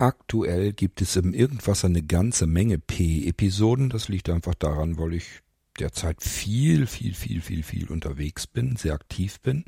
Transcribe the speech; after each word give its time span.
Aktuell 0.00 0.74
gibt 0.74 1.02
es 1.02 1.16
im 1.16 1.34
Irgendwasser 1.34 1.88
eine 1.88 2.04
ganze 2.04 2.46
Menge 2.46 2.78
P-Episoden. 2.78 3.90
Das 3.90 4.08
liegt 4.08 4.30
einfach 4.30 4.54
daran, 4.54 4.96
weil 4.96 5.14
ich 5.14 5.40
derzeit 5.80 6.22
viel, 6.22 6.86
viel, 6.86 7.14
viel, 7.14 7.40
viel, 7.40 7.64
viel 7.64 7.88
unterwegs 7.88 8.46
bin, 8.46 8.76
sehr 8.76 8.94
aktiv 8.94 9.40
bin 9.40 9.64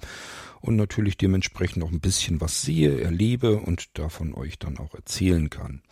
und 0.60 0.76
natürlich 0.76 1.16
dementsprechend 1.16 1.82
auch 1.82 1.90
ein 1.90 1.98
bisschen 1.98 2.40
was 2.40 2.62
sehe, 2.62 3.00
erlebe 3.00 3.58
und 3.58 3.98
davon 3.98 4.32
euch 4.32 4.60
dann 4.60 4.78
auch 4.78 4.94
erzählen 4.94 5.50
kann. 5.50 5.82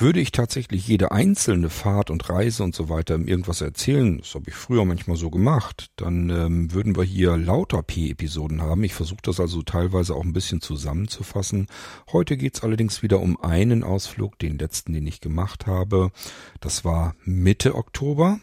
Würde 0.00 0.20
ich 0.20 0.30
tatsächlich 0.30 0.86
jede 0.86 1.10
einzelne 1.10 1.70
Fahrt 1.70 2.10
und 2.10 2.30
Reise 2.30 2.62
und 2.62 2.72
so 2.72 2.88
weiter 2.88 3.18
irgendwas 3.18 3.60
erzählen, 3.62 4.18
das 4.18 4.32
habe 4.36 4.44
ich 4.46 4.54
früher 4.54 4.84
manchmal 4.84 5.16
so 5.16 5.28
gemacht, 5.28 5.90
dann 5.96 6.30
ähm, 6.30 6.72
würden 6.72 6.94
wir 6.94 7.02
hier 7.02 7.36
lauter 7.36 7.82
P-Episoden 7.82 8.62
haben. 8.62 8.84
Ich 8.84 8.94
versuche 8.94 9.22
das 9.24 9.40
also 9.40 9.62
teilweise 9.62 10.14
auch 10.14 10.22
ein 10.22 10.32
bisschen 10.32 10.60
zusammenzufassen. 10.60 11.66
Heute 12.12 12.36
geht's 12.36 12.62
allerdings 12.62 13.02
wieder 13.02 13.18
um 13.18 13.40
einen 13.40 13.82
Ausflug, 13.82 14.38
den 14.38 14.56
letzten, 14.56 14.92
den 14.92 15.04
ich 15.04 15.20
gemacht 15.20 15.66
habe. 15.66 16.12
Das 16.60 16.84
war 16.84 17.16
Mitte 17.24 17.74
Oktober 17.74 18.38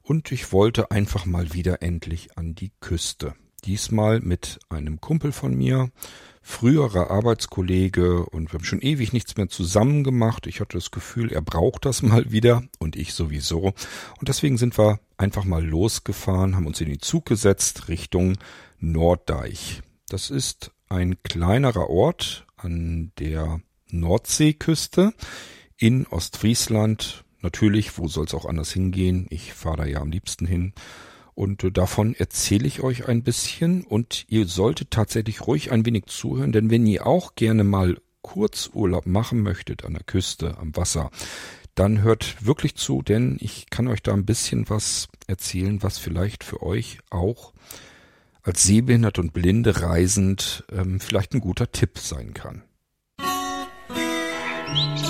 und 0.00 0.32
ich 0.32 0.50
wollte 0.50 0.90
einfach 0.90 1.26
mal 1.26 1.52
wieder 1.52 1.82
endlich 1.82 2.38
an 2.38 2.54
die 2.54 2.72
Küste. 2.80 3.34
Diesmal 3.64 4.20
mit 4.20 4.60
einem 4.68 5.00
Kumpel 5.00 5.32
von 5.32 5.54
mir, 5.54 5.90
früherer 6.42 7.10
Arbeitskollege 7.10 8.24
und 8.26 8.52
wir 8.52 8.58
haben 8.58 8.64
schon 8.64 8.80
ewig 8.80 9.12
nichts 9.12 9.36
mehr 9.36 9.48
zusammen 9.48 10.04
gemacht. 10.04 10.46
Ich 10.46 10.60
hatte 10.60 10.78
das 10.78 10.92
Gefühl, 10.92 11.32
er 11.32 11.42
braucht 11.42 11.84
das 11.84 12.02
mal 12.02 12.30
wieder 12.30 12.62
und 12.78 12.94
ich 12.94 13.14
sowieso. 13.14 13.74
Und 14.18 14.28
deswegen 14.28 14.56
sind 14.56 14.78
wir 14.78 15.00
einfach 15.16 15.44
mal 15.44 15.64
losgefahren, 15.64 16.54
haben 16.54 16.66
uns 16.66 16.80
in 16.80 16.88
den 16.88 17.00
Zug 17.00 17.26
gesetzt 17.26 17.88
Richtung 17.88 18.38
Norddeich. 18.78 19.82
Das 20.08 20.30
ist 20.30 20.70
ein 20.88 21.20
kleinerer 21.24 21.90
Ort 21.90 22.46
an 22.56 23.10
der 23.18 23.60
Nordseeküste 23.90 25.14
in 25.76 26.06
Ostfriesland. 26.06 27.24
Natürlich, 27.40 27.98
wo 27.98 28.08
soll 28.08 28.26
es 28.26 28.34
auch 28.34 28.46
anders 28.46 28.72
hingehen? 28.72 29.26
Ich 29.30 29.52
fahre 29.52 29.78
da 29.78 29.84
ja 29.84 30.00
am 30.00 30.10
liebsten 30.10 30.46
hin. 30.46 30.72
Und 31.36 31.62
äh, 31.64 31.70
davon 31.70 32.14
erzähle 32.14 32.66
ich 32.66 32.82
euch 32.82 33.06
ein 33.06 33.22
bisschen 33.22 33.84
und 33.84 34.24
ihr 34.28 34.46
solltet 34.46 34.90
tatsächlich 34.90 35.46
ruhig 35.46 35.70
ein 35.70 35.84
wenig 35.84 36.06
zuhören, 36.06 36.50
denn 36.50 36.70
wenn 36.70 36.86
ihr 36.86 37.06
auch 37.06 37.34
gerne 37.34 37.62
mal 37.62 37.98
Kurzurlaub 38.22 39.06
machen 39.06 39.42
möchtet 39.42 39.84
an 39.84 39.92
der 39.92 40.02
Küste, 40.02 40.56
am 40.58 40.74
Wasser, 40.74 41.10
dann 41.74 42.02
hört 42.02 42.44
wirklich 42.44 42.74
zu, 42.74 43.02
denn 43.02 43.36
ich 43.38 43.68
kann 43.68 43.86
euch 43.86 44.02
da 44.02 44.14
ein 44.14 44.24
bisschen 44.24 44.70
was 44.70 45.08
erzählen, 45.26 45.82
was 45.82 45.98
vielleicht 45.98 46.42
für 46.42 46.62
euch 46.62 46.98
auch 47.10 47.52
als 48.42 48.62
sehbehindert 48.64 49.18
und 49.18 49.34
blinde 49.34 49.82
reisend 49.82 50.64
ähm, 50.72 51.00
vielleicht 51.00 51.34
ein 51.34 51.40
guter 51.40 51.70
Tipp 51.70 51.98
sein 51.98 52.32
kann. 52.32 52.62
Musik 54.72 55.05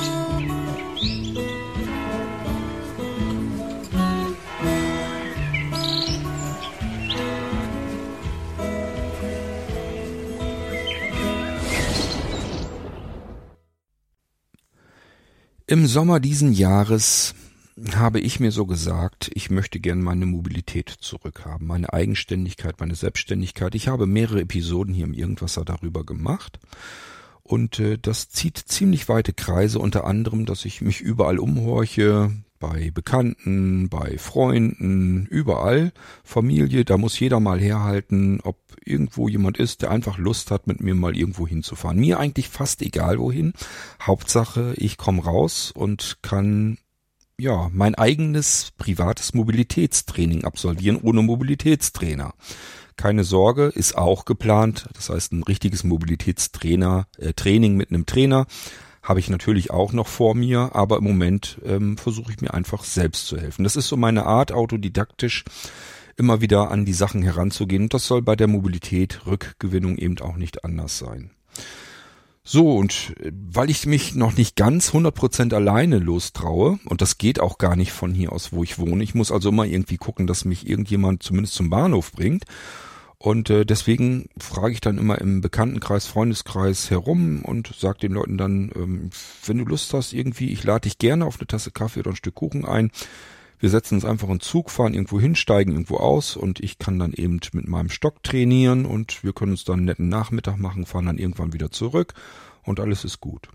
Im 15.68 15.88
Sommer 15.88 16.20
diesen 16.20 16.52
Jahres 16.52 17.34
habe 17.96 18.20
ich 18.20 18.38
mir 18.38 18.52
so 18.52 18.66
gesagt, 18.66 19.32
ich 19.34 19.50
möchte 19.50 19.80
gern 19.80 20.00
meine 20.00 20.24
Mobilität 20.24 20.88
zurückhaben, 20.88 21.66
meine 21.66 21.92
Eigenständigkeit, 21.92 22.78
meine 22.78 22.94
Selbstständigkeit. 22.94 23.74
Ich 23.74 23.88
habe 23.88 24.06
mehrere 24.06 24.42
Episoden 24.42 24.94
hier 24.94 25.06
im 25.06 25.12
Irgendwasser 25.12 25.64
darüber 25.64 26.04
gemacht. 26.06 26.60
Und 27.42 27.80
äh, 27.80 27.98
das 27.98 28.28
zieht 28.28 28.58
ziemlich 28.58 29.08
weite 29.08 29.32
Kreise, 29.32 29.80
unter 29.80 30.04
anderem, 30.04 30.46
dass 30.46 30.64
ich 30.64 30.82
mich 30.82 31.00
überall 31.00 31.40
umhorche, 31.40 32.30
bei 32.58 32.90
Bekannten, 32.90 33.88
bei 33.88 34.18
Freunden, 34.18 35.26
überall, 35.26 35.92
Familie, 36.24 36.84
da 36.84 36.96
muss 36.96 37.18
jeder 37.18 37.40
mal 37.40 37.60
herhalten, 37.60 38.40
ob 38.42 38.58
irgendwo 38.84 39.28
jemand 39.28 39.58
ist, 39.58 39.82
der 39.82 39.90
einfach 39.90 40.18
Lust 40.18 40.50
hat, 40.50 40.66
mit 40.66 40.80
mir 40.80 40.94
mal 40.94 41.16
irgendwo 41.16 41.46
hinzufahren. 41.46 41.98
Mir 41.98 42.18
eigentlich 42.18 42.48
fast 42.48 42.82
egal 42.82 43.18
wohin. 43.18 43.52
Hauptsache, 44.00 44.74
ich 44.76 44.96
komme 44.96 45.24
raus 45.24 45.72
und 45.74 46.18
kann 46.22 46.78
ja 47.38 47.70
mein 47.72 47.94
eigenes 47.94 48.72
privates 48.78 49.34
Mobilitätstraining 49.34 50.44
absolvieren 50.44 50.96
ohne 50.96 51.22
Mobilitätstrainer. 51.22 52.34
Keine 52.96 53.24
Sorge, 53.24 53.66
ist 53.66 53.98
auch 53.98 54.24
geplant. 54.24 54.88
Das 54.94 55.10
heißt, 55.10 55.32
ein 55.32 55.42
richtiges 55.42 55.84
Mobilitätstrainer, 55.84 57.06
äh, 57.18 57.34
Training 57.34 57.76
mit 57.76 57.90
einem 57.90 58.06
Trainer 58.06 58.46
habe 59.06 59.20
ich 59.20 59.30
natürlich 59.30 59.70
auch 59.70 59.92
noch 59.92 60.08
vor 60.08 60.34
mir, 60.34 60.70
aber 60.74 60.98
im 60.98 61.04
Moment 61.04 61.60
ähm, 61.64 61.96
versuche 61.96 62.32
ich 62.32 62.40
mir 62.40 62.52
einfach 62.52 62.82
selbst 62.82 63.26
zu 63.28 63.38
helfen. 63.38 63.62
Das 63.62 63.76
ist 63.76 63.86
so 63.86 63.96
meine 63.96 64.26
Art, 64.26 64.50
autodidaktisch 64.50 65.44
immer 66.16 66.40
wieder 66.40 66.70
an 66.70 66.84
die 66.84 66.92
Sachen 66.92 67.22
heranzugehen. 67.22 67.84
Und 67.84 67.94
das 67.94 68.06
soll 68.06 68.22
bei 68.22 68.36
der 68.36 68.48
Mobilität, 68.48 69.26
Rückgewinnung 69.26 69.96
eben 69.96 70.18
auch 70.18 70.36
nicht 70.36 70.64
anders 70.64 70.98
sein. 70.98 71.30
So, 72.42 72.76
und 72.76 73.14
äh, 73.20 73.32
weil 73.32 73.70
ich 73.70 73.86
mich 73.86 74.14
noch 74.14 74.36
nicht 74.36 74.56
ganz 74.56 74.90
100% 74.90 75.54
alleine 75.54 75.98
lostraue, 75.98 76.78
und 76.84 77.00
das 77.00 77.18
geht 77.18 77.40
auch 77.40 77.58
gar 77.58 77.76
nicht 77.76 77.92
von 77.92 78.12
hier 78.12 78.32
aus, 78.32 78.52
wo 78.52 78.64
ich 78.64 78.78
wohne, 78.78 79.04
ich 79.04 79.14
muss 79.14 79.32
also 79.32 79.50
immer 79.50 79.66
irgendwie 79.66 79.98
gucken, 79.98 80.26
dass 80.26 80.44
mich 80.44 80.68
irgendjemand 80.68 81.22
zumindest 81.22 81.54
zum 81.54 81.70
Bahnhof 81.70 82.12
bringt. 82.12 82.44
Und 83.18 83.48
äh, 83.48 83.64
deswegen 83.64 84.28
frage 84.38 84.74
ich 84.74 84.80
dann 84.80 84.98
immer 84.98 85.18
im 85.18 85.40
Bekanntenkreis, 85.40 86.06
Freundeskreis 86.06 86.90
herum 86.90 87.42
und 87.42 87.74
sage 87.74 88.00
den 88.00 88.12
Leuten 88.12 88.36
dann, 88.36 88.70
ähm, 88.74 89.10
wenn 89.44 89.58
du 89.58 89.64
Lust 89.64 89.94
hast, 89.94 90.12
irgendwie, 90.12 90.52
ich 90.52 90.64
lade 90.64 90.82
dich 90.82 90.98
gerne 90.98 91.24
auf 91.24 91.38
eine 91.38 91.46
Tasse 91.46 91.70
Kaffee 91.70 92.00
oder 92.00 92.10
ein 92.10 92.16
Stück 92.16 92.34
Kuchen 92.34 92.66
ein. 92.66 92.90
Wir 93.58 93.70
setzen 93.70 93.94
uns 93.94 94.04
einfach 94.04 94.28
in 94.28 94.40
Zug, 94.40 94.70
fahren 94.70 94.92
irgendwo 94.92 95.18
hin, 95.18 95.34
steigen 95.34 95.72
irgendwo 95.72 95.96
aus 95.96 96.36
und 96.36 96.60
ich 96.60 96.78
kann 96.78 96.98
dann 96.98 97.14
eben 97.14 97.40
mit 97.52 97.66
meinem 97.66 97.88
Stock 97.88 98.22
trainieren 98.22 98.84
und 98.84 99.24
wir 99.24 99.32
können 99.32 99.52
uns 99.52 99.64
dann 99.64 99.76
einen 99.76 99.86
netten 99.86 100.08
Nachmittag 100.10 100.58
machen, 100.58 100.84
fahren 100.84 101.06
dann 101.06 101.18
irgendwann 101.18 101.54
wieder 101.54 101.70
zurück 101.70 102.12
und 102.64 102.80
alles 102.80 103.04
ist 103.04 103.20
gut. 103.20 103.48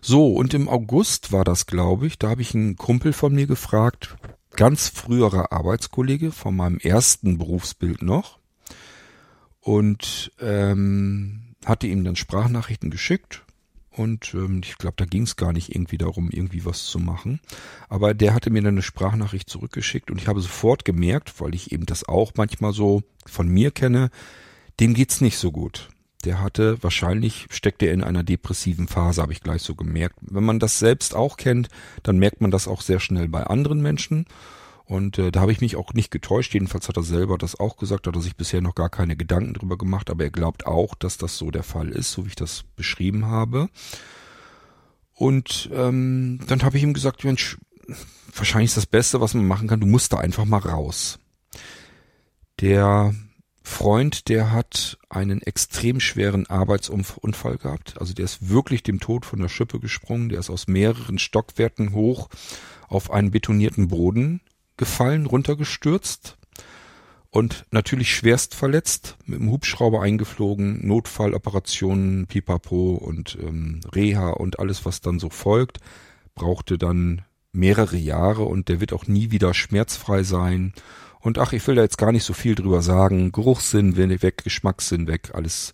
So, 0.00 0.34
und 0.34 0.52
im 0.52 0.68
August 0.68 1.30
war 1.30 1.44
das, 1.44 1.66
glaube 1.66 2.08
ich, 2.08 2.18
da 2.18 2.30
habe 2.30 2.42
ich 2.42 2.54
einen 2.54 2.76
Kumpel 2.76 3.12
von 3.12 3.32
mir 3.32 3.46
gefragt, 3.46 4.16
ganz 4.56 4.88
früherer 4.88 5.52
Arbeitskollege 5.52 6.32
von 6.32 6.56
meinem 6.56 6.78
ersten 6.78 7.38
Berufsbild 7.38 8.02
noch 8.02 8.38
und 9.60 10.32
ähm, 10.40 11.54
hatte 11.64 11.86
ihm 11.86 12.04
dann 12.04 12.16
Sprachnachrichten 12.16 12.90
geschickt 12.90 13.44
und 13.96 14.34
ähm, 14.34 14.60
ich 14.64 14.76
glaube, 14.76 14.96
da 14.96 15.04
ging 15.04 15.22
es 15.22 15.36
gar 15.36 15.52
nicht 15.52 15.74
irgendwie 15.74 15.98
darum, 15.98 16.28
irgendwie 16.30 16.64
was 16.64 16.86
zu 16.86 16.98
machen. 16.98 17.40
Aber 17.88 18.12
der 18.12 18.34
hatte 18.34 18.50
mir 18.50 18.62
dann 18.62 18.74
eine 18.74 18.82
Sprachnachricht 18.82 19.48
zurückgeschickt 19.48 20.10
und 20.10 20.20
ich 20.20 20.26
habe 20.26 20.40
sofort 20.40 20.84
gemerkt, 20.84 21.40
weil 21.40 21.54
ich 21.54 21.72
eben 21.72 21.86
das 21.86 22.06
auch 22.08 22.32
manchmal 22.36 22.72
so 22.72 23.02
von 23.26 23.48
mir 23.48 23.70
kenne, 23.70 24.10
dem 24.80 24.94
geht's 24.94 25.20
nicht 25.20 25.38
so 25.38 25.52
gut. 25.52 25.88
Der 26.24 26.40
hatte, 26.40 26.82
wahrscheinlich 26.82 27.46
steckt 27.50 27.82
er 27.82 27.92
in 27.92 28.02
einer 28.02 28.22
depressiven 28.22 28.88
Phase, 28.88 29.20
habe 29.20 29.32
ich 29.32 29.42
gleich 29.42 29.62
so 29.62 29.74
gemerkt. 29.74 30.16
Wenn 30.20 30.44
man 30.44 30.58
das 30.58 30.78
selbst 30.78 31.14
auch 31.14 31.36
kennt, 31.36 31.68
dann 32.02 32.18
merkt 32.18 32.40
man 32.40 32.50
das 32.50 32.66
auch 32.66 32.80
sehr 32.80 33.00
schnell 33.00 33.28
bei 33.28 33.44
anderen 33.44 33.82
Menschen. 33.82 34.26
Und 34.86 35.18
äh, 35.18 35.32
da 35.32 35.40
habe 35.40 35.52
ich 35.52 35.60
mich 35.60 35.76
auch 35.76 35.92
nicht 35.94 36.10
getäuscht. 36.10 36.52
Jedenfalls 36.54 36.88
hat 36.88 36.96
er 36.96 37.02
selber 37.02 37.38
das 37.38 37.58
auch 37.58 37.76
gesagt, 37.76 38.06
hat 38.06 38.16
er 38.16 38.22
sich 38.22 38.36
bisher 38.36 38.60
noch 38.60 38.74
gar 38.74 38.90
keine 38.90 39.16
Gedanken 39.16 39.54
drüber 39.54 39.78
gemacht, 39.78 40.10
aber 40.10 40.24
er 40.24 40.30
glaubt 40.30 40.66
auch, 40.66 40.94
dass 40.94 41.16
das 41.16 41.38
so 41.38 41.50
der 41.50 41.62
Fall 41.62 41.88
ist, 41.88 42.12
so 42.12 42.24
wie 42.24 42.28
ich 42.28 42.36
das 42.36 42.64
beschrieben 42.76 43.26
habe. 43.26 43.68
Und 45.14 45.70
ähm, 45.72 46.40
dann 46.48 46.62
habe 46.62 46.76
ich 46.76 46.82
ihm 46.82 46.92
gesagt, 46.92 47.24
Mensch, 47.24 47.56
wahrscheinlich 48.34 48.70
ist 48.70 48.76
das 48.76 48.86
Beste, 48.86 49.20
was 49.20 49.34
man 49.34 49.46
machen 49.46 49.68
kann, 49.68 49.80
du 49.80 49.86
musst 49.86 50.12
da 50.12 50.18
einfach 50.18 50.44
mal 50.44 50.58
raus. 50.58 51.18
Der 52.60 53.14
Freund, 53.66 54.28
der 54.28 54.52
hat 54.52 54.98
einen 55.08 55.40
extrem 55.42 55.98
schweren 55.98 56.46
Arbeitsunfall 56.46 57.56
gehabt. 57.56 57.98
Also 57.98 58.12
der 58.12 58.26
ist 58.26 58.50
wirklich 58.50 58.82
dem 58.82 59.00
Tod 59.00 59.24
von 59.24 59.40
der 59.40 59.48
Schippe 59.48 59.80
gesprungen. 59.80 60.28
Der 60.28 60.38
ist 60.38 60.50
aus 60.50 60.68
mehreren 60.68 61.18
Stockwerken 61.18 61.94
hoch 61.94 62.28
auf 62.88 63.10
einen 63.10 63.30
betonierten 63.30 63.88
Boden 63.88 64.42
gefallen, 64.76 65.26
runtergestürzt 65.26 66.36
und 67.30 67.64
natürlich 67.72 68.14
schwerst 68.14 68.54
verletzt, 68.54 69.16
mit 69.26 69.40
dem 69.40 69.50
Hubschrauber 69.50 70.02
eingeflogen, 70.02 70.86
Notfalloperationen, 70.86 72.26
Pipapo 72.26 72.92
und 72.92 73.36
ähm, 73.42 73.80
Reha 73.92 74.30
und 74.30 74.60
alles, 74.60 74.84
was 74.84 75.00
dann 75.00 75.18
so 75.18 75.30
folgt, 75.30 75.78
brauchte 76.36 76.78
dann 76.78 77.22
mehrere 77.50 77.96
Jahre 77.96 78.44
und 78.44 78.68
der 78.68 78.80
wird 78.80 78.92
auch 78.92 79.06
nie 79.06 79.30
wieder 79.30 79.54
schmerzfrei 79.54 80.22
sein. 80.22 80.74
Und 81.24 81.38
ach, 81.38 81.54
ich 81.54 81.66
will 81.66 81.74
da 81.74 81.80
jetzt 81.80 81.96
gar 81.96 82.12
nicht 82.12 82.24
so 82.24 82.34
viel 82.34 82.54
drüber 82.54 82.82
sagen. 82.82 83.32
Geruchssinn 83.32 83.96
weg, 83.96 84.44
Geschmackssinn 84.44 85.06
weg, 85.06 85.30
alles 85.32 85.72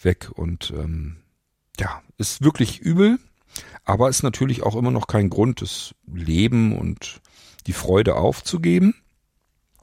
weg 0.00 0.30
und 0.32 0.72
ähm, 0.76 1.16
ja, 1.76 2.02
ist 2.18 2.44
wirklich 2.44 2.78
übel, 2.78 3.18
aber 3.84 4.08
ist 4.08 4.22
natürlich 4.22 4.62
auch 4.62 4.76
immer 4.76 4.92
noch 4.92 5.08
kein 5.08 5.28
Grund, 5.28 5.60
das 5.60 5.92
Leben 6.06 6.78
und 6.78 7.20
die 7.66 7.72
Freude 7.72 8.14
aufzugeben. 8.14 8.94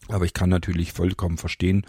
Aber 0.08 0.24
ich 0.24 0.34
kann 0.34 0.50
natürlich 0.50 0.94
vollkommen 0.94 1.38
verstehen, 1.38 1.86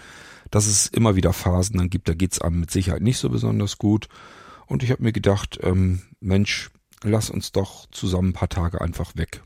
dass 0.51 0.67
es 0.67 0.89
immer 0.89 1.15
wieder 1.15 1.33
Phasen 1.33 1.79
dann 1.79 1.91
gibt, 1.91 2.09
da 2.09 2.15
geht's 2.15 2.41
einem 2.41 2.59
mit 2.59 2.73
Sicherheit 2.73 3.03
nicht 3.03 3.19
so 3.19 3.31
besonders 3.31 3.79
gut. 3.79 4.09
Und 4.67 4.83
ich 4.83 4.91
habe 4.91 5.05
mir 5.05 5.13
gedacht, 5.13 5.61
ähm, 5.63 6.03
Mensch, 6.19 6.69
lass 7.05 7.31
uns 7.31 7.53
doch 7.53 7.87
zusammen 7.93 8.31
ein 8.31 8.35
paar 8.35 8.49
Tage 8.49 8.81
einfach 8.81 9.15
weg. 9.15 9.45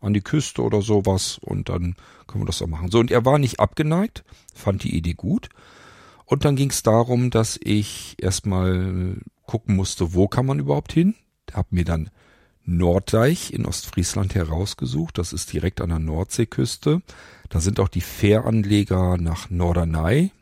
An 0.00 0.12
die 0.12 0.20
Küste 0.20 0.62
oder 0.62 0.82
sowas 0.82 1.38
und 1.40 1.68
dann 1.68 1.96
können 2.26 2.42
wir 2.42 2.46
das 2.46 2.62
auch 2.62 2.66
machen. 2.66 2.90
So, 2.90 2.98
und 2.98 3.10
er 3.10 3.24
war 3.24 3.38
nicht 3.38 3.60
abgeneigt, 3.60 4.24
fand 4.54 4.84
die 4.84 4.94
Idee 4.96 5.14
gut. 5.14 5.48
Und 6.26 6.44
dann 6.44 6.56
ging 6.56 6.70
es 6.70 6.82
darum, 6.82 7.30
dass 7.30 7.58
ich 7.62 8.16
erstmal 8.18 9.16
gucken 9.46 9.76
musste, 9.76 10.12
wo 10.12 10.28
kann 10.28 10.46
man 10.46 10.58
überhaupt 10.58 10.92
hin. 10.92 11.14
Hab 11.52 11.72
mir 11.72 11.84
dann 11.84 12.10
Norddeich 12.64 13.52
in 13.52 13.64
Ostfriesland 13.64 14.34
herausgesucht. 14.34 15.18
Das 15.18 15.32
ist 15.32 15.52
direkt 15.52 15.80
an 15.80 15.90
der 15.90 16.00
Nordseeküste. 16.00 17.00
Da 17.48 17.60
sind 17.60 17.78
auch 17.78 17.88
die 17.88 18.00
Fähranleger 18.00 19.16
nach 19.18 19.50
Norderney. 19.50 20.32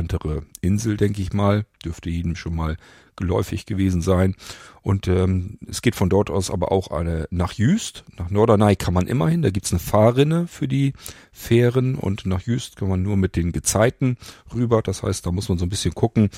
Bekanntere 0.00 0.44
Insel, 0.62 0.96
denke 0.96 1.20
ich 1.20 1.34
mal. 1.34 1.66
Dürfte 1.84 2.08
jedem 2.08 2.34
schon 2.34 2.54
mal 2.54 2.78
geläufig 3.16 3.66
gewesen 3.66 4.00
sein. 4.00 4.34
Und 4.80 5.08
ähm, 5.08 5.58
es 5.68 5.82
geht 5.82 5.94
von 5.94 6.08
dort 6.08 6.30
aus 6.30 6.50
aber 6.50 6.72
auch 6.72 6.90
eine, 6.90 7.28
nach 7.30 7.52
Jüst. 7.52 8.04
Nach 8.16 8.30
Norderney 8.30 8.76
kann 8.76 8.94
man 8.94 9.06
immerhin. 9.06 9.42
Da 9.42 9.50
gibt's 9.50 9.72
eine 9.72 9.78
Fahrrinne 9.78 10.46
für 10.46 10.66
die 10.66 10.94
Fähren. 11.32 11.96
Und 11.96 12.24
nach 12.24 12.40
Jüst 12.40 12.76
kann 12.76 12.88
man 12.88 13.02
nur 13.02 13.18
mit 13.18 13.36
den 13.36 13.52
Gezeiten 13.52 14.16
rüber. 14.54 14.80
Das 14.80 15.02
heißt, 15.02 15.26
da 15.26 15.32
muss 15.32 15.50
man 15.50 15.58
so 15.58 15.66
ein 15.66 15.68
bisschen 15.68 15.94
gucken, 15.94 16.30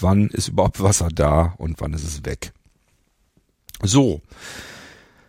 wann 0.00 0.28
ist 0.28 0.48
überhaupt 0.48 0.82
Wasser 0.82 1.08
da 1.14 1.54
und 1.58 1.78
wann 1.82 1.92
ist 1.92 2.04
es 2.04 2.24
weg. 2.24 2.54
So, 3.82 4.22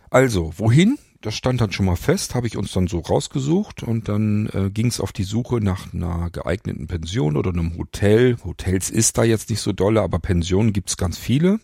also 0.08 0.54
wohin? 0.56 0.96
Das 1.22 1.36
stand 1.36 1.60
dann 1.60 1.70
schon 1.70 1.86
mal 1.86 1.96
fest, 1.96 2.34
habe 2.34 2.48
ich 2.48 2.56
uns 2.56 2.72
dann 2.72 2.88
so 2.88 2.98
rausgesucht 2.98 3.84
und 3.84 4.08
dann 4.08 4.48
äh, 4.48 4.70
ging 4.70 4.88
es 4.88 5.00
auf 5.00 5.12
die 5.12 5.22
Suche 5.22 5.60
nach 5.60 5.94
einer 5.94 6.30
geeigneten 6.30 6.88
Pension 6.88 7.36
oder 7.36 7.50
einem 7.50 7.78
Hotel. 7.78 8.36
Hotels 8.44 8.90
ist 8.90 9.18
da 9.18 9.22
jetzt 9.22 9.48
nicht 9.48 9.60
so 9.60 9.72
dolle, 9.72 10.02
aber 10.02 10.18
Pensionen 10.18 10.72
gibt's 10.72 10.96
ganz 10.96 11.18
viele, 11.18 11.60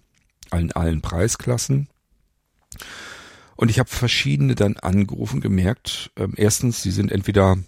in 0.52 0.70
allen 0.70 1.00
Preisklassen. 1.00 1.88
Und 3.56 3.68
ich 3.72 3.80
habe 3.80 3.88
verschiedene 3.88 4.54
dann 4.54 4.76
angerufen, 4.76 5.40
gemerkt, 5.40 6.12
äh, 6.14 6.28
erstens, 6.36 6.80
sie 6.80 6.92
sind 6.92 7.10
entweder 7.10 7.58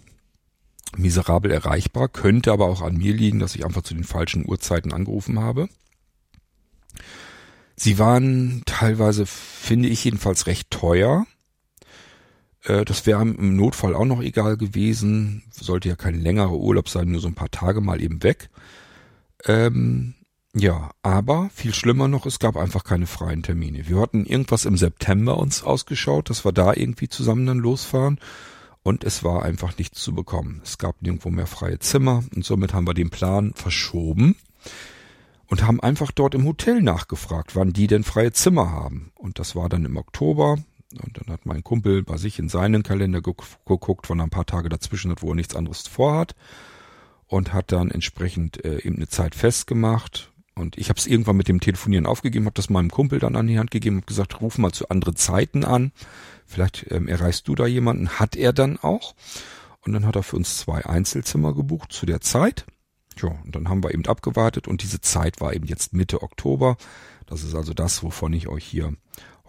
miserabel 0.95 1.51
erreichbar, 1.51 2.07
könnte 2.07 2.53
aber 2.53 2.67
auch 2.67 2.81
an 2.81 2.95
mir 2.95 3.13
liegen, 3.13 3.39
dass 3.39 3.55
ich 3.55 3.65
einfach 3.65 3.81
zu 3.81 3.93
den 3.93 4.05
falschen 4.05 4.47
Uhrzeiten 4.47 4.93
angerufen 4.93 5.39
habe. 5.39 5.67
Sie 7.75 7.99
waren 7.99 8.63
teilweise, 8.65 9.25
finde 9.25 9.89
ich 9.89 10.05
jedenfalls, 10.05 10.47
recht 10.47 10.71
teuer. 10.71 11.25
Äh, 12.63 12.85
das 12.85 13.05
wäre 13.05 13.21
im 13.21 13.55
Notfall 13.55 13.95
auch 13.95 14.05
noch 14.05 14.21
egal 14.21 14.57
gewesen. 14.57 15.43
Sollte 15.51 15.89
ja 15.89 15.95
kein 15.95 16.19
längerer 16.19 16.57
Urlaub 16.57 16.89
sein, 16.89 17.11
nur 17.11 17.21
so 17.21 17.27
ein 17.27 17.35
paar 17.35 17.51
Tage 17.51 17.81
mal 17.81 18.01
eben 18.01 18.23
weg. 18.23 18.49
Ähm, 19.45 20.15
ja, 20.53 20.91
aber 21.01 21.49
viel 21.53 21.73
schlimmer 21.73 22.09
noch, 22.09 22.25
es 22.25 22.39
gab 22.39 22.57
einfach 22.57 22.83
keine 22.83 23.07
freien 23.07 23.41
Termine. 23.41 23.87
Wir 23.87 23.99
hatten 23.99 24.25
irgendwas 24.25 24.65
im 24.65 24.75
September 24.75 25.37
uns 25.37 25.63
ausgeschaut, 25.63 26.29
dass 26.29 26.43
wir 26.43 26.51
da 26.51 26.73
irgendwie 26.73 27.07
zusammen 27.07 27.45
dann 27.45 27.57
losfahren. 27.57 28.19
Und 28.83 29.03
es 29.03 29.23
war 29.23 29.43
einfach 29.43 29.77
nichts 29.77 30.01
zu 30.01 30.13
bekommen. 30.13 30.59
Es 30.63 30.77
gab 30.77 31.01
nirgendwo 31.01 31.29
mehr 31.29 31.47
freie 31.47 31.79
Zimmer 31.79 32.23
und 32.35 32.43
somit 32.43 32.73
haben 32.73 32.87
wir 32.87 32.95
den 32.95 33.11
Plan 33.11 33.53
verschoben 33.53 34.35
und 35.45 35.67
haben 35.67 35.79
einfach 35.79 36.11
dort 36.11 36.33
im 36.33 36.45
Hotel 36.45 36.81
nachgefragt, 36.81 37.55
wann 37.55 37.73
die 37.73 37.87
denn 37.87 38.03
freie 38.03 38.31
Zimmer 38.31 38.71
haben. 38.71 39.11
Und 39.15 39.37
das 39.37 39.55
war 39.55 39.69
dann 39.69 39.85
im 39.85 39.97
Oktober. 39.97 40.57
Und 40.93 41.17
dann 41.17 41.33
hat 41.33 41.45
mein 41.45 41.63
Kumpel 41.63 42.03
bei 42.03 42.17
sich 42.17 42.39
in 42.39 42.49
seinen 42.49 42.83
Kalender 42.83 43.21
geguckt, 43.21 44.09
er 44.09 44.23
ein 44.23 44.29
paar 44.29 44.45
Tage 44.45 44.69
dazwischen 44.69 45.11
hat, 45.11 45.21
wo 45.21 45.29
er 45.29 45.35
nichts 45.35 45.55
anderes 45.55 45.87
vorhat. 45.87 46.35
Und 47.27 47.53
hat 47.53 47.71
dann 47.71 47.91
entsprechend 47.91 48.63
äh, 48.65 48.79
eben 48.79 48.97
eine 48.97 49.07
Zeit 49.07 49.35
festgemacht. 49.35 50.31
Und 50.53 50.77
ich 50.77 50.89
habe 50.89 50.99
es 50.99 51.07
irgendwann 51.07 51.37
mit 51.37 51.47
dem 51.47 51.61
Telefonieren 51.61 52.05
aufgegeben, 52.05 52.45
habe 52.45 52.55
das 52.55 52.69
meinem 52.69 52.91
Kumpel 52.91 53.19
dann 53.19 53.37
an 53.37 53.47
die 53.47 53.57
Hand 53.57 53.71
gegeben 53.71 53.97
und 53.97 54.07
gesagt, 54.07 54.41
ruf 54.41 54.57
mal 54.57 54.73
zu 54.73 54.89
anderen 54.89 55.15
Zeiten 55.15 55.63
an. 55.63 55.91
Vielleicht 56.45 56.87
ähm, 56.91 57.07
erreichst 57.07 57.47
du 57.47 57.55
da 57.55 57.65
jemanden. 57.65 58.09
Hat 58.09 58.35
er 58.35 58.51
dann 58.51 58.77
auch. 58.77 59.15
Und 59.85 59.93
dann 59.93 60.05
hat 60.05 60.15
er 60.15 60.23
für 60.23 60.35
uns 60.35 60.57
zwei 60.57 60.85
Einzelzimmer 60.85 61.53
gebucht 61.53 61.91
zu 61.91 62.05
der 62.05 62.21
Zeit. 62.21 62.65
Ja, 63.21 63.29
und 63.43 63.55
dann 63.55 63.69
haben 63.69 63.83
wir 63.83 63.93
eben 63.93 64.05
abgewartet 64.05 64.67
und 64.67 64.83
diese 64.83 65.01
Zeit 65.01 65.41
war 65.41 65.53
eben 65.53 65.65
jetzt 65.65 65.93
Mitte 65.93 66.21
Oktober. 66.21 66.77
Das 67.25 67.43
ist 67.43 67.55
also 67.55 67.73
das, 67.73 68.03
wovon 68.03 68.33
ich 68.33 68.47
euch 68.47 68.65
hier 68.65 68.93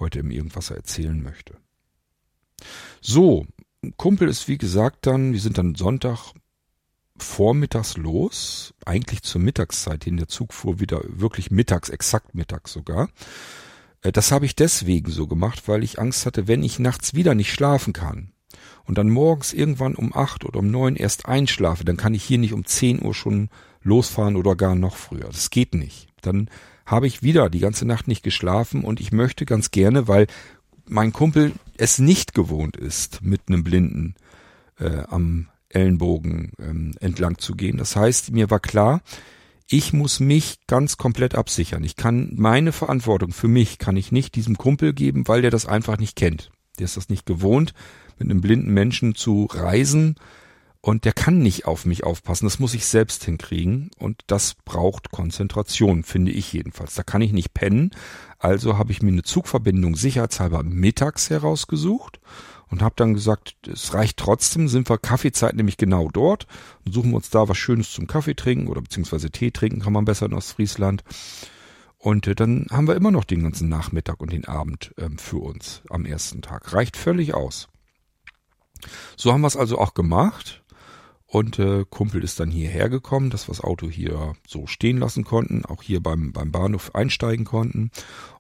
heute 0.03 0.19
im 0.19 0.31
Irgendwasser 0.31 0.77
erzählen 0.77 1.23
möchte. 1.23 1.57
So, 3.01 3.47
Kumpel 3.97 4.29
ist 4.29 4.47
wie 4.49 4.59
gesagt 4.59 5.07
dann, 5.07 5.33
wir 5.33 5.41
sind 5.41 5.59
dann 5.59 5.75
Sonntag 5.75 6.33
vormittags 7.17 7.97
los, 7.97 8.75
eigentlich 8.85 9.23
zur 9.23 9.41
Mittagszeit 9.41 10.05
hin. 10.05 10.17
Der 10.17 10.29
Zug 10.29 10.53
fuhr 10.53 10.81
wieder 10.81 11.01
wirklich 11.07 11.51
mittags, 11.51 11.89
exakt 11.89 12.35
mittags 12.35 12.73
sogar. 12.73 13.09
Äh, 14.03 14.13
das 14.13 14.33
habe 14.33 14.47
ich 14.47 14.55
deswegen 14.57 15.11
so 15.11 15.27
gemacht, 15.27 15.67
weil 15.67 15.83
ich 15.83 15.99
Angst 15.99 16.27
hatte, 16.27 16.49
wenn 16.49 16.63
ich 16.63 16.79
nachts 16.79 17.15
wieder 17.15 17.35
nicht 17.35 17.53
schlafen 17.53 17.93
kann, 17.93 18.33
und 18.85 18.99
dann 18.99 19.11
morgens 19.11 19.53
irgendwann 19.53 19.95
um 19.95 20.15
acht 20.15 20.45
oder 20.45 20.59
um 20.59 20.71
neun 20.71 20.97
erst 20.97 21.27
einschlafe, 21.27 21.85
dann 21.85 21.97
kann 21.97 22.15
ich 22.15 22.25
hier 22.25 22.39
nicht 22.39 22.53
um 22.53 22.65
zehn 22.65 23.03
Uhr 23.03 23.15
schon 23.15 23.49
losfahren 23.83 24.37
oder 24.37 24.57
gar 24.57 24.75
noch 24.75 24.97
früher. 24.97 25.27
Das 25.27 25.51
geht 25.51 25.75
nicht. 25.75 26.09
Dann 26.21 26.49
habe 26.87 27.07
ich 27.07 27.23
wieder 27.23 27.51
die 27.51 27.61
ganze 27.61 27.85
Nacht 27.87 28.09
nicht 28.09 28.23
geschlafen 28.23 28.85
und 28.85 29.01
ich 29.01 29.13
möchte 29.13 29.47
ganz 29.47 29.71
gerne, 29.71 30.09
weil 30.09 30.27
mein 30.87 31.13
Kumpel 31.13 31.53
es 31.77 31.99
nicht 31.99 32.35
gewohnt 32.35 32.77
ist, 32.77 33.23
mit 33.23 33.43
einem 33.49 33.65
Blinden 33.65 34.15
äh, 34.79 35.03
am 35.09 35.49
Ellenbogen 35.69 36.53
ähm, 36.59 36.95
entlang 37.01 37.39
zu 37.39 37.55
gehen. 37.55 37.79
Das 37.79 37.97
heißt, 37.97 38.33
mir 38.33 38.51
war 38.51 38.61
klar, 38.61 39.01
ich 39.69 39.93
muss 39.93 40.21
mich 40.21 40.59
ganz 40.67 40.99
komplett 40.99 41.35
absichern. 41.35 41.83
Ich 41.83 41.97
kann 41.97 42.33
meine 42.37 42.73
Verantwortung 42.73 43.33
für 43.33 43.49
mich 43.49 43.79
kann 43.79 43.97
ich 43.97 44.13
nicht 44.13 44.35
diesem 44.35 44.59
Kumpel 44.59 44.93
geben, 44.93 45.27
weil 45.29 45.41
der 45.41 45.51
das 45.51 45.67
einfach 45.67 45.99
nicht 45.99 46.17
kennt. 46.17 46.51
Der 46.79 46.85
ist 46.85 46.97
das 46.97 47.09
nicht 47.09 47.27
gewohnt 47.27 47.73
mit 48.19 48.31
einem 48.31 48.41
blinden 48.41 48.73
Menschen 48.73 49.15
zu 49.15 49.49
reisen 49.51 50.17
und 50.85 51.05
der 51.05 51.13
kann 51.13 51.39
nicht 51.39 51.65
auf 51.65 51.87
mich 51.87 52.03
aufpassen. 52.03 52.45
Das 52.45 52.59
muss 52.59 52.75
ich 52.75 52.87
selbst 52.87 53.25
hinkriegen 53.25 53.91
und 53.99 54.21
das 54.27 54.55
braucht 54.65 55.13
Konzentration, 55.13 56.03
finde 56.03 56.33
ich 56.33 56.53
jedenfalls. 56.53 56.95
Da 56.95 57.05
kann 57.05 57.23
ich 57.23 57.33
nicht 57.33 57.55
pennen. 57.55 57.93
Also 58.39 58.77
habe 58.77 58.91
ich 58.91 59.01
mir 59.01 59.13
eine 59.13 59.23
Zugverbindung 59.23 59.95
sicherheitshalber 59.95 60.65
mittags 60.65 61.31
herausgesucht 61.31 62.21
und 62.69 62.83
habe 62.83 62.97
dann 62.97 63.15
gesagt, 63.15 63.55
es 63.69 63.95
reicht 63.95 64.17
trotzdem, 64.17 64.67
sind 64.67 64.91
wir 64.91 64.99
Kaffeezeit 64.99 65.55
nämlich 65.55 65.77
genau 65.77 66.09
dort 66.13 66.49
und 66.85 66.93
suchen 66.93 67.11
wir 67.11 67.17
uns 67.17 67.31
da 67.31 67.49
was 67.49 67.59
Schönes 67.59 67.93
zum 67.93 68.09
Kaffee 68.09 68.35
trinken 68.35 68.67
oder 68.67 68.83
beziehungsweise 68.83 69.31
Tee 69.31 69.53
trinken 69.53 69.83
kann 69.83 69.93
man 69.93 70.05
besser 70.05 70.27
in 70.27 70.35
Ostfriesland. 70.35 71.05
Und 71.99 72.27
äh, 72.27 72.35
dann 72.35 72.67
haben 72.73 72.89
wir 72.89 72.97
immer 72.97 73.13
noch 73.13 73.23
den 73.23 73.45
ganzen 73.45 73.69
Nachmittag 73.69 74.21
und 74.21 74.33
den 74.33 74.47
Abend 74.47 74.93
ähm, 74.99 75.19
für 75.19 75.37
uns 75.37 75.83
am 75.89 76.05
ersten 76.05 76.43
Tag. 76.43 76.73
Reicht 76.73 76.97
völlig 76.97 77.35
aus. 77.35 77.69
So 79.17 79.33
haben 79.33 79.43
wir 79.43 79.47
es 79.47 79.57
also 79.57 79.79
auch 79.79 79.95
gemacht. 79.95 80.62
Und 81.33 81.59
äh, 81.59 81.87
Kumpel 81.89 82.23
ist 82.23 82.41
dann 82.41 82.51
hierher 82.51 82.91
gekommen, 82.91 83.31
dass 83.31 83.49
wir 83.49 83.55
das 83.55 83.65
Auto 83.65 83.89
hier 83.89 84.35
so 84.47 84.67
stehen 84.67 84.99
lassen 84.99 85.25
konnten, 85.25 85.65
auch 85.65 85.83
hier 85.83 86.03
beim, 86.03 86.31
beim 86.35 86.53
Bahnhof 86.53 86.95
einsteigen 86.95 87.47
konnten. 87.47 87.91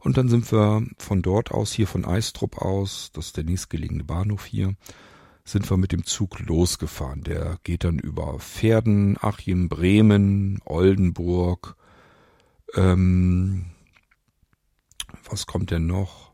Und 0.01 0.19
dann 0.19 0.29
sind 0.29 0.53
wir 0.53 0.87
von 0.99 1.23
dort 1.23 1.53
aus, 1.53 1.73
hier 1.73 1.87
von 1.87 2.05
Eistrup 2.05 2.59
aus, 2.59 3.11
das 3.15 3.29
ist 3.29 3.39
der 3.39 3.45
nächstgelegene 3.45 4.05
Bahnhof 4.05 4.45
hier, 4.45 4.75
sind 5.43 5.71
wir 5.71 5.79
mit 5.79 5.93
dem 5.93 6.05
Zug 6.05 6.39
losgefahren. 6.41 7.23
Der 7.23 7.57
geht 7.65 7.85
dann 7.85 7.99
über 7.99 8.39
Pferden, 8.41 9.17
Achim, 9.19 9.71
Bremen, 9.71 10.61
Oldenburg. 10.67 11.77
Ähm, 12.75 13.71
was 15.31 15.47
kommt 15.47 15.71
denn 15.71 15.87
noch? 15.87 16.33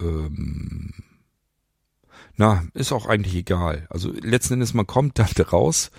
Ähm, 0.00 0.92
na, 2.36 2.64
ist 2.74 2.92
auch 2.92 3.06
eigentlich 3.06 3.34
egal. 3.34 3.86
Also 3.90 4.10
letzten 4.10 4.54
Endes, 4.54 4.74
man 4.74 4.86
kommt 4.86 5.18
dann 5.18 5.28
raus. 5.52 5.90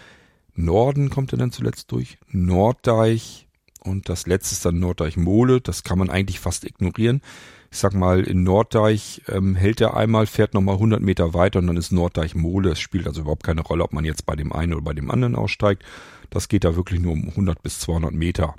Norden 0.53 1.09
kommt 1.09 1.33
er 1.33 1.37
dann 1.37 1.51
zuletzt 1.51 1.91
durch. 1.91 2.17
Norddeich 2.27 3.47
und 3.81 4.09
das 4.09 4.25
letzte 4.25 4.53
ist 4.53 4.65
dann 4.65 4.79
Norddeich-Mole. 4.79 5.61
Das 5.61 5.83
kann 5.83 5.99
man 5.99 6.09
eigentlich 6.09 6.39
fast 6.39 6.63
ignorieren. 6.63 7.21
Ich 7.71 7.79
sag 7.79 7.93
mal, 7.93 8.23
in 8.23 8.43
Norddeich 8.43 9.21
ähm, 9.27 9.55
hält 9.55 9.81
er 9.81 9.97
einmal, 9.97 10.27
fährt 10.27 10.53
nochmal 10.53 10.75
100 10.75 11.01
Meter 11.01 11.33
weiter 11.33 11.59
und 11.59 11.67
dann 11.67 11.77
ist 11.77 11.91
Norddeich-Mole. 11.91 12.71
Es 12.71 12.79
spielt 12.79 13.05
also 13.05 13.21
überhaupt 13.21 13.43
keine 13.43 13.61
Rolle, 13.61 13.83
ob 13.83 13.93
man 13.93 14.05
jetzt 14.05 14.25
bei 14.25 14.35
dem 14.35 14.53
einen 14.53 14.73
oder 14.73 14.83
bei 14.83 14.93
dem 14.93 15.11
anderen 15.11 15.35
aussteigt. 15.35 15.83
Das 16.29 16.47
geht 16.47 16.63
da 16.63 16.75
wirklich 16.75 16.99
nur 16.99 17.13
um 17.13 17.29
100 17.29 17.61
bis 17.61 17.79
200 17.79 18.13
Meter, 18.13 18.55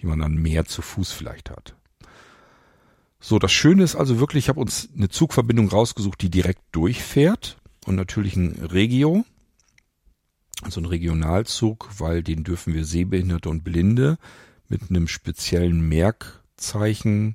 die 0.00 0.06
man 0.06 0.20
dann 0.20 0.34
mehr 0.34 0.64
zu 0.64 0.80
Fuß 0.80 1.12
vielleicht 1.12 1.50
hat. 1.50 1.74
So, 3.28 3.40
das 3.40 3.50
Schöne 3.50 3.82
ist 3.82 3.96
also 3.96 4.20
wirklich, 4.20 4.44
ich 4.44 4.48
habe 4.48 4.60
uns 4.60 4.88
eine 4.96 5.08
Zugverbindung 5.08 5.68
rausgesucht, 5.68 6.22
die 6.22 6.30
direkt 6.30 6.62
durchfährt 6.70 7.58
und 7.84 7.96
natürlich 7.96 8.36
ein 8.36 8.52
Regio, 8.70 9.24
also 10.62 10.80
ein 10.80 10.84
Regionalzug, 10.84 11.88
weil 11.98 12.22
den 12.22 12.44
dürfen 12.44 12.72
wir 12.72 12.84
Sehbehinderte 12.84 13.48
und 13.48 13.64
Blinde 13.64 14.18
mit 14.68 14.90
einem 14.90 15.08
speziellen 15.08 15.88
Merkzeichen, 15.88 17.34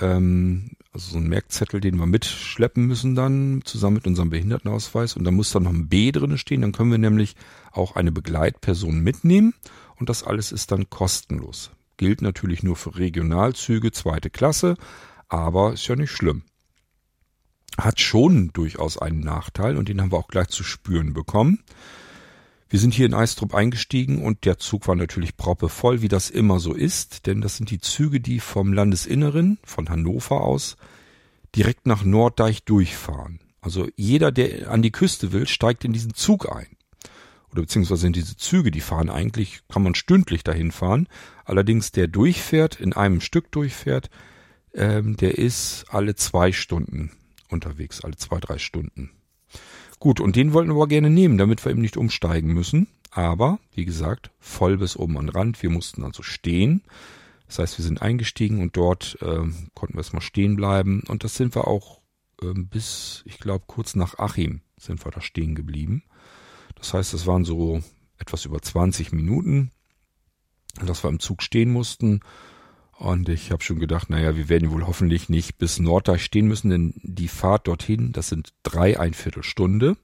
ähm, 0.00 0.72
also 0.92 1.12
so 1.12 1.18
ein 1.18 1.28
Merkzettel, 1.28 1.80
den 1.80 1.98
wir 1.98 2.06
mitschleppen 2.06 2.84
müssen 2.84 3.14
dann 3.14 3.60
zusammen 3.64 3.94
mit 3.94 4.08
unserem 4.08 4.30
Behindertenausweis. 4.30 5.14
Und 5.14 5.22
da 5.22 5.30
muss 5.30 5.52
dann 5.52 5.62
noch 5.62 5.72
ein 5.72 5.88
B 5.88 6.10
drinne 6.10 6.36
stehen, 6.36 6.62
dann 6.62 6.72
können 6.72 6.90
wir 6.90 6.98
nämlich 6.98 7.36
auch 7.70 7.94
eine 7.94 8.10
Begleitperson 8.10 8.98
mitnehmen. 8.98 9.54
Und 10.00 10.08
das 10.08 10.24
alles 10.24 10.50
ist 10.50 10.72
dann 10.72 10.90
kostenlos 10.90 11.70
Gilt 11.96 12.22
natürlich 12.22 12.62
nur 12.62 12.76
für 12.76 12.96
Regionalzüge, 12.96 13.92
zweite 13.92 14.30
Klasse, 14.30 14.76
aber 15.28 15.72
ist 15.72 15.86
ja 15.88 15.96
nicht 15.96 16.10
schlimm. 16.10 16.42
Hat 17.78 18.00
schon 18.00 18.52
durchaus 18.52 18.98
einen 18.98 19.20
Nachteil 19.20 19.76
und 19.76 19.88
den 19.88 20.00
haben 20.00 20.12
wir 20.12 20.18
auch 20.18 20.28
gleich 20.28 20.48
zu 20.48 20.64
spüren 20.64 21.12
bekommen. 21.12 21.62
Wir 22.68 22.80
sind 22.80 22.94
hier 22.94 23.06
in 23.06 23.14
Eistrup 23.14 23.54
eingestiegen 23.54 24.24
und 24.24 24.44
der 24.44 24.58
Zug 24.58 24.88
war 24.88 24.96
natürlich 24.96 25.36
proppevoll, 25.36 26.02
wie 26.02 26.08
das 26.08 26.30
immer 26.30 26.58
so 26.58 26.74
ist, 26.74 27.26
denn 27.26 27.40
das 27.40 27.56
sind 27.56 27.70
die 27.70 27.78
Züge, 27.78 28.20
die 28.20 28.40
vom 28.40 28.72
Landesinneren, 28.72 29.58
von 29.64 29.88
Hannover 29.88 30.40
aus, 30.40 30.76
direkt 31.54 31.86
nach 31.86 32.04
Norddeich 32.04 32.64
durchfahren. 32.64 33.40
Also 33.60 33.88
jeder, 33.96 34.32
der 34.32 34.70
an 34.70 34.82
die 34.82 34.90
Küste 34.90 35.32
will, 35.32 35.46
steigt 35.46 35.84
in 35.84 35.92
diesen 35.92 36.14
Zug 36.14 36.50
ein. 36.52 36.75
Oder 37.56 37.62
beziehungsweise 37.62 38.06
in 38.06 38.12
diese 38.12 38.36
Züge, 38.36 38.70
die 38.70 38.82
fahren 38.82 39.08
eigentlich, 39.08 39.60
kann 39.70 39.82
man 39.82 39.94
stündlich 39.94 40.44
dahin 40.44 40.72
fahren. 40.72 41.08
Allerdings 41.46 41.90
der 41.90 42.06
durchfährt, 42.06 42.78
in 42.78 42.92
einem 42.92 43.22
Stück 43.22 43.50
durchfährt, 43.50 44.10
ähm, 44.74 45.16
der 45.16 45.38
ist 45.38 45.86
alle 45.88 46.16
zwei 46.16 46.52
Stunden 46.52 47.12
unterwegs, 47.48 48.04
alle 48.04 48.16
zwei, 48.16 48.40
drei 48.40 48.58
Stunden. 48.58 49.10
Gut, 49.98 50.20
und 50.20 50.36
den 50.36 50.52
wollten 50.52 50.68
wir 50.68 50.74
aber 50.74 50.86
gerne 50.86 51.08
nehmen, 51.08 51.38
damit 51.38 51.64
wir 51.64 51.72
eben 51.72 51.80
nicht 51.80 51.96
umsteigen 51.96 52.52
müssen. 52.52 52.88
Aber, 53.10 53.58
wie 53.72 53.86
gesagt, 53.86 54.32
voll 54.38 54.76
bis 54.76 54.94
oben 54.94 55.16
an 55.16 55.28
den 55.28 55.34
Rand. 55.34 55.62
Wir 55.62 55.70
mussten 55.70 56.04
also 56.04 56.22
stehen. 56.22 56.82
Das 57.46 57.58
heißt, 57.58 57.78
wir 57.78 57.86
sind 57.86 58.02
eingestiegen 58.02 58.60
und 58.60 58.76
dort 58.76 59.16
äh, 59.22 59.48
konnten 59.72 59.94
wir 59.94 60.00
erstmal 60.00 60.20
stehen 60.20 60.56
bleiben. 60.56 61.04
Und 61.08 61.24
das 61.24 61.36
sind 61.36 61.54
wir 61.54 61.66
auch 61.66 62.02
äh, 62.42 62.52
bis, 62.52 63.22
ich 63.24 63.38
glaube, 63.38 63.64
kurz 63.66 63.94
nach 63.94 64.18
Achim 64.18 64.60
sind 64.76 65.02
wir 65.02 65.10
da 65.10 65.22
stehen 65.22 65.54
geblieben. 65.54 66.02
Das 66.76 66.94
heißt, 66.94 67.14
es 67.14 67.26
waren 67.26 67.44
so 67.44 67.82
etwas 68.18 68.44
über 68.44 68.60
20 68.60 69.12
Minuten, 69.12 69.72
dass 70.84 71.04
wir 71.04 71.08
im 71.08 71.20
Zug 71.20 71.42
stehen 71.42 71.72
mussten. 71.72 72.20
Und 72.98 73.28
ich 73.28 73.50
habe 73.50 73.62
schon 73.62 73.78
gedacht, 73.78 74.08
naja, 74.08 74.36
wir 74.36 74.48
werden 74.48 74.70
wohl 74.70 74.86
hoffentlich 74.86 75.28
nicht 75.28 75.58
bis 75.58 75.78
Norddeich 75.78 76.24
stehen 76.24 76.48
müssen, 76.48 76.70
denn 76.70 76.94
die 77.02 77.28
Fahrt 77.28 77.68
dorthin, 77.68 78.12
das 78.12 78.28
sind 78.28 78.54
drei 78.62 78.98
ein 78.98 79.12
Viertelstunde. 79.12 79.96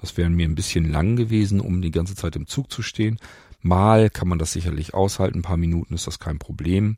Das 0.00 0.16
wären 0.16 0.34
mir 0.34 0.48
ein 0.48 0.54
bisschen 0.54 0.90
lang 0.90 1.16
gewesen, 1.16 1.60
um 1.60 1.82
die 1.82 1.90
ganze 1.90 2.14
Zeit 2.14 2.36
im 2.36 2.46
Zug 2.46 2.70
zu 2.70 2.82
stehen. 2.82 3.18
Mal 3.60 4.10
kann 4.10 4.28
man 4.28 4.38
das 4.38 4.52
sicherlich 4.52 4.94
aushalten, 4.94 5.40
ein 5.40 5.42
paar 5.42 5.56
Minuten 5.56 5.94
ist 5.94 6.06
das 6.06 6.18
kein 6.18 6.38
Problem. 6.38 6.96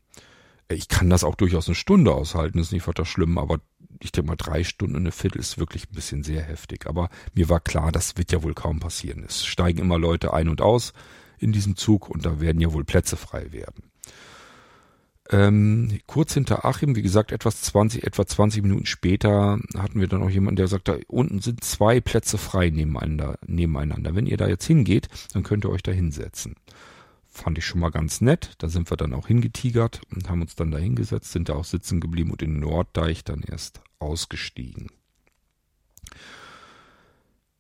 Ich 0.75 0.89
kann 0.89 1.11
das 1.11 1.25
auch 1.25 1.35
durchaus 1.35 1.69
eine 1.69 1.75
Stunde 1.75 2.13
aushalten, 2.13 2.59
ist 2.59 2.73
nicht 2.73 2.87
weiter 2.87 3.05
schlimm, 3.05 3.39
aber 3.39 3.61
ich 4.01 4.13
denke 4.13 4.29
mal 4.29 4.37
drei 4.37 4.65
Stunden 4.65 4.97
und 4.97 5.03
eine 5.03 5.13
Viertel 5.13 5.39
ist 5.39 5.59
wirklich 5.59 5.89
ein 5.89 5.95
bisschen 5.95 6.23
sehr 6.25 6.43
heftig. 6.43 6.87
Aber 6.87 7.09
mir 7.35 7.49
war 7.49 7.61
klar, 7.61 7.93
das 7.93 8.17
wird 8.17 8.33
ja 8.33 8.43
wohl 8.43 8.55
kaum 8.55 8.81
passieren. 8.81 9.25
Es 9.25 9.45
steigen 9.45 9.79
immer 9.79 9.99
Leute 9.99 10.33
ein 10.33 10.49
und 10.49 10.61
aus 10.61 10.93
in 11.39 11.53
diesem 11.53 11.77
Zug 11.77 12.09
und 12.09 12.25
da 12.25 12.41
werden 12.41 12.61
ja 12.61 12.73
wohl 12.73 12.85
Plätze 12.85 13.17
frei 13.17 13.53
werden. 13.53 13.93
Ähm, 15.31 16.01
kurz 16.07 16.35
hinter 16.35 16.65
Achim, 16.65 16.97
wie 16.97 17.03
gesagt, 17.03 17.33
etwas 17.33 17.63
20, 17.63 18.05
etwa 18.05 18.27
20 18.27 18.63
Minuten 18.63 18.87
später 18.87 19.59
hatten 19.79 20.01
wir 20.01 20.09
dann 20.09 20.23
auch 20.23 20.31
jemanden, 20.31 20.57
der 20.57 20.69
sagt, 20.69 20.89
da 20.89 20.97
unten 21.07 21.41
sind 21.41 21.63
zwei 21.65 22.01
Plätze 22.01 22.39
frei 22.39 22.71
nebeneinander, 22.71 23.39
nebeneinander. 23.47 24.15
Wenn 24.15 24.27
ihr 24.27 24.37
da 24.37 24.49
jetzt 24.49 24.67
hingeht, 24.67 25.09
dann 25.33 25.43
könnt 25.43 25.65
ihr 25.65 25.71
euch 25.71 25.83
da 25.83 25.93
hinsetzen. 25.93 26.57
Fand 27.35 27.57
ich 27.57 27.65
schon 27.65 27.81
mal 27.81 27.91
ganz 27.91 28.21
nett. 28.21 28.53
Da 28.59 28.69
sind 28.69 28.91
wir 28.91 28.99
dann 28.99 29.15
auch 29.15 29.27
hingetigert 29.27 30.03
und 30.15 30.29
haben 30.29 30.43
uns 30.43 30.55
dann 30.55 30.71
da 30.71 30.77
hingesetzt, 30.77 31.33
sind 31.33 31.49
da 31.49 31.55
auch 31.55 31.65
sitzen 31.65 31.99
geblieben 31.99 32.31
und 32.31 32.43
in 32.43 32.61
Norddeich 32.61 33.25
dann 33.25 33.41
erst 33.41 33.81
ausgestiegen. 33.99 34.89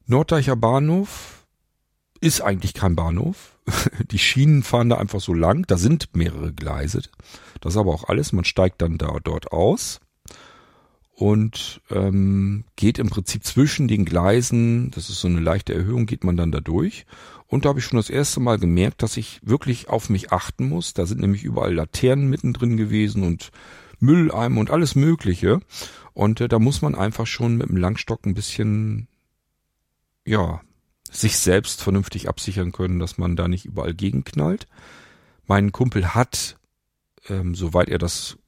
Norddeicher 0.05 0.57
Bahnhof 0.57 1.47
ist 2.21 2.43
eigentlich 2.43 2.75
kein 2.75 2.95
Bahnhof. 2.95 3.57
Die 4.11 4.19
Schienen 4.19 4.63
fahren 4.63 4.91
da 4.91 4.99
einfach 4.99 5.21
so 5.21 5.33
lang. 5.33 5.67
Da 5.67 5.79
sind 5.79 6.15
mehrere 6.15 6.53
Gleise. 6.53 7.01
Das 7.63 7.73
ist 7.73 7.79
aber 7.79 7.95
auch 7.95 8.05
alles. 8.05 8.33
Man 8.33 8.45
steigt 8.45 8.83
dann 8.83 8.99
da 8.99 9.17
dort 9.25 9.53
aus 9.53 10.01
und 11.15 11.81
ähm, 11.91 12.65
geht 12.77 12.99
im 12.99 13.09
Prinzip 13.09 13.45
zwischen 13.45 13.89
den 13.89 14.05
Gleisen. 14.05 14.91
Das 14.91 15.09
ist 15.09 15.21
so 15.21 15.29
eine 15.29 15.41
leichte 15.41 15.73
Erhöhung, 15.73 16.05
geht 16.05 16.25
man 16.25 16.37
dann 16.37 16.53
da 16.53 16.61
durch. 16.61 17.07
Und 17.53 17.67
da 17.67 17.69
habe 17.69 17.81
ich 17.81 17.85
schon 17.85 17.99
das 17.99 18.09
erste 18.09 18.41
Mal 18.41 18.59
gemerkt, 18.59 19.03
dass 19.03 19.19
ich 19.19 19.39
wirklich 19.43 19.91
auf 19.91 20.09
mich 20.09 20.33
achten 20.33 20.71
muss. 20.71 20.95
Da 20.95 21.05
sind 21.05 21.21
nämlich 21.21 21.45
überall 21.45 21.75
Laternen 21.75 22.31
mittendrin 22.31 22.79
gewesen 22.79 23.25
und 23.25 23.51
Mülleimer 24.01 24.59
und 24.59 24.71
alles 24.71 24.95
Mögliche. 24.95 25.61
Und 26.15 26.41
äh, 26.41 26.49
da 26.49 26.59
muss 26.59 26.81
man 26.81 26.95
einfach 26.95 27.27
schon 27.27 27.59
mit 27.59 27.69
dem 27.69 27.77
Langstock 27.77 28.25
ein 28.25 28.33
bisschen, 28.33 29.07
ja, 30.25 30.63
sich 31.11 31.37
selbst 31.37 31.83
vernünftig 31.83 32.27
absichern 32.27 32.73
können, 32.73 32.99
dass 32.99 33.19
man 33.19 33.37
da 33.37 33.49
nicht 33.49 33.67
überall 33.67 33.95
gegenknallt. 33.95 34.67
Mein 35.47 35.73
Kumpel 35.73 36.15
hat, 36.15 36.57
ähm, 37.29 37.55
soweit 37.55 37.91
er 37.91 37.99
das 37.99 38.39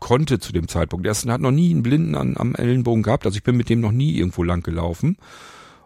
konnte 0.00 0.40
zu 0.40 0.52
dem 0.52 0.66
Zeitpunkt, 0.66 1.06
er 1.06 1.14
hat 1.14 1.40
noch 1.40 1.52
nie 1.52 1.70
einen 1.70 1.84
Blinden 1.84 2.16
an, 2.16 2.36
am 2.36 2.56
Ellenbogen 2.56 3.04
gehabt, 3.04 3.24
also 3.24 3.36
ich 3.36 3.44
bin 3.44 3.56
mit 3.56 3.68
dem 3.68 3.80
noch 3.80 3.92
nie 3.92 4.16
irgendwo 4.16 4.42
lang 4.42 4.64
gelaufen. 4.64 5.16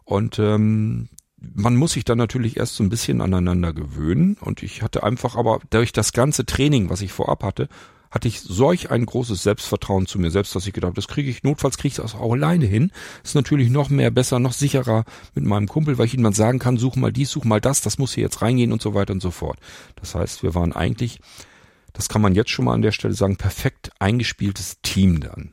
Und 0.04 0.38
ähm, 0.38 1.10
man 1.54 1.76
muss 1.76 1.92
sich 1.92 2.04
dann 2.04 2.18
natürlich 2.18 2.56
erst 2.56 2.76
so 2.76 2.84
ein 2.84 2.88
bisschen 2.88 3.20
aneinander 3.20 3.72
gewöhnen. 3.72 4.36
Und 4.40 4.62
ich 4.62 4.82
hatte 4.82 5.02
einfach 5.02 5.36
aber 5.36 5.60
durch 5.70 5.92
das 5.92 6.12
ganze 6.12 6.46
Training, 6.46 6.90
was 6.90 7.00
ich 7.00 7.12
vorab 7.12 7.42
hatte, 7.42 7.68
hatte 8.10 8.28
ich 8.28 8.40
solch 8.40 8.90
ein 8.90 9.06
großes 9.06 9.42
Selbstvertrauen 9.42 10.06
zu 10.06 10.18
mir 10.18 10.30
selbst, 10.30 10.54
dass 10.54 10.66
ich 10.66 10.74
gedacht 10.74 10.90
habe, 10.90 10.96
das 10.96 11.08
kriege 11.08 11.30
ich, 11.30 11.42
notfalls 11.42 11.78
kriege 11.78 11.92
ich 11.92 11.96
das 11.96 12.14
auch 12.14 12.32
alleine 12.32 12.66
hin. 12.66 12.92
Ist 13.24 13.34
natürlich 13.34 13.70
noch 13.70 13.88
mehr 13.88 14.10
besser, 14.10 14.38
noch 14.38 14.52
sicherer 14.52 15.04
mit 15.34 15.44
meinem 15.44 15.66
Kumpel, 15.66 15.96
weil 15.96 16.06
ich 16.06 16.14
ihm 16.14 16.22
mal 16.22 16.34
sagen 16.34 16.58
kann, 16.58 16.76
such 16.76 16.94
mal 16.96 17.10
dies, 17.10 17.30
such 17.30 17.44
mal 17.44 17.60
das, 17.60 17.80
das 17.80 17.96
muss 17.96 18.12
hier 18.12 18.24
jetzt 18.24 18.42
reingehen 18.42 18.70
und 18.70 18.82
so 18.82 18.92
weiter 18.92 19.14
und 19.14 19.22
so 19.22 19.30
fort. 19.30 19.58
Das 19.96 20.14
heißt, 20.14 20.42
wir 20.42 20.54
waren 20.54 20.74
eigentlich, 20.74 21.20
das 21.94 22.10
kann 22.10 22.20
man 22.20 22.34
jetzt 22.34 22.50
schon 22.50 22.66
mal 22.66 22.74
an 22.74 22.82
der 22.82 22.92
Stelle 22.92 23.14
sagen, 23.14 23.36
perfekt 23.36 23.90
eingespieltes 23.98 24.82
Team 24.82 25.20
dann. 25.20 25.52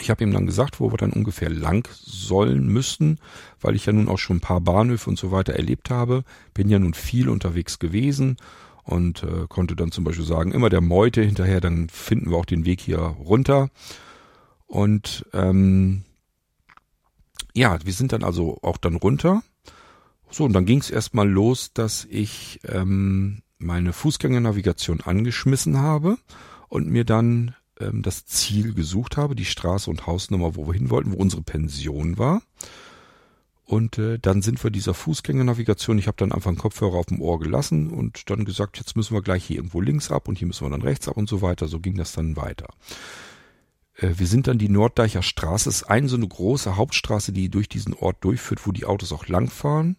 Ich 0.00 0.10
habe 0.10 0.24
ihm 0.24 0.32
dann 0.32 0.46
gesagt, 0.46 0.80
wo 0.80 0.92
wir 0.92 0.96
dann 0.96 1.12
ungefähr 1.12 1.50
lang 1.50 1.88
sollen 1.92 2.66
müssten, 2.66 3.18
weil 3.60 3.76
ich 3.76 3.86
ja 3.86 3.92
nun 3.92 4.08
auch 4.08 4.18
schon 4.18 4.38
ein 4.38 4.40
paar 4.40 4.60
Bahnhöfe 4.60 5.08
und 5.08 5.18
so 5.18 5.30
weiter 5.30 5.54
erlebt 5.54 5.90
habe. 5.90 6.24
Bin 6.52 6.68
ja 6.68 6.78
nun 6.78 6.94
viel 6.94 7.28
unterwegs 7.28 7.78
gewesen 7.78 8.36
und 8.82 9.22
äh, 9.22 9.46
konnte 9.48 9.76
dann 9.76 9.92
zum 9.92 10.04
Beispiel 10.04 10.24
sagen, 10.24 10.52
immer 10.52 10.68
der 10.68 10.80
Meute 10.80 11.22
hinterher, 11.22 11.60
dann 11.60 11.88
finden 11.88 12.30
wir 12.30 12.36
auch 12.36 12.44
den 12.44 12.64
Weg 12.64 12.80
hier 12.80 12.98
runter. 12.98 13.70
Und 14.66 15.26
ähm, 15.32 16.02
ja, 17.54 17.78
wir 17.84 17.92
sind 17.92 18.12
dann 18.12 18.24
also 18.24 18.58
auch 18.62 18.78
dann 18.78 18.96
runter. 18.96 19.42
So, 20.30 20.44
und 20.44 20.52
dann 20.52 20.66
ging 20.66 20.80
es 20.80 20.90
erstmal 20.90 21.28
los, 21.28 21.72
dass 21.72 22.04
ich 22.10 22.60
ähm, 22.64 23.42
meine 23.58 23.92
Fußgängernavigation 23.92 25.00
angeschmissen 25.00 25.78
habe 25.78 26.18
und 26.68 26.88
mir 26.88 27.04
dann 27.04 27.54
ähm, 27.80 28.02
das 28.02 28.26
Ziel 28.26 28.74
gesucht 28.74 29.16
habe, 29.16 29.34
die 29.34 29.44
Straße 29.44 29.90
und 29.90 30.06
Hausnummer, 30.06 30.56
wo 30.56 30.66
wir 30.66 30.74
hin 30.74 30.90
wollten, 30.90 31.12
wo 31.12 31.16
unsere 31.16 31.42
Pension 31.42 32.18
war. 32.18 32.42
Und 33.66 33.98
äh, 33.98 34.18
dann 34.18 34.42
sind 34.42 34.62
wir 34.62 34.70
dieser 34.70 34.92
Fußgängernavigation. 34.92 35.98
Ich 35.98 36.06
habe 36.06 36.18
dann 36.18 36.32
einfach 36.32 36.48
einen 36.48 36.58
Kopfhörer 36.58 36.96
auf 36.96 37.06
dem 37.06 37.22
Ohr 37.22 37.38
gelassen 37.40 37.90
und 37.90 38.28
dann 38.28 38.44
gesagt, 38.44 38.76
jetzt 38.76 38.94
müssen 38.94 39.14
wir 39.14 39.22
gleich 39.22 39.44
hier 39.44 39.56
irgendwo 39.56 39.80
links 39.80 40.10
ab 40.10 40.28
und 40.28 40.38
hier 40.38 40.46
müssen 40.46 40.66
wir 40.66 40.70
dann 40.70 40.82
rechts 40.82 41.08
ab 41.08 41.16
und 41.16 41.28
so 41.28 41.40
weiter. 41.40 41.66
So 41.66 41.80
ging 41.80 41.96
das 41.96 42.12
dann 42.12 42.36
weiter. 42.36 42.68
Äh, 43.96 44.10
wir 44.16 44.26
sind 44.26 44.46
dann 44.48 44.58
die 44.58 44.68
Norddeicher 44.68 45.22
Straße. 45.22 45.68
Es 45.70 45.76
ist 45.76 45.84
eine 45.84 46.08
so 46.08 46.16
eine 46.16 46.28
große 46.28 46.76
Hauptstraße, 46.76 47.32
die 47.32 47.48
durch 47.48 47.68
diesen 47.68 47.94
Ort 47.94 48.22
durchführt, 48.22 48.66
wo 48.66 48.72
die 48.72 48.84
Autos 48.84 49.12
auch 49.12 49.28
langfahren. 49.28 49.96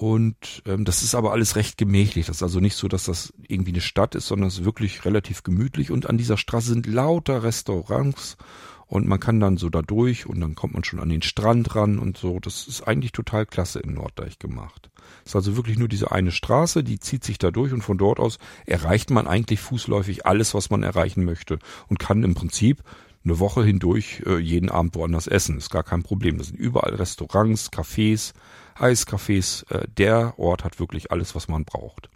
Und 0.00 0.62
ähm, 0.64 0.86
das 0.86 1.02
ist 1.02 1.14
aber 1.14 1.32
alles 1.32 1.56
recht 1.56 1.76
gemächlich. 1.76 2.24
Das 2.24 2.36
ist 2.36 2.42
also 2.42 2.58
nicht 2.58 2.74
so, 2.74 2.88
dass 2.88 3.04
das 3.04 3.34
irgendwie 3.46 3.72
eine 3.72 3.82
Stadt 3.82 4.14
ist, 4.14 4.28
sondern 4.28 4.48
es 4.48 4.60
ist 4.60 4.64
wirklich 4.64 5.04
relativ 5.04 5.42
gemütlich. 5.42 5.90
Und 5.90 6.08
an 6.08 6.16
dieser 6.16 6.38
Straße 6.38 6.68
sind 6.68 6.86
lauter 6.86 7.42
Restaurants 7.42 8.38
und 8.86 9.06
man 9.06 9.20
kann 9.20 9.40
dann 9.40 9.58
so 9.58 9.68
da 9.68 9.82
durch 9.82 10.24
und 10.24 10.40
dann 10.40 10.54
kommt 10.54 10.72
man 10.72 10.84
schon 10.84 11.00
an 11.00 11.10
den 11.10 11.20
Strand 11.20 11.76
ran 11.76 11.98
und 11.98 12.16
so. 12.16 12.40
Das 12.40 12.66
ist 12.66 12.80
eigentlich 12.88 13.12
total 13.12 13.44
klasse 13.44 13.80
in 13.80 13.92
Norddeich 13.92 14.38
gemacht. 14.38 14.88
Es 15.26 15.32
ist 15.32 15.36
also 15.36 15.56
wirklich 15.56 15.78
nur 15.78 15.88
diese 15.88 16.10
eine 16.10 16.32
Straße, 16.32 16.82
die 16.82 16.98
zieht 16.98 17.22
sich 17.22 17.36
da 17.36 17.50
durch 17.50 17.74
und 17.74 17.82
von 17.82 17.98
dort 17.98 18.20
aus 18.20 18.38
erreicht 18.64 19.10
man 19.10 19.26
eigentlich 19.26 19.60
fußläufig 19.60 20.24
alles, 20.24 20.54
was 20.54 20.70
man 20.70 20.82
erreichen 20.82 21.26
möchte 21.26 21.58
und 21.88 21.98
kann 21.98 22.22
im 22.22 22.34
Prinzip 22.34 22.82
eine 23.22 23.38
Woche 23.38 23.62
hindurch 23.64 24.22
äh, 24.24 24.38
jeden 24.38 24.70
Abend 24.70 24.94
woanders 24.94 25.26
essen. 25.26 25.58
Ist 25.58 25.68
gar 25.68 25.84
kein 25.84 26.02
Problem. 26.02 26.38
Das 26.38 26.46
sind 26.46 26.58
überall 26.58 26.94
Restaurants, 26.94 27.70
Cafés, 27.70 28.32
Eiscafés. 28.80 29.70
Äh, 29.70 29.86
der 29.88 30.38
Ort 30.38 30.64
hat 30.64 30.80
wirklich 30.80 31.10
alles, 31.10 31.34
was 31.34 31.48
man 31.48 31.64
braucht. 31.64 32.10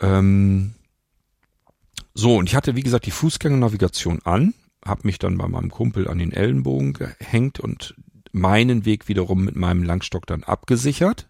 Ähm 0.00 0.74
so, 2.14 2.36
und 2.36 2.48
ich 2.48 2.54
hatte, 2.54 2.76
wie 2.76 2.82
gesagt, 2.82 3.06
die 3.06 3.10
Fußgängernavigation 3.10 4.20
an 4.24 4.54
habe 4.84 5.02
mich 5.04 5.18
dann 5.18 5.36
bei 5.36 5.46
meinem 5.46 5.70
Kumpel 5.70 6.08
an 6.08 6.18
den 6.18 6.32
Ellenbogen 6.32 6.92
gehängt 6.92 7.60
und 7.60 7.94
meinen 8.32 8.84
Weg 8.84 9.08
wiederum 9.08 9.44
mit 9.44 9.56
meinem 9.56 9.82
Langstock 9.82 10.26
dann 10.26 10.44
abgesichert. 10.44 11.26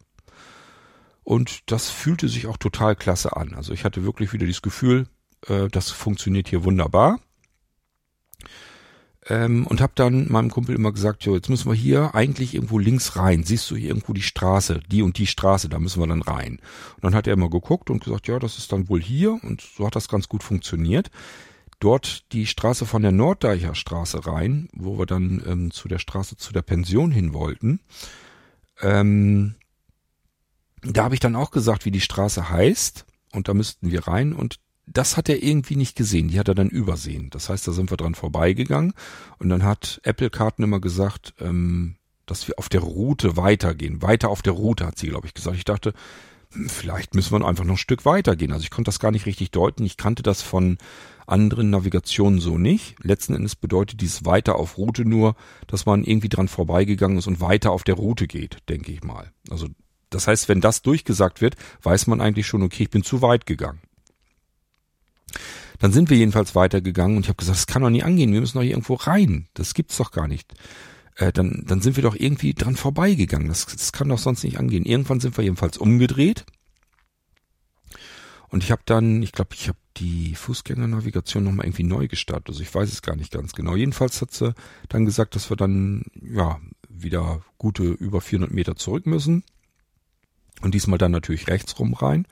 Und 1.24 1.70
das 1.70 1.90
fühlte 1.90 2.28
sich 2.28 2.46
auch 2.46 2.56
total 2.56 2.96
klasse 2.96 3.36
an. 3.36 3.54
Also 3.54 3.72
ich 3.72 3.84
hatte 3.84 4.04
wirklich 4.04 4.32
wieder 4.32 4.46
dieses 4.46 4.62
Gefühl, 4.62 5.06
äh, 5.46 5.68
das 5.68 5.90
funktioniert 5.90 6.48
hier 6.48 6.64
wunderbar. 6.64 7.20
Ähm, 9.30 9.64
und 9.66 9.80
habe 9.80 9.92
dann 9.94 10.30
meinem 10.30 10.50
Kumpel 10.50 10.74
immer 10.74 10.92
gesagt, 10.92 11.24
jo, 11.24 11.36
jetzt 11.36 11.48
müssen 11.48 11.70
wir 11.70 11.74
hier 11.74 12.16
eigentlich 12.16 12.54
irgendwo 12.54 12.78
links 12.80 13.16
rein. 13.16 13.44
Siehst 13.44 13.70
du 13.70 13.76
hier 13.76 13.88
irgendwo 13.88 14.12
die 14.12 14.22
Straße, 14.22 14.80
die 14.90 15.02
und 15.02 15.18
die 15.18 15.28
Straße, 15.28 15.68
da 15.68 15.78
müssen 15.78 16.02
wir 16.02 16.08
dann 16.08 16.22
rein. 16.22 16.58
Und 16.96 17.04
dann 17.04 17.14
hat 17.14 17.28
er 17.28 17.34
immer 17.34 17.48
geguckt 17.48 17.90
und 17.90 18.02
gesagt, 18.02 18.26
ja, 18.26 18.40
das 18.40 18.58
ist 18.58 18.72
dann 18.72 18.88
wohl 18.88 19.00
hier 19.00 19.38
und 19.42 19.60
so 19.60 19.86
hat 19.86 19.94
das 19.94 20.08
ganz 20.08 20.28
gut 20.28 20.42
funktioniert. 20.42 21.10
Dort 21.78 22.30
die 22.32 22.46
Straße 22.46 22.84
von 22.84 23.02
der 23.02 23.12
Norddeicher 23.12 23.76
Straße 23.76 24.26
rein, 24.26 24.68
wo 24.74 24.98
wir 24.98 25.06
dann 25.06 25.42
ähm, 25.46 25.70
zu 25.70 25.86
der 25.86 26.00
Straße 26.00 26.36
zu 26.36 26.52
der 26.52 26.62
Pension 26.62 27.12
hin 27.12 27.32
wollten. 27.32 27.80
Ähm, 28.82 29.54
da 30.82 31.04
habe 31.04 31.14
ich 31.14 31.20
dann 31.20 31.36
auch 31.36 31.52
gesagt, 31.52 31.84
wie 31.84 31.92
die 31.92 32.00
Straße 32.00 32.50
heißt 32.50 33.06
und 33.32 33.46
da 33.46 33.54
müssten 33.54 33.92
wir 33.92 34.08
rein 34.08 34.32
und 34.32 34.56
das 34.92 35.16
hat 35.16 35.28
er 35.28 35.42
irgendwie 35.42 35.76
nicht 35.76 35.96
gesehen, 35.96 36.28
die 36.28 36.38
hat 36.38 36.48
er 36.48 36.54
dann 36.54 36.68
übersehen. 36.68 37.30
Das 37.30 37.48
heißt, 37.48 37.66
da 37.66 37.72
sind 37.72 37.90
wir 37.90 37.96
dran 37.96 38.14
vorbeigegangen 38.14 38.92
und 39.38 39.48
dann 39.48 39.62
hat 39.62 40.00
Apple 40.02 40.30
Karten 40.30 40.62
immer 40.62 40.80
gesagt, 40.80 41.34
ähm, 41.40 41.96
dass 42.26 42.46
wir 42.48 42.58
auf 42.58 42.68
der 42.68 42.80
Route 42.80 43.36
weitergehen. 43.36 44.02
Weiter 44.02 44.28
auf 44.28 44.42
der 44.42 44.52
Route, 44.52 44.86
hat 44.86 44.98
sie, 44.98 45.08
glaube 45.08 45.26
ich, 45.26 45.34
gesagt. 45.34 45.56
Ich 45.56 45.64
dachte, 45.64 45.92
hm, 46.52 46.68
vielleicht 46.68 47.14
müssen 47.14 47.32
wir 47.32 47.46
einfach 47.46 47.64
noch 47.64 47.74
ein 47.74 47.78
Stück 47.78 48.04
weitergehen. 48.04 48.52
Also 48.52 48.64
ich 48.64 48.70
konnte 48.70 48.88
das 48.88 48.98
gar 48.98 49.12
nicht 49.12 49.26
richtig 49.26 49.50
deuten. 49.52 49.84
Ich 49.84 49.96
kannte 49.96 50.22
das 50.22 50.42
von 50.42 50.78
anderen 51.26 51.70
Navigationen 51.70 52.40
so 52.40 52.58
nicht. 52.58 52.96
Letzten 53.04 53.34
Endes 53.34 53.54
bedeutet 53.54 54.00
dies 54.00 54.24
weiter 54.24 54.56
auf 54.56 54.76
Route 54.76 55.04
nur, 55.04 55.36
dass 55.68 55.86
man 55.86 56.02
irgendwie 56.02 56.28
dran 56.28 56.48
vorbeigegangen 56.48 57.18
ist 57.18 57.28
und 57.28 57.40
weiter 57.40 57.70
auf 57.70 57.84
der 57.84 57.94
Route 57.94 58.26
geht, 58.26 58.58
denke 58.68 58.90
ich 58.90 59.04
mal. 59.04 59.30
Also 59.48 59.68
das 60.10 60.26
heißt, 60.26 60.48
wenn 60.48 60.60
das 60.60 60.82
durchgesagt 60.82 61.40
wird, 61.40 61.54
weiß 61.82 62.08
man 62.08 62.20
eigentlich 62.20 62.48
schon, 62.48 62.62
okay, 62.62 62.82
ich 62.84 62.90
bin 62.90 63.04
zu 63.04 63.22
weit 63.22 63.46
gegangen. 63.46 63.80
Dann 65.78 65.92
sind 65.92 66.10
wir 66.10 66.16
jedenfalls 66.16 66.54
weitergegangen 66.54 67.16
und 67.16 67.24
ich 67.24 67.28
habe 67.28 67.36
gesagt, 67.36 67.58
das 67.58 67.66
kann 67.66 67.82
doch 67.82 67.90
nie 67.90 68.02
angehen, 68.02 68.32
wir 68.32 68.40
müssen 68.40 68.58
doch 68.58 68.64
irgendwo 68.64 68.94
rein. 68.94 69.48
Das 69.54 69.74
gibt's 69.74 69.96
doch 69.96 70.10
gar 70.10 70.28
nicht. 70.28 70.52
Äh, 71.16 71.32
dann, 71.32 71.64
dann 71.66 71.80
sind 71.80 71.96
wir 71.96 72.02
doch 72.02 72.16
irgendwie 72.16 72.54
dran 72.54 72.76
vorbeigegangen. 72.76 73.48
Das, 73.48 73.66
das 73.66 73.92
kann 73.92 74.08
doch 74.08 74.18
sonst 74.18 74.44
nicht 74.44 74.58
angehen. 74.58 74.84
Irgendwann 74.84 75.20
sind 75.20 75.36
wir 75.36 75.44
jedenfalls 75.44 75.78
umgedreht. 75.78 76.44
Und 78.48 78.64
ich 78.64 78.72
habe 78.72 78.82
dann, 78.84 79.22
ich 79.22 79.32
glaube, 79.32 79.54
ich 79.54 79.68
habe 79.68 79.78
die 79.96 80.34
Fußgängernavigation 80.34 81.44
nochmal 81.44 81.66
irgendwie 81.66 81.84
neu 81.84 82.08
gestartet. 82.08 82.48
Also 82.48 82.62
ich 82.62 82.74
weiß 82.74 82.90
es 82.92 83.02
gar 83.02 83.16
nicht 83.16 83.32
ganz 83.32 83.52
genau. 83.52 83.76
Jedenfalls 83.76 84.20
hat 84.20 84.32
sie 84.32 84.54
dann 84.88 85.04
gesagt, 85.04 85.36
dass 85.36 85.50
wir 85.50 85.56
dann 85.56 86.04
ja 86.20 86.58
wieder 86.88 87.42
gute 87.58 87.84
über 87.84 88.20
400 88.20 88.52
Meter 88.52 88.76
zurück 88.76 89.06
müssen. 89.06 89.44
Und 90.62 90.74
diesmal 90.74 90.98
dann 90.98 91.12
natürlich 91.12 91.48
rechts 91.48 91.78
rum 91.78 91.94
rein. 91.94 92.26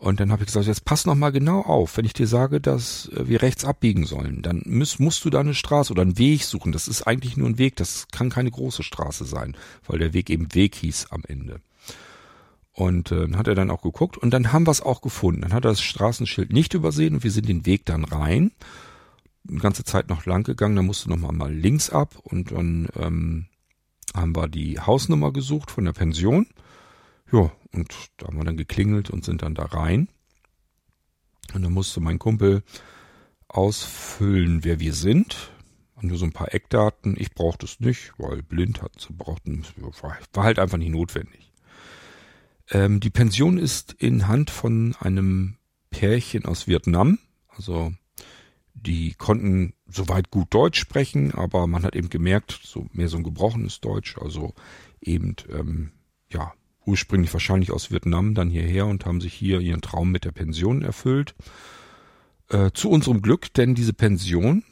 Und 0.00 0.18
dann 0.18 0.32
habe 0.32 0.42
ich 0.42 0.46
gesagt, 0.46 0.66
jetzt 0.66 0.86
pass 0.86 1.04
noch 1.04 1.14
mal 1.14 1.28
genau 1.28 1.60
auf, 1.60 1.98
wenn 1.98 2.06
ich 2.06 2.14
dir 2.14 2.26
sage, 2.26 2.58
dass 2.58 3.10
äh, 3.14 3.28
wir 3.28 3.42
rechts 3.42 3.66
abbiegen 3.66 4.06
sollen, 4.06 4.40
dann 4.40 4.62
musst, 4.64 4.98
musst 4.98 5.22
du 5.26 5.30
da 5.30 5.40
eine 5.40 5.52
Straße 5.52 5.92
oder 5.92 6.00
einen 6.00 6.16
Weg 6.16 6.44
suchen. 6.44 6.72
Das 6.72 6.88
ist 6.88 7.02
eigentlich 7.02 7.36
nur 7.36 7.46
ein 7.46 7.58
Weg, 7.58 7.76
das 7.76 8.08
kann 8.10 8.30
keine 8.30 8.50
große 8.50 8.82
Straße 8.82 9.26
sein, 9.26 9.58
weil 9.86 9.98
der 9.98 10.14
Weg 10.14 10.30
eben 10.30 10.54
Weg 10.54 10.74
hieß 10.76 11.08
am 11.10 11.22
Ende. 11.28 11.60
Und 12.72 13.12
äh, 13.12 13.20
dann 13.20 13.36
hat 13.36 13.46
er 13.46 13.54
dann 13.54 13.70
auch 13.70 13.82
geguckt 13.82 14.16
und 14.16 14.30
dann 14.30 14.54
haben 14.54 14.66
wir 14.66 14.70
es 14.70 14.80
auch 14.80 15.02
gefunden. 15.02 15.42
Dann 15.42 15.52
hat 15.52 15.66
er 15.66 15.72
das 15.72 15.82
Straßenschild 15.82 16.50
nicht 16.50 16.72
übersehen 16.72 17.16
und 17.16 17.22
wir 17.22 17.30
sind 17.30 17.46
den 17.46 17.66
Weg 17.66 17.84
dann 17.84 18.04
rein. 18.04 18.52
Die 19.44 19.58
ganze 19.58 19.84
Zeit 19.84 20.08
noch 20.08 20.24
lang 20.24 20.44
gegangen, 20.44 20.76
dann 20.76 20.86
musste 20.86 21.10
noch 21.10 21.18
mal, 21.18 21.32
mal 21.32 21.52
links 21.52 21.90
ab 21.90 22.16
und 22.22 22.52
dann 22.52 22.88
ähm, 22.96 23.48
haben 24.14 24.34
wir 24.34 24.48
die 24.48 24.80
Hausnummer 24.80 25.30
gesucht 25.30 25.70
von 25.70 25.84
der 25.84 25.92
Pension 25.92 26.46
ja, 27.32 27.50
und 27.72 28.10
da 28.16 28.26
haben 28.26 28.36
wir 28.36 28.44
dann 28.44 28.56
geklingelt 28.56 29.10
und 29.10 29.24
sind 29.24 29.42
dann 29.42 29.54
da 29.54 29.64
rein. 29.64 30.08
Und 31.54 31.62
dann 31.62 31.72
musste 31.72 32.00
mein 32.00 32.18
Kumpel 32.18 32.62
ausfüllen, 33.48 34.64
wer 34.64 34.80
wir 34.80 34.94
sind. 34.94 35.50
Nur 36.00 36.16
so 36.16 36.24
ein 36.24 36.32
paar 36.32 36.54
Eckdaten. 36.54 37.16
Ich 37.18 37.34
brauchte 37.34 37.66
es 37.66 37.80
nicht, 37.80 38.12
weil 38.16 38.42
blind 38.42 38.80
hat 38.80 38.94
zu 38.98 39.12
brauchten. 39.12 39.64
War 40.32 40.44
halt 40.44 40.58
einfach 40.58 40.78
nicht 40.78 40.92
notwendig. 40.92 41.52
Ähm, 42.70 43.00
die 43.00 43.10
Pension 43.10 43.58
ist 43.58 43.92
in 43.98 44.26
Hand 44.26 44.50
von 44.50 44.94
einem 45.00 45.56
Pärchen 45.90 46.46
aus 46.46 46.66
Vietnam. 46.66 47.18
Also 47.48 47.92
die 48.74 49.14
konnten 49.14 49.74
soweit 49.86 50.30
gut 50.30 50.54
Deutsch 50.54 50.80
sprechen, 50.80 51.34
aber 51.34 51.66
man 51.66 51.82
hat 51.82 51.94
eben 51.94 52.08
gemerkt, 52.08 52.60
so 52.64 52.86
mehr 52.92 53.08
so 53.08 53.18
ein 53.18 53.24
gebrochenes 53.24 53.80
Deutsch, 53.80 54.16
also 54.16 54.54
eben 55.02 55.36
ähm, 55.50 55.92
ja 56.30 56.54
ursprünglich 56.86 57.32
wahrscheinlich 57.32 57.72
aus 57.72 57.90
Vietnam 57.90 58.34
dann 58.34 58.50
hierher 58.50 58.86
und 58.86 59.06
haben 59.06 59.20
sich 59.20 59.34
hier 59.34 59.60
ihren 59.60 59.80
Traum 59.80 60.10
mit 60.10 60.24
der 60.24 60.32
Pension 60.32 60.82
erfüllt. 60.82 61.34
Äh, 62.48 62.70
zu 62.72 62.90
unserem 62.90 63.22
Glück, 63.22 63.52
denn 63.54 63.74
diese 63.74 63.92
Pension 63.92 64.64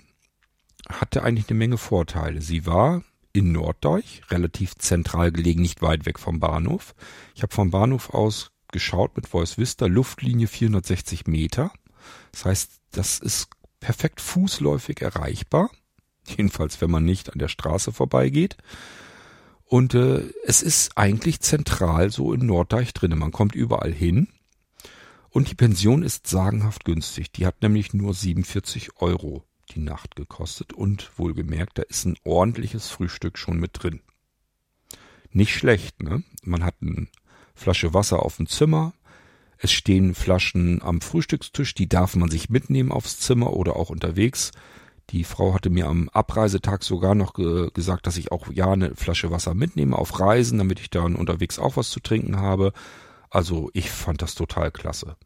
hatte 0.88 1.22
eigentlich 1.22 1.48
eine 1.48 1.58
Menge 1.58 1.78
Vorteile. 1.78 2.40
Sie 2.40 2.66
war 2.66 3.02
in 3.32 3.52
Norddeich, 3.52 4.22
relativ 4.30 4.74
zentral 4.76 5.30
gelegen, 5.30 5.62
nicht 5.62 5.82
weit 5.82 6.06
weg 6.06 6.18
vom 6.18 6.40
Bahnhof. 6.40 6.94
Ich 7.34 7.42
habe 7.42 7.54
vom 7.54 7.70
Bahnhof 7.70 8.10
aus 8.10 8.50
geschaut 8.72 9.16
mit 9.16 9.28
Voice 9.28 9.58
Vista, 9.58 9.86
Luftlinie 9.86 10.46
460 10.48 11.26
Meter. 11.26 11.72
Das 12.32 12.44
heißt, 12.44 12.72
das 12.90 13.18
ist 13.18 13.48
perfekt 13.80 14.20
fußläufig 14.20 15.00
erreichbar. 15.00 15.70
Jedenfalls, 16.26 16.80
wenn 16.80 16.90
man 16.90 17.04
nicht 17.04 17.32
an 17.32 17.38
der 17.38 17.48
Straße 17.48 17.92
vorbeigeht. 17.92 18.56
Und 19.68 19.94
äh, 19.94 20.22
es 20.44 20.62
ist 20.62 20.96
eigentlich 20.96 21.40
zentral 21.40 22.10
so 22.10 22.32
in 22.32 22.46
Norddeich 22.46 22.94
drinne. 22.94 23.16
Man 23.16 23.32
kommt 23.32 23.54
überall 23.54 23.92
hin. 23.92 24.28
Und 25.28 25.50
die 25.50 25.54
Pension 25.54 26.02
ist 26.02 26.26
sagenhaft 26.26 26.86
günstig. 26.86 27.32
Die 27.32 27.44
hat 27.44 27.60
nämlich 27.60 27.92
nur 27.92 28.14
47 28.14 28.96
Euro 28.96 29.44
die 29.70 29.80
Nacht 29.80 30.16
gekostet. 30.16 30.72
Und 30.72 31.10
wohlgemerkt, 31.18 31.76
da 31.76 31.82
ist 31.82 32.06
ein 32.06 32.16
ordentliches 32.24 32.88
Frühstück 32.88 33.36
schon 33.36 33.60
mit 33.60 33.82
drin. 33.82 34.00
Nicht 35.30 35.54
schlecht, 35.54 36.02
ne? 36.02 36.22
Man 36.42 36.64
hat 36.64 36.76
eine 36.80 37.08
Flasche 37.54 37.92
Wasser 37.92 38.22
auf 38.22 38.36
dem 38.36 38.46
Zimmer. 38.46 38.94
Es 39.58 39.70
stehen 39.70 40.14
Flaschen 40.14 40.80
am 40.80 41.02
Frühstückstisch, 41.02 41.74
die 41.74 41.88
darf 41.88 42.16
man 42.16 42.30
sich 42.30 42.48
mitnehmen 42.48 42.90
aufs 42.90 43.18
Zimmer 43.18 43.52
oder 43.52 43.76
auch 43.76 43.90
unterwegs. 43.90 44.52
Die 45.10 45.24
Frau 45.24 45.54
hatte 45.54 45.70
mir 45.70 45.86
am 45.86 46.08
Abreisetag 46.10 46.84
sogar 46.84 47.14
noch 47.14 47.32
ge 47.32 47.70
gesagt, 47.72 48.06
dass 48.06 48.18
ich 48.18 48.30
auch 48.30 48.48
ja 48.52 48.70
eine 48.70 48.94
Flasche 48.94 49.30
Wasser 49.30 49.54
mitnehme 49.54 49.96
auf 49.96 50.20
Reisen, 50.20 50.58
damit 50.58 50.80
ich 50.80 50.90
dann 50.90 51.16
unterwegs 51.16 51.58
auch 51.58 51.76
was 51.76 51.90
zu 51.90 52.00
trinken 52.00 52.36
habe. 52.38 52.72
Also 53.30 53.70
ich 53.72 53.90
fand 53.90 54.20
das 54.20 54.34
total 54.34 54.70
klasse. 54.70 55.16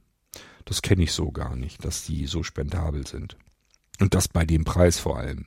Das 0.65 0.83
kenne 0.83 1.03
ich 1.03 1.13
so 1.13 1.33
gar 1.33 1.57
nicht, 1.57 1.85
dass 1.85 2.05
die 2.05 2.27
so 2.27 2.43
spendabel 2.43 3.07
sind. 3.07 3.37
Und 4.01 4.15
das 4.15 4.29
bei 4.29 4.45
dem 4.45 4.65
Preis 4.65 4.99
vor 4.99 5.19
allem. 5.19 5.47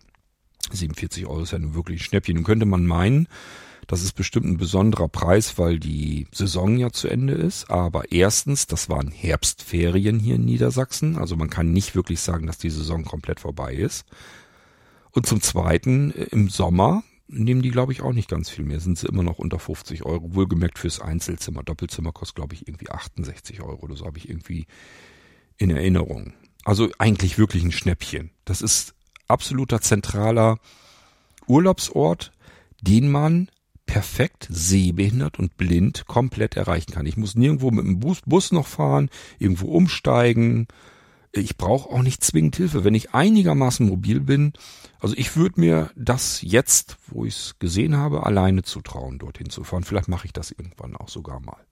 47 0.72 1.26
Euro 1.28 1.42
ist 1.42 1.52
ja 1.52 1.60
nun 1.60 1.76
wirklich 1.76 2.02
ein 2.02 2.04
Schnäppchen. 2.04 2.36
Nun 2.36 2.44
könnte 2.44 2.66
man 2.66 2.86
meinen, 2.86 3.28
das 3.88 4.02
ist 4.02 4.14
bestimmt 4.14 4.46
ein 4.46 4.58
besonderer 4.58 5.08
Preis, 5.08 5.58
weil 5.58 5.80
die 5.80 6.28
Saison 6.32 6.78
ja 6.78 6.92
zu 6.92 7.08
Ende 7.08 7.34
ist. 7.34 7.70
Aber 7.70 8.12
erstens, 8.12 8.68
das 8.68 8.90
waren 8.90 9.12
Herbstferien 9.12 10.20
hier 10.20 10.36
in 10.36 10.46
Niedersachsen. 10.46 11.18
Also 11.18 11.36
man 11.36 11.50
kann 11.50 11.72
nicht 11.72 11.96
wirklich 11.96 12.20
sagen, 12.20 12.48
dass 12.48 12.58
die 12.58 12.70
Saison 12.70 13.06
komplett 13.06 13.40
vorbei 13.40 13.74
ist. 13.74 14.06
Und 15.12 15.28
zum 15.28 15.42
Zweiten, 15.42 16.12
äh, 16.12 16.24
im 16.32 16.50
Sommer 16.50 17.04
nehmen 17.28 17.62
die, 17.62 17.72
glaube 17.72 17.92
ich, 17.92 18.02
auch 18.02 18.14
nicht 18.14 18.30
ganz 18.30 18.50
viel 18.50 18.66
mehr. 18.66 18.80
Sind 18.80 18.98
sie 18.98 19.08
immer 19.08 19.24
noch 19.24 19.38
unter 19.38 19.60
50 19.60 20.04
Euro. 20.04 20.34
Wohlgemerkt 20.36 20.80
fürs 20.80 21.00
Einzelzimmer. 21.00 21.64
Doppelzimmer 21.64 22.12
kostet, 22.12 22.36
glaube 22.36 22.56
ich, 22.56 22.68
irgendwie 22.68 22.90
68 22.90 23.62
Euro 23.62 23.94
so 23.96 24.06
habe 24.06 24.18
ich 24.18 24.30
irgendwie 24.30 24.66
in 25.58 25.70
Erinnerung. 25.70 26.34
Also 26.64 26.90
eigentlich 26.98 27.38
wirklich 27.38 27.64
ein 27.64 27.72
Schnäppchen. 27.72 28.32
Das 28.44 28.62
ist 28.62 28.96
absoluter 29.28 29.82
zentraler 29.82 30.60
Urlaubsort, 31.48 32.32
den 32.82 33.12
man 33.12 33.50
perfekt 33.86 34.48
sehbehindert 34.50 35.40
und 35.40 35.58
blind 35.58 36.06
komplett 36.08 36.58
erreichen 36.58 36.92
kann. 36.92 37.06
Ich 37.06 37.18
muss 37.18 37.36
nirgendwo 37.36 37.72
mit 37.72 37.86
dem 37.86 38.00
Bus, 38.00 38.22
Bus 38.26 38.52
noch 38.52 38.68
fahren, 38.68 39.10
irgendwo 39.40 39.68
umsteigen. 39.68 40.68
Ich 41.32 41.58
brauche 41.58 41.90
auch 41.90 42.02
nicht 42.02 42.24
zwingend 42.24 42.56
Hilfe. 42.56 42.84
Wenn 42.84 42.96
ich 42.96 43.14
einigermaßen 43.14 43.86
mobil 43.86 44.22
bin, 44.22 44.54
also 45.00 45.16
ich 45.18 45.36
würde 45.36 45.60
mir 45.60 45.92
das 45.96 46.42
jetzt, 46.42 46.98
wo 47.08 47.26
ich 47.26 47.36
es 47.36 47.60
gesehen 47.60 47.98
habe, 47.98 48.26
alleine 48.26 48.64
zutrauen, 48.64 49.20
dorthin 49.20 49.50
zu 49.50 49.64
fahren. 49.64 49.84
Vielleicht 49.84 50.08
mache 50.08 50.26
ich 50.26 50.34
das 50.34 50.52
irgendwann 50.52 50.96
auch 50.96 51.10
sogar 51.10 51.40
mal. 51.40 51.66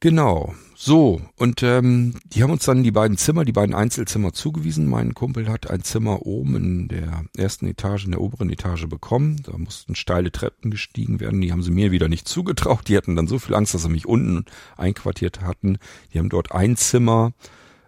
Genau. 0.00 0.54
So, 0.82 1.20
und 1.36 1.62
ähm, 1.62 2.14
die 2.32 2.42
haben 2.42 2.52
uns 2.52 2.64
dann 2.64 2.82
die 2.82 2.90
beiden 2.90 3.18
Zimmer, 3.18 3.44
die 3.44 3.52
beiden 3.52 3.74
Einzelzimmer 3.74 4.32
zugewiesen. 4.32 4.88
Mein 4.88 5.12
Kumpel 5.12 5.50
hat 5.50 5.68
ein 5.68 5.82
Zimmer 5.82 6.24
oben 6.24 6.56
in 6.56 6.88
der 6.88 7.26
ersten 7.36 7.66
Etage, 7.66 8.06
in 8.06 8.12
der 8.12 8.22
oberen 8.22 8.48
Etage 8.48 8.86
bekommen. 8.86 9.42
Da 9.42 9.58
mussten 9.58 9.94
steile 9.94 10.32
Treppen 10.32 10.70
gestiegen 10.70 11.20
werden. 11.20 11.42
Die 11.42 11.52
haben 11.52 11.62
sie 11.62 11.70
mir 11.70 11.90
wieder 11.90 12.08
nicht 12.08 12.26
zugetraut. 12.26 12.88
Die 12.88 12.96
hatten 12.96 13.14
dann 13.14 13.26
so 13.26 13.38
viel 13.38 13.54
Angst, 13.56 13.74
dass 13.74 13.82
sie 13.82 13.90
mich 13.90 14.06
unten 14.06 14.46
einquartiert 14.78 15.42
hatten. 15.42 15.76
Die 16.14 16.18
haben 16.18 16.30
dort 16.30 16.52
ein 16.52 16.78
Zimmer. 16.78 17.34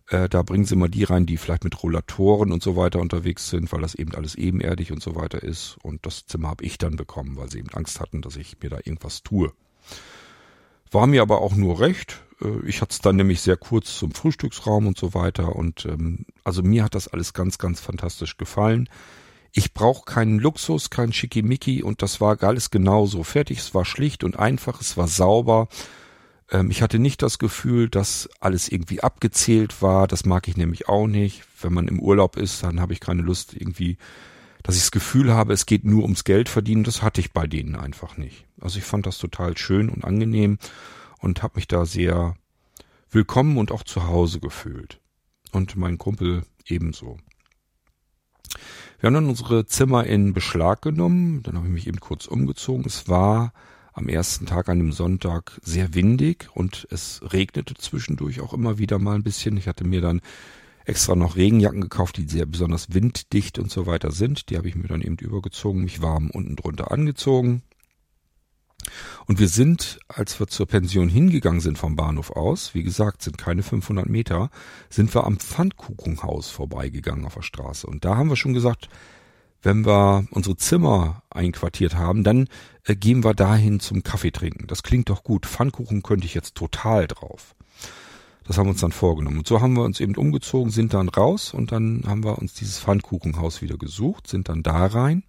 Äh, 0.09 0.29
da 0.29 0.43
bringen 0.43 0.67
sie 0.67 0.77
mal 0.77 0.91
die 0.91 1.05
rein, 1.05 1.25
die 1.25 1.39
vielleicht 1.39 1.65
mit 1.65 1.83
Rollatoren 1.83 2.53
und 2.53 2.63
so 2.63 2.77
weiter 2.77 3.01
unterwegs 3.01 3.49
sind, 3.49 3.73
weil 3.73 3.81
das 3.81 3.95
eben 3.95 4.15
alles 4.15 4.35
ebenerdig 4.35 4.93
und 4.93 5.03
so 5.03 5.17
weiter 5.17 5.43
ist. 5.43 5.79
Und 5.83 6.05
das 6.05 6.27
Zimmer 6.27 6.51
habe 6.51 6.63
ich 6.63 6.77
dann 6.77 6.97
bekommen, 6.97 7.39
weil 7.39 7.51
sie 7.51 7.61
eben 7.61 7.71
Angst 7.71 8.01
hatten, 8.01 8.21
dass 8.21 8.37
ich 8.37 8.59
mir 8.63 8.69
da 8.69 8.77
irgendwas 8.77 9.23
tue. 9.23 9.51
War 10.91 11.07
mir 11.07 11.23
aber 11.23 11.41
auch 11.41 11.55
nur 11.55 11.81
recht. 11.81 12.23
Äh, 12.43 12.67
ich 12.67 12.81
hatte 12.81 12.93
es 12.93 13.01
dann 13.01 13.17
nämlich 13.17 13.41
sehr 13.41 13.57
kurz 13.57 13.99
zum 13.99 14.13
Frühstücksraum 14.13 14.87
und 14.87 14.99
so 14.99 15.15
weiter. 15.15 15.57
Und 15.57 15.87
ähm, 15.87 16.27
also 16.45 16.63
mir 16.63 16.85
hat 16.85 16.95
das 16.95 17.09
alles 17.09 17.33
ganz, 17.33 17.59
ganz 17.59 17.81
fantastisch 17.81 18.37
gefallen. 18.37 18.89
Ich 19.53 19.75
brauche 19.75 20.07
keinen 20.07 20.39
Luxus, 20.39 20.89
kein 20.89 21.13
Schickimicki 21.13 21.83
und 21.83 22.01
das 22.01 22.21
war 22.21 22.43
alles 22.43 22.71
genauso 22.71 23.23
fertig. 23.23 23.59
Es 23.59 23.75
war 23.75 23.85
schlicht 23.85 24.25
und 24.25 24.39
einfach, 24.39 24.81
es 24.81 24.97
war 24.97 25.09
sauber. 25.09 25.69
Ähm, 26.51 26.71
ich 26.71 26.83
hatte 26.83 26.99
nicht 26.99 27.23
das 27.23 27.39
Gefühl, 27.39 27.89
dass 27.89 28.29
alles 28.41 28.69
irgendwie 28.69 29.03
abgezählt 29.03 29.83
war. 29.83 30.09
Das 30.09 30.25
mag 30.25 30.49
ich 30.49 30.57
nämlich 30.57 30.89
auch 30.89 31.07
nicht. 31.07 31.43
Wenn 31.61 31.75
man 31.75 31.89
im 31.89 32.01
Urlaub 32.01 32.37
ist, 32.37 32.63
dann 32.63 32.81
habe 32.81 32.93
ich 32.93 33.01
keine 33.01 33.23
Lust 33.23 33.55
irgendwie, 33.55 33.99
dass 34.63 34.77
ich 34.77 34.83
das 34.83 34.91
Gefühl 34.91 35.33
habe, 35.35 35.53
es 35.53 35.67
geht 35.67 35.85
nur 35.85 36.05
ums 36.05 36.25
Geld 36.25 36.49
verdienen. 36.49 36.85
Das 36.85 37.03
hatte 37.03 37.21
ich 37.21 37.33
bei 37.33 37.47
denen 37.47 37.77
einfach 37.77 38.17
nicht. 38.17 38.47
Also 38.61 38.79
ich 38.79 38.85
fand 38.85 39.07
das 39.07 39.19
total 39.19 39.59
schön 39.59 39.91
und 39.91 40.05
angenehm 40.05 40.59
und 41.23 41.43
habe 41.43 41.55
mich 41.57 41.69
da 41.69 41.87
sehr 41.87 42.35
willkommen 43.11 43.57
und 43.57 43.73
auch 43.73 43.85
zu 43.85 44.07
Hause 44.07 44.41
gefühlt. 44.41 45.01
Und 45.53 45.77
mein 45.77 45.97
Kumpel 45.97 46.43
ebenso. 46.67 47.19
Wir 49.01 49.07
haben 49.07 49.15
dann 49.15 49.29
unsere 49.29 49.65
Zimmer 49.67 50.05
in 50.05 50.35
Beschlag 50.35 50.83
genommen, 50.83 51.43
dann 51.43 51.57
habe 51.57 51.67
ich 51.67 51.73
mich 51.73 51.87
eben 51.87 52.01
kurz 52.01 52.27
umgezogen. 52.27 52.85
Es 52.87 53.09
war 53.09 53.53
am 53.93 54.09
ersten 54.09 54.47
Tag 54.47 54.69
an 54.69 54.79
dem 54.79 54.93
Sonntag 54.93 55.59
sehr 55.63 55.95
windig 55.95 56.49
und 56.55 56.87
es 56.91 57.21
regnete 57.23 57.75
zwischendurch 57.75 58.41
auch 58.41 58.53
immer 58.53 58.79
wieder 58.79 58.99
mal 58.99 59.15
ein 59.15 59.23
bisschen. 59.23 59.57
Ich 59.57 59.69
hatte 59.69 59.85
mir 59.85 60.01
dann 60.01 60.21
extra 60.85 61.15
noch 61.15 61.37
Regenjacken 61.37 61.81
gekauft, 61.81 62.17
die 62.17 62.29
sehr 62.29 62.47
besonders 62.47 62.95
winddicht 62.95 63.59
und 63.59 63.71
so 63.71 63.87
weiter 63.87 64.11
sind. 64.11 64.51
Die 64.51 64.57
habe 64.57 64.69
ich 64.69 64.75
mir 64.75 64.89
dann 64.89 65.03
eben 65.03 65.17
übergezogen, 65.17 65.85
mich 65.85 66.03
warm 66.03 66.31
unten 66.31 66.57
drunter 66.57 66.91
angezogen. 66.91 67.63
Und 69.27 69.39
wir 69.39 69.49
sind, 69.49 69.99
als 70.09 70.39
wir 70.41 70.47
zur 70.47 70.67
Pension 70.67 71.09
hingegangen 71.09 71.61
sind 71.61 71.79
vom 71.79 71.97
Bahnhof 71.97 72.31
aus, 72.31 72.75
wie 72.75 72.83
gesagt, 72.83 73.23
sind 73.23 73.39
keine 73.39 73.63
500 73.63 74.09
Meter, 74.09 74.51
sind 74.89 75.15
wir 75.15 75.25
am 75.25 75.39
Pfannkuchenhaus 75.39 76.51
vorbeigegangen 76.51 77.25
auf 77.25 77.35
der 77.35 77.43
Straße. 77.43 77.87
Und 77.87 78.05
da 78.05 78.17
haben 78.17 78.29
wir 78.29 78.37
schon 78.37 78.55
gesagt, 78.55 78.89
wenn 79.63 79.87
wir 79.87 80.27
unsere 80.31 80.57
Zimmer 80.57 81.23
einquartiert 81.31 81.95
haben, 81.95 82.25
dann 82.25 82.49
äh, 82.85 82.97
gehen 82.97 83.23
wir 83.23 83.35
dahin 83.35 83.79
zum 83.79 84.03
Kaffee 84.03 84.33
trinken. 84.33 84.67
Das 84.67 84.83
klingt 84.83 85.09
doch 85.09 85.23
gut. 85.23 85.47
Pfannkuchen 85.47 86.03
könnte 86.03 86.27
ich 86.27 86.35
jetzt 86.35 86.57
total 86.57 87.07
drauf. 87.07 87.55
Das 88.45 88.59
haben 88.59 88.67
wir 88.67 88.71
uns 88.71 88.81
dann 88.81 88.91
vorgenommen. 88.91 89.39
Und 89.39 89.47
so 89.47 89.61
haben 89.61 89.75
wir 89.75 89.85
uns 89.85 90.01
eben 90.01 90.17
umgezogen, 90.17 90.73
sind 90.73 90.95
dann 90.95 91.09
raus 91.09 91.55
und 91.55 91.71
dann 91.71 92.03
haben 92.07 92.25
wir 92.25 92.39
uns 92.39 92.55
dieses 92.55 92.81
Pfannkuchenhaus 92.81 93.63
wieder 93.63 93.77
gesucht, 93.77 94.27
sind 94.27 94.49
dann 94.49 94.65
da 94.65 94.87
rein 94.87 95.23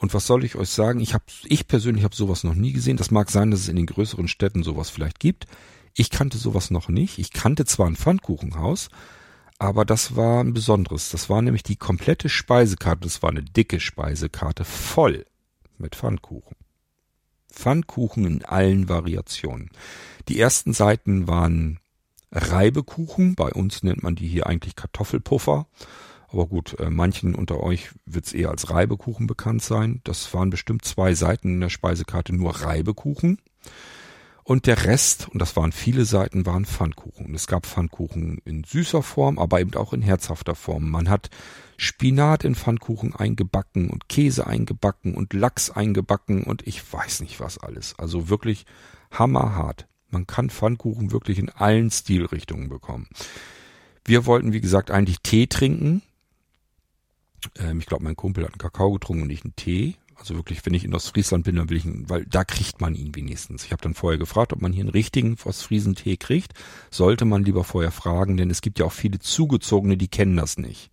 und 0.00 0.14
was 0.14 0.26
soll 0.26 0.44
ich 0.44 0.54
euch 0.54 0.70
sagen? 0.70 1.00
Ich 1.00 1.12
habe, 1.12 1.24
ich 1.44 1.66
persönlich 1.66 2.04
habe 2.04 2.14
sowas 2.14 2.44
noch 2.44 2.54
nie 2.54 2.72
gesehen. 2.72 2.96
Das 2.96 3.10
mag 3.10 3.30
sein, 3.30 3.50
dass 3.50 3.60
es 3.60 3.68
in 3.68 3.76
den 3.76 3.86
größeren 3.86 4.28
Städten 4.28 4.62
sowas 4.62 4.90
vielleicht 4.90 5.18
gibt. 5.18 5.46
Ich 5.94 6.10
kannte 6.10 6.38
sowas 6.38 6.70
noch 6.70 6.88
nicht. 6.88 7.18
Ich 7.18 7.32
kannte 7.32 7.64
zwar 7.64 7.88
ein 7.88 7.96
Pfannkuchenhaus, 7.96 8.90
aber 9.58 9.84
das 9.84 10.14
war 10.14 10.44
ein 10.44 10.54
besonderes. 10.54 11.10
Das 11.10 11.28
war 11.28 11.42
nämlich 11.42 11.64
die 11.64 11.74
komplette 11.74 12.28
Speisekarte. 12.28 13.00
Das 13.00 13.22
war 13.24 13.30
eine 13.30 13.42
dicke 13.42 13.80
Speisekarte 13.80 14.64
voll 14.64 15.26
mit 15.78 15.96
Pfannkuchen. 15.96 16.56
Pfannkuchen 17.50 18.24
in 18.24 18.44
allen 18.44 18.88
Variationen. 18.88 19.70
Die 20.28 20.38
ersten 20.38 20.72
Seiten 20.74 21.26
waren 21.26 21.80
Reibekuchen. 22.30 23.34
Bei 23.34 23.50
uns 23.50 23.82
nennt 23.82 24.04
man 24.04 24.14
die 24.14 24.28
hier 24.28 24.46
eigentlich 24.46 24.76
Kartoffelpuffer. 24.76 25.66
Aber 26.30 26.46
gut, 26.46 26.78
äh, 26.78 26.90
manchen 26.90 27.34
unter 27.34 27.60
euch 27.60 27.90
wird 28.04 28.26
es 28.26 28.32
eher 28.32 28.50
als 28.50 28.70
Reibekuchen 28.70 29.26
bekannt 29.26 29.62
sein. 29.62 30.00
Das 30.04 30.32
waren 30.34 30.50
bestimmt 30.50 30.84
zwei 30.84 31.14
Seiten 31.14 31.54
in 31.54 31.60
der 31.60 31.70
Speisekarte 31.70 32.34
nur 32.34 32.56
Reibekuchen. 32.56 33.38
Und 34.44 34.66
der 34.66 34.86
Rest, 34.86 35.28
und 35.28 35.42
das 35.42 35.56
waren 35.56 35.72
viele 35.72 36.06
Seiten, 36.06 36.46
waren 36.46 36.64
Pfannkuchen. 36.64 37.34
Es 37.34 37.46
gab 37.46 37.66
Pfannkuchen 37.66 38.40
in 38.46 38.64
süßer 38.64 39.02
Form, 39.02 39.38
aber 39.38 39.60
eben 39.60 39.74
auch 39.74 39.92
in 39.92 40.00
herzhafter 40.00 40.54
Form. 40.54 40.88
Man 40.88 41.10
hat 41.10 41.28
Spinat 41.76 42.44
in 42.44 42.54
Pfannkuchen 42.54 43.14
eingebacken 43.14 43.90
und 43.90 44.08
Käse 44.08 44.46
eingebacken 44.46 45.14
und 45.14 45.34
Lachs 45.34 45.70
eingebacken 45.70 46.44
und 46.44 46.66
ich 46.66 46.90
weiß 46.90 47.20
nicht 47.20 47.40
was 47.40 47.58
alles. 47.58 47.98
Also 47.98 48.30
wirklich 48.30 48.64
hammerhart. 49.10 49.86
Man 50.10 50.26
kann 50.26 50.48
Pfannkuchen 50.48 51.12
wirklich 51.12 51.38
in 51.38 51.50
allen 51.50 51.90
Stilrichtungen 51.90 52.70
bekommen. 52.70 53.06
Wir 54.04 54.24
wollten, 54.24 54.54
wie 54.54 54.62
gesagt, 54.62 54.90
eigentlich 54.90 55.20
Tee 55.22 55.46
trinken. 55.46 56.00
Ähm, 57.58 57.78
ich 57.78 57.86
glaube, 57.86 58.04
mein 58.04 58.16
Kumpel 58.16 58.44
hat 58.44 58.52
einen 58.52 58.58
Kakao 58.58 58.92
getrunken 58.92 59.22
und 59.22 59.28
nicht 59.28 59.44
einen 59.44 59.56
Tee. 59.56 59.96
Also 60.16 60.34
wirklich, 60.34 60.66
wenn 60.66 60.74
ich 60.74 60.84
in 60.84 60.94
Ostfriesland 60.94 61.44
bin, 61.44 61.56
dann 61.56 61.70
will 61.70 61.76
ich, 61.76 61.84
ihn, 61.84 62.10
weil 62.10 62.24
da 62.26 62.44
kriegt 62.44 62.80
man 62.80 62.94
ihn 62.96 63.14
wenigstens. 63.14 63.64
Ich 63.64 63.70
habe 63.70 63.82
dann 63.82 63.94
vorher 63.94 64.18
gefragt, 64.18 64.52
ob 64.52 64.60
man 64.60 64.72
hier 64.72 64.82
einen 64.82 64.90
richtigen 64.90 65.36
Ostfriesentee 65.44 66.16
kriegt. 66.16 66.54
Sollte 66.90 67.24
man 67.24 67.44
lieber 67.44 67.62
vorher 67.62 67.92
fragen, 67.92 68.36
denn 68.36 68.50
es 68.50 68.60
gibt 68.60 68.80
ja 68.80 68.86
auch 68.86 68.92
viele 68.92 69.20
Zugezogene, 69.20 69.96
die 69.96 70.08
kennen 70.08 70.36
das 70.36 70.58
nicht. 70.58 70.90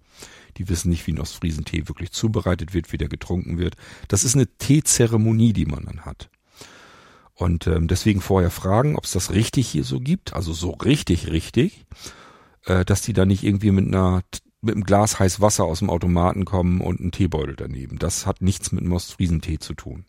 Die 0.57 0.69
wissen 0.69 0.89
nicht, 0.89 1.05
wie 1.07 1.13
ein 1.13 1.19
Ostfriesentee 1.19 1.87
wirklich 1.87 2.11
zubereitet 2.11 2.73
wird, 2.73 2.93
wie 2.93 2.97
der 2.97 3.09
getrunken 3.09 3.57
wird. 3.57 3.75
Das 4.07 4.23
ist 4.23 4.35
eine 4.35 4.47
Teezeremonie, 4.47 5.53
die 5.53 5.65
man 5.65 5.85
dann 5.85 6.01
hat. 6.05 6.29
Und 7.33 7.67
ähm, 7.67 7.87
deswegen 7.87 8.21
vorher 8.21 8.51
fragen, 8.51 8.95
ob 8.95 9.03
es 9.03 9.11
das 9.11 9.31
richtig 9.31 9.67
hier 9.67 9.83
so 9.83 9.99
gibt, 9.99 10.33
also 10.33 10.53
so 10.53 10.71
richtig, 10.71 11.27
richtig, 11.27 11.85
äh, 12.65 12.85
dass 12.85 13.01
die 13.01 13.11
da 13.11 13.25
nicht 13.25 13.43
irgendwie 13.43 13.71
mit 13.71 13.87
einer 13.87 14.23
mit 14.65 14.75
einem 14.75 14.83
Glas 14.83 15.19
heiß 15.19 15.41
Wasser 15.41 15.65
aus 15.65 15.79
dem 15.79 15.89
Automaten 15.89 16.45
kommen 16.45 16.81
und 16.81 16.99
einen 16.99 17.11
Teebeutel 17.11 17.55
daneben. 17.55 17.99
Das 17.99 18.25
hat 18.25 18.41
nichts 18.41 18.71
mit 18.71 18.83
Mostfriesentee 18.83 19.59
zu 19.59 19.73
tun. 19.73 20.05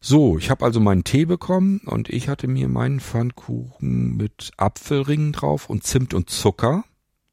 So, 0.00 0.36
ich 0.36 0.50
habe 0.50 0.66
also 0.66 0.80
meinen 0.80 1.04
Tee 1.04 1.24
bekommen 1.24 1.80
und 1.86 2.10
ich 2.10 2.28
hatte 2.28 2.46
mir 2.46 2.68
meinen 2.68 3.00
Pfannkuchen 3.00 4.16
mit 4.16 4.50
Apfelringen 4.58 5.32
drauf 5.32 5.70
und 5.70 5.84
Zimt 5.84 6.12
und 6.12 6.28
Zucker 6.28 6.84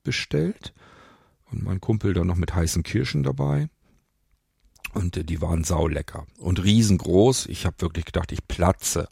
bestellt. 0.03 0.73
Und 1.51 1.63
mein 1.63 1.81
Kumpel 1.81 2.13
dann 2.13 2.27
noch 2.27 2.37
mit 2.37 2.55
heißen 2.55 2.83
Kirschen 2.83 3.23
dabei. 3.23 3.67
Und 4.93 5.17
äh, 5.17 5.23
die 5.23 5.41
waren 5.41 5.63
saulecker 5.63 6.25
und 6.37 6.63
riesengroß. 6.63 7.47
Ich 7.47 7.65
habe 7.65 7.75
wirklich 7.79 8.05
gedacht, 8.05 8.31
ich 8.31 8.47
platze. 8.47 9.09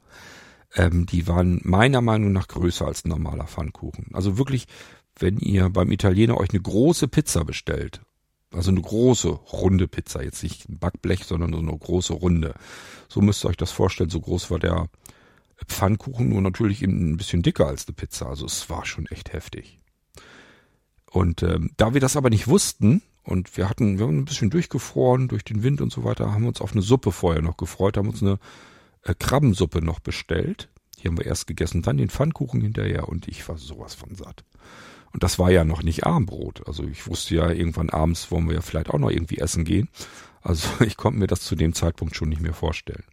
Ähm, 0.75 1.05
die 1.05 1.27
waren 1.27 1.59
meiner 1.63 2.01
Meinung 2.01 2.31
nach 2.31 2.47
größer 2.47 2.85
als 2.85 3.03
ein 3.03 3.09
normaler 3.09 3.47
Pfannkuchen. 3.47 4.07
Also 4.13 4.37
wirklich 4.37 4.67
wenn 5.19 5.37
ihr 5.37 5.69
beim 5.69 5.91
Italiener 5.91 6.37
euch 6.37 6.49
eine 6.51 6.61
große 6.61 7.07
Pizza 7.07 7.45
bestellt, 7.45 8.01
also 8.51 8.71
eine 8.71 8.81
große 8.81 9.27
runde 9.29 9.87
Pizza, 9.87 10.23
jetzt 10.23 10.41
nicht 10.41 10.67
ein 10.69 10.79
Backblech, 10.79 11.23
sondern 11.25 11.53
so 11.53 11.59
eine 11.59 11.77
große 11.77 12.13
runde. 12.13 12.55
So 13.07 13.21
müsst 13.21 13.45
ihr 13.45 13.49
euch 13.49 13.57
das 13.57 13.71
vorstellen. 13.71 14.09
So 14.09 14.21
groß 14.21 14.49
war 14.49 14.59
der 14.59 14.89
Pfannkuchen, 15.67 16.29
nur 16.29 16.41
natürlich 16.41 16.81
eben 16.81 17.11
ein 17.11 17.17
bisschen 17.17 17.43
dicker 17.43 17.67
als 17.67 17.87
eine 17.87 17.93
Pizza. 17.93 18.27
Also 18.27 18.45
es 18.45 18.69
war 18.69 18.85
schon 18.85 19.05
echt 19.07 19.33
heftig. 19.33 19.79
Und 21.11 21.43
ähm, 21.43 21.71
da 21.77 21.93
wir 21.93 22.01
das 22.01 22.17
aber 22.17 22.29
nicht 22.29 22.47
wussten 22.47 23.01
und 23.23 23.55
wir 23.57 23.69
hatten, 23.69 23.99
wir 23.99 24.07
haben 24.07 24.19
ein 24.19 24.25
bisschen 24.25 24.49
durchgefroren 24.49 25.27
durch 25.27 25.43
den 25.43 25.63
Wind 25.63 25.81
und 25.81 25.91
so 25.91 26.03
weiter, 26.03 26.31
haben 26.31 26.43
wir 26.43 26.49
uns 26.49 26.61
auf 26.61 26.71
eine 26.71 26.81
Suppe 26.81 27.11
vorher 27.11 27.41
noch 27.41 27.57
gefreut, 27.57 27.97
haben 27.97 28.09
uns 28.09 28.21
eine 28.21 28.39
äh, 29.03 29.13
Krabbensuppe 29.13 29.83
noch 29.83 29.99
bestellt. 29.99 30.69
Die 30.99 31.07
haben 31.07 31.17
wir 31.17 31.25
erst 31.25 31.47
gegessen, 31.47 31.81
dann 31.81 31.97
den 31.97 32.09
Pfannkuchen 32.09 32.61
hinterher 32.61 33.07
und 33.07 33.27
ich 33.27 33.47
war 33.47 33.57
sowas 33.57 33.95
von 33.95 34.15
satt. 34.15 34.43
Und 35.11 35.23
das 35.23 35.39
war 35.39 35.51
ja 35.51 35.63
noch 35.63 35.83
nicht 35.83 36.05
Armbrot. 36.05 36.67
Also 36.67 36.83
ich 36.83 37.07
wusste 37.07 37.35
ja, 37.35 37.49
irgendwann 37.49 37.89
abends 37.89 38.31
wollen 38.31 38.47
wir 38.47 38.55
ja 38.55 38.61
vielleicht 38.61 38.89
auch 38.89 38.99
noch 38.99 39.09
irgendwie 39.09 39.39
essen 39.39 39.65
gehen. 39.65 39.89
Also 40.41 40.67
ich 40.85 40.97
konnte 40.97 41.19
mir 41.19 41.27
das 41.27 41.41
zu 41.41 41.55
dem 41.55 41.73
Zeitpunkt 41.73 42.15
schon 42.15 42.29
nicht 42.29 42.41
mehr 42.41 42.53
vorstellen. 42.53 43.03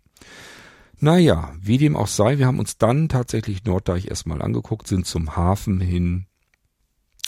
Naja, 0.99 1.55
wie 1.61 1.79
dem 1.79 1.97
auch 1.97 2.07
sei, 2.07 2.39
wir 2.39 2.47
haben 2.47 2.59
uns 2.59 2.79
dann 2.79 3.09
tatsächlich 3.09 3.65
Norddeich 3.65 4.09
erstmal 4.09 4.41
angeguckt, 4.41 4.87
sind 4.87 5.07
zum 5.07 5.37
Hafen 5.37 5.81
hin, 5.81 6.27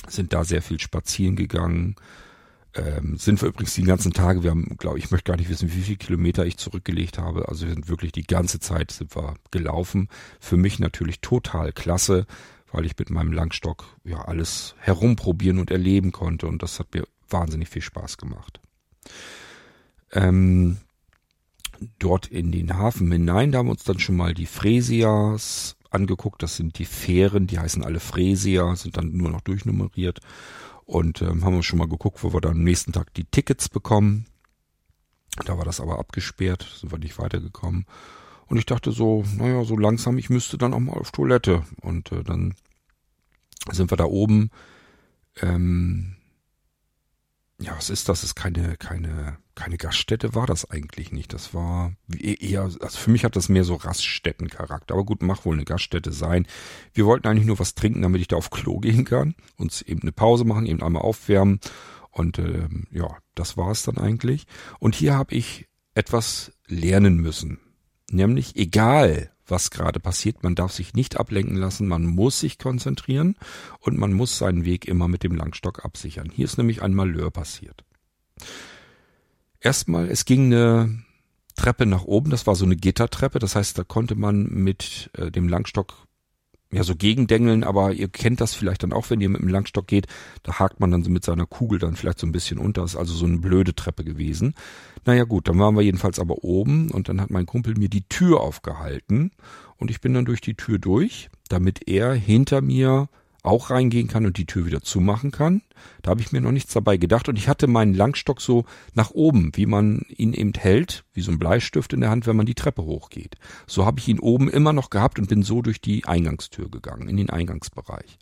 sind 0.09 0.33
da 0.33 0.45
sehr 0.45 0.63
viel 0.63 0.81
spazieren 0.81 1.37
gegangen, 1.37 1.97
ähm, 2.75 3.17
sind 3.19 3.43
wir 3.43 3.49
übrigens 3.49 3.75
die 3.75 3.83
ganzen 3.83 4.13
Tage, 4.13 4.43
wir 4.43 4.51
haben, 4.51 4.77
glaube 4.79 4.99
ich, 4.99 5.05
ich 5.05 5.11
möchte 5.11 5.31
gar 5.31 5.37
nicht 5.37 5.51
wissen, 5.51 5.73
wie 5.73 5.83
viele 5.83 5.97
Kilometer 5.97 6.47
ich 6.47 6.57
zurückgelegt 6.57 7.19
habe. 7.19 7.49
Also 7.49 7.67
wir 7.67 7.75
sind 7.75 7.89
wirklich 7.89 8.13
die 8.13 8.27
ganze 8.27 8.61
Zeit 8.61 8.91
sind 8.91 9.15
wir 9.17 9.35
gelaufen. 9.51 10.09
Für 10.41 10.57
mich 10.57 10.79
natürlich 10.79 11.21
total 11.21 11.73
klasse, 11.73 12.27
weil 12.73 12.87
ich 12.87 12.99
mit 12.99 13.11
meinem 13.11 13.33
Langstock 13.33 13.85
ja 14.05 14.23
alles 14.23 14.75
herumprobieren 14.79 15.59
und 15.59 15.71
erleben 15.71 16.13
konnte 16.13 16.47
und 16.47 16.63
das 16.63 16.79
hat 16.79 16.95
mir 16.95 17.07
wahnsinnig 17.29 17.69
viel 17.69 17.83
Spaß 17.83 18.17
gemacht. 18.19 18.61
Ähm, 20.13 20.79
dort 21.99 22.27
in 22.27 22.53
den 22.53 22.77
Hafen 22.77 23.11
hinein, 23.11 23.53
da 23.53 23.59
haben 23.59 23.67
wir 23.67 23.73
uns 23.73 23.85
dann 23.85 23.99
schon 23.99 24.17
mal 24.17 24.35
die 24.35 24.47
Fresias 24.47 25.77
angeguckt. 25.91 26.43
Das 26.43 26.57
sind 26.57 26.79
die 26.79 26.85
Fähren, 26.85 27.47
die 27.47 27.59
heißen 27.59 27.85
alle 27.85 28.01
Fresia, 28.01 28.75
sind 28.77 28.97
dann 28.97 29.17
nur 29.17 29.31
noch 29.31 29.41
durchnummeriert. 29.41 30.21
Und 30.85 31.21
ähm, 31.23 31.45
haben 31.45 31.55
wir 31.55 31.63
schon 31.63 31.79
mal 31.79 31.89
geguckt, 31.89 32.23
wo 32.23 32.33
wir 32.33 32.41
dann 32.41 32.53
am 32.53 32.65
nächsten 32.65 32.93
Tag 32.93 33.13
die 33.15 33.25
Tickets 33.25 33.69
bekommen. 33.69 34.27
Da 35.45 35.59
war 35.59 35.65
das 35.65 35.81
aber 35.81 35.99
abgesperrt, 35.99 36.67
sind 36.81 36.91
wir 36.91 36.99
nicht 36.99 37.19
weitergekommen. 37.19 37.87
Und 38.49 38.59
ich 38.59 38.67
dachte 38.67 38.93
so, 38.93 39.25
naja, 39.37 39.65
so 39.65 39.77
langsam, 39.77 40.19
ich 40.19 40.31
müsste 40.31 40.59
dann 40.59 40.75
auch 40.75 40.81
mal 40.81 40.99
auf 40.99 41.13
Toilette. 41.13 41.65
Und 41.81 42.13
äh, 42.13 42.23
dann 42.25 42.55
sind 43.71 43.91
wir 43.93 43.97
da 43.97 44.05
oben. 44.05 44.51
Ähm, 45.41 46.17
ja, 47.61 47.77
was 47.77 47.91
ist 47.91 48.09
das? 48.09 48.21
das 48.21 48.31
ist 48.31 48.35
keine, 48.35 48.77
keine 48.77 49.39
keine 49.59 49.77
Gaststätte 49.77 50.37
war 50.37 50.47
das 50.47 50.71
eigentlich 50.71 51.11
nicht. 51.11 51.33
Das 51.33 51.53
war 51.53 51.93
eher, 52.17 52.63
also 52.63 52.79
für 52.79 53.11
mich 53.11 53.25
hat 53.25 53.35
das 53.35 53.49
mehr 53.49 53.65
so 53.65 53.75
Raststättencharakter. 53.75 54.95
Aber 54.95 55.05
gut, 55.05 55.21
mach 55.21 55.45
wohl 55.45 55.57
eine 55.57 55.65
Gaststätte 55.65 56.13
sein. 56.13 56.47
Wir 56.95 57.07
wollten 57.07 57.27
eigentlich 57.27 57.47
nur 57.47 57.59
was 57.59 57.75
trinken, 57.75 58.03
damit 58.03 58.21
ich 58.21 58.29
da 58.29 58.37
auf 58.37 58.51
Klo 58.51 58.79
gehen 58.79 59.05
kann. 59.05 59.35
Uns 59.57 59.83
eben 59.83 60.03
eine 60.03 60.13
Pause 60.13 60.45
machen, 60.45 60.65
eben 60.65 60.81
einmal 60.81 61.03
aufwärmen. 61.03 61.59
Und 62.13 62.39
ähm, 62.39 62.87
ja, 62.93 63.17
das 63.35 63.57
war 63.57 63.73
es 63.73 63.83
dann 63.83 63.99
eigentlich. 63.99 64.47
Und 64.79 64.95
hier 64.95 65.17
habe 65.17 65.35
ich 65.35 65.67
etwas 65.93 66.53
lernen 66.69 67.17
müssen. 67.17 67.59
Nämlich 68.11 68.57
egal, 68.57 69.31
was 69.47 69.71
gerade 69.71 70.01
passiert, 70.01 70.43
man 70.43 70.55
darf 70.55 70.73
sich 70.73 70.95
nicht 70.95 71.19
ablenken 71.19 71.57
lassen, 71.57 71.89
man 71.89 72.05
muss 72.05 72.41
sich 72.41 72.59
konzentrieren 72.59 73.37
und 73.81 73.99
man 73.99 74.13
muss 74.13 74.39
seinen 74.39 74.65
Weg 74.65 74.87
immer 74.87 75.09
mit 75.09 75.23
dem 75.23 75.35
Langstock 75.35 75.85
absichern. 75.85 76.31
Hier 76.33 76.45
ist 76.45 76.59
nämlich 76.59 76.83
ein 76.83 76.95
Malheur 76.95 77.31
passiert. 77.31 77.85
Erstmal, 79.61 80.09
es 80.09 80.25
ging 80.25 80.47
eine 80.47 81.03
Treppe 81.57 81.87
nach 81.87 82.05
oben, 82.05 82.31
das 82.31 82.47
war 82.47 82.55
so 82.55 82.65
eine 82.65 82.77
Gittertreppe, 82.77 83.39
das 83.39 83.57
heißt, 83.57 83.77
da 83.79 83.85
konnte 83.85 84.15
man 84.15 84.45
mit 84.45 85.11
äh, 85.15 85.31
dem 85.31 85.49
Langstock 85.49 86.08
ja 86.71 86.83
so 86.85 86.95
gegendengeln, 86.95 87.65
aber 87.65 87.93
ihr 87.93 88.09
kennt 88.09 88.41
das 88.41 88.55
vielleicht 88.55 88.83
dann 88.83 88.93
auch, 88.93 89.09
wenn 89.11 89.21
ihr 89.21 89.29
mit 89.29 89.41
dem 89.41 89.49
Langstock 89.49 89.87
geht, 89.87 90.07
da 90.43 90.59
hakt 90.59 90.81
man 90.81 90.91
dann 90.91 91.03
so 91.03 91.11
mit 91.11 91.25
seiner 91.25 91.47
Kugel 91.47 91.79
dann 91.79 91.97
vielleicht 91.97 92.19
so 92.19 92.27
ein 92.27 92.33
bisschen 92.33 92.59
unter, 92.59 92.85
ist 92.85 92.97
also 92.97 93.15
so 93.15 93.25
eine 93.25 93.39
blöde 93.39 93.75
Treppe 93.75 94.05
gewesen. 94.05 94.55
Naja 95.07 95.25
gut, 95.25 95.49
dann 95.49 95.59
waren 95.59 95.75
wir 95.75 95.83
jedenfalls 95.83 96.19
aber 96.19 96.45
oben 96.45 96.91
und 96.91 97.09
dann 97.09 97.21
hat 97.21 97.31
mein 97.31 97.47
Kumpel 97.47 97.75
mir 97.77 97.89
die 97.89 98.07
Tür 98.09 98.41
aufgehalten 98.41 99.31
und 99.77 99.91
ich 99.91 100.01
bin 100.01 100.13
dann 100.13 100.27
durch 100.27 100.41
die 100.41 100.55
Tür 100.55 100.79
durch, 100.79 101.31
damit 101.49 101.89
er 101.89 102.13
hinter 102.13 102.61
mir 102.61 103.09
auch 103.49 103.71
reingehen 103.71 104.09
kann 104.09 104.27
und 104.27 104.37
die 104.37 104.47
Tür 104.47 104.67
wieder 104.67 104.83
zumachen 104.83 105.31
kann. 105.31 105.63
Da 106.03 106.11
habe 106.11 106.21
ich 106.21 106.33
mir 106.33 106.41
noch 106.41 106.53
nichts 106.53 106.73
dabei 106.73 106.97
gedacht 106.97 107.29
und 107.29 107.37
ich 107.37 107.49
hatte 107.49 107.67
meinen 107.67 107.95
Langstock 107.95 108.41
so 108.41 108.65
nach 108.95 109.11
oben, 109.11 109.53
wie 109.55 109.67
man 109.67 110.03
ihn 110.09 110.33
eben 110.33 110.53
hält, 110.57 111.05
wie 111.13 111.21
so 111.21 111.33
ein 111.33 111.39
Bleistift 111.39 111.93
in 111.93 112.01
der 112.01 112.11
Hand, 112.11 112.27
wenn 112.27 112.37
man 112.37 112.47
die 112.47 112.55
Treppe 112.55 112.83
hochgeht. 112.83 113.37
So 113.67 113.85
habe 113.87 114.01
ich 114.01 114.09
ihn 114.09 114.21
oben 114.21 114.49
immer 114.49 114.73
noch 114.73 114.91
gehabt 114.91 115.19
und 115.19 115.29
bin 115.29 115.43
so 115.43 115.63
durch 115.63 115.81
die 115.81 116.05
Eingangstür 116.05 116.71
gegangen, 116.71 117.09
in 117.09 117.17
den 117.17 117.31
Eingangsbereich. 117.31 118.19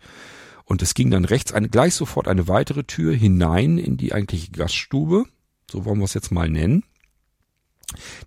Und 0.65 0.83
es 0.83 0.95
ging 0.95 1.11
dann 1.11 1.25
rechts 1.25 1.53
eine, 1.53 1.69
gleich 1.69 1.95
sofort 1.95 2.27
eine 2.27 2.49
weitere 2.49 2.85
Tür 2.85 3.15
hinein 3.15 3.79
in 3.79 3.97
die 3.97 4.13
eigentliche 4.13 4.51
Gaststube. 4.51 5.25
So 5.71 5.85
wollen 5.85 5.99
wir 5.99 6.05
es 6.05 6.15
jetzt 6.15 6.33
mal 6.33 6.49
nennen. 6.49 6.83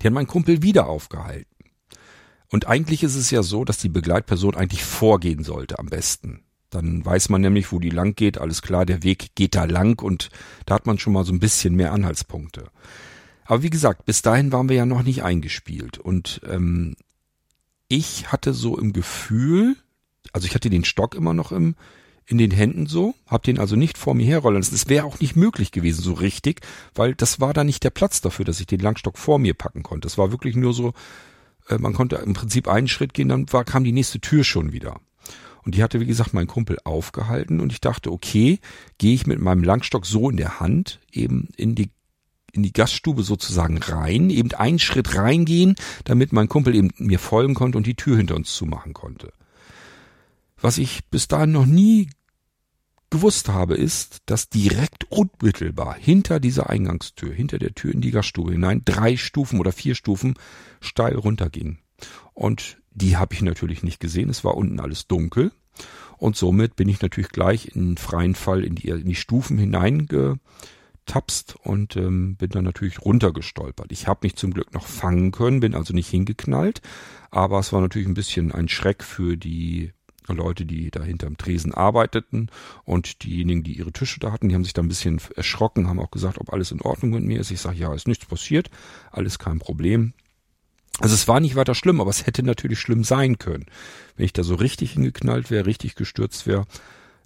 Die 0.02 0.08
hat 0.08 0.14
mein 0.14 0.28
Kumpel 0.28 0.64
wieder 0.64 0.88
aufgehalten. 0.88 1.54
Und 2.50 2.68
eigentlich 2.68 3.04
ist 3.04 3.16
es 3.16 3.30
ja 3.30 3.44
so, 3.44 3.64
dass 3.66 3.78
die 3.78 3.90
Begleitperson 3.90 4.56
eigentlich 4.56 4.84
vorgehen 4.84 5.44
sollte 5.44 5.80
am 5.80 5.88
besten. 5.88 6.44
Dann 6.70 7.04
weiß 7.04 7.30
man 7.30 7.42
nämlich, 7.42 7.72
wo 7.72 7.80
die 7.80 7.90
lang 7.90 8.16
geht. 8.16 8.38
Alles 8.38 8.62
klar, 8.62 8.86
der 8.86 9.04
Weg 9.04 9.36
geht 9.36 9.56
da 9.56 9.66
lang 9.66 10.02
und 10.02 10.30
da 10.66 10.76
hat 10.76 10.86
man 10.86 11.00
schon 11.00 11.14
mal 11.14 11.26
so 11.26 11.34
ein 11.34 11.40
bisschen 11.40 11.76
mehr 11.76 11.94
Anhaltspunkte. 11.94 12.70
Aber 13.46 13.64
wie 13.64 13.72
gesagt, 13.72 14.06
bis 14.06 14.22
dahin 14.22 14.52
waren 14.52 14.70
wir 14.70 14.76
ja 14.76 14.86
noch 14.86 15.02
nicht 15.02 15.24
eingespielt. 15.24 15.98
Und 15.98 16.42
ähm, 16.48 16.96
ich 17.88 18.32
hatte 18.32 18.54
so 18.54 18.78
im 18.78 18.94
Gefühl, 18.94 19.76
also 20.32 20.46
ich 20.46 20.54
hatte 20.54 20.70
den 20.70 20.86
Stock 20.86 21.16
immer 21.16 21.34
noch 21.34 21.52
im, 21.52 21.76
in 22.28 22.38
den 22.38 22.52
Händen 22.52 22.86
so, 22.86 23.16
hab 23.26 23.42
den 23.42 23.58
also 23.58 23.76
nicht 23.76 23.98
vor 23.98 24.14
mir 24.14 24.28
herrollen. 24.28 24.62
Es 24.62 24.88
wäre 24.88 25.06
auch 25.06 25.20
nicht 25.20 25.36
möglich 25.36 25.72
gewesen 25.72 26.04
so 26.04 26.14
richtig, 26.14 26.62
weil 26.94 27.16
das 27.16 27.40
war 27.40 27.54
da 27.54 27.64
nicht 27.64 27.84
der 27.84 27.90
Platz 27.90 28.22
dafür, 28.22 28.46
dass 28.46 28.60
ich 28.60 28.68
den 28.68 28.82
Langstock 28.82 29.18
vor 29.18 29.40
mir 29.40 29.56
packen 29.56 29.82
konnte. 29.82 30.08
Es 30.08 30.20
war 30.20 30.32
wirklich 30.32 30.56
nur 30.56 30.74
so, 30.74 30.94
äh, 31.70 31.80
man 31.80 31.94
konnte 31.94 32.18
im 32.18 32.34
Prinzip 32.34 32.68
einen 32.68 32.88
Schritt 32.88 33.16
gehen, 33.16 33.30
dann 33.30 33.52
war, 33.52 33.66
kam 33.66 33.84
die 33.84 33.92
nächste 33.92 34.20
Tür 34.20 34.44
schon 34.44 34.72
wieder. 34.72 35.02
Und 35.70 35.76
die 35.76 35.84
hatte, 35.84 36.00
wie 36.00 36.08
gesagt, 36.08 36.34
mein 36.34 36.48
Kumpel 36.48 36.80
aufgehalten 36.84 37.60
und 37.60 37.72
ich 37.72 37.80
dachte, 37.80 38.12
okay, 38.12 38.58
gehe 38.98 39.14
ich 39.14 39.28
mit 39.28 39.40
meinem 39.40 39.64
Langstock 39.64 40.08
so 40.08 40.32
in 40.32 40.38
der 40.38 40.60
Hand 40.60 41.00
eben 41.12 41.50
in 41.58 41.76
die 41.76 41.92
in 42.52 42.64
die 42.64 42.74
Gaststube 42.74 43.22
sozusagen 43.22 43.78
rein, 43.78 44.32
eben 44.32 44.52
einen 44.54 44.80
Schritt 44.80 45.14
reingehen, 45.14 45.76
damit 46.06 46.34
mein 46.34 46.50
Kumpel 46.50 46.74
eben 46.74 46.90
mir 46.98 47.20
folgen 47.20 47.54
konnte 47.54 47.78
und 47.78 47.86
die 47.86 47.94
Tür 47.94 48.18
hinter 48.18 48.36
uns 48.36 48.52
zumachen 48.52 48.94
konnte. 48.94 49.32
Was 50.60 50.80
ich 50.80 51.06
bis 51.12 51.28
dahin 51.28 51.52
noch 51.52 51.68
nie 51.68 52.10
gewusst 53.12 53.48
habe, 53.48 53.76
ist, 53.76 54.24
dass 54.26 54.50
direkt 54.50 55.06
unmittelbar 55.12 55.94
hinter 55.94 56.40
dieser 56.40 56.68
Eingangstür, 56.72 57.32
hinter 57.32 57.60
der 57.60 57.76
Tür 57.76 57.94
in 57.94 58.02
die 58.02 58.10
Gaststube 58.10 58.54
hinein, 58.54 58.82
drei 58.86 59.18
Stufen 59.18 59.60
oder 59.60 59.72
vier 59.72 59.94
Stufen 59.94 60.34
steil 60.82 61.16
runterging. 61.16 61.78
Und 62.34 62.79
die 63.02 63.18
habe 63.18 63.34
ich 63.34 63.42
natürlich 63.42 63.84
nicht 63.84 64.00
gesehen. 64.00 64.30
Es 64.30 64.44
war 64.44 64.56
unten 64.56 64.80
alles 64.80 65.08
dunkel. 65.08 65.52
Und 66.18 66.36
somit 66.36 66.76
bin 66.76 66.90
ich 66.90 67.02
natürlich 67.02 67.30
gleich 67.30 67.76
in 67.76 67.98
freien 67.98 68.36
Fall 68.36 68.64
in 68.64 68.76
die, 68.76 68.90
in 68.90 69.08
die 69.08 69.16
Stufen 69.16 69.58
hineingetapst 69.58 71.56
und 71.64 71.96
ähm, 71.96 72.36
bin 72.36 72.50
dann 72.50 72.66
natürlich 72.66 73.02
runtergestolpert. 73.02 73.92
Ich 73.92 74.08
habe 74.08 74.20
mich 74.24 74.36
zum 74.36 74.54
Glück 74.54 74.74
noch 74.74 74.86
fangen 74.86 75.32
können, 75.32 75.62
bin 75.62 75.76
also 75.76 75.94
nicht 75.94 76.10
hingeknallt. 76.10 76.82
Aber 77.32 77.60
es 77.60 77.72
war 77.72 77.80
natürlich 77.80 78.08
ein 78.08 78.16
bisschen 78.16 78.52
ein 78.52 78.68
Schreck 78.68 79.04
für 79.04 79.38
die 79.38 79.94
Leute, 80.28 80.66
die 80.66 80.92
da 80.92 81.02
hinterm 81.04 81.38
Tresen 81.38 81.74
arbeiteten 81.74 82.50
und 82.84 83.24
diejenigen, 83.24 83.64
die 83.64 83.78
ihre 83.78 83.92
Tische 83.92 84.20
da 84.20 84.32
hatten, 84.32 84.50
die 84.50 84.56
haben 84.56 84.64
sich 84.64 84.74
da 84.74 84.82
ein 84.82 84.88
bisschen 84.88 85.20
erschrocken, 85.36 85.88
haben 85.88 86.00
auch 86.00 86.12
gesagt, 86.12 86.38
ob 86.38 86.54
alles 86.54 86.72
in 86.72 86.82
Ordnung 86.82 87.12
mit 87.12 87.24
mir 87.24 87.40
ist. 87.40 87.52
Ich 87.52 87.62
sage, 87.62 87.78
ja, 87.78 87.94
ist 87.94 88.08
nichts 88.08 88.26
passiert, 88.26 88.70
alles 89.12 89.40
kein 89.40 89.60
Problem. 89.60 90.14
Also 91.00 91.16
es 91.16 91.28
war 91.28 91.40
nicht 91.40 91.56
weiter 91.56 91.76
schlimm, 91.76 92.02
aber 92.02 92.10
es 92.10 92.26
hätte 92.26 92.44
natürlich 92.44 92.80
schlimm 92.80 93.04
sein 93.04 93.38
können. 93.38 93.66
Wenn 94.16 94.26
ich 94.26 94.34
da 94.34 94.44
so 94.44 94.56
richtig 94.56 94.92
hingeknallt 94.94 95.50
wäre, 95.50 95.66
richtig 95.66 95.96
gestürzt 95.96 96.46
wäre, 96.46 96.66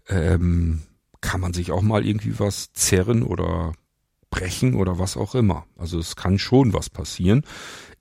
ähm, 0.08 0.84
kann 1.22 1.42
man 1.42 1.54
sich 1.54 1.72
auch 1.72 1.82
mal 1.82 2.06
irgendwie 2.06 2.40
was 2.40 2.72
zerren 2.74 3.24
oder 3.24 3.74
brechen 4.30 4.76
oder 4.76 5.00
was 5.00 5.18
auch 5.18 5.36
immer. 5.36 5.66
Also 5.78 6.00
es 6.00 6.16
kann 6.16 6.38
schon 6.38 6.74
was 6.74 6.90
passieren. 6.90 7.44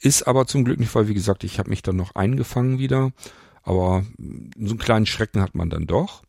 Ist 0.00 0.26
aber 0.26 0.46
zum 0.46 0.64
Glück 0.64 0.78
nicht, 0.78 0.94
weil 0.94 1.08
wie 1.08 1.14
gesagt, 1.14 1.44
ich 1.44 1.58
habe 1.58 1.70
mich 1.70 1.82
dann 1.82 1.96
noch 1.96 2.14
eingefangen 2.14 2.78
wieder. 2.78 3.12
Aber 3.62 4.04
so 4.18 4.70
einen 4.70 4.78
kleinen 4.78 5.06
Schrecken 5.06 5.40
hat 5.40 5.54
man 5.54 5.70
dann 5.70 5.86
doch. 5.86 6.22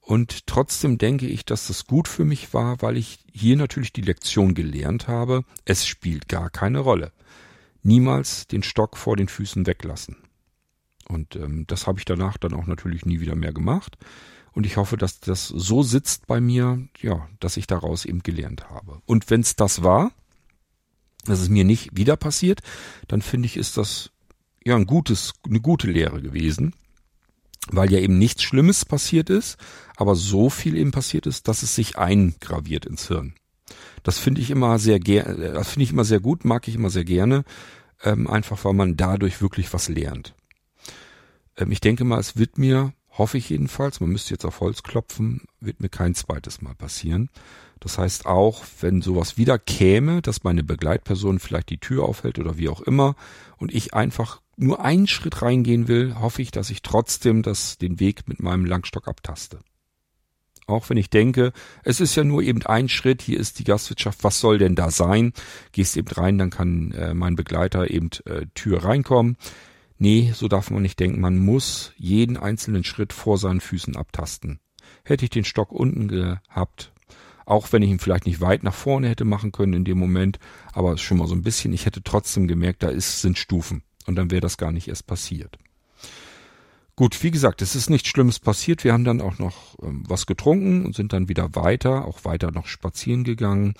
Und 0.00 0.46
trotzdem 0.46 0.98
denke 0.98 1.26
ich, 1.26 1.44
dass 1.44 1.66
das 1.66 1.86
gut 1.86 2.06
für 2.06 2.24
mich 2.24 2.54
war, 2.54 2.80
weil 2.82 2.96
ich 2.96 3.18
hier 3.32 3.56
natürlich 3.56 3.92
die 3.92 4.02
Lektion 4.02 4.54
gelernt 4.54 5.08
habe. 5.08 5.42
Es 5.64 5.86
spielt 5.86 6.28
gar 6.28 6.50
keine 6.50 6.80
Rolle 6.80 7.12
niemals 7.86 8.46
den 8.46 8.62
Stock 8.62 8.96
vor 8.96 9.16
den 9.16 9.28
Füßen 9.28 9.66
weglassen. 9.66 10.16
Und 11.08 11.36
ähm, 11.36 11.66
das 11.66 11.86
habe 11.86 11.98
ich 11.98 12.04
danach 12.04 12.36
dann 12.36 12.54
auch 12.54 12.66
natürlich 12.66 13.06
nie 13.06 13.20
wieder 13.20 13.36
mehr 13.36 13.52
gemacht. 13.52 13.96
Und 14.52 14.66
ich 14.66 14.76
hoffe, 14.76 14.96
dass 14.96 15.20
das 15.20 15.48
so 15.48 15.82
sitzt 15.82 16.26
bei 16.26 16.40
mir, 16.40 16.88
ja, 16.98 17.28
dass 17.40 17.56
ich 17.56 17.66
daraus 17.66 18.04
eben 18.04 18.22
gelernt 18.22 18.68
habe. 18.68 19.00
Und 19.06 19.30
wenn 19.30 19.42
es 19.42 19.54
das 19.54 19.82
war, 19.82 20.12
dass 21.24 21.40
es 21.40 21.48
mir 21.48 21.64
nicht 21.64 21.96
wieder 21.96 22.16
passiert, 22.16 22.60
dann 23.08 23.22
finde 23.22 23.46
ich, 23.46 23.56
ist 23.56 23.76
das 23.76 24.10
ja 24.64 24.74
ein 24.74 24.86
gutes, 24.86 25.34
eine 25.44 25.60
gute 25.60 25.90
Lehre 25.90 26.22
gewesen, 26.22 26.74
weil 27.68 27.92
ja 27.92 27.98
eben 27.98 28.18
nichts 28.18 28.42
Schlimmes 28.42 28.84
passiert 28.84 29.30
ist, 29.30 29.58
aber 29.96 30.14
so 30.14 30.50
viel 30.50 30.76
eben 30.76 30.90
passiert 30.90 31.26
ist, 31.26 31.48
dass 31.48 31.62
es 31.62 31.74
sich 31.74 31.98
eingraviert 31.98 32.86
ins 32.86 33.08
Hirn. 33.08 33.34
Das 34.02 34.18
finde 34.18 34.40
ich 34.40 34.50
immer 34.50 34.78
sehr 34.78 35.00
gerne, 35.00 35.52
das 35.52 35.70
finde 35.70 35.84
ich 35.84 35.92
immer 35.92 36.04
sehr 36.04 36.20
gut, 36.20 36.44
mag 36.44 36.68
ich 36.68 36.74
immer 36.74 36.90
sehr 36.90 37.04
gerne, 37.04 37.44
ähm, 38.02 38.28
einfach 38.28 38.64
weil 38.64 38.74
man 38.74 38.96
dadurch 38.96 39.40
wirklich 39.40 39.72
was 39.72 39.88
lernt. 39.88 40.34
Ähm, 41.56 41.72
ich 41.72 41.80
denke 41.80 42.04
mal, 42.04 42.20
es 42.20 42.36
wird 42.36 42.58
mir, 42.58 42.92
hoffe 43.10 43.38
ich 43.38 43.48
jedenfalls, 43.48 44.00
man 44.00 44.10
müsste 44.10 44.34
jetzt 44.34 44.44
auf 44.44 44.60
Holz 44.60 44.82
klopfen, 44.82 45.42
wird 45.60 45.80
mir 45.80 45.88
kein 45.88 46.14
zweites 46.14 46.62
Mal 46.62 46.74
passieren. 46.74 47.30
Das 47.80 47.98
heißt 47.98 48.26
auch, 48.26 48.64
wenn 48.80 49.02
sowas 49.02 49.36
wieder 49.36 49.58
käme, 49.58 50.22
dass 50.22 50.44
meine 50.44 50.64
Begleitperson 50.64 51.38
vielleicht 51.38 51.70
die 51.70 51.78
Tür 51.78 52.04
aufhält 52.04 52.38
oder 52.38 52.56
wie 52.56 52.68
auch 52.68 52.80
immer 52.80 53.16
und 53.58 53.74
ich 53.74 53.92
einfach 53.94 54.40
nur 54.56 54.82
einen 54.82 55.06
Schritt 55.06 55.42
reingehen 55.42 55.86
will, 55.86 56.18
hoffe 56.18 56.40
ich, 56.40 56.50
dass 56.50 56.70
ich 56.70 56.80
trotzdem 56.82 57.42
das, 57.42 57.76
den 57.76 58.00
Weg 58.00 58.26
mit 58.28 58.40
meinem 58.40 58.64
Langstock 58.64 59.08
abtaste. 59.08 59.58
Auch 60.66 60.90
wenn 60.90 60.96
ich 60.96 61.10
denke, 61.10 61.52
es 61.84 62.00
ist 62.00 62.16
ja 62.16 62.24
nur 62.24 62.42
eben 62.42 62.62
ein 62.66 62.88
Schritt, 62.88 63.22
hier 63.22 63.38
ist 63.38 63.60
die 63.60 63.64
Gastwirtschaft, 63.64 64.24
was 64.24 64.40
soll 64.40 64.58
denn 64.58 64.74
da 64.74 64.90
sein? 64.90 65.32
Gehst 65.70 65.96
eben 65.96 66.08
rein, 66.08 66.38
dann 66.38 66.50
kann 66.50 66.90
äh, 66.92 67.14
mein 67.14 67.36
Begleiter 67.36 67.90
eben 67.90 68.10
äh, 68.24 68.46
Tür 68.54 68.84
reinkommen. 68.84 69.36
Nee, 69.98 70.32
so 70.34 70.48
darf 70.48 70.70
man 70.70 70.82
nicht 70.82 70.98
denken. 70.98 71.20
Man 71.20 71.38
muss 71.38 71.92
jeden 71.96 72.36
einzelnen 72.36 72.84
Schritt 72.84 73.12
vor 73.12 73.38
seinen 73.38 73.60
Füßen 73.60 73.96
abtasten. 73.96 74.58
Hätte 75.04 75.24
ich 75.24 75.30
den 75.30 75.44
Stock 75.44 75.70
unten 75.70 76.08
gehabt, 76.08 76.92
auch 77.46 77.72
wenn 77.72 77.82
ich 77.82 77.90
ihn 77.90 78.00
vielleicht 78.00 78.26
nicht 78.26 78.40
weit 78.40 78.64
nach 78.64 78.74
vorne 78.74 79.08
hätte 79.08 79.24
machen 79.24 79.52
können 79.52 79.72
in 79.72 79.84
dem 79.84 79.98
Moment, 79.98 80.38
aber 80.72 80.98
schon 80.98 81.18
mal 81.18 81.28
so 81.28 81.34
ein 81.34 81.42
bisschen, 81.42 81.72
ich 81.72 81.86
hätte 81.86 82.02
trotzdem 82.02 82.48
gemerkt, 82.48 82.82
da 82.82 82.88
ist, 82.88 83.22
sind 83.22 83.38
Stufen. 83.38 83.82
Und 84.06 84.16
dann 84.16 84.30
wäre 84.30 84.40
das 84.40 84.58
gar 84.58 84.72
nicht 84.72 84.88
erst 84.88 85.06
passiert. 85.06 85.58
Gut, 86.98 87.22
wie 87.22 87.30
gesagt, 87.30 87.60
es 87.60 87.76
ist 87.76 87.90
nichts 87.90 88.08
Schlimmes 88.08 88.38
passiert. 88.38 88.82
Wir 88.82 88.94
haben 88.94 89.04
dann 89.04 89.20
auch 89.20 89.38
noch 89.38 89.78
ähm, 89.82 90.02
was 90.08 90.24
getrunken 90.24 90.86
und 90.86 90.94
sind 90.94 91.12
dann 91.12 91.28
wieder 91.28 91.54
weiter, 91.54 92.06
auch 92.06 92.24
weiter 92.24 92.50
noch 92.52 92.66
spazieren 92.66 93.22
gegangen. 93.22 93.74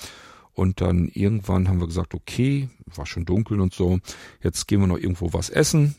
Und 0.53 0.83
dann 0.83 1.09
irgendwann 1.09 1.67
haben 1.69 1.81
wir 1.81 1.87
gesagt, 1.87 2.15
okay, 2.15 2.69
war 2.87 3.07
schon 3.07 3.25
dunkel 3.25 3.61
und 3.61 3.73
so, 3.73 4.01
jetzt 4.43 4.69
gehen 4.69 4.81
wir 4.81 4.87
noch 4.87 4.99
irgendwo 4.99 5.33
was 5.33 5.49
essen, 5.49 5.95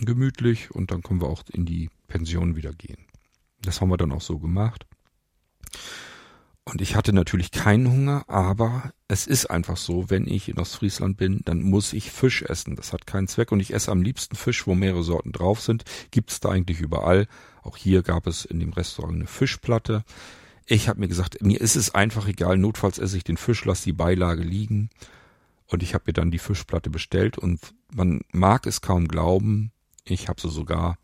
gemütlich, 0.00 0.70
und 0.72 0.90
dann 0.90 1.02
können 1.02 1.20
wir 1.20 1.28
auch 1.28 1.42
in 1.52 1.64
die 1.64 1.90
Pension 2.06 2.56
wieder 2.56 2.72
gehen. 2.72 2.98
Das 3.62 3.80
haben 3.80 3.90
wir 3.90 3.96
dann 3.96 4.12
auch 4.12 4.20
so 4.20 4.38
gemacht. 4.38 4.86
Und 6.70 6.82
ich 6.82 6.96
hatte 6.96 7.14
natürlich 7.14 7.50
keinen 7.50 7.90
Hunger, 7.90 8.24
aber 8.28 8.92
es 9.08 9.26
ist 9.26 9.46
einfach 9.46 9.78
so, 9.78 10.10
wenn 10.10 10.26
ich 10.26 10.50
in 10.50 10.58
Ostfriesland 10.58 11.16
bin, 11.16 11.40
dann 11.46 11.62
muss 11.62 11.94
ich 11.94 12.10
Fisch 12.10 12.42
essen. 12.42 12.76
Das 12.76 12.92
hat 12.92 13.06
keinen 13.06 13.26
Zweck 13.26 13.52
und 13.52 13.60
ich 13.60 13.72
esse 13.72 13.90
am 13.90 14.02
liebsten 14.02 14.36
Fisch, 14.36 14.66
wo 14.66 14.74
mehrere 14.74 15.02
Sorten 15.02 15.32
drauf 15.32 15.62
sind. 15.62 15.84
Gibt's 16.10 16.40
da 16.40 16.50
eigentlich 16.50 16.80
überall. 16.80 17.26
Auch 17.62 17.78
hier 17.78 18.02
gab 18.02 18.26
es 18.26 18.44
in 18.44 18.60
dem 18.60 18.74
Restaurant 18.74 19.14
eine 19.14 19.26
Fischplatte. 19.26 20.04
Ich 20.66 20.90
habe 20.90 21.00
mir 21.00 21.08
gesagt, 21.08 21.40
mir 21.40 21.58
ist 21.58 21.74
es 21.74 21.94
einfach 21.94 22.28
egal, 22.28 22.58
notfalls 22.58 22.98
esse 22.98 23.16
ich 23.16 23.24
den 23.24 23.38
Fisch, 23.38 23.64
lass 23.64 23.80
die 23.80 23.94
Beilage 23.94 24.42
liegen. 24.42 24.90
Und 25.68 25.82
ich 25.82 25.94
habe 25.94 26.04
mir 26.08 26.12
dann 26.12 26.30
die 26.30 26.38
Fischplatte 26.38 26.90
bestellt 26.90 27.38
und 27.38 27.60
man 27.94 28.20
mag 28.30 28.66
es 28.66 28.82
kaum 28.82 29.08
glauben, 29.08 29.72
ich 30.04 30.28
habe 30.28 30.40
sie 30.40 30.50
sogar 30.50 30.98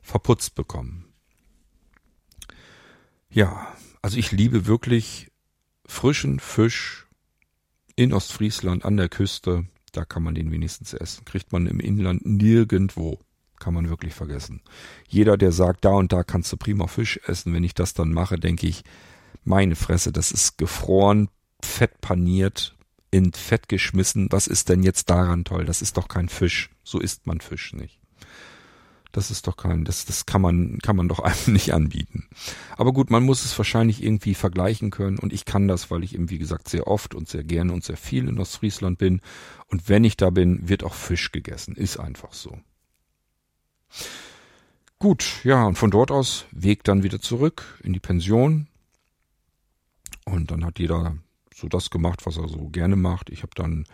verputzt 0.00 0.54
bekommen. 0.54 1.04
Ja, 3.28 3.68
also 4.02 4.16
ich 4.16 4.32
liebe 4.32 4.66
wirklich 4.66 5.30
frischen 5.86 6.40
Fisch 6.40 7.06
in 7.96 8.12
Ostfriesland 8.12 8.84
an 8.84 8.96
der 8.96 9.08
Küste. 9.08 9.66
Da 9.92 10.04
kann 10.04 10.22
man 10.22 10.34
den 10.34 10.52
wenigstens 10.52 10.94
essen. 10.94 11.24
Kriegt 11.24 11.52
man 11.52 11.66
im 11.66 11.80
Inland 11.80 12.24
nirgendwo. 12.24 13.18
Kann 13.58 13.74
man 13.74 13.90
wirklich 13.90 14.14
vergessen. 14.14 14.62
Jeder, 15.08 15.36
der 15.36 15.52
sagt, 15.52 15.84
da 15.84 15.90
und 15.90 16.12
da 16.12 16.22
kannst 16.22 16.50
du 16.52 16.56
prima 16.56 16.86
Fisch 16.86 17.20
essen, 17.26 17.52
wenn 17.52 17.64
ich 17.64 17.74
das 17.74 17.92
dann 17.92 18.12
mache, 18.12 18.38
denke 18.38 18.66
ich, 18.66 18.84
meine 19.44 19.76
Fresse, 19.76 20.12
das 20.12 20.32
ist 20.32 20.56
gefroren, 20.56 21.28
fett 21.62 22.00
paniert, 22.00 22.76
in 23.10 23.32
Fett 23.32 23.68
geschmissen. 23.68 24.28
Was 24.30 24.46
ist 24.46 24.68
denn 24.68 24.82
jetzt 24.82 25.10
daran 25.10 25.44
toll? 25.44 25.64
Das 25.66 25.82
ist 25.82 25.96
doch 25.96 26.08
kein 26.08 26.28
Fisch. 26.28 26.70
So 26.84 27.00
isst 27.00 27.26
man 27.26 27.40
Fisch 27.40 27.74
nicht. 27.74 27.99
Das 29.12 29.30
ist 29.30 29.46
doch 29.46 29.56
kein, 29.56 29.84
das, 29.84 30.04
das 30.04 30.24
kann 30.26 30.40
man, 30.40 30.78
kann 30.78 30.96
man 30.96 31.08
doch 31.08 31.18
einem 31.20 31.54
nicht 31.54 31.74
anbieten. 31.74 32.28
Aber 32.76 32.92
gut, 32.92 33.10
man 33.10 33.24
muss 33.24 33.44
es 33.44 33.56
wahrscheinlich 33.58 34.02
irgendwie 34.02 34.34
vergleichen 34.34 34.90
können 34.90 35.18
und 35.18 35.32
ich 35.32 35.44
kann 35.44 35.68
das, 35.68 35.90
weil 35.90 36.04
ich 36.04 36.14
eben, 36.14 36.30
wie 36.30 36.38
gesagt, 36.38 36.68
sehr 36.68 36.86
oft 36.86 37.14
und 37.14 37.28
sehr 37.28 37.44
gerne 37.44 37.72
und 37.72 37.84
sehr 37.84 37.96
viel 37.96 38.28
in 38.28 38.38
Ostfriesland 38.38 38.98
bin. 38.98 39.20
Und 39.68 39.88
wenn 39.88 40.04
ich 40.04 40.16
da 40.16 40.30
bin, 40.30 40.68
wird 40.68 40.84
auch 40.84 40.94
Fisch 40.94 41.32
gegessen. 41.32 41.74
Ist 41.74 41.98
einfach 41.98 42.32
so. 42.32 42.58
Gut, 44.98 45.40
ja, 45.44 45.64
und 45.64 45.76
von 45.76 45.90
dort 45.90 46.10
aus 46.10 46.44
Weg 46.50 46.84
dann 46.84 47.02
wieder 47.02 47.20
zurück 47.20 47.80
in 47.82 47.92
die 47.92 48.00
Pension. 48.00 48.68
Und 50.26 50.50
dann 50.50 50.64
hat 50.64 50.78
jeder 50.78 51.16
so 51.54 51.68
das 51.68 51.90
gemacht, 51.90 52.26
was 52.26 52.36
er 52.36 52.48
so 52.48 52.68
gerne 52.68 52.96
macht. 52.96 53.30
Ich 53.30 53.42
habe 53.42 53.52
dann 53.54 53.86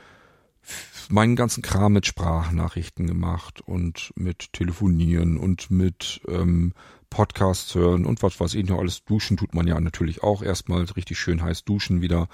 meinen 1.09 1.37
ganzen 1.37 1.63
Kram 1.63 1.93
mit 1.93 2.07
Sprachnachrichten 2.07 3.07
gemacht 3.07 3.61
und 3.61 4.13
mit 4.17 4.53
Telefonieren 4.53 5.37
und 5.39 5.71
mit 5.71 6.21
ähm, 6.29 6.73
Podcasts 7.11 7.75
hören 7.75 8.05
und 8.05 8.23
was 8.23 8.41
weiß 8.41 8.55
ich 8.55 8.67
noch 8.69 8.79
alles. 8.79 9.05
Duschen 9.05 9.37
tut 9.37 9.55
man 9.55 9.67
ja 9.67 9.81
natürlich 9.81 10.23
auch 10.23 10.43
erstmal 10.43 10.83
richtig 10.83 11.19
schön 11.19 11.43
heiß 11.43 11.65
duschen 11.65 12.01
wieder. 12.01 12.29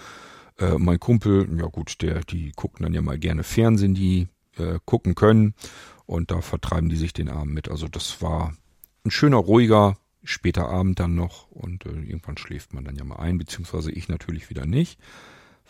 Äh, 0.58 0.78
mein 0.78 1.00
Kumpel, 1.00 1.48
ja 1.58 1.66
gut, 1.66 2.02
der, 2.02 2.20
die 2.20 2.52
gucken 2.52 2.84
dann 2.84 2.94
ja 2.94 3.02
mal 3.02 3.18
gerne 3.18 3.42
Fernsehen, 3.42 3.94
die 3.94 4.28
äh, 4.56 4.78
gucken 4.84 5.14
können 5.14 5.54
und 6.06 6.30
da 6.30 6.40
vertreiben 6.40 6.88
die 6.88 6.96
sich 6.96 7.12
den 7.12 7.28
Abend 7.28 7.54
mit. 7.54 7.70
Also 7.70 7.88
das 7.88 8.22
war 8.22 8.54
ein 9.04 9.10
schöner, 9.10 9.38
ruhiger, 9.38 9.96
später 10.24 10.68
Abend 10.68 11.00
dann 11.00 11.14
noch 11.14 11.50
und 11.50 11.86
äh, 11.86 11.90
irgendwann 11.90 12.38
schläft 12.38 12.72
man 12.72 12.84
dann 12.84 12.96
ja 12.96 13.04
mal 13.04 13.16
ein, 13.16 13.38
beziehungsweise 13.38 13.92
ich 13.92 14.08
natürlich 14.08 14.50
wieder 14.50 14.66
nicht. 14.66 14.98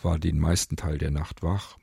War 0.03 0.19
den 0.19 0.39
meisten 0.39 0.77
Teil 0.77 0.99
der 0.99 1.11
Nacht 1.11 1.43
wach 1.43 1.77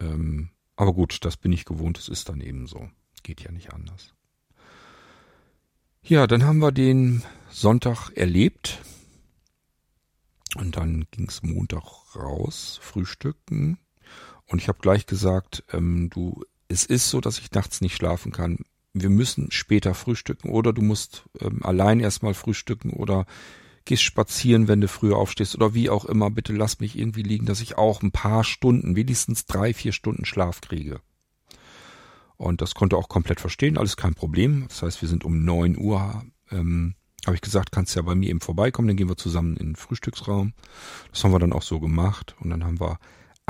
ähm, 0.00 0.50
aber 0.76 0.92
gut, 0.94 1.24
das 1.24 1.36
bin 1.36 1.52
ich 1.52 1.64
gewohnt, 1.64 1.98
es 1.98 2.08
ist 2.08 2.28
dann 2.28 2.40
eben 2.40 2.66
so. 2.66 2.88
Geht 3.22 3.42
ja 3.42 3.52
nicht 3.52 3.72
anders. 3.72 4.14
Ja, 6.02 6.26
dann 6.26 6.44
haben 6.44 6.58
wir 6.58 6.72
den 6.72 7.22
Sonntag 7.50 8.10
erlebt. 8.16 8.78
Und 10.56 10.76
dann 10.76 11.04
ging's 11.10 11.42
Montag 11.42 12.16
raus, 12.16 12.78
frühstücken. 12.82 13.78
Und 14.46 14.60
ich 14.60 14.68
habe 14.68 14.80
gleich 14.80 15.06
gesagt, 15.06 15.62
ähm, 15.72 16.10
du, 16.10 16.44
es 16.68 16.84
ist 16.84 17.10
so, 17.10 17.20
dass 17.20 17.38
ich 17.38 17.52
nachts 17.52 17.80
nicht 17.80 17.94
schlafen 17.94 18.32
kann. 18.32 18.58
Wir 18.92 19.10
müssen 19.10 19.52
später 19.52 19.94
frühstücken 19.94 20.50
oder 20.50 20.72
du 20.72 20.82
musst 20.82 21.24
ähm, 21.40 21.62
allein 21.62 22.00
erstmal 22.00 22.34
frühstücken 22.34 22.90
oder 22.90 23.26
gehst 23.90 24.04
spazieren, 24.04 24.68
wenn 24.68 24.80
du 24.80 24.86
früher 24.86 25.16
aufstehst 25.16 25.56
oder 25.56 25.74
wie 25.74 25.90
auch 25.90 26.04
immer, 26.04 26.30
bitte 26.30 26.52
lass 26.52 26.78
mich 26.78 26.96
irgendwie 26.96 27.24
liegen, 27.24 27.44
dass 27.44 27.60
ich 27.60 27.76
auch 27.76 28.02
ein 28.02 28.12
paar 28.12 28.44
Stunden, 28.44 28.94
wenigstens 28.94 29.46
drei, 29.46 29.74
vier 29.74 29.90
Stunden 29.90 30.24
Schlaf 30.24 30.60
kriege. 30.60 31.00
Und 32.36 32.62
das 32.62 32.76
konnte 32.76 32.96
auch 32.96 33.08
komplett 33.08 33.40
verstehen, 33.40 33.76
alles 33.76 33.96
kein 33.96 34.14
Problem. 34.14 34.66
Das 34.68 34.82
heißt, 34.82 35.02
wir 35.02 35.08
sind 35.08 35.24
um 35.24 35.44
neun 35.44 35.76
Uhr, 35.76 36.22
ähm, 36.52 36.94
habe 37.26 37.34
ich 37.34 37.40
gesagt, 37.40 37.72
kannst 37.72 37.96
ja 37.96 38.02
bei 38.02 38.14
mir 38.14 38.30
eben 38.30 38.40
vorbeikommen, 38.40 38.86
dann 38.86 38.96
gehen 38.96 39.08
wir 39.08 39.16
zusammen 39.16 39.56
in 39.56 39.70
den 39.70 39.76
Frühstücksraum. 39.76 40.52
Das 41.10 41.24
haben 41.24 41.32
wir 41.32 41.40
dann 41.40 41.52
auch 41.52 41.62
so 41.62 41.80
gemacht 41.80 42.36
und 42.38 42.50
dann 42.50 42.62
haben 42.62 42.78
wir 42.78 43.00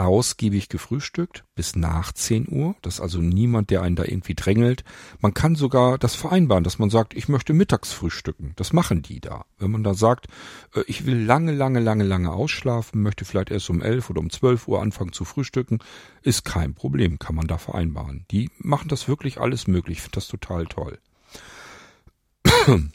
ausgiebig 0.01 0.69
gefrühstückt 0.69 1.45
bis 1.55 1.77
nach 1.77 2.13
10 2.13 2.49
Uhr. 2.49 2.75
Das 2.83 2.95
ist 2.95 3.01
also 3.01 3.21
niemand, 3.21 3.71
der 3.71 3.83
einen 3.83 3.97
da 3.97 4.05
irgendwie 4.05 4.35
drängelt. 4.35 4.85
Man 5.21 5.35
kann 5.35 5.55
sogar 5.55 5.99
das 5.99 6.15
vereinbaren, 6.15 6.65
dass 6.65 6.79
man 6.79 6.91
sagt, 6.91 7.15
ich 7.15 7.29
möchte 7.29 7.53
mittags 7.53 7.93
frühstücken. 7.93 8.53
Das 8.57 8.73
machen 8.73 9.03
die 9.03 9.21
da. 9.21 9.45
Wenn 9.59 9.71
man 9.71 9.85
da 9.85 9.95
sagt, 9.95 10.29
äh, 10.75 10.83
ich 10.87 11.07
will 11.07 11.23
lange, 11.23 11.53
lange, 11.53 11.81
lange, 11.81 12.05
lange 12.05 12.33
ausschlafen, 12.33 13.03
möchte 13.03 13.25
vielleicht 13.25 13.51
erst 13.51 13.71
um 13.71 13.83
11 13.83 14.11
oder 14.11 14.21
um 14.21 14.31
12 14.31 14.69
Uhr 14.69 14.81
anfangen 14.81 15.13
zu 15.13 15.25
frühstücken, 15.25 15.81
ist 16.23 16.45
kein 16.45 16.75
Problem, 16.75 17.19
kann 17.19 17.35
man 17.35 17.47
da 17.47 17.59
vereinbaren. 17.59 18.25
Die 18.31 18.51
machen 18.59 18.89
das 18.89 19.09
wirklich 19.09 19.41
alles 19.41 19.67
möglich. 19.67 19.99
Ich 19.99 20.03
finde 20.03 20.17
das 20.17 20.29
total 20.29 20.67
toll. 20.67 20.99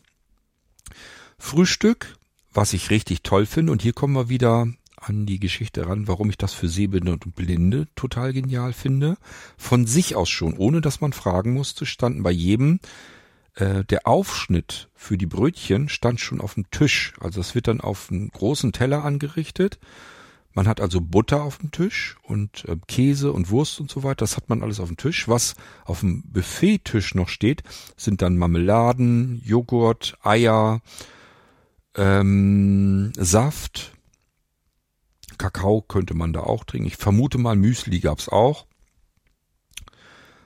Frühstück, 1.38 2.18
was 2.52 2.74
ich 2.74 2.90
richtig 2.90 3.22
toll 3.22 3.46
finde, 3.46 3.72
und 3.72 3.82
hier 3.82 3.94
kommen 3.94 4.16
wir 4.16 4.30
wieder 4.30 4.68
an 5.08 5.26
die 5.26 5.40
Geschichte 5.40 5.88
ran, 5.88 6.08
warum 6.08 6.30
ich 6.30 6.38
das 6.38 6.54
für 6.54 6.68
Sehbehinderte 6.68 7.28
und 7.28 7.36
Blinde 7.36 7.88
total 7.96 8.34
genial 8.34 8.74
finde. 8.74 9.18
Von 9.58 9.86
sich 9.86 10.16
aus 10.16 10.30
schon, 10.30 10.58
ohne 10.58 10.82
dass 10.82 11.02
man 11.02 11.14
fragen 11.14 11.54
musste, 11.54 11.86
standen 11.86 12.24
bei 12.24 12.32
jedem 12.32 12.80
äh, 13.56 13.84
der 13.86 14.08
Aufschnitt 14.08 14.90
für 14.96 15.18
die 15.18 15.26
Brötchen 15.26 15.90
stand 15.90 16.20
schon 16.20 16.42
auf 16.42 16.56
dem 16.56 16.70
Tisch. 16.72 17.14
Also 17.20 17.40
es 17.42 17.56
wird 17.56 17.68
dann 17.68 17.82
auf 17.82 18.12
einen 18.12 18.30
großen 18.30 18.72
Teller 18.72 19.04
angerichtet. 19.04 19.80
Man 20.54 20.68
hat 20.68 20.80
also 20.80 21.02
Butter 21.02 21.44
auf 21.44 21.58
dem 21.58 21.72
Tisch 21.72 22.16
und 22.24 22.66
äh, 22.66 22.78
Käse 22.88 23.32
und 23.34 23.50
Wurst 23.50 23.80
und 23.80 23.92
so 23.92 24.04
weiter. 24.04 24.24
Das 24.24 24.38
hat 24.38 24.50
man 24.50 24.64
alles 24.64 24.80
auf 24.80 24.88
dem 24.88 24.98
Tisch. 24.98 25.28
Was 25.28 25.56
auf 25.84 26.00
dem 26.00 26.24
Buffettisch 26.24 27.14
noch 27.14 27.28
steht, 27.28 27.64
sind 27.98 28.22
dann 28.22 28.38
Marmeladen, 28.38 29.42
Joghurt, 29.44 30.18
Eier, 30.24 30.82
ähm, 31.96 33.12
Saft, 33.18 33.95
Kakao 35.38 35.82
könnte 35.82 36.14
man 36.14 36.34
da 36.34 36.42
auch 36.42 36.64
trinken. 36.64 36.88
Ich 36.88 36.98
vermute 36.98 37.38
mal, 37.38 37.56
Müsli 37.56 38.00
gab's 38.00 38.30
auch. 38.30 38.66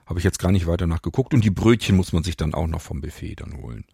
Habe 0.05 0.19
ich 0.19 0.25
jetzt 0.25 0.39
gar 0.39 0.51
nicht 0.51 0.67
weiter 0.67 0.87
nachgeguckt. 0.87 1.33
Und 1.33 1.43
die 1.43 1.51
Brötchen 1.51 1.95
muss 1.95 2.13
man 2.13 2.23
sich 2.23 2.35
dann 2.35 2.53
auch 2.53 2.67
noch 2.67 2.81
vom 2.81 3.01
Buffet 3.01 3.35
dann 3.35 3.57
holen. 3.57 3.85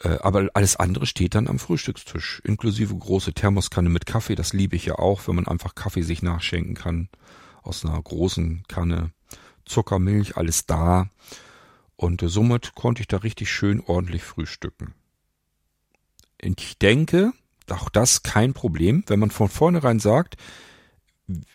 Äh, 0.00 0.18
aber 0.20 0.48
alles 0.54 0.76
andere 0.76 1.06
steht 1.06 1.34
dann 1.34 1.48
am 1.48 1.58
Frühstückstisch. 1.58 2.40
Inklusive 2.44 2.94
große 2.94 3.32
Thermoskanne 3.32 3.88
mit 3.88 4.06
Kaffee. 4.06 4.34
Das 4.34 4.52
liebe 4.52 4.76
ich 4.76 4.86
ja 4.86 4.96
auch, 4.96 5.26
wenn 5.26 5.36
man 5.36 5.46
einfach 5.46 5.74
Kaffee 5.74 6.02
sich 6.02 6.22
nachschenken 6.22 6.74
kann. 6.74 7.08
Aus 7.62 7.84
einer 7.84 8.00
großen 8.00 8.64
Kanne. 8.68 9.12
Zucker, 9.64 9.98
Milch, 9.98 10.36
alles 10.36 10.66
da. 10.66 11.08
Und 11.96 12.22
äh, 12.22 12.28
somit 12.28 12.74
konnte 12.74 13.02
ich 13.02 13.08
da 13.08 13.18
richtig 13.18 13.50
schön 13.50 13.80
ordentlich 13.80 14.24
frühstücken. 14.24 14.94
Und 16.42 16.60
ich 16.60 16.78
denke, 16.78 17.32
auch 17.72 17.88
das 17.88 18.22
kein 18.22 18.52
Problem, 18.52 19.04
wenn 19.06 19.20
man 19.20 19.30
von 19.30 19.48
vornherein 19.48 19.98
sagt, 20.00 20.36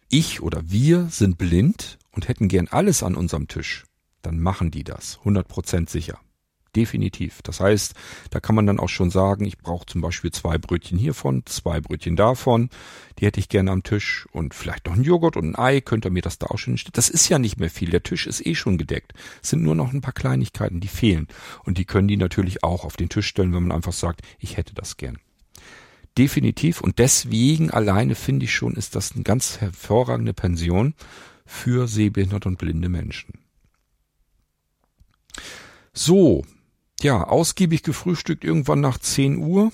ich 0.09 0.41
oder 0.41 0.61
wir 0.69 1.07
sind 1.09 1.37
blind 1.37 1.97
und 2.11 2.27
hätten 2.27 2.47
gern 2.47 2.67
alles 2.69 3.03
an 3.03 3.15
unserem 3.15 3.47
Tisch, 3.47 3.85
dann 4.21 4.39
machen 4.39 4.71
die 4.71 4.83
das, 4.83 5.19
100% 5.23 5.89
sicher. 5.89 6.19
Definitiv. 6.75 7.41
Das 7.41 7.61
heißt, 7.61 7.93
da 8.31 8.41
kann 8.41 8.53
man 8.53 8.65
dann 8.65 8.81
auch 8.81 8.89
schon 8.89 9.09
sagen, 9.09 9.45
ich 9.45 9.57
brauche 9.57 9.85
zum 9.85 10.01
Beispiel 10.01 10.31
zwei 10.31 10.57
Brötchen 10.57 10.97
hiervon, 10.97 11.43
zwei 11.45 11.79
Brötchen 11.79 12.17
davon, 12.17 12.69
die 13.17 13.25
hätte 13.25 13.39
ich 13.39 13.47
gerne 13.47 13.71
am 13.71 13.83
Tisch 13.83 14.27
und 14.33 14.53
vielleicht 14.53 14.85
noch 14.85 14.95
ein 14.95 15.03
Joghurt 15.03 15.37
und 15.37 15.51
ein 15.51 15.57
Ei, 15.57 15.79
könnt 15.79 16.05
ihr 16.05 16.11
mir 16.11 16.21
das 16.21 16.37
da 16.37 16.47
auch 16.47 16.57
schon 16.57 16.73
hinstellen. 16.73 16.93
Das 16.93 17.07
ist 17.07 17.29
ja 17.29 17.39
nicht 17.39 17.57
mehr 17.59 17.69
viel, 17.69 17.91
der 17.91 18.03
Tisch 18.03 18.27
ist 18.27 18.45
eh 18.45 18.55
schon 18.55 18.77
gedeckt. 18.77 19.13
Es 19.41 19.51
sind 19.51 19.63
nur 19.63 19.75
noch 19.75 19.93
ein 19.93 20.01
paar 20.01 20.11
Kleinigkeiten, 20.11 20.81
die 20.81 20.89
fehlen. 20.89 21.27
Und 21.63 21.77
die 21.77 21.85
können 21.85 22.09
die 22.09 22.17
natürlich 22.17 22.61
auch 22.61 22.83
auf 22.83 22.97
den 22.97 23.07
Tisch 23.07 23.27
stellen, 23.27 23.53
wenn 23.53 23.63
man 23.63 23.71
einfach 23.71 23.93
sagt, 23.93 24.21
ich 24.39 24.57
hätte 24.57 24.73
das 24.73 24.97
gern 24.97 25.17
definitiv. 26.17 26.81
Und 26.81 26.99
deswegen 26.99 27.71
alleine 27.71 28.15
finde 28.15 28.45
ich 28.45 28.53
schon, 28.53 28.75
ist 28.75 28.95
das 28.95 29.13
eine 29.13 29.23
ganz 29.23 29.59
hervorragende 29.61 30.33
Pension 30.33 30.93
für 31.45 31.87
sehbehinderte 31.87 32.47
und 32.47 32.57
blinde 32.57 32.89
Menschen. 32.89 33.39
So, 35.93 36.43
ja, 37.01 37.23
ausgiebig 37.23 37.83
gefrühstückt 37.83 38.43
irgendwann 38.43 38.81
nach 38.81 38.97
10 38.97 39.37
Uhr. 39.37 39.71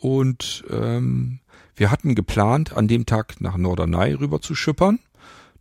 Und 0.00 0.64
ähm, 0.70 1.40
wir 1.76 1.90
hatten 1.90 2.14
geplant, 2.14 2.72
an 2.72 2.88
dem 2.88 3.06
Tag 3.06 3.40
nach 3.40 3.56
Norderney 3.56 4.12
rüber 4.14 4.40
zu 4.40 4.54
schippern. 4.54 4.98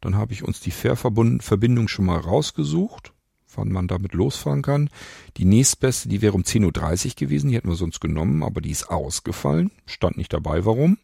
Dann 0.01 0.15
habe 0.15 0.33
ich 0.33 0.43
uns 0.43 0.59
die 0.59 0.71
Fährverbindung 0.71 1.87
schon 1.87 2.05
mal 2.05 2.19
rausgesucht 2.19 3.12
wann 3.55 3.71
man 3.71 3.87
damit 3.87 4.13
losfahren 4.13 4.61
kann. 4.61 4.89
Die 5.37 5.45
nächstbeste, 5.45 6.09
die 6.09 6.21
wäre 6.21 6.33
um 6.33 6.43
10.30 6.43 7.07
Uhr 7.07 7.15
gewesen, 7.15 7.49
die 7.49 7.55
hätten 7.55 7.69
wir 7.69 7.75
sonst 7.75 7.99
genommen, 7.99 8.43
aber 8.43 8.61
die 8.61 8.71
ist 8.71 8.89
ausgefallen. 8.89 9.71
Stand 9.85 10.17
nicht 10.17 10.33
dabei, 10.33 10.65
warum. 10.65 10.97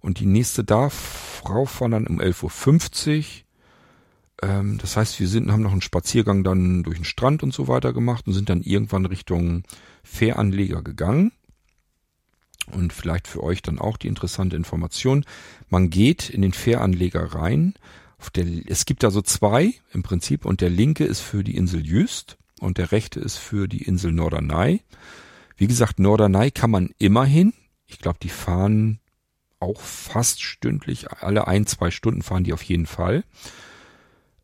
Und 0.00 0.20
die 0.20 0.26
nächste 0.26 0.64
darf 0.64 1.42
rauffahren 1.48 1.92
dann 1.92 2.06
um 2.06 2.20
11.50 2.20 3.18
Uhr. 3.18 3.24
Ähm, 4.42 4.78
das 4.78 4.96
heißt, 4.96 5.18
wir 5.20 5.28
sind, 5.28 5.50
haben 5.50 5.62
noch 5.62 5.72
einen 5.72 5.80
Spaziergang 5.80 6.44
dann 6.44 6.82
durch 6.82 6.98
den 6.98 7.04
Strand 7.04 7.42
und 7.42 7.54
so 7.54 7.68
weiter 7.68 7.92
gemacht 7.92 8.26
und 8.26 8.32
sind 8.32 8.48
dann 8.48 8.62
irgendwann 8.62 9.06
Richtung 9.06 9.64
Fähranleger 10.02 10.82
gegangen. 10.82 11.32
Und 12.72 12.92
vielleicht 12.92 13.28
für 13.28 13.42
euch 13.42 13.62
dann 13.62 13.78
auch 13.78 13.96
die 13.96 14.08
interessante 14.08 14.56
Information. 14.56 15.24
Man 15.68 15.90
geht 15.90 16.30
in 16.30 16.42
den 16.42 16.52
Fähranleger 16.52 17.34
rein. 17.34 17.74
Der, 18.30 18.46
es 18.66 18.84
gibt 18.84 19.02
da 19.02 19.10
so 19.10 19.22
zwei 19.22 19.74
im 19.92 20.02
Prinzip 20.02 20.44
und 20.44 20.60
der 20.60 20.70
linke 20.70 21.04
ist 21.04 21.20
für 21.20 21.44
die 21.44 21.56
Insel 21.56 21.86
Jüst 21.86 22.36
und 22.60 22.78
der 22.78 22.92
rechte 22.92 23.20
ist 23.20 23.36
für 23.36 23.68
die 23.68 23.82
Insel 23.82 24.12
Norderney. 24.12 24.82
Wie 25.56 25.66
gesagt, 25.66 25.98
Norderney 25.98 26.50
kann 26.50 26.70
man 26.70 26.90
immerhin. 26.98 27.52
Ich 27.86 27.98
glaube, 27.98 28.18
die 28.22 28.28
fahren 28.28 29.00
auch 29.60 29.80
fast 29.80 30.42
stündlich. 30.42 31.10
Alle 31.10 31.46
ein, 31.46 31.66
zwei 31.66 31.90
Stunden 31.90 32.22
fahren 32.22 32.44
die 32.44 32.52
auf 32.52 32.62
jeden 32.62 32.86
Fall 32.86 33.24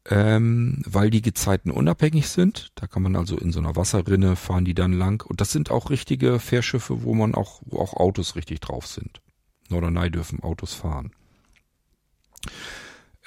ähm, 0.09 0.83
weil 0.87 1.11
die 1.11 1.23
Gezeiten 1.23 1.71
unabhängig 1.71 2.29
sind. 2.29 2.73
Da 2.75 2.87
kann 2.87 3.03
man 3.03 3.17
also 3.17 3.37
in 3.37 3.53
so 3.53 3.61
einer 3.61 3.77
Wasserrinne 3.77 4.37
fahren 4.37 4.65
die 4.65 4.75
dann 4.75 4.93
lang. 4.93 5.25
Und 5.27 5.41
das 5.41 5.53
sind 5.53 5.71
auch 5.71 5.91
richtige 5.91 6.39
Fährschiffe, 6.39 7.03
wo 7.03 7.15
man 7.15 7.35
auch, 7.35 7.61
wo 7.67 7.79
auch 7.79 7.95
Autos 7.95 8.35
richtig 8.35 8.61
drauf 8.61 8.87
sind. 8.87 9.21
Norderney 9.69 10.11
dürfen 10.11 10.43
Autos 10.43 10.75
fahren. 10.75 11.13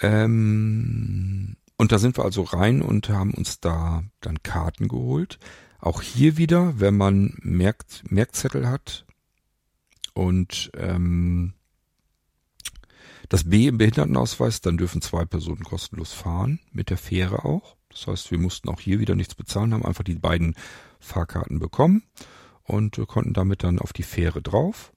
Ähm, 0.04 1.56
und 1.78 1.92
da 1.92 1.98
sind 1.98 2.18
wir 2.18 2.26
also 2.26 2.44
rein 2.44 2.82
und 2.82 3.10
haben 3.10 3.34
uns 3.34 3.60
da 3.60 4.04
dann 4.22 4.44
Karten 4.44 4.88
geholt. 4.88 5.40
Auch 5.80 6.02
hier 6.02 6.38
wieder, 6.38 6.80
wenn 6.80 6.96
man 6.96 7.36
Merk 7.42 7.86
Merkzettel 8.10 8.70
hat 8.70 9.06
und 10.14 10.72
ähm, 10.78 11.54
das 13.30 13.50
B 13.50 13.68
im 13.68 13.78
Behindertenausweis, 13.78 14.62
dann 14.62 14.78
dürfen 14.78 15.02
zwei 15.02 15.26
Personen 15.26 15.64
kostenlos 15.64 16.14
fahren, 16.14 16.60
mit 16.72 16.90
der 16.90 16.98
Fähre 16.98 17.46
auch. 17.46 17.76
Das 17.90 18.08
heißt, 18.08 18.32
wir 18.32 18.38
mussten 18.38 18.70
auch 18.70 18.80
hier 18.80 19.00
wieder 19.00 19.16
nichts 19.16 19.36
bezahlen, 19.36 19.74
haben 19.74 19.86
einfach 19.86 20.04
die 20.04 20.16
beiden 20.16 20.56
Fahrkarten 21.00 21.60
bekommen 21.60 22.04
und 22.64 22.98
äh, 22.98 23.06
konnten 23.06 23.34
damit 23.34 23.64
dann 23.64 23.80
auf 23.80 23.94
die 23.94 24.04
Fähre 24.04 24.42
drauf. 24.42 24.94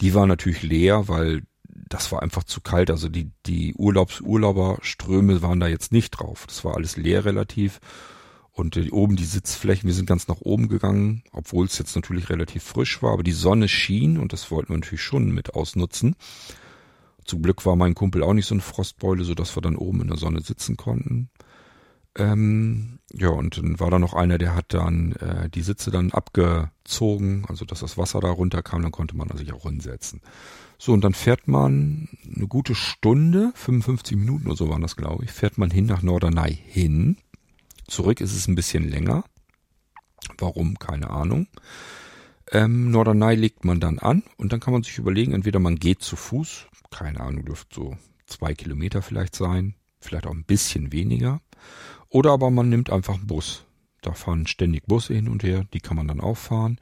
Die 0.00 0.14
war 0.14 0.26
natürlich 0.26 0.62
leer, 0.62 1.08
weil 1.08 1.42
das 1.88 2.12
war 2.12 2.22
einfach 2.22 2.44
zu 2.44 2.60
kalt. 2.60 2.90
Also 2.90 3.08
die, 3.08 3.30
die 3.46 3.74
Urlaubs 3.74 4.20
Urlauberströme 4.20 5.42
waren 5.42 5.60
da 5.60 5.66
jetzt 5.66 5.92
nicht 5.92 6.10
drauf. 6.10 6.46
Das 6.46 6.64
war 6.64 6.76
alles 6.76 6.96
leer 6.96 7.24
relativ. 7.24 7.80
Und 8.52 8.76
oben 8.92 9.14
die 9.14 9.24
Sitzflächen, 9.24 9.86
wir 9.86 9.94
sind 9.94 10.06
ganz 10.06 10.26
nach 10.26 10.40
oben 10.40 10.68
gegangen, 10.68 11.22
obwohl 11.30 11.66
es 11.66 11.78
jetzt 11.78 11.94
natürlich 11.94 12.28
relativ 12.28 12.64
frisch 12.64 13.00
war, 13.02 13.12
aber 13.12 13.22
die 13.22 13.30
Sonne 13.30 13.68
schien 13.68 14.18
und 14.18 14.32
das 14.32 14.50
wollten 14.50 14.70
wir 14.70 14.78
natürlich 14.78 15.02
schon 15.02 15.30
mit 15.30 15.54
ausnutzen. 15.54 16.16
Zum 17.24 17.40
Glück 17.40 17.64
war 17.66 17.76
mein 17.76 17.94
Kumpel 17.94 18.24
auch 18.24 18.32
nicht 18.32 18.46
so 18.46 18.56
eine 18.56 18.62
Frostbeule, 18.62 19.22
so 19.22 19.34
dass 19.34 19.56
wir 19.56 19.60
dann 19.60 19.76
oben 19.76 20.00
in 20.00 20.08
der 20.08 20.16
Sonne 20.16 20.40
sitzen 20.40 20.76
konnten. 20.76 21.30
Ähm, 22.16 22.98
ja, 23.12 23.28
und 23.28 23.58
dann 23.58 23.78
war 23.78 23.90
da 23.90 24.00
noch 24.00 24.14
einer, 24.14 24.38
der 24.38 24.56
hat 24.56 24.74
dann 24.74 25.12
äh, 25.12 25.48
die 25.48 25.62
Sitze 25.62 25.92
dann 25.92 26.10
abgezogen, 26.10 27.44
also 27.48 27.64
dass 27.64 27.80
das 27.80 27.96
Wasser 27.96 28.18
da 28.18 28.30
runterkam, 28.30 28.82
dann 28.82 28.90
konnte 28.90 29.16
man 29.16 29.28
sich 29.36 29.52
auch 29.52 29.62
hinsetzen. 29.62 30.20
So, 30.78 30.92
und 30.92 31.02
dann 31.02 31.14
fährt 31.14 31.48
man 31.48 32.08
eine 32.36 32.46
gute 32.46 32.76
Stunde, 32.76 33.50
55 33.56 34.16
Minuten 34.16 34.46
oder 34.46 34.56
so 34.56 34.68
waren 34.68 34.82
das, 34.82 34.94
glaube 34.94 35.24
ich, 35.24 35.32
fährt 35.32 35.58
man 35.58 35.70
hin 35.70 35.86
nach 35.86 36.02
Norderney 36.02 36.56
hin. 36.66 37.16
Zurück 37.88 38.20
ist 38.20 38.34
es 38.34 38.46
ein 38.46 38.54
bisschen 38.54 38.88
länger. 38.88 39.24
Warum? 40.38 40.78
Keine 40.78 41.10
Ahnung. 41.10 41.48
Ähm, 42.52 42.92
Norderney 42.92 43.34
legt 43.34 43.64
man 43.64 43.80
dann 43.80 43.98
an 43.98 44.22
und 44.36 44.52
dann 44.52 44.60
kann 44.60 44.72
man 44.72 44.84
sich 44.84 44.98
überlegen, 44.98 45.32
entweder 45.32 45.58
man 45.58 45.76
geht 45.76 46.02
zu 46.02 46.14
Fuß, 46.14 46.66
keine 46.90 47.20
Ahnung, 47.20 47.44
dürfte 47.44 47.74
so 47.74 47.96
zwei 48.26 48.54
Kilometer 48.54 49.02
vielleicht 49.02 49.34
sein, 49.34 49.74
vielleicht 50.00 50.26
auch 50.26 50.34
ein 50.34 50.44
bisschen 50.44 50.92
weniger. 50.92 51.40
Oder 52.08 52.30
aber 52.30 52.50
man 52.50 52.68
nimmt 52.68 52.90
einfach 52.90 53.14
einen 53.14 53.26
Bus. 53.26 53.64
Da 54.00 54.12
fahren 54.12 54.46
ständig 54.46 54.86
Busse 54.86 55.14
hin 55.14 55.28
und 55.28 55.42
her, 55.42 55.66
die 55.74 55.80
kann 55.80 55.96
man 55.96 56.08
dann 56.08 56.20
auch 56.20 56.36
fahren. 56.36 56.78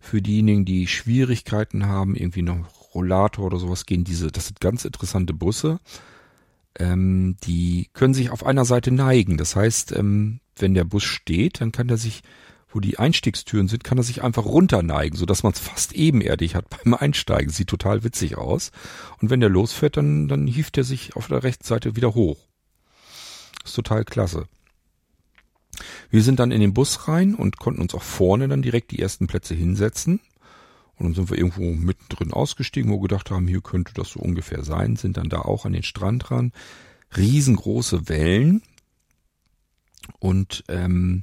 Für 0.00 0.20
diejenigen, 0.20 0.64
die 0.64 0.86
Schwierigkeiten 0.86 1.86
haben, 1.86 2.14
irgendwie 2.14 2.42
noch 2.42 2.77
Rollator 2.98 3.46
oder 3.46 3.58
sowas 3.58 3.86
gehen, 3.86 4.04
diese, 4.04 4.28
das 4.28 4.48
sind 4.48 4.60
ganz 4.60 4.84
interessante 4.84 5.32
Busse. 5.32 5.78
Ähm, 6.78 7.36
die 7.44 7.88
können 7.92 8.14
sich 8.14 8.30
auf 8.30 8.44
einer 8.44 8.64
Seite 8.64 8.90
neigen. 8.90 9.36
Das 9.36 9.56
heißt, 9.56 9.92
ähm, 9.92 10.40
wenn 10.56 10.74
der 10.74 10.84
Bus 10.84 11.04
steht, 11.04 11.60
dann 11.60 11.72
kann 11.72 11.88
der 11.88 11.96
sich 11.96 12.22
wo 12.70 12.80
die 12.80 12.98
Einstiegstüren 12.98 13.68
sind, 13.68 13.82
kann 13.82 13.98
er 13.98 14.04
sich 14.04 14.22
einfach 14.22 14.44
runterneigen, 14.44 15.18
sodass 15.18 15.42
man 15.42 15.52
es 15.52 15.58
fast 15.58 15.94
ebenerdig 15.94 16.54
hat 16.54 16.66
beim 16.84 16.94
Einsteigen. 16.94 17.50
Sieht 17.50 17.68
total 17.68 18.04
witzig 18.04 18.36
aus. 18.36 18.70
Und 19.20 19.30
wenn 19.30 19.40
der 19.40 19.48
losfährt, 19.48 19.96
dann, 19.96 20.28
dann 20.28 20.46
hieft 20.46 20.76
er 20.76 20.84
sich 20.84 21.16
auf 21.16 21.28
der 21.28 21.42
rechten 21.42 21.64
Seite 21.64 21.96
wieder 21.96 22.14
hoch. 22.14 22.38
ist 23.64 23.74
total 23.74 24.04
klasse. 24.04 24.46
Wir 26.10 26.22
sind 26.22 26.40
dann 26.40 26.50
in 26.50 26.60
den 26.60 26.74
Bus 26.74 27.08
rein 27.08 27.34
und 27.34 27.58
konnten 27.58 27.80
uns 27.80 27.94
auch 27.94 28.02
vorne 28.02 28.48
dann 28.48 28.62
direkt 28.62 28.90
die 28.90 28.98
ersten 28.98 29.26
Plätze 29.26 29.54
hinsetzen. 29.54 30.20
Und 30.98 31.06
dann 31.06 31.14
sind 31.14 31.30
wir 31.30 31.38
irgendwo 31.38 31.72
mittendrin 31.72 32.32
ausgestiegen, 32.32 32.90
wo 32.90 32.96
wir 32.96 33.08
gedacht 33.08 33.30
haben, 33.30 33.46
hier 33.46 33.60
könnte 33.60 33.94
das 33.94 34.10
so 34.10 34.20
ungefähr 34.20 34.64
sein, 34.64 34.96
sind 34.96 35.16
dann 35.16 35.28
da 35.28 35.40
auch 35.40 35.64
an 35.64 35.72
den 35.72 35.82
Strand 35.82 36.30
ran. 36.30 36.52
Riesengroße 37.16 38.08
Wellen. 38.08 38.62
Und 40.18 40.64
ähm, 40.68 41.20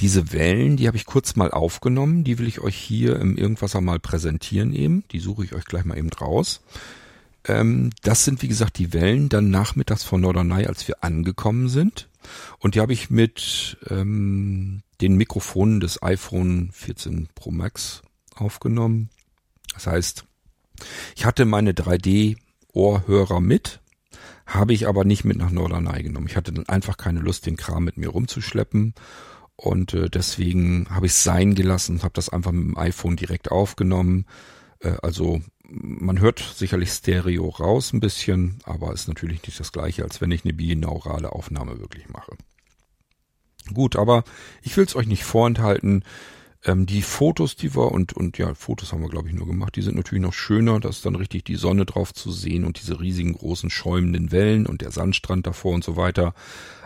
diese 0.00 0.32
Wellen, 0.32 0.76
die 0.76 0.88
habe 0.88 0.96
ich 0.96 1.06
kurz 1.06 1.36
mal 1.36 1.50
aufgenommen, 1.50 2.24
die 2.24 2.38
will 2.38 2.48
ich 2.48 2.60
euch 2.60 2.76
hier 2.76 3.20
im 3.20 3.36
Irgendwasser 3.36 3.80
mal 3.80 4.00
präsentieren 4.00 4.72
eben. 4.72 5.04
Die 5.12 5.20
suche 5.20 5.44
ich 5.44 5.54
euch 5.54 5.64
gleich 5.64 5.84
mal 5.84 5.96
eben 5.96 6.10
raus. 6.12 6.62
Ähm, 7.46 7.90
das 8.02 8.24
sind 8.24 8.42
wie 8.42 8.48
gesagt 8.48 8.78
die 8.78 8.92
Wellen 8.92 9.28
dann 9.28 9.50
nachmittags 9.50 10.02
von 10.02 10.20
Norderney, 10.20 10.66
als 10.66 10.88
wir 10.88 11.04
angekommen 11.04 11.68
sind. 11.68 12.08
Und 12.58 12.74
die 12.74 12.80
habe 12.80 12.92
ich 12.92 13.10
mit 13.10 13.76
ähm, 13.88 14.82
den 15.00 15.16
Mikrofonen 15.16 15.80
des 15.80 16.02
iPhone 16.02 16.70
14 16.72 17.28
Pro 17.34 17.50
Max 17.50 18.02
aufgenommen. 18.36 19.10
Das 19.74 19.86
heißt, 19.86 20.24
ich 21.16 21.24
hatte 21.24 21.44
meine 21.44 21.72
3D-Ohrhörer 21.72 23.40
mit, 23.40 23.80
habe 24.46 24.72
ich 24.72 24.86
aber 24.86 25.04
nicht 25.04 25.24
mit 25.24 25.36
nach 25.36 25.50
Norderney 25.50 26.02
genommen. 26.02 26.26
Ich 26.28 26.36
hatte 26.36 26.52
dann 26.52 26.68
einfach 26.68 26.96
keine 26.96 27.20
Lust, 27.20 27.46
den 27.46 27.56
Kram 27.56 27.84
mit 27.84 27.96
mir 27.96 28.10
rumzuschleppen 28.10 28.94
und 29.56 29.94
äh, 29.94 30.10
deswegen 30.10 30.86
habe 30.90 31.06
ich 31.06 31.12
es 31.12 31.24
sein 31.24 31.54
gelassen 31.54 31.96
und 31.96 32.02
habe 32.02 32.14
das 32.14 32.28
einfach 32.28 32.52
mit 32.52 32.64
dem 32.64 32.78
iPhone 32.78 33.16
direkt 33.16 33.50
aufgenommen. 33.50 34.26
Äh, 34.80 34.96
also 35.02 35.40
man 35.66 36.20
hört 36.20 36.40
sicherlich 36.40 36.90
Stereo 36.90 37.48
raus 37.48 37.92
ein 37.92 38.00
bisschen, 38.00 38.58
aber 38.64 38.92
ist 38.92 39.08
natürlich 39.08 39.42
nicht 39.46 39.58
das 39.58 39.72
gleiche, 39.72 40.02
als 40.02 40.20
wenn 40.20 40.30
ich 40.30 40.44
eine 40.44 40.52
binaurale 40.52 41.32
Aufnahme 41.32 41.80
wirklich 41.80 42.08
mache. 42.08 42.36
Gut, 43.72 43.96
aber 43.96 44.24
ich 44.62 44.76
will 44.76 44.84
es 44.84 44.94
euch 44.96 45.06
nicht 45.06 45.24
vorenthalten. 45.24 46.04
Ähm, 46.64 46.86
die 46.86 47.02
Fotos, 47.02 47.56
die 47.56 47.74
wir 47.74 47.92
und 47.92 48.14
und 48.14 48.38
ja, 48.38 48.54
Fotos 48.54 48.92
haben 48.92 49.02
wir 49.02 49.10
glaube 49.10 49.28
ich 49.28 49.34
nur 49.34 49.46
gemacht. 49.46 49.76
Die 49.76 49.82
sind 49.82 49.96
natürlich 49.96 50.22
noch 50.22 50.32
schöner. 50.32 50.80
Da 50.80 50.88
ist 50.88 51.04
dann 51.04 51.16
richtig 51.16 51.44
die 51.44 51.56
Sonne 51.56 51.84
drauf 51.84 52.12
zu 52.14 52.32
sehen 52.32 52.64
und 52.64 52.80
diese 52.80 53.00
riesigen 53.00 53.34
großen 53.34 53.70
schäumenden 53.70 54.32
Wellen 54.32 54.66
und 54.66 54.80
der 54.80 54.90
Sandstrand 54.90 55.46
davor 55.46 55.74
und 55.74 55.84
so 55.84 55.96
weiter. 55.96 56.34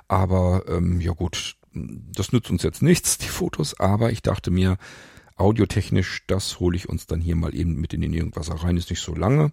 Aber 0.09 0.65
ähm, 0.69 1.01
ja 1.01 1.13
gut, 1.13 1.57
das 1.73 2.33
nützt 2.33 2.51
uns 2.51 2.63
jetzt 2.63 2.83
nichts, 2.83 3.19
die 3.19 3.29
Fotos, 3.29 3.79
aber 3.79 4.11
ich 4.11 4.23
dachte 4.23 4.51
mir, 4.51 4.79
audiotechnisch, 5.37 6.25
das 6.27 6.61
hole 6.61 6.77
ich 6.77 6.89
uns 6.89 7.07
dann 7.07 7.21
hier 7.21 7.37
mal 7.37 7.55
eben 7.55 7.75
mit 7.75 7.95
in 7.95 8.01
den 8.01 8.13
Irgendwasser 8.13 8.55
rein, 8.55 8.77
ist 8.77 8.91
nicht 8.91 9.03
so 9.03 9.15
lange, 9.15 9.53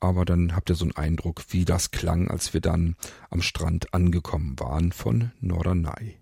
aber 0.00 0.24
dann 0.24 0.54
habt 0.54 0.68
ihr 0.70 0.74
so 0.74 0.84
einen 0.84 0.96
Eindruck, 0.96 1.42
wie 1.50 1.64
das 1.64 1.90
klang, 1.90 2.28
als 2.28 2.52
wir 2.52 2.60
dann 2.60 2.96
am 3.30 3.42
Strand 3.42 3.94
angekommen 3.94 4.58
waren 4.58 4.92
von 4.92 5.30
Norderney. 5.40 6.16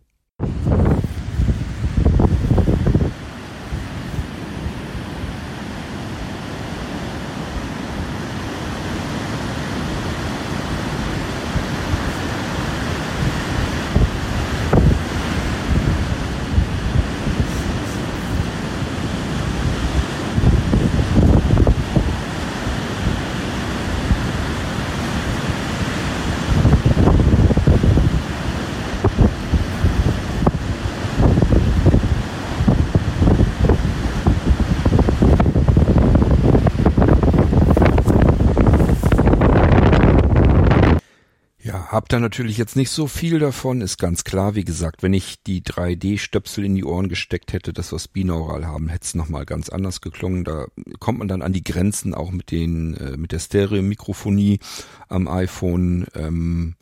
Hab 42.01 42.09
da 42.09 42.19
natürlich 42.19 42.57
jetzt 42.57 42.77
nicht 42.77 42.89
so 42.89 43.07
viel 43.07 43.39
davon, 43.41 43.83
ist 43.83 43.99
ganz 43.99 44.25
klar. 44.25 44.55
Wie 44.55 44.65
gesagt, 44.65 45.03
wenn 45.03 45.13
ich 45.13 45.43
die 45.43 45.61
3D-Stöpsel 45.61 46.65
in 46.65 46.75
die 46.75 46.87
Ohren 46.87 47.11
gesteckt 47.11 47.53
hätte, 47.53 47.75
dass 47.75 47.93
wir 47.93 47.97
es 47.97 48.09
binaural 48.09 48.67
haben, 48.67 48.89
hätte 48.89 49.05
es 49.05 49.15
nochmal 49.15 49.45
ganz 49.45 49.69
anders 49.69 50.01
geklungen. 50.01 50.45
Da 50.45 50.69
kommt 50.99 51.19
man 51.19 51.29
dann 51.29 51.43
an 51.43 51.53
die 51.53 51.63
Grenzen 51.63 52.15
auch 52.15 52.31
mit 52.31 52.53
den, 52.53 52.97
äh, 52.97 53.19
mit 53.19 53.33
der 53.33 53.39
Stereo-Mikrofonie 53.39 54.61
am 55.09 55.29
iPhone. 55.29 56.07
Ähm, 56.15 56.77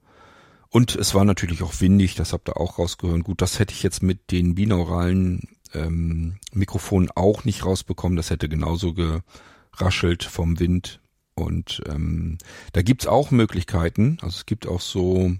und 0.68 0.94
es 0.94 1.16
war 1.16 1.24
natürlich 1.24 1.64
auch 1.64 1.80
windig, 1.80 2.14
das 2.14 2.32
habt 2.32 2.48
ihr 2.48 2.56
auch 2.56 2.78
rausgehört. 2.78 3.24
Gut, 3.24 3.42
das 3.42 3.58
hätte 3.58 3.74
ich 3.74 3.82
jetzt 3.82 4.04
mit 4.04 4.30
den 4.30 4.54
binauralen 4.54 5.48
ähm, 5.74 6.36
Mikrofonen 6.52 7.10
auch 7.10 7.42
nicht 7.42 7.66
rausbekommen. 7.66 8.14
Das 8.14 8.30
hätte 8.30 8.48
genauso 8.48 8.94
geraschelt 8.94 10.22
vom 10.22 10.60
Wind. 10.60 11.00
Und 11.38 11.82
ähm, 11.86 12.38
da 12.72 12.82
gibt's 12.82 13.06
auch 13.06 13.30
Möglichkeiten. 13.30 14.18
Also 14.20 14.36
es 14.38 14.46
gibt 14.46 14.66
auch 14.66 14.80
so 14.80 15.36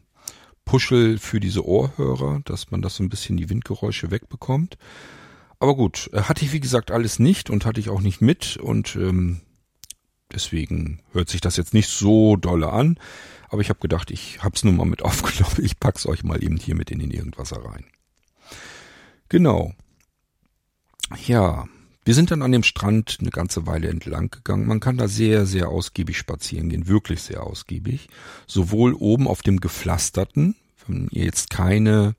Puschel 0.64 1.18
für 1.18 1.40
diese 1.40 1.66
Ohrhörer, 1.66 2.40
dass 2.44 2.70
man 2.70 2.82
das 2.82 2.96
so 2.96 3.03
ein 3.03 3.09
bisschen 3.09 3.36
die 3.36 3.49
Windgeräusche 3.49 4.11
wegbekommt. 4.11 4.78
Aber 5.59 5.74
gut, 5.74 6.09
äh, 6.12 6.22
hatte 6.22 6.44
ich 6.44 6.53
wie 6.53 6.61
gesagt 6.61 6.90
alles 6.90 7.18
nicht 7.18 7.51
und 7.51 7.64
hatte 7.66 7.80
ich 7.80 7.90
auch 7.90 8.01
nicht 8.01 8.20
mit 8.20 8.57
und 8.59 8.94
ähm, 8.96 9.40
deswegen 10.32 11.01
hört 11.12 11.28
sich 11.28 11.40
das 11.40 11.57
jetzt 11.57 11.74
nicht 11.74 11.88
so 11.88 12.36
dolle 12.36 12.70
an. 12.70 12.99
Aber 13.49 13.61
ich 13.61 13.70
habe 13.70 13.80
gedacht, 13.80 14.11
ich 14.11 14.42
hab's 14.42 14.62
nur 14.62 14.74
mal 14.74 14.86
mit 14.86 15.03
aufgenommen. 15.05 15.57
Ich 15.64 15.80
pack's 15.80 16.07
euch 16.07 16.22
mal 16.22 16.42
eben 16.42 16.59
hier 16.59 16.76
mit 16.76 16.90
in 16.90 17.01
den 17.01 17.11
Irgendwasser 17.11 17.64
rein. 17.64 17.84
Genau. 19.28 19.72
Ja, 21.26 21.66
wir 22.09 22.14
sind 22.14 22.30
dann 22.30 22.40
an 22.40 22.52
dem 22.52 22.62
Strand 22.62 23.18
eine 23.20 23.28
ganze 23.28 23.66
Weile 23.66 23.88
entlang 23.88 24.30
gegangen. 24.30 24.66
Man 24.66 24.80
kann 24.80 24.96
da 24.96 25.09
sehr, 25.09 25.44
sehr 25.44 25.68
ausgiebig 25.68 26.16
spazieren 26.16 26.70
gehen, 26.70 26.88
wirklich 26.88 27.20
sehr 27.20 27.42
ausgiebig. 27.42 28.09
Sowohl 28.46 28.94
oben 28.94 29.28
auf 29.28 29.42
dem 29.42 29.61
gepflasterten, 29.61 30.56
wenn 30.86 31.09
ihr 31.11 31.26
jetzt 31.26 31.50
keine 31.50 32.14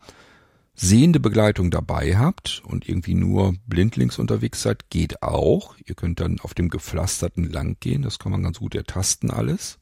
sehende 0.76 1.20
Begleitung 1.20 1.72
dabei 1.72 2.20
habt 2.20 2.62
und 2.68 2.88
irgendwie 2.88 3.16
nur 3.16 3.56
blindlings 3.66 4.20
unterwegs 4.20 4.62
seid, 4.62 4.92
geht 4.92 5.24
auch. 5.24 5.74
Ihr 5.84 5.96
könnt 5.96 6.20
dann 6.20 6.40
auf 6.40 6.54
dem 6.54 6.70
gepflasterten 6.70 7.52
lang 7.52 7.78
gehen, 7.80 8.04
das 8.04 8.20
kann 8.20 8.32
man 8.32 8.44
ganz 8.44 8.60
gut 8.60 8.76
ertasten 8.76 9.32
alles. 9.32 9.80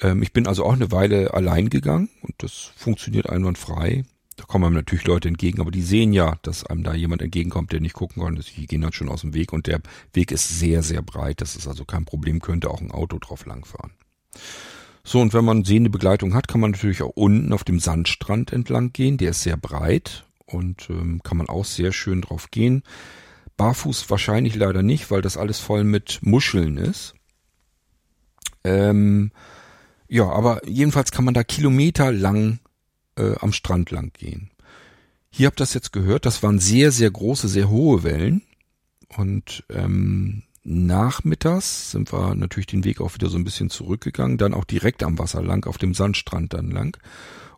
Ähm, 0.00 0.22
ich 0.22 0.32
bin 0.32 0.46
also 0.46 0.64
auch 0.64 0.72
eine 0.72 0.90
Weile 0.90 1.34
allein 1.34 1.68
gegangen 1.68 2.08
und 2.22 2.32
das 2.38 2.70
funktioniert 2.76 3.28
einwandfrei. 3.28 4.04
Da 4.36 4.44
kommen 4.44 4.66
einem 4.66 4.74
natürlich 4.74 5.06
Leute 5.06 5.28
entgegen, 5.28 5.60
aber 5.60 5.70
die 5.70 5.82
sehen 5.82 6.12
ja, 6.12 6.36
dass 6.42 6.64
einem 6.64 6.84
da 6.84 6.94
jemand 6.94 7.22
entgegenkommt, 7.22 7.72
der 7.72 7.80
nicht 7.80 7.94
gucken 7.94 8.22
kann. 8.22 8.38
Die 8.56 8.66
gehen 8.66 8.82
dann 8.82 8.92
schon 8.92 9.08
aus 9.08 9.22
dem 9.22 9.32
Weg 9.32 9.52
und 9.52 9.66
der 9.66 9.80
Weg 10.12 10.30
ist 10.30 10.58
sehr, 10.58 10.82
sehr 10.82 11.00
breit. 11.00 11.40
Das 11.40 11.56
ist 11.56 11.66
also 11.66 11.86
kein 11.86 12.04
Problem, 12.04 12.40
könnte 12.40 12.70
auch 12.70 12.82
ein 12.82 12.90
Auto 12.90 13.18
drauf 13.18 13.46
langfahren. 13.46 13.92
So, 15.04 15.20
und 15.20 15.32
wenn 15.32 15.44
man 15.44 15.64
sehende 15.64 15.88
Begleitung 15.88 16.34
hat, 16.34 16.48
kann 16.48 16.60
man 16.60 16.72
natürlich 16.72 17.02
auch 17.02 17.12
unten 17.14 17.52
auf 17.52 17.64
dem 17.64 17.80
Sandstrand 17.80 18.52
entlang 18.52 18.92
gehen. 18.92 19.16
Der 19.16 19.30
ist 19.30 19.42
sehr 19.42 19.56
breit 19.56 20.26
und 20.44 20.90
ähm, 20.90 21.22
kann 21.22 21.38
man 21.38 21.48
auch 21.48 21.64
sehr 21.64 21.92
schön 21.92 22.20
drauf 22.20 22.50
gehen. 22.50 22.82
Barfuß 23.56 24.10
wahrscheinlich 24.10 24.54
leider 24.54 24.82
nicht, 24.82 25.10
weil 25.10 25.22
das 25.22 25.36
alles 25.36 25.60
voll 25.60 25.84
mit 25.84 26.18
Muscheln 26.22 26.76
ist. 26.76 27.14
Ähm, 28.64 29.30
ja, 30.08 30.28
aber 30.28 30.66
jedenfalls 30.68 31.10
kann 31.10 31.24
man 31.24 31.34
da 31.34 31.42
kilometerlang 31.42 32.58
äh, 33.16 33.34
am 33.40 33.52
Strand 33.52 33.90
lang 33.90 34.12
gehen. 34.12 34.50
Hier 35.30 35.46
habt 35.48 35.60
ihr 35.60 35.64
das 35.64 35.74
jetzt 35.74 35.92
gehört, 35.92 36.24
das 36.24 36.42
waren 36.42 36.58
sehr, 36.58 36.92
sehr 36.92 37.10
große, 37.10 37.48
sehr 37.48 37.68
hohe 37.68 38.02
Wellen. 38.02 38.42
Und 39.16 39.64
ähm, 39.70 40.42
nachmittags 40.64 41.90
sind 41.90 42.12
wir 42.12 42.34
natürlich 42.34 42.66
den 42.66 42.84
Weg 42.84 43.00
auch 43.00 43.14
wieder 43.14 43.28
so 43.28 43.36
ein 43.36 43.44
bisschen 43.44 43.70
zurückgegangen, 43.70 44.38
dann 44.38 44.54
auch 44.54 44.64
direkt 44.64 45.02
am 45.02 45.18
Wasser 45.18 45.42
lang, 45.42 45.66
auf 45.66 45.78
dem 45.78 45.94
Sandstrand 45.94 46.54
dann 46.54 46.70
lang. 46.70 46.96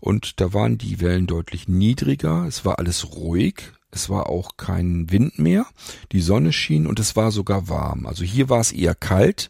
Und 0.00 0.40
da 0.40 0.52
waren 0.52 0.78
die 0.78 1.00
Wellen 1.00 1.26
deutlich 1.26 1.68
niedriger, 1.68 2.44
es 2.46 2.64
war 2.64 2.78
alles 2.78 3.14
ruhig, 3.14 3.72
es 3.90 4.10
war 4.10 4.28
auch 4.28 4.56
kein 4.56 5.10
Wind 5.10 5.38
mehr, 5.38 5.66
die 6.12 6.20
Sonne 6.20 6.52
schien 6.52 6.86
und 6.86 7.00
es 7.00 7.16
war 7.16 7.32
sogar 7.32 7.68
warm. 7.68 8.06
Also 8.06 8.24
hier 8.24 8.48
war 8.48 8.60
es 8.60 8.72
eher 8.72 8.94
kalt, 8.94 9.48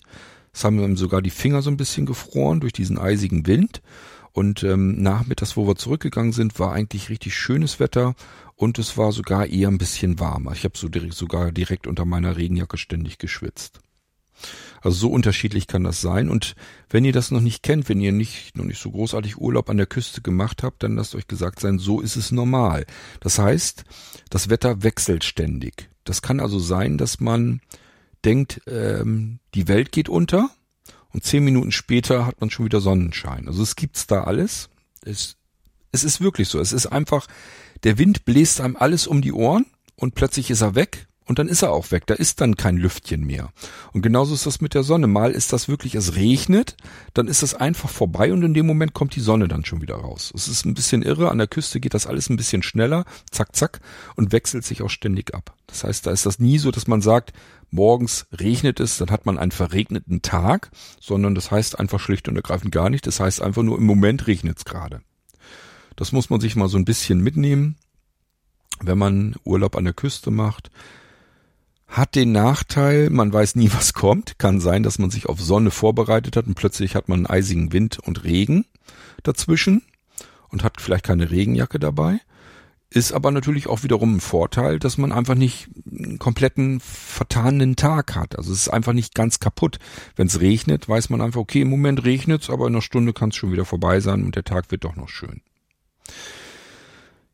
es 0.53 0.65
haben 0.65 0.97
sogar 0.97 1.23
die 1.23 1.31
Finger 1.31 1.63
so 1.63 1.71
ein 1.71 1.77
bisschen 1.77 2.07
gefroren 2.07 2.61
durch 2.61 2.73
diesen 2.73 2.99
eisigen 2.99 3.47
Wind. 3.47 3.83
Und 4.39 4.63
ähm, 4.63 5.03
nachmittags, 5.03 5.57
wo 5.57 5.67
wir 5.67 5.75
zurückgegangen 5.75 6.31
sind, 6.31 6.61
war 6.61 6.73
eigentlich 6.73 7.09
richtig 7.09 7.35
schönes 7.35 7.81
Wetter 7.81 8.15
und 8.55 8.79
es 8.79 8.97
war 8.97 9.11
sogar 9.11 9.49
eher 9.49 9.67
ein 9.67 9.79
bisschen 9.79 10.21
warmer. 10.21 10.53
Ich 10.53 10.63
habe 10.63 10.79
so 10.79 10.89
direkt, 10.89 11.15
sogar 11.15 11.51
direkt 11.51 11.89
unter 11.89 12.05
meiner 12.05 12.37
Regenjacke 12.37 12.79
ständig 12.79 13.19
geschwitzt. 13.19 13.81
Also 14.81 14.97
so 14.97 15.11
unterschiedlich 15.11 15.67
kann 15.67 15.83
das 15.83 16.01
sein. 16.01 16.31
Und 16.31 16.55
wenn 16.89 17.05
ihr 17.05 17.11
das 17.13 17.33
noch 17.33 17.41
nicht 17.41 17.65
kennt, 17.65 17.89
wenn 17.89 18.01
ihr 18.01 18.13
nicht 18.13 18.57
noch 18.57 18.65
nicht 18.65 18.81
so 18.81 18.93
großartig 18.93 19.39
Urlaub 19.39 19.69
an 19.71 19.77
der 19.77 19.87
Küste 19.87 20.23
gemacht 20.23 20.63
habt, 20.63 20.85
dann 20.85 20.95
lasst 20.95 21.17
euch 21.17 21.27
gesagt 21.27 21.59
sein, 21.59 21.81
so 21.81 22.01
ist 22.01 22.15
es 22.15 22.31
normal. 22.31 22.87
Das 23.19 23.41
heißt, 23.41 23.83
das 24.31 24.49
Wetter 24.49 24.85
wechselt 24.85 25.25
ständig. 25.25 25.91
Das 26.05 26.23
kann 26.23 26.39
also 26.39 26.61
sein, 26.61 26.97
dass 26.97 27.19
man 27.19 27.61
denkt, 28.25 28.61
ähm, 28.69 29.41
die 29.57 29.67
Welt 29.67 29.91
geht 29.91 30.09
unter 30.09 30.49
und 31.13 31.25
zehn 31.25 31.45
Minuten 31.45 31.73
später 31.73 32.27
hat 32.27 32.41
man 32.41 32.51
schon 32.51 32.67
wieder 32.67 32.81
Sonnenschein. 32.81 33.49
Also 33.49 33.63
es 33.63 33.77
gibt's 33.77 34.07
da 34.07 34.25
alles. 34.25 34.69
Es, 35.05 35.37
es 35.93 36.05
ist 36.05 36.21
wirklich 36.21 36.49
so. 36.49 36.61
Es 36.61 36.73
ist 36.73 36.87
einfach, 36.87 37.27
der 37.85 37.99
Wind 37.99 38.25
bläst 38.25 38.61
einem 38.61 38.77
alles 38.77 39.07
um 39.07 39.23
die 39.23 39.33
Ohren 39.33 39.67
und 39.97 40.15
plötzlich 40.15 40.51
ist 40.51 40.61
er 40.61 40.75
weg 40.75 41.07
und 41.29 41.39
dann 41.39 41.47
ist 41.47 41.63
er 41.63 41.73
auch 41.73 41.91
weg. 41.91 42.07
Da 42.07 42.15
ist 42.15 42.41
dann 42.41 42.57
kein 42.57 42.79
Lüftchen 42.79 43.25
mehr. 43.25 43.51
Und 43.93 44.01
genauso 44.01 44.33
ist 44.33 44.47
das 44.47 44.63
mit 44.63 44.73
der 44.73 44.83
Sonne. 44.83 45.07
Mal 45.07 45.33
ist 45.33 45.53
das 45.53 45.69
wirklich, 45.69 45.95
es 45.95 46.17
regnet, 46.17 46.77
dann 47.13 47.29
ist 47.29 47.43
es 47.43 47.55
einfach 47.55 47.91
vorbei 47.91 48.33
und 48.33 48.43
in 48.43 48.55
dem 48.55 48.67
Moment 48.67 48.95
kommt 48.95 49.15
die 49.15 49.21
Sonne 49.21 49.47
dann 49.47 49.65
schon 49.65 49.83
wieder 49.83 49.97
raus. 49.97 50.33
Es 50.35 50.49
ist 50.49 50.65
ein 50.65 50.73
bisschen 50.73 51.03
irre. 51.03 51.31
An 51.31 51.37
der 51.37 51.47
Küste 51.47 51.81
geht 51.81 51.93
das 51.93 52.07
alles 52.07 52.31
ein 52.31 52.37
bisschen 52.37 52.63
schneller, 52.63 53.05
zack, 53.31 53.55
zack, 53.55 53.81
und 54.17 54.33
wechselt 54.33 54.65
sich 54.65 54.81
auch 54.81 54.89
ständig 54.89 55.35
ab. 55.35 55.55
Das 55.67 55.85
heißt, 55.85 56.07
da 56.07 56.13
ist 56.13 56.25
das 56.25 56.39
nie 56.39 56.57
so, 56.57 56.71
dass 56.71 56.87
man 56.87 57.03
sagt, 57.03 57.35
morgens 57.71 58.27
regnet 58.33 58.81
es, 58.81 58.97
dann 58.97 59.11
hat 59.11 59.27
man 59.27 59.39
einen 59.39 59.53
verregneten 59.53 60.23
Tag, 60.23 60.71
sondern 60.99 61.35
das 61.35 61.51
heißt 61.51 61.79
einfach 61.79 62.01
schlicht 62.01 62.29
und 62.29 62.37
ergreifend 62.37 62.73
gar 62.73 62.89
nicht. 62.89 63.07
Das 63.07 63.21
heißt 63.21 63.43
einfach 63.43 63.63
nur, 63.63 63.77
im 63.77 63.85
Moment 63.85 64.27
regnet 64.27 64.57
es 64.57 64.65
gerade. 64.65 65.03
Das 65.95 66.13
muss 66.13 66.31
man 66.31 66.41
sich 66.41 66.57
mal 66.57 66.69
so 66.69 66.79
ein 66.79 66.87
bisschen 66.87 67.21
mitnehmen, 67.21 67.77
wenn 68.81 68.97
man 68.97 69.35
Urlaub 69.45 69.77
an 69.77 69.85
der 69.85 69.93
Küste 69.93 70.31
macht. 70.31 70.71
Hat 71.89 72.15
den 72.15 72.33
Nachteil, 72.33 73.11
man 73.11 73.33
weiß 73.33 73.57
nie, 73.57 73.71
was 73.77 73.95
kommt. 73.95 74.39
Kann 74.39 74.61
sein, 74.61 74.83
dass 74.83 74.99
man 74.99 75.11
sich 75.11 75.27
auf 75.27 75.41
Sonne 75.41 75.71
vorbereitet 75.71 76.37
hat 76.37 76.47
und 76.47 76.55
plötzlich 76.55 76.95
hat 76.95 77.09
man 77.09 77.21
einen 77.21 77.27
eisigen 77.27 77.73
Wind 77.73 77.99
und 77.99 78.25
Regen 78.25 78.67
dazwischen 79.23 79.83
und 80.51 80.63
hat 80.63 80.81
vielleicht 80.81 81.05
keine 81.05 81.31
Regenjacke 81.31 81.79
dabei. 81.79 82.21
Ist 82.91 83.13
aber 83.13 83.31
natürlich 83.31 83.67
auch 83.67 83.83
wiederum 83.83 84.17
ein 84.17 84.21
Vorteil, 84.21 84.79
dass 84.79 84.97
man 84.97 85.13
einfach 85.13 85.35
nicht 85.35 85.69
einen 85.91 86.19
kompletten 86.19 86.81
vertanen 86.81 87.77
Tag 87.77 88.15
hat. 88.15 88.39
Also 88.39 88.51
es 88.51 88.63
ist 88.63 88.69
einfach 88.69 88.95
nicht 88.95 89.15
ganz 89.15 89.41
kaputt. 89.41 89.79
Wenn 90.17 90.29
es 90.29 90.41
regnet, 90.41 90.89
weiß 90.89 91.11
man 91.11 91.21
einfach, 91.21 91.41
okay, 91.41 91.61
im 91.61 91.69
Moment 91.69 92.05
regnet's, 92.05 92.49
aber 92.49 92.67
in 92.67 92.75
einer 92.75 92.81
Stunde 92.81 93.13
kann 93.13 93.29
es 93.29 93.37
schon 93.37 93.53
wieder 93.53 93.67
vorbei 93.67 94.01
sein 94.01 94.25
und 94.25 94.37
der 94.37 94.45
Tag 94.45 94.71
wird 94.71 94.85
doch 94.85 94.97
noch 94.97 95.11
schön. 95.11 95.43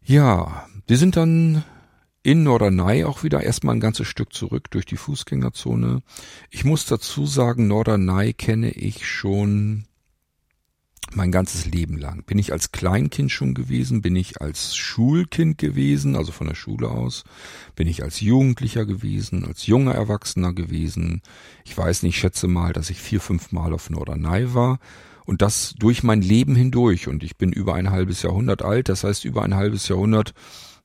Ja, 0.02 0.66
wir 0.88 0.98
sind 0.98 1.16
dann 1.16 1.62
in 2.24 2.42
Norderney 2.42 3.04
auch 3.04 3.22
wieder 3.22 3.42
erstmal 3.42 3.76
ein 3.76 3.80
ganzes 3.80 4.08
Stück 4.08 4.32
zurück 4.32 4.70
durch 4.70 4.86
die 4.86 4.96
Fußgängerzone. 4.96 6.02
Ich 6.50 6.64
muss 6.64 6.86
dazu 6.86 7.26
sagen, 7.26 7.68
Norderney 7.68 8.32
kenne 8.32 8.70
ich 8.70 9.06
schon 9.06 9.84
mein 11.12 11.30
ganzes 11.30 11.66
Leben 11.66 11.98
lang. 11.98 12.24
Bin 12.24 12.38
ich 12.38 12.50
als 12.50 12.72
Kleinkind 12.72 13.30
schon 13.30 13.52
gewesen, 13.52 14.00
bin 14.00 14.16
ich 14.16 14.40
als 14.40 14.74
Schulkind 14.74 15.58
gewesen, 15.58 16.16
also 16.16 16.32
von 16.32 16.46
der 16.46 16.54
Schule 16.54 16.88
aus, 16.88 17.24
bin 17.76 17.86
ich 17.86 18.02
als 18.02 18.20
Jugendlicher 18.22 18.86
gewesen, 18.86 19.44
als 19.44 19.66
junger 19.66 19.92
Erwachsener 19.92 20.54
gewesen. 20.54 21.20
Ich 21.66 21.76
weiß 21.76 22.02
nicht, 22.02 22.14
ich 22.14 22.20
schätze 22.20 22.48
mal, 22.48 22.72
dass 22.72 22.88
ich 22.88 23.00
vier, 23.00 23.20
fünf 23.20 23.52
Mal 23.52 23.74
auf 23.74 23.90
Norderney 23.90 24.54
war 24.54 24.78
und 25.26 25.42
das 25.42 25.74
durch 25.78 26.02
mein 26.02 26.22
Leben 26.22 26.56
hindurch 26.56 27.06
und 27.06 27.22
ich 27.22 27.36
bin 27.36 27.52
über 27.52 27.74
ein 27.74 27.90
halbes 27.90 28.22
Jahrhundert 28.22 28.62
alt, 28.62 28.88
das 28.88 29.04
heißt 29.04 29.26
über 29.26 29.42
ein 29.42 29.54
halbes 29.54 29.88
Jahrhundert, 29.88 30.32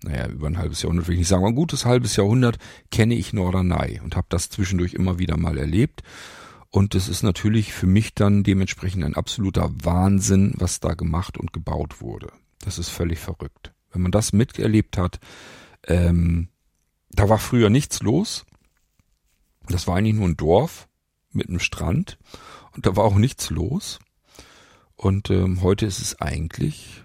naja, 0.03 0.27
über 0.27 0.47
ein 0.47 0.57
halbes 0.57 0.81
Jahrhundert 0.81 1.07
will 1.07 1.13
ich 1.13 1.19
nicht 1.19 1.27
sagen, 1.27 1.43
aber 1.43 1.51
ein 1.51 1.55
gutes 1.55 1.85
halbes 1.85 2.15
Jahrhundert 2.15 2.57
kenne 2.91 3.15
ich 3.15 3.33
Norderney 3.33 3.99
und 4.03 4.15
habe 4.15 4.27
das 4.29 4.49
zwischendurch 4.49 4.93
immer 4.93 5.19
wieder 5.19 5.37
mal 5.37 5.57
erlebt 5.57 6.03
und 6.71 6.93
es 6.93 7.07
ist 7.07 7.23
natürlich 7.23 7.73
für 7.73 7.87
mich 7.87 8.13
dann 8.13 8.43
dementsprechend 8.43 9.03
ein 9.03 9.15
absoluter 9.15 9.71
Wahnsinn, 9.83 10.53
was 10.57 10.79
da 10.79 10.93
gemacht 10.93 11.37
und 11.37 11.51
gebaut 11.51 11.99
wurde. 12.01 12.31
Das 12.59 12.77
ist 12.77 12.89
völlig 12.89 13.19
verrückt. 13.19 13.73
Wenn 13.91 14.03
man 14.03 14.11
das 14.11 14.33
miterlebt 14.33 14.97
hat, 14.97 15.19
ähm, 15.87 16.49
da 17.09 17.27
war 17.27 17.39
früher 17.39 17.71
nichts 17.71 18.01
los. 18.01 18.45
Das 19.67 19.87
war 19.87 19.95
eigentlich 19.95 20.15
nur 20.15 20.27
ein 20.27 20.37
Dorf 20.37 20.87
mit 21.31 21.49
einem 21.49 21.59
Strand 21.59 22.19
und 22.75 22.85
da 22.85 22.95
war 22.95 23.03
auch 23.03 23.15
nichts 23.15 23.49
los. 23.49 23.99
Und 24.95 25.31
ähm, 25.31 25.61
heute 25.63 25.85
ist 25.87 25.99
es 25.99 26.21
eigentlich 26.21 27.03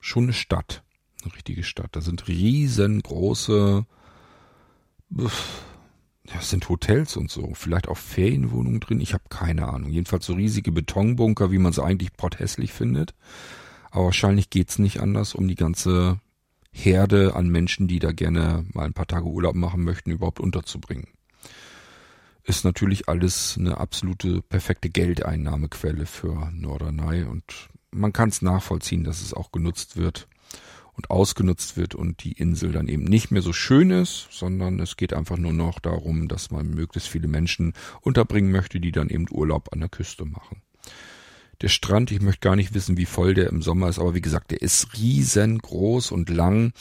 schon 0.00 0.24
eine 0.24 0.32
Stadt, 0.32 0.82
eine 1.22 1.34
richtige 1.34 1.62
Stadt. 1.62 1.90
Da 1.92 2.00
sind 2.00 2.28
riesengroße 2.28 3.86
das 6.24 6.50
sind 6.50 6.68
Hotels 6.68 7.16
und 7.16 7.30
so, 7.30 7.52
vielleicht 7.54 7.88
auch 7.88 7.96
Ferienwohnungen 7.96 8.80
drin, 8.80 9.00
ich 9.00 9.14
habe 9.14 9.24
keine 9.30 9.68
Ahnung. 9.68 9.90
Jedenfalls 9.90 10.26
so 10.26 10.34
riesige 10.34 10.72
Betonbunker, 10.72 11.50
wie 11.50 11.58
man 11.58 11.72
sie 11.72 11.82
eigentlich 11.82 12.12
potthässlich 12.12 12.72
findet. 12.72 13.14
Aber 13.90 14.06
wahrscheinlich 14.06 14.50
geht's 14.50 14.78
nicht 14.78 15.00
anders, 15.00 15.34
um 15.34 15.48
die 15.48 15.54
ganze 15.54 16.20
Herde 16.70 17.34
an 17.34 17.48
Menschen, 17.48 17.88
die 17.88 17.98
da 17.98 18.12
gerne 18.12 18.66
mal 18.74 18.84
ein 18.84 18.92
paar 18.92 19.06
Tage 19.06 19.24
Urlaub 19.24 19.54
machen 19.54 19.82
möchten, 19.82 20.10
überhaupt 20.10 20.40
unterzubringen. 20.40 21.08
Ist 22.44 22.64
natürlich 22.64 23.08
alles 23.08 23.56
eine 23.58 23.78
absolute 23.78 24.42
perfekte 24.42 24.90
Geldeinnahmequelle 24.90 26.06
für 26.06 26.50
Norderney 26.52 27.22
und 27.24 27.70
man 27.90 28.12
kann 28.12 28.28
es 28.28 28.42
nachvollziehen, 28.42 29.04
dass 29.04 29.22
es 29.22 29.32
auch 29.32 29.50
genutzt 29.50 29.96
wird 29.96 30.28
und 30.98 31.10
ausgenutzt 31.10 31.76
wird 31.76 31.94
und 31.94 32.24
die 32.24 32.32
Insel 32.32 32.72
dann 32.72 32.88
eben 32.88 33.04
nicht 33.04 33.30
mehr 33.30 33.40
so 33.40 33.52
schön 33.52 33.90
ist, 33.90 34.26
sondern 34.32 34.80
es 34.80 34.96
geht 34.96 35.12
einfach 35.14 35.36
nur 35.36 35.52
noch 35.52 35.78
darum, 35.78 36.26
dass 36.26 36.50
man 36.50 36.70
möglichst 36.70 37.08
viele 37.08 37.28
Menschen 37.28 37.72
unterbringen 38.00 38.50
möchte, 38.50 38.80
die 38.80 38.90
dann 38.90 39.08
eben 39.08 39.26
Urlaub 39.30 39.72
an 39.72 39.78
der 39.78 39.88
Küste 39.88 40.24
machen. 40.24 40.60
Der 41.60 41.68
Strand, 41.68 42.10
ich 42.10 42.20
möchte 42.20 42.40
gar 42.40 42.56
nicht 42.56 42.74
wissen, 42.74 42.96
wie 42.96 43.06
voll 43.06 43.34
der 43.34 43.48
im 43.48 43.62
Sommer 43.62 43.88
ist, 43.88 44.00
aber 44.00 44.16
wie 44.16 44.20
gesagt, 44.20 44.50
der 44.50 44.60
ist 44.60 44.98
riesengroß 44.98 46.10
und 46.10 46.30
lang. 46.30 46.72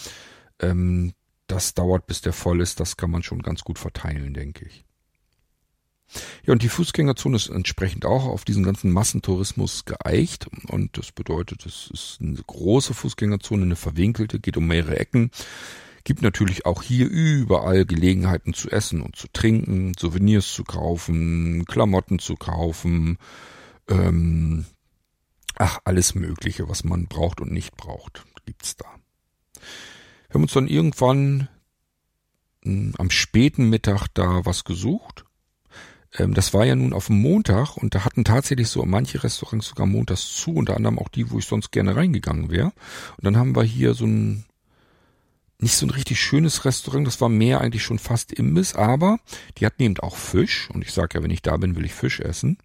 Ähm, 0.59 1.13
das 1.45 1.75
dauert, 1.75 2.07
bis 2.07 2.21
der 2.21 2.33
voll 2.33 2.59
ist. 2.59 2.79
Das 2.79 2.97
kann 2.97 3.11
man 3.11 3.21
schon 3.21 3.43
ganz 3.43 3.61
gut 3.61 3.77
verteilen, 3.77 4.33
denke 4.33 4.65
ich. 4.65 4.86
Ja, 6.45 6.53
und 6.53 6.63
die 6.63 6.69
Fußgängerzone 6.69 7.35
ist 7.35 7.49
entsprechend 7.49 8.05
auch 8.05 8.25
auf 8.25 8.45
diesen 8.45 8.63
ganzen 8.63 8.91
Massentourismus 8.91 9.85
geeicht. 9.85 10.47
Und 10.67 10.97
das 10.97 11.11
bedeutet, 11.11 11.65
es 11.65 11.89
ist 11.91 12.17
eine 12.21 12.41
große 12.41 12.93
Fußgängerzone, 12.93 13.63
eine 13.63 13.75
verwinkelte, 13.75 14.39
geht 14.39 14.57
um 14.57 14.67
mehrere 14.67 14.97
Ecken. 14.97 15.31
Gibt 16.03 16.21
natürlich 16.21 16.65
auch 16.65 16.83
hier 16.83 17.09
überall 17.09 17.85
Gelegenheiten 17.85 18.53
zu 18.53 18.69
essen 18.69 19.01
und 19.01 19.17
zu 19.17 19.27
trinken, 19.33 19.91
Souvenirs 19.99 20.53
zu 20.53 20.63
kaufen, 20.63 21.65
Klamotten 21.65 22.19
zu 22.19 22.35
kaufen, 22.35 23.17
ähm, 23.89 24.65
ach, 25.55 25.79
alles 25.83 26.15
Mögliche, 26.15 26.69
was 26.69 26.85
man 26.85 27.07
braucht 27.07 27.41
und 27.41 27.51
nicht 27.51 27.75
braucht, 27.75 28.23
gibt's 28.45 28.77
da. 28.77 28.85
Wir 30.27 30.35
haben 30.35 30.43
uns 30.43 30.53
dann 30.53 30.67
irgendwann 30.67 31.49
hm, 32.63 32.93
am 32.97 33.09
späten 33.09 33.69
Mittag 33.69 34.07
da 34.13 34.45
was 34.45 34.63
gesucht. 34.63 35.25
Ähm, 36.17 36.33
das 36.33 36.53
war 36.53 36.65
ja 36.65 36.75
nun 36.75 36.93
auf 36.93 37.07
dem 37.07 37.21
Montag 37.21 37.77
und 37.77 37.95
da 37.95 38.05
hatten 38.05 38.23
tatsächlich 38.23 38.69
so 38.69 38.83
manche 38.85 39.23
Restaurants 39.23 39.67
sogar 39.67 39.85
montags 39.85 40.35
zu, 40.35 40.53
unter 40.53 40.75
anderem 40.75 40.99
auch 40.99 41.09
die, 41.09 41.31
wo 41.31 41.39
ich 41.39 41.45
sonst 41.45 41.71
gerne 41.71 41.95
reingegangen 41.95 42.49
wäre. 42.49 42.71
Und 43.17 43.23
dann 43.23 43.37
haben 43.37 43.55
wir 43.55 43.63
hier 43.63 43.93
so 43.93 44.05
ein 44.05 44.45
nicht 45.59 45.75
so 45.75 45.87
ein 45.87 45.91
richtig 45.91 46.19
schönes 46.19 46.65
Restaurant, 46.65 47.07
das 47.07 47.19
war 47.19 47.29
mehr 47.29 47.61
eigentlich 47.61 47.81
schon 47.81 47.97
fast 47.97 48.31
Imbiss, 48.31 48.75
aber 48.75 49.17
die 49.57 49.65
hatten 49.65 49.81
eben 49.81 49.99
auch 49.99 50.15
Fisch 50.15 50.69
und 50.71 50.83
ich 50.83 50.93
sage 50.93 51.17
ja, 51.17 51.23
wenn 51.23 51.31
ich 51.31 51.41
da 51.41 51.57
bin, 51.57 51.75
will 51.75 51.85
ich 51.85 51.93
Fisch 51.95 52.19
essen. 52.19 52.57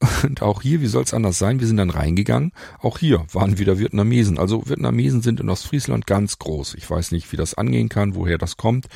Und 0.22 0.42
auch 0.42 0.62
hier, 0.62 0.80
wie 0.80 0.86
soll 0.86 1.02
es 1.02 1.12
anders 1.12 1.38
sein? 1.38 1.58
Wir 1.58 1.66
sind 1.66 1.78
dann 1.78 1.90
reingegangen. 1.90 2.52
Auch 2.78 2.98
hier 2.98 3.26
waren 3.32 3.58
wieder 3.58 3.80
Vietnamesen. 3.80 4.38
Also 4.38 4.68
Vietnamesen 4.68 5.22
sind 5.22 5.40
in 5.40 5.50
Ostfriesland 5.50 6.06
ganz 6.06 6.38
groß. 6.38 6.74
Ich 6.74 6.88
weiß 6.88 7.10
nicht, 7.10 7.32
wie 7.32 7.36
das 7.36 7.54
angehen 7.54 7.88
kann, 7.88 8.14
woher 8.14 8.38
das 8.38 8.56
kommt. 8.56 8.86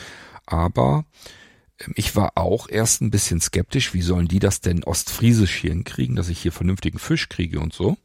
Aber 0.46 1.04
ich 1.94 2.14
war 2.16 2.32
auch 2.36 2.68
erst 2.68 3.00
ein 3.00 3.10
bisschen 3.10 3.40
skeptisch. 3.40 3.94
Wie 3.94 4.02
sollen 4.02 4.28
die 4.28 4.38
das 4.38 4.60
denn 4.60 4.84
ostfriesisch 4.84 5.54
hier 5.56 5.72
hinkriegen, 5.72 6.16
dass 6.16 6.28
ich 6.28 6.40
hier 6.40 6.52
vernünftigen 6.52 6.98
Fisch 6.98 7.28
kriege 7.28 7.60
und 7.60 7.72
so. 7.72 7.96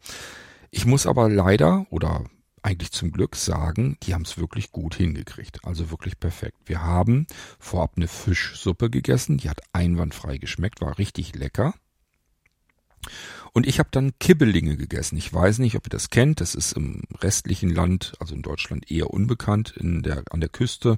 Ich 0.71 0.85
muss 0.85 1.05
aber 1.05 1.29
leider 1.29 1.85
oder 1.89 2.25
eigentlich 2.63 2.91
zum 2.91 3.11
Glück 3.11 3.35
sagen, 3.35 3.97
die 4.03 4.13
haben 4.13 4.23
es 4.23 4.37
wirklich 4.37 4.71
gut 4.71 4.95
hingekriegt. 4.95 5.63
Also 5.63 5.89
wirklich 5.89 6.19
perfekt. 6.19 6.57
Wir 6.65 6.81
haben 6.81 7.27
vorab 7.59 7.93
eine 7.95 8.07
Fischsuppe 8.07 8.89
gegessen. 8.89 9.37
Die 9.37 9.49
hat 9.49 9.61
einwandfrei 9.73 10.37
geschmeckt, 10.37 10.81
war 10.81 10.97
richtig 10.97 11.35
lecker. 11.35 11.73
Und 13.53 13.65
ich 13.65 13.79
habe 13.79 13.89
dann 13.91 14.11
Kibbelinge 14.19 14.75
gegessen. 14.75 15.17
Ich 15.17 15.33
weiß 15.33 15.59
nicht, 15.59 15.75
ob 15.75 15.87
ihr 15.87 15.91
das 15.91 16.09
kennt. 16.09 16.41
Das 16.41 16.55
ist 16.55 16.73
im 16.73 17.03
restlichen 17.21 17.69
Land, 17.69 18.13
also 18.19 18.35
in 18.35 18.41
Deutschland 18.41 18.91
eher 18.91 19.11
unbekannt. 19.11 19.73
In 19.77 20.03
der, 20.03 20.23
an 20.29 20.41
der 20.41 20.49
Küste 20.49 20.97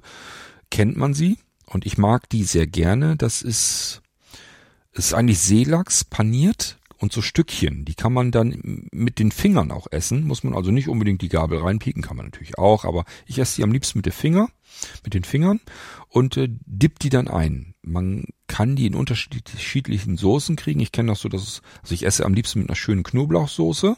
kennt 0.70 0.96
man 0.96 1.14
sie. 1.14 1.38
Und 1.70 1.86
ich 1.86 1.98
mag 1.98 2.28
die 2.28 2.42
sehr 2.42 2.66
gerne. 2.66 3.16
Das 3.16 3.42
ist, 3.42 4.02
ist 4.92 5.14
eigentlich 5.14 5.38
Seelachs 5.38 6.04
paniert 6.04 6.78
und 6.98 7.12
so 7.12 7.22
Stückchen. 7.22 7.84
Die 7.84 7.94
kann 7.94 8.12
man 8.12 8.32
dann 8.32 8.88
mit 8.90 9.20
den 9.20 9.30
Fingern 9.30 9.70
auch 9.70 9.86
essen. 9.90 10.24
Muss 10.24 10.42
man 10.42 10.54
also 10.54 10.72
nicht 10.72 10.88
unbedingt 10.88 11.22
die 11.22 11.28
Gabel 11.28 11.60
reinpieken, 11.60 12.02
kann 12.02 12.16
man 12.16 12.26
natürlich 12.26 12.58
auch. 12.58 12.84
Aber 12.84 13.04
ich 13.24 13.38
esse 13.38 13.56
die 13.56 13.62
am 13.62 13.72
liebsten 13.72 13.98
mit 13.98 14.06
der 14.06 14.12
Finger, 14.12 14.48
mit 15.04 15.14
den 15.14 15.22
Fingern 15.22 15.60
und 16.08 16.36
äh, 16.36 16.48
dipp 16.50 16.98
die 16.98 17.08
dann 17.08 17.28
ein. 17.28 17.74
Man 17.82 18.24
kann 18.48 18.74
die 18.74 18.86
in 18.86 18.96
unterschiedlichen 18.96 20.16
Soßen 20.16 20.56
kriegen. 20.56 20.80
Ich 20.80 20.90
kenne 20.90 21.12
das 21.12 21.20
so, 21.20 21.28
dass 21.28 21.42
es, 21.42 21.62
also 21.82 21.94
ich 21.94 22.04
esse 22.04 22.26
am 22.26 22.34
liebsten 22.34 22.58
mit 22.58 22.68
einer 22.68 22.76
schönen 22.76 23.04
Knoblauchsoße. 23.04 23.96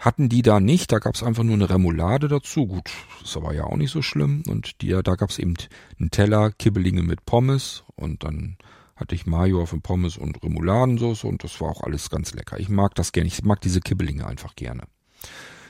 Hatten 0.00 0.30
die 0.30 0.40
da 0.40 0.60
nicht, 0.60 0.92
da 0.92 0.98
gab 0.98 1.14
es 1.14 1.22
einfach 1.22 1.42
nur 1.42 1.56
eine 1.56 1.68
Remoulade 1.68 2.26
dazu. 2.26 2.66
Gut, 2.66 2.90
ist 3.22 3.36
aber 3.36 3.52
ja 3.52 3.64
auch 3.64 3.76
nicht 3.76 3.90
so 3.90 4.00
schlimm. 4.00 4.42
Und 4.48 4.80
die, 4.80 4.88
da 4.88 5.14
gab 5.14 5.28
es 5.28 5.38
eben 5.38 5.54
einen 5.98 6.10
Teller, 6.10 6.52
Kibbelinge 6.52 7.02
mit 7.02 7.26
Pommes 7.26 7.84
und 7.96 8.24
dann 8.24 8.56
hatte 8.96 9.14
ich 9.14 9.26
Mayo 9.26 9.60
auf 9.60 9.70
dem 9.70 9.82
Pommes 9.82 10.16
und 10.16 10.42
Remouladensoße 10.42 11.26
und 11.26 11.44
das 11.44 11.60
war 11.60 11.68
auch 11.68 11.82
alles 11.82 12.08
ganz 12.08 12.32
lecker. 12.32 12.58
Ich 12.58 12.70
mag 12.70 12.94
das 12.94 13.12
gerne. 13.12 13.28
Ich 13.28 13.42
mag 13.44 13.60
diese 13.60 13.80
Kibbelinge 13.80 14.26
einfach 14.26 14.56
gerne. 14.56 14.84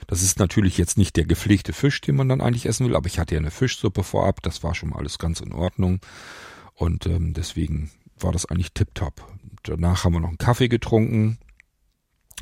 Das 0.07 0.23
ist 0.23 0.39
natürlich 0.39 0.79
jetzt 0.79 0.97
nicht 0.97 1.17
der 1.17 1.25
gepflegte 1.25 1.73
Fisch, 1.73 2.01
den 2.01 2.15
man 2.15 2.29
dann 2.29 2.41
eigentlich 2.41 2.67
essen 2.67 2.87
will, 2.87 2.95
aber 2.95 3.09
ich 3.09 3.19
hatte 3.19 3.35
ja 3.35 3.41
eine 3.41 3.51
Fischsuppe 3.51 4.05
vorab, 4.05 4.43
das 4.43 4.63
war 4.63 4.77
schon 4.77 4.91
mal 4.91 4.99
alles 4.99 5.19
ganz 5.19 5.41
in 5.41 5.53
Ordnung. 5.53 6.01
Und 6.75 7.07
ähm, 7.07 7.35
deswegen 7.35 7.91
war 8.19 8.31
das 8.31 8.47
eigentlich 8.47 8.75
tipptopp. 8.75 9.27
Danach 9.65 10.05
haben 10.05 10.15
wir 10.15 10.21
noch 10.21 10.29
einen 10.29 10.39
Kaffee 10.39 10.69
getrunken. 10.69 11.39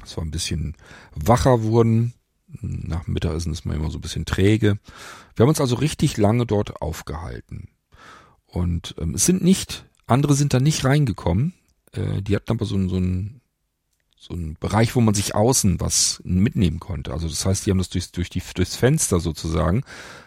Es 0.09 0.17
war 0.17 0.25
ein 0.25 0.31
bisschen 0.31 0.75
wacher 1.15 1.63
wurden. 1.63 2.15
Nach 2.61 3.07
Mittagessen 3.07 3.53
ist 3.53 3.67
man 3.67 3.77
immer 3.77 3.91
so 3.91 3.99
ein 3.99 4.03
bisschen 4.03 4.25
träge. 4.25 4.79
Wir 5.37 5.45
haben 5.45 5.51
uns 5.51 5.61
also 5.61 5.77
richtig 5.77 6.17
lange 6.17 6.47
dort 6.47 6.81
aufgehalten. 6.81 7.69
Und 8.47 8.95
ähm, 8.99 9.15
es 9.15 9.27
sind 9.27 9.45
nicht, 9.45 9.85
andere 10.07 10.35
sind 10.35 10.55
da 10.55 10.61
nicht 10.61 10.85
reingekommen. 10.85 11.53
Äh, 11.93 12.23
die 12.23 12.35
hatten 12.35 12.53
aber 12.53 12.65
so, 12.65 12.89
so 12.89 12.97
ein 12.97 13.41
so 14.21 14.35
ein 14.35 14.57
Bereich, 14.59 14.97
wo 14.97 15.01
man 15.01 15.15
sich 15.15 15.35
außen 15.35 15.81
was 15.81 16.21
mitnehmen 16.25 16.81
konnte. 16.81 17.13
Also 17.13 17.29
das 17.29 17.47
heißt, 17.47 17.65
die 17.65 17.71
haben 17.71 17.79
das 17.79 17.89
durch, 17.89 18.11
durch 18.11 18.29
die, 18.29 18.43
durchs 18.55 18.75
Fenster 18.75 19.21
sozusagen, 19.21 19.85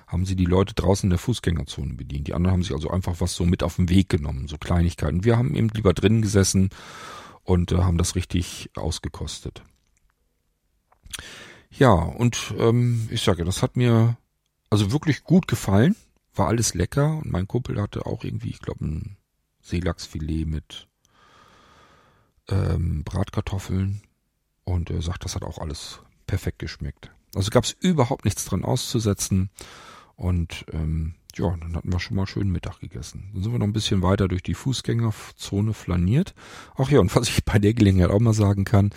haben 0.07 0.25
sie 0.25 0.35
die 0.35 0.45
Leute 0.45 0.73
draußen 0.73 1.07
in 1.07 1.09
der 1.09 1.19
Fußgängerzone 1.19 1.95
bedient. 1.95 2.27
Die 2.27 2.33
anderen 2.33 2.53
haben 2.53 2.63
sich 2.63 2.73
also 2.73 2.89
einfach 2.89 3.19
was 3.19 3.35
so 3.35 3.45
mit 3.45 3.63
auf 3.63 3.75
den 3.75 3.89
Weg 3.89 4.07
genommen, 4.07 4.47
so 4.47 4.57
Kleinigkeiten. 4.57 5.25
Wir 5.25 5.37
haben 5.37 5.55
eben 5.55 5.69
lieber 5.69 5.93
drinnen 5.93 6.21
gesessen 6.21 6.69
und 7.43 7.73
äh, 7.73 7.79
haben 7.79 7.97
das 7.97 8.15
richtig 8.15 8.69
ausgekostet. 8.75 9.61
Ja, 11.69 11.91
und 11.91 12.53
ähm, 12.57 13.07
ich 13.11 13.21
sage, 13.21 13.45
das 13.45 13.61
hat 13.61 13.77
mir 13.77 14.17
also 14.69 14.91
wirklich 14.91 15.23
gut 15.23 15.47
gefallen. 15.47 15.95
War 16.33 16.47
alles 16.47 16.73
lecker 16.73 17.17
und 17.17 17.31
mein 17.31 17.47
Kumpel 17.47 17.81
hatte 17.81 18.05
auch 18.05 18.23
irgendwie, 18.23 18.49
ich 18.49 18.59
glaube, 18.59 18.85
ein 18.85 19.17
Seelachsfilet 19.61 20.45
mit 20.45 20.87
ähm, 22.49 23.03
Bratkartoffeln 23.03 24.01
und 24.63 24.89
er 24.89 25.01
sagt, 25.01 25.25
das 25.25 25.35
hat 25.35 25.43
auch 25.43 25.57
alles 25.57 25.99
perfekt 26.27 26.59
geschmeckt. 26.59 27.11
Also 27.35 27.49
gab 27.49 27.63
es 27.63 27.71
überhaupt 27.71 28.25
nichts 28.25 28.45
dran 28.45 28.63
auszusetzen 28.63 29.49
und 30.15 30.65
ähm, 30.71 31.15
ja, 31.35 31.55
dann 31.57 31.75
hatten 31.75 31.91
wir 31.91 31.99
schon 31.99 32.17
mal 32.17 32.27
schön 32.27 32.51
Mittag 32.51 32.79
gegessen. 32.79 33.29
Dann 33.33 33.43
sind 33.43 33.51
wir 33.53 33.59
noch 33.59 33.67
ein 33.67 33.73
bisschen 33.73 34.01
weiter 34.01 34.27
durch 34.27 34.43
die 34.43 34.53
Fußgängerzone 34.53 35.73
flaniert. 35.73 36.33
Ach 36.75 36.89
ja, 36.89 36.99
und 36.99 37.15
was 37.15 37.29
ich 37.29 37.43
bei 37.45 37.59
der 37.59 37.73
Gelegenheit 37.73 38.09
auch 38.09 38.19
mal 38.19 38.33
sagen 38.33 38.65
kann, 38.65 38.91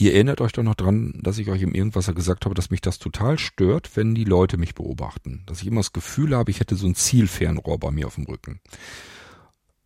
ihr 0.00 0.14
erinnert 0.14 0.40
euch 0.40 0.52
doch 0.52 0.62
noch 0.62 0.74
dran, 0.74 1.18
dass 1.22 1.38
ich 1.38 1.48
euch 1.48 1.62
im 1.62 1.74
Irgendwasser 1.74 2.14
gesagt 2.14 2.44
habe, 2.44 2.54
dass 2.54 2.70
mich 2.70 2.80
das 2.80 2.98
total 2.98 3.38
stört, 3.38 3.96
wenn 3.96 4.14
die 4.14 4.24
Leute 4.24 4.56
mich 4.56 4.74
beobachten. 4.74 5.42
Dass 5.46 5.60
ich 5.60 5.66
immer 5.66 5.80
das 5.80 5.92
Gefühl 5.92 6.34
habe, 6.34 6.50
ich 6.50 6.60
hätte 6.60 6.76
so 6.76 6.86
ein 6.86 6.94
Zielfernrohr 6.94 7.78
bei 7.78 7.90
mir 7.90 8.06
auf 8.06 8.14
dem 8.14 8.24
Rücken. 8.24 8.60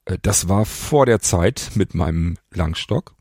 Äh, 0.05 0.19
das 0.23 0.49
war 0.49 0.65
vor 0.65 1.07
der 1.07 1.21
Zeit 1.21 1.73
mit 1.75 1.95
meinem 1.95 2.37
Langstock. 2.53 3.15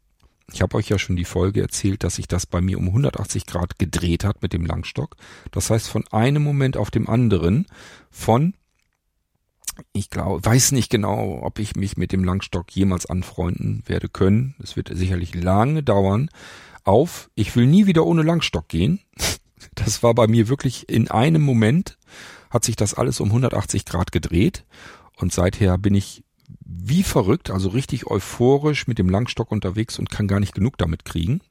Ich 0.52 0.62
habe 0.62 0.78
euch 0.78 0.90
ja 0.90 1.00
schon 1.00 1.16
die 1.16 1.26
Folge 1.26 1.62
erzählt, 1.62 2.04
dass 2.04 2.16
sich 2.16 2.28
das 2.28 2.46
bei 2.46 2.62
mir 2.62 2.78
um 2.78 2.88
180 2.88 3.46
Grad 3.46 3.80
gedreht 3.80 4.24
hat 4.24 4.42
mit 4.42 4.54
dem 4.54 4.66
Langstock. 4.66 5.16
Das 5.52 5.70
heißt, 5.70 5.88
von 5.88 6.06
einem 6.12 6.44
Moment 6.44 6.78
auf 6.78 6.92
dem 6.92 7.10
anderen, 7.10 7.66
von, 8.12 8.54
ich 9.94 10.10
glaube, 10.10 10.46
weiß 10.46 10.74
nicht 10.74 10.92
genau, 10.92 11.40
ob 11.42 11.60
ich 11.60 11.76
mich 11.76 11.98
mit 11.98 12.12
dem 12.12 12.24
Langstock 12.24 12.72
jemals 12.72 13.06
anfreunden 13.06 13.84
werde 13.88 14.10
können. 14.10 14.54
Es 14.62 14.76
wird 14.76 14.92
sicherlich 14.94 15.34
lange 15.34 15.82
dauern. 15.82 16.30
Auf, 16.84 17.30
ich 17.36 17.56
will 17.56 17.66
nie 17.66 17.86
wieder 17.86 18.06
ohne 18.06 18.24
Langstock 18.24 18.68
gehen. 18.68 19.00
Das 19.76 20.04
war 20.04 20.14
bei 20.14 20.28
mir 20.28 20.50
wirklich 20.50 20.88
in 20.88 21.10
einem 21.10 21.42
Moment 21.42 21.98
hat 22.50 22.64
sich 22.64 22.76
das 22.76 22.94
alles 22.94 23.20
um 23.20 23.30
180 23.30 23.86
Grad 23.86 24.12
gedreht. 24.12 24.66
Und 25.16 25.34
seither 25.34 25.78
bin 25.78 25.96
ich 25.96 26.24
wie 26.66 27.04
verrückt, 27.04 27.50
also 27.50 27.70
richtig 27.70 28.08
euphorisch 28.08 28.88
mit 28.88 29.00
dem 29.00 29.10
Langstock 29.10 29.52
unterwegs 29.52 30.00
und 30.00 30.10
kann 30.10 30.28
gar 30.28 30.40
nicht 30.40 30.54
genug 30.54 30.78
damit 30.78 31.06
kriegen. 31.06 31.42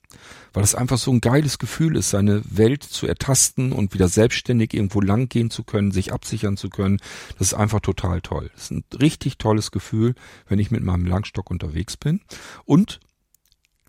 Weil 0.52 0.62
es 0.62 0.74
einfach 0.74 0.98
so 0.98 1.10
ein 1.10 1.20
geiles 1.20 1.58
Gefühl 1.58 1.96
ist, 1.96 2.10
seine 2.10 2.42
Welt 2.44 2.82
zu 2.82 3.06
ertasten 3.06 3.72
und 3.72 3.94
wieder 3.94 4.08
selbstständig 4.08 4.74
irgendwo 4.74 5.00
lang 5.00 5.28
gehen 5.28 5.50
zu 5.50 5.64
können, 5.64 5.90
sich 5.90 6.12
absichern 6.12 6.56
zu 6.56 6.68
können. 6.68 6.98
Das 7.38 7.48
ist 7.48 7.54
einfach 7.54 7.80
total 7.80 8.20
toll. 8.20 8.50
Das 8.54 8.64
ist 8.64 8.70
ein 8.72 8.84
richtig 9.00 9.38
tolles 9.38 9.70
Gefühl, 9.70 10.14
wenn 10.48 10.58
ich 10.58 10.70
mit 10.70 10.82
meinem 10.82 11.06
Langstock 11.06 11.50
unterwegs 11.50 11.96
bin. 11.96 12.20
Und 12.64 13.00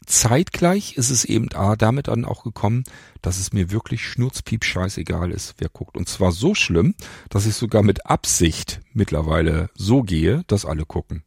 zeitgleich 0.05 0.97
ist 0.97 1.09
es 1.09 1.25
eben 1.25 1.51
A, 1.53 1.75
damit 1.75 2.07
dann 2.07 2.25
auch 2.25 2.43
gekommen, 2.43 2.83
dass 3.21 3.39
es 3.39 3.53
mir 3.53 3.71
wirklich 3.71 4.05
schnurzpiep 4.05 4.63
scheißegal 4.63 5.31
ist, 5.31 5.55
wer 5.57 5.69
guckt. 5.69 5.97
Und 5.97 6.09
zwar 6.09 6.31
so 6.31 6.55
schlimm, 6.55 6.95
dass 7.29 7.45
ich 7.45 7.55
sogar 7.55 7.83
mit 7.83 8.05
Absicht 8.05 8.81
mittlerweile 8.93 9.69
so 9.75 10.03
gehe, 10.03 10.43
dass 10.47 10.65
alle 10.65 10.85
gucken. 10.85 11.23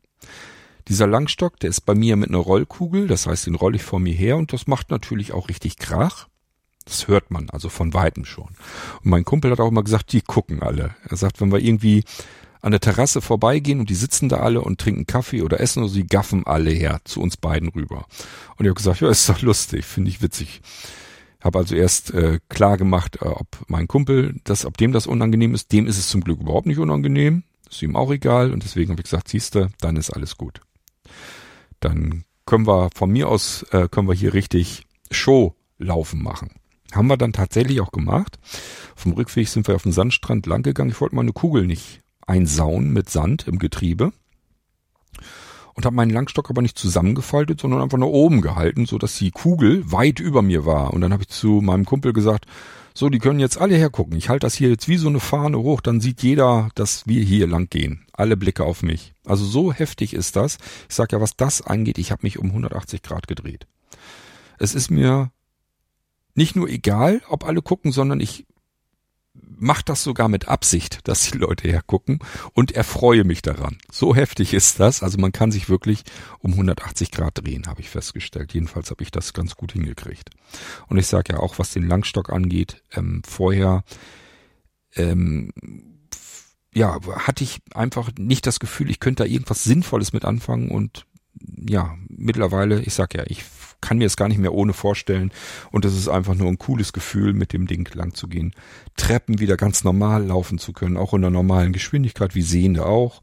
Dieser 0.89 1.07
Langstock, 1.07 1.59
der 1.59 1.70
ist 1.70 1.81
bei 1.81 1.95
mir 1.95 2.16
mit 2.16 2.29
einer 2.29 2.39
Rollkugel, 2.39 3.09
das 3.09 3.27
heißt, 3.27 3.47
den 3.47 3.57
rolle 3.57 3.77
ich 3.77 3.83
vor 3.83 3.99
mir 3.99 4.14
her 4.14 4.37
und 4.37 4.53
das 4.53 4.66
macht 4.66 4.91
natürlich 4.91 5.33
auch 5.33 5.49
richtig 5.49 5.79
Krach. 5.79 6.29
Das 6.85 7.09
hört 7.09 7.33
man, 7.33 7.51
also 7.51 7.68
von 7.68 7.95
Weitem 7.95 8.24
schon. 8.24 8.51
Und 9.03 9.11
mein 9.11 9.24
Kumpel 9.24 9.51
hat 9.51 9.59
auch 9.59 9.70
immer 9.70 9.83
gesagt, 9.83 10.12
die 10.12 10.20
gucken 10.20 10.62
alle. 10.62 10.95
Er 11.09 11.16
sagt, 11.16 11.41
wenn 11.41 11.51
wir 11.51 11.59
irgendwie 11.59 12.05
an 12.61 12.73
der 12.73 12.81
Terrasse 12.81 13.21
vorbeigehen 13.21 13.81
und 13.81 13.91
die 13.91 13.95
sitzen 13.95 14.29
da 14.29 14.39
alle 14.39 14.61
und 14.61 14.81
trinken 14.81 15.07
Kaffee 15.07 15.43
oder 15.43 15.61
essen 15.61 15.83
oder 15.83 15.93
sie 15.93 16.07
gaffen 16.07 16.47
alle 16.47 16.71
her 16.71 17.01
zu 17.05 17.21
uns 17.21 17.37
beiden 17.37 17.69
rüber. 17.69 18.07
Und 18.57 18.65
ich 18.65 18.69
habe 18.69 18.75
gesagt, 18.75 19.01
ja, 19.01 19.11
ist 19.11 19.29
doch 19.29 19.43
lustig, 19.43 19.85
finde 19.85 20.11
ich 20.11 20.23
witzig. 20.23 20.61
Habe 21.43 21.59
also 21.59 21.77
erst 21.77 22.13
äh, 22.13 22.41
klar 22.49 22.77
gemacht, 22.77 23.19
äh, 23.21 23.27
ob 23.27 23.47
mein 23.69 23.87
Kumpel, 23.87 24.41
das, 24.45 24.65
ob 24.65 24.77
dem 24.79 24.93
das 24.93 25.07
unangenehm 25.07 25.55
ist. 25.55 25.71
Dem 25.73 25.87
ist 25.87 25.99
es 25.99 26.09
zum 26.09 26.23
Glück 26.23 26.41
überhaupt 26.41 26.67
nicht 26.67 26.79
unangenehm. 26.79 27.45
Ist 27.71 27.83
ihm 27.83 27.95
auch 27.95 28.11
egal. 28.11 28.53
Und 28.53 28.65
deswegen 28.65 28.91
habe 28.91 29.01
ich 29.01 29.05
gesagt, 29.05 29.29
siehste, 29.29 29.71
dann 29.81 29.97
ist 29.97 30.11
alles 30.11 30.37
gut. 30.37 30.61
Dann 31.81 32.25
können 32.47 32.67
wir 32.67 32.91
von 32.95 33.11
mir 33.11 33.29
aus, 33.29 33.65
äh, 33.71 33.89
können 33.89 34.09
wir 34.09 34.15
hier 34.15 34.35
richtig 34.35 34.87
Show 35.11 35.55
laufen 35.79 36.23
machen. 36.23 36.51
Haben 36.93 37.09
wir 37.09 37.17
dann 37.17 37.33
tatsächlich 37.33 37.81
auch 37.81 37.93
gemacht. 37.93 38.39
Vom 38.95 39.13
Rückweg 39.13 39.49
sind 39.49 39.69
wir 39.69 39.75
auf 39.75 39.83
dem 39.83 39.93
Sandstrand 39.93 40.47
langgegangen. 40.47 40.93
Ich 40.93 41.01
wollte 41.01 41.17
meine 41.17 41.33
Kugel 41.33 41.67
nicht 41.67 42.01
einsauen 42.27 42.93
mit 42.93 43.09
Sand 43.09 43.47
im 43.49 43.59
Getriebe 43.59 44.12
und 45.74 45.85
habe 45.85 45.95
meinen 45.95 46.11
Langstock 46.11 46.51
aber 46.51 46.62
nicht 46.62 46.79
zusammengefaltet, 46.79 47.61
sondern 47.61 47.83
einfach 47.83 47.99
nach 47.99 48.07
oben 48.07 48.41
gehalten, 48.41 48.87
so 48.87 48.99
dass 48.99 49.16
die 49.18 49.31
Kugel 49.31 49.91
weit 49.93 50.20
über 50.20 50.43
mir 50.43 50.64
war. 50.64 50.93
Und 50.93 51.03
dann 51.03 51.12
habe 51.12 51.22
ich 51.22 51.29
zu 51.29 51.61
meinem 51.61 51.85
Kumpel 51.85 52.12
gesagt, 52.12 52.47
so, 52.95 53.11
die 53.11 53.18
können 53.18 53.41
jetzt 53.41 53.59
alle 53.59 53.77
hergucken. 53.77 54.16
Ich 54.16 54.31
halte 54.31 54.47
das 54.47 54.55
hier 54.55 54.70
jetzt 54.70 54.89
wie 54.89 54.97
so 54.97 55.09
eine 55.09 55.20
Fahne 55.20 55.59
hoch, 55.59 55.83
dann 55.83 56.01
sieht 56.01 56.22
jeder, 56.22 56.70
dass 56.74 57.07
wir 57.07 57.22
hier 57.22 57.47
lang 57.47 57.68
gehen. 57.68 58.07
Alle 58.14 58.39
Blicke 58.39 58.64
auf 58.64 58.83
mich. 58.83 59.12
Also 59.27 59.45
so 59.45 59.70
heftig 59.70 60.14
ist 60.14 60.35
das. 60.35 60.57
Ich 60.89 60.95
sag 60.95 61.12
ja, 61.12 61.20
was 61.20 61.37
das 61.37 61.61
angeht, 61.61 61.99
ich 61.99 62.11
habe 62.11 62.20
mich 62.22 62.39
um 62.39 62.47
180 62.47 63.03
Grad 63.03 63.29
gedreht. 63.29 63.66
Es 64.59 64.74
ist 64.74 64.91
mir 64.91 65.31
nicht 66.35 66.57
nur 66.57 66.70
egal, 66.70 67.20
ob 67.29 67.47
alle 67.47 67.61
gucken, 67.61 67.93
sondern 67.93 68.20
ich 68.20 68.47
macht 69.59 69.89
das 69.89 70.03
sogar 70.03 70.28
mit 70.28 70.49
Absicht, 70.49 71.01
dass 71.09 71.30
die 71.30 71.39
Leute 71.39 71.68
hergucken 71.68 72.18
und 72.53 72.72
erfreue 72.72 73.24
mich 73.24 73.43
daran. 73.43 73.78
So 73.91 74.14
heftig 74.14 74.53
ist 74.53 74.78
das. 74.80 75.03
Also 75.03 75.18
man 75.18 75.32
kann 75.32 75.51
sich 75.51 75.68
wirklich 75.68 76.03
um 76.41 76.53
180 76.53 77.11
Grad 77.11 77.39
drehen, 77.39 77.66
habe 77.66 77.80
ich 77.80 77.89
festgestellt. 77.89 78.53
Jedenfalls 78.53 78.91
habe 78.91 79.03
ich 79.03 79.11
das 79.11 79.32
ganz 79.32 79.55
gut 79.55 79.72
hingekriegt. 79.72 80.30
Und 80.89 80.99
ich 80.99 81.07
sage 81.07 81.34
ja 81.34 81.41
auch, 81.41 81.59
was 81.59 81.72
den 81.72 81.89
Langstock 81.89 82.30
angeht, 82.30 82.82
ähm, 82.93 83.22
vorher 83.26 83.84
ähm, 84.95 85.53
ja, 86.74 86.99
hatte 87.26 87.43
ich 87.43 87.61
einfach 87.72 88.11
nicht 88.18 88.47
das 88.47 88.61
Gefühl, 88.61 88.91
ich 88.91 89.01
könnte 89.01 89.22
da 89.22 89.28
irgendwas 89.28 89.64
Sinnvolles 89.64 90.12
mit 90.12 90.26
anfangen 90.26 90.70
und 90.70 91.07
ja, 91.68 91.97
mittlerweile, 92.09 92.80
ich 92.82 92.95
sag 92.95 93.14
ja, 93.14 93.24
ich 93.26 93.45
kann 93.81 93.99
mir 93.99 94.07
es 94.07 94.16
gar 94.16 94.29
nicht 94.29 94.39
mehr 94.39 94.55
ohne 94.55 94.72
vorstellen. 94.72 95.33
Und 95.70 95.85
es 95.85 95.97
ist 95.97 96.09
einfach 96.09 96.35
nur 96.35 96.49
ein 96.49 96.59
cooles 96.59 96.93
Gefühl, 96.93 97.33
mit 97.33 97.53
dem 97.53 97.66
Ding 97.66 97.89
lang 97.95 98.14
zu 98.14 98.29
gehen. 98.29 98.55
Treppen 98.97 99.39
wieder 99.41 99.57
ganz 99.57 99.85
normal 99.85 100.24
laufen 100.24 100.59
zu 100.59 100.72
können, 100.72 100.97
auch 100.97 101.14
in 101.14 101.22
der 101.22 101.31
normalen 101.31 101.72
Geschwindigkeit, 101.72 102.35
wie 102.35 102.43
Sehende 102.43 102.87
auch. 102.87 103.22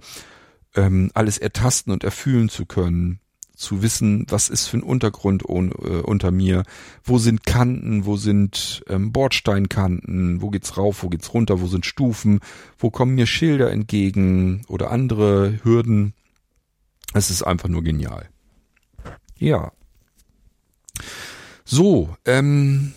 Ähm, 0.75 1.11
alles 1.13 1.37
ertasten 1.37 1.93
und 1.93 2.03
erfühlen 2.03 2.49
zu 2.49 2.65
können 2.65 3.19
zu 3.55 3.81
wissen, 3.81 4.25
was 4.29 4.49
ist 4.49 4.67
für 4.67 4.77
ein 4.77 4.83
Untergrund 4.83 5.47
un, 5.47 5.71
äh, 5.71 6.01
unter 6.01 6.31
mir, 6.31 6.63
wo 7.03 7.17
sind 7.17 7.45
Kanten, 7.45 8.05
wo 8.05 8.17
sind 8.17 8.83
ähm, 8.87 9.11
Bordsteinkanten, 9.11 10.41
wo 10.41 10.49
geht's 10.49 10.77
rauf, 10.77 11.03
wo 11.03 11.09
geht's 11.09 11.33
runter, 11.33 11.61
wo 11.61 11.67
sind 11.67 11.85
Stufen, 11.85 12.39
wo 12.77 12.89
kommen 12.89 13.15
mir 13.15 13.27
Schilder 13.27 13.71
entgegen 13.71 14.63
oder 14.67 14.91
andere 14.91 15.59
Hürden. 15.63 16.13
Es 17.13 17.29
ist 17.29 17.43
einfach 17.43 17.69
nur 17.69 17.83
genial. 17.83 18.29
Ja, 19.37 19.71
so, 21.65 22.15
ähm, 22.25 22.93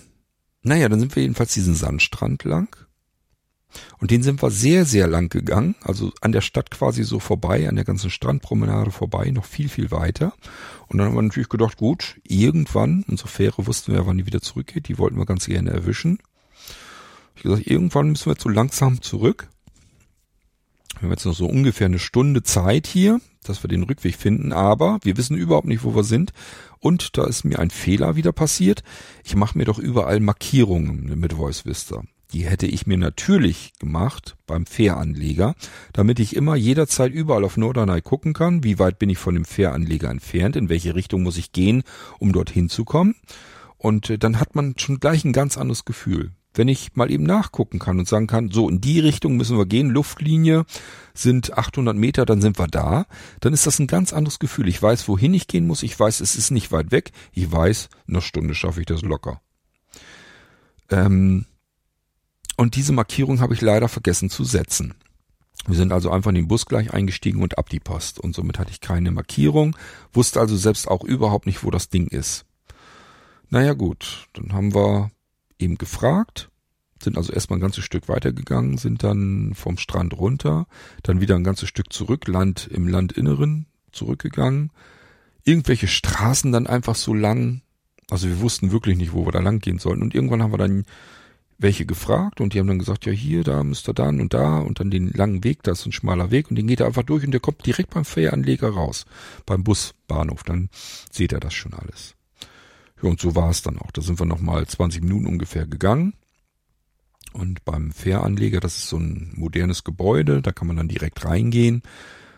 naja, 0.62 0.88
dann 0.88 1.00
sind 1.00 1.14
wir 1.14 1.22
jedenfalls 1.22 1.54
diesen 1.54 1.74
Sandstrand 1.74 2.44
lang. 2.44 2.76
Und 3.98 4.10
den 4.10 4.22
sind 4.22 4.42
wir 4.42 4.50
sehr, 4.50 4.84
sehr 4.84 5.06
lang 5.06 5.28
gegangen, 5.28 5.74
also 5.82 6.12
an 6.20 6.32
der 6.32 6.40
Stadt 6.40 6.70
quasi 6.70 7.04
so 7.04 7.20
vorbei, 7.20 7.68
an 7.68 7.76
der 7.76 7.84
ganzen 7.84 8.10
Strandpromenade 8.10 8.90
vorbei, 8.90 9.30
noch 9.30 9.44
viel, 9.44 9.68
viel 9.68 9.90
weiter. 9.90 10.32
Und 10.88 10.98
dann 10.98 11.08
haben 11.08 11.14
wir 11.14 11.22
natürlich 11.22 11.48
gedacht, 11.48 11.76
gut, 11.76 12.20
irgendwann, 12.24 13.04
unsere 13.08 13.28
Fähre 13.28 13.66
wussten 13.66 13.92
wir 13.92 14.06
wann 14.06 14.18
die 14.18 14.26
wieder 14.26 14.40
zurückgeht, 14.40 14.88
die 14.88 14.98
wollten 14.98 15.18
wir 15.18 15.26
ganz 15.26 15.46
gerne 15.46 15.70
erwischen. 15.70 16.18
Ich 17.34 17.42
gesagt, 17.42 17.66
irgendwann 17.66 18.10
müssen 18.10 18.30
wir 18.30 18.36
so 18.38 18.48
langsam 18.48 19.02
zurück. 19.02 19.48
Wir 20.94 21.02
haben 21.02 21.10
jetzt 21.10 21.26
noch 21.26 21.34
so 21.34 21.46
ungefähr 21.46 21.86
eine 21.86 21.98
Stunde 21.98 22.42
Zeit 22.42 22.86
hier, 22.86 23.20
dass 23.46 23.62
wir 23.62 23.68
den 23.68 23.82
Rückweg 23.84 24.16
finden, 24.16 24.52
aber 24.52 24.98
wir 25.02 25.16
wissen 25.16 25.36
überhaupt 25.36 25.66
nicht, 25.66 25.84
wo 25.84 25.94
wir 25.94 26.04
sind. 26.04 26.32
Und 26.78 27.16
da 27.16 27.24
ist 27.24 27.44
mir 27.44 27.58
ein 27.58 27.70
Fehler 27.70 28.16
wieder 28.16 28.32
passiert. 28.32 28.82
Ich 29.24 29.36
mache 29.36 29.56
mir 29.56 29.64
doch 29.64 29.78
überall 29.78 30.20
Markierungen 30.20 31.18
mit 31.18 31.32
Voice 31.32 31.64
Vista. 31.64 32.02
Die 32.32 32.44
hätte 32.44 32.66
ich 32.66 32.86
mir 32.86 32.98
natürlich 32.98 33.72
gemacht 33.78 34.36
beim 34.46 34.66
Fähranleger, 34.66 35.54
damit 35.92 36.18
ich 36.18 36.34
immer 36.34 36.56
jederzeit 36.56 37.12
überall 37.12 37.44
auf 37.44 37.56
Norderney 37.56 38.02
gucken 38.02 38.32
kann, 38.32 38.64
wie 38.64 38.78
weit 38.78 38.98
bin 38.98 39.10
ich 39.10 39.18
von 39.18 39.34
dem 39.34 39.44
Fähranleger 39.44 40.10
entfernt, 40.10 40.56
in 40.56 40.68
welche 40.68 40.94
Richtung 40.94 41.22
muss 41.22 41.38
ich 41.38 41.52
gehen, 41.52 41.84
um 42.18 42.32
dorthin 42.32 42.68
zu 42.68 42.84
kommen. 42.84 43.14
Und 43.78 44.10
äh, 44.10 44.18
dann 44.18 44.40
hat 44.40 44.54
man 44.56 44.74
schon 44.76 44.98
gleich 44.98 45.24
ein 45.24 45.32
ganz 45.32 45.56
anderes 45.56 45.84
Gefühl 45.84 46.32
wenn 46.56 46.68
ich 46.68 46.96
mal 46.96 47.10
eben 47.10 47.24
nachgucken 47.24 47.78
kann 47.78 47.98
und 47.98 48.08
sagen 48.08 48.26
kann, 48.26 48.50
so 48.50 48.68
in 48.68 48.80
die 48.80 49.00
Richtung 49.00 49.36
müssen 49.36 49.58
wir 49.58 49.66
gehen, 49.66 49.90
Luftlinie 49.90 50.64
sind 51.14 51.56
800 51.56 51.96
Meter, 51.96 52.26
dann 52.26 52.40
sind 52.40 52.58
wir 52.58 52.66
da, 52.66 53.06
dann 53.40 53.52
ist 53.52 53.66
das 53.66 53.78
ein 53.78 53.86
ganz 53.86 54.12
anderes 54.12 54.38
Gefühl. 54.38 54.68
Ich 54.68 54.82
weiß, 54.82 55.08
wohin 55.08 55.34
ich 55.34 55.46
gehen 55.46 55.66
muss, 55.66 55.82
ich 55.82 55.98
weiß, 55.98 56.20
es 56.20 56.36
ist 56.36 56.50
nicht 56.50 56.72
weit 56.72 56.90
weg, 56.90 57.12
ich 57.32 57.50
weiß, 57.50 57.88
eine 58.08 58.20
Stunde 58.20 58.54
schaffe 58.54 58.80
ich 58.80 58.86
das 58.86 59.02
locker. 59.02 59.40
Ähm, 60.90 61.46
und 62.56 62.74
diese 62.76 62.92
Markierung 62.92 63.40
habe 63.40 63.54
ich 63.54 63.60
leider 63.60 63.88
vergessen 63.88 64.30
zu 64.30 64.44
setzen. 64.44 64.94
Wir 65.66 65.76
sind 65.76 65.92
also 65.92 66.10
einfach 66.10 66.30
in 66.30 66.36
den 66.36 66.48
Bus 66.48 66.66
gleich 66.66 66.92
eingestiegen 66.92 67.42
und 67.42 67.58
ab 67.58 67.68
die 67.68 67.80
Post. 67.80 68.20
Und 68.20 68.34
somit 68.34 68.58
hatte 68.58 68.70
ich 68.70 68.80
keine 68.80 69.10
Markierung, 69.10 69.76
wusste 70.12 70.40
also 70.40 70.56
selbst 70.56 70.88
auch 70.88 71.02
überhaupt 71.02 71.46
nicht, 71.46 71.64
wo 71.64 71.70
das 71.70 71.88
Ding 71.88 72.06
ist. 72.06 72.46
Naja 73.48 73.74
gut, 73.74 74.28
dann 74.32 74.52
haben 74.52 74.74
wir 74.74 75.10
eben 75.58 75.78
gefragt, 75.78 76.50
sind 77.02 77.16
also 77.16 77.32
erstmal 77.32 77.58
ein 77.58 77.62
ganzes 77.62 77.84
Stück 77.84 78.08
weitergegangen, 78.08 78.78
sind 78.78 79.02
dann 79.02 79.52
vom 79.54 79.76
Strand 79.78 80.14
runter, 80.14 80.66
dann 81.02 81.20
wieder 81.20 81.36
ein 81.36 81.44
ganzes 81.44 81.68
Stück 81.68 81.92
zurück, 81.92 82.26
Land 82.26 82.66
im 82.70 82.88
Landinneren 82.88 83.66
zurückgegangen, 83.92 84.70
irgendwelche 85.44 85.88
Straßen 85.88 86.52
dann 86.52 86.66
einfach 86.66 86.94
so 86.94 87.14
lang, 87.14 87.62
also 88.10 88.28
wir 88.28 88.40
wussten 88.40 88.72
wirklich 88.72 88.96
nicht, 88.96 89.12
wo 89.12 89.26
wir 89.26 89.32
da 89.32 89.40
lang 89.40 89.60
gehen 89.60 89.78
sollten. 89.78 90.02
Und 90.02 90.14
irgendwann 90.14 90.42
haben 90.42 90.52
wir 90.52 90.58
dann 90.58 90.84
welche 91.58 91.86
gefragt 91.86 92.40
und 92.40 92.52
die 92.52 92.58
haben 92.58 92.66
dann 92.66 92.78
gesagt, 92.78 93.06
ja 93.06 93.12
hier, 93.12 93.42
da 93.42 93.64
müsst 93.64 93.88
ihr 93.88 93.94
dann 93.94 94.20
und 94.20 94.34
da 94.34 94.58
und 94.58 94.80
dann 94.80 94.90
den 94.90 95.10
langen 95.12 95.42
Weg, 95.42 95.62
das 95.62 95.80
ist 95.80 95.86
ein 95.86 95.92
schmaler 95.92 96.30
Weg 96.30 96.50
und 96.50 96.56
den 96.56 96.66
geht 96.66 96.80
er 96.80 96.86
einfach 96.86 97.02
durch 97.02 97.24
und 97.24 97.30
der 97.30 97.40
kommt 97.40 97.64
direkt 97.64 97.90
beim 97.90 98.04
Fähranleger 98.04 98.68
raus, 98.68 99.06
beim 99.46 99.64
Busbahnhof, 99.64 100.42
dann 100.44 100.68
seht 101.10 101.32
ihr 101.32 101.40
das 101.40 101.54
schon 101.54 101.72
alles. 101.72 102.15
Ja, 103.02 103.10
und 103.10 103.20
so 103.20 103.34
war 103.34 103.50
es 103.50 103.62
dann 103.62 103.78
auch. 103.78 103.90
Da 103.90 104.00
sind 104.00 104.18
wir 104.18 104.26
nochmal 104.26 104.66
20 104.66 105.02
Minuten 105.02 105.26
ungefähr 105.26 105.66
gegangen. 105.66 106.14
Und 107.32 107.64
beim 107.64 107.92
Fähranleger, 107.92 108.60
das 108.60 108.78
ist 108.78 108.88
so 108.88 108.96
ein 108.96 109.32
modernes 109.36 109.84
Gebäude, 109.84 110.40
da 110.40 110.52
kann 110.52 110.68
man 110.68 110.76
dann 110.76 110.88
direkt 110.88 111.24
reingehen. 111.24 111.82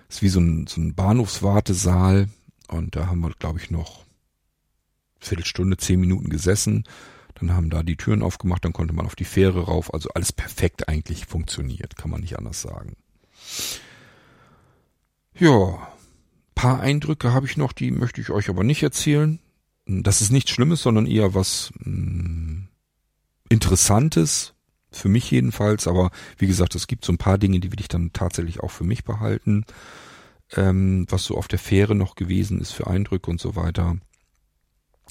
Das 0.08 0.16
ist 0.16 0.22
wie 0.22 0.28
so 0.28 0.40
ein, 0.40 0.66
so 0.66 0.80
ein 0.80 0.94
Bahnhofswartesaal. 0.94 2.28
Und 2.68 2.96
da 2.96 3.06
haben 3.06 3.20
wir, 3.20 3.30
glaube 3.38 3.60
ich, 3.60 3.70
noch 3.70 4.04
Viertelstunde, 5.20 5.76
zehn 5.76 6.00
Minuten 6.00 6.30
gesessen. 6.30 6.84
Dann 7.34 7.52
haben 7.52 7.70
da 7.70 7.84
die 7.84 7.96
Türen 7.96 8.22
aufgemacht, 8.22 8.64
dann 8.64 8.72
konnte 8.72 8.94
man 8.94 9.06
auf 9.06 9.14
die 9.14 9.24
Fähre 9.24 9.66
rauf. 9.66 9.94
Also 9.94 10.08
alles 10.14 10.32
perfekt 10.32 10.88
eigentlich 10.88 11.26
funktioniert, 11.26 11.96
kann 11.96 12.10
man 12.10 12.20
nicht 12.20 12.36
anders 12.36 12.60
sagen. 12.60 12.96
Ja, 15.38 15.92
paar 16.56 16.80
Eindrücke 16.80 17.32
habe 17.32 17.46
ich 17.46 17.56
noch, 17.56 17.72
die 17.72 17.92
möchte 17.92 18.20
ich 18.20 18.30
euch 18.30 18.48
aber 18.48 18.64
nicht 18.64 18.82
erzählen 18.82 19.38
das 19.88 20.20
ist 20.20 20.30
nichts 20.30 20.50
Schlimmes, 20.50 20.82
sondern 20.82 21.06
eher 21.06 21.34
was 21.34 21.72
mh, 21.80 21.90
mm, 21.90 22.68
Interessantes, 23.48 24.54
für 24.90 25.08
mich 25.08 25.30
jedenfalls. 25.30 25.86
Aber 25.86 26.10
wie 26.36 26.46
gesagt, 26.46 26.74
es 26.74 26.86
gibt 26.86 27.04
so 27.04 27.12
ein 27.12 27.18
paar 27.18 27.38
Dinge, 27.38 27.60
die 27.60 27.72
will 27.72 27.80
ich 27.80 27.88
dann 27.88 28.12
tatsächlich 28.12 28.60
auch 28.60 28.70
für 28.70 28.84
mich 28.84 29.04
behalten. 29.04 29.64
Ähm, 30.54 31.06
was 31.08 31.24
so 31.24 31.36
auf 31.36 31.48
der 31.48 31.58
Fähre 31.58 31.94
noch 31.94 32.14
gewesen 32.14 32.60
ist 32.60 32.72
für 32.72 32.86
Eindrücke 32.86 33.30
und 33.30 33.40
so 33.40 33.56
weiter. 33.56 33.96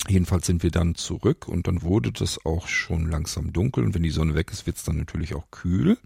Jedenfalls 0.07 0.45
sind 0.45 0.63
wir 0.63 0.71
dann 0.71 0.95
zurück 0.95 1.47
und 1.47 1.67
dann 1.67 1.81
wurde 1.81 2.11
das 2.11 2.43
auch 2.45 2.67
schon 2.67 3.09
langsam 3.09 3.53
dunkel 3.53 3.83
und 3.83 3.93
wenn 3.95 4.03
die 4.03 4.11
Sonne 4.11 4.35
weg 4.35 4.51
ist, 4.51 4.65
wird 4.65 4.77
es 4.77 4.83
dann 4.83 4.97
natürlich 4.97 5.35
auch 5.35 5.49
kühl. 5.51 5.97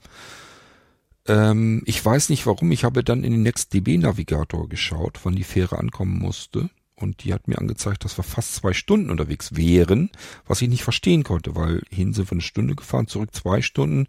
Ähm, 1.27 1.81
ich 1.85 2.03
weiß 2.03 2.29
nicht 2.29 2.45
warum, 2.45 2.71
ich 2.71 2.83
habe 2.83 3.03
dann 3.03 3.23
in 3.23 3.31
den 3.31 3.43
NextDB-Navigator 3.43 4.67
geschaut, 4.67 5.19
wann 5.23 5.35
die 5.35 5.43
Fähre 5.43 5.77
ankommen 5.77 6.19
musste 6.19 6.69
und 7.01 7.23
die 7.23 7.33
hat 7.33 7.47
mir 7.47 7.57
angezeigt, 7.57 8.05
dass 8.05 8.17
wir 8.17 8.23
fast 8.23 8.55
zwei 8.55 8.73
Stunden 8.73 9.09
unterwegs 9.09 9.55
wären, 9.55 10.09
was 10.47 10.61
ich 10.61 10.69
nicht 10.69 10.83
verstehen 10.83 11.23
konnte, 11.23 11.55
weil 11.55 11.81
hin 11.89 12.13
sind 12.13 12.29
wir 12.29 12.33
eine 12.33 12.41
Stunde 12.41 12.75
gefahren, 12.75 13.07
zurück 13.07 13.33
zwei 13.33 13.61
Stunden. 13.61 14.07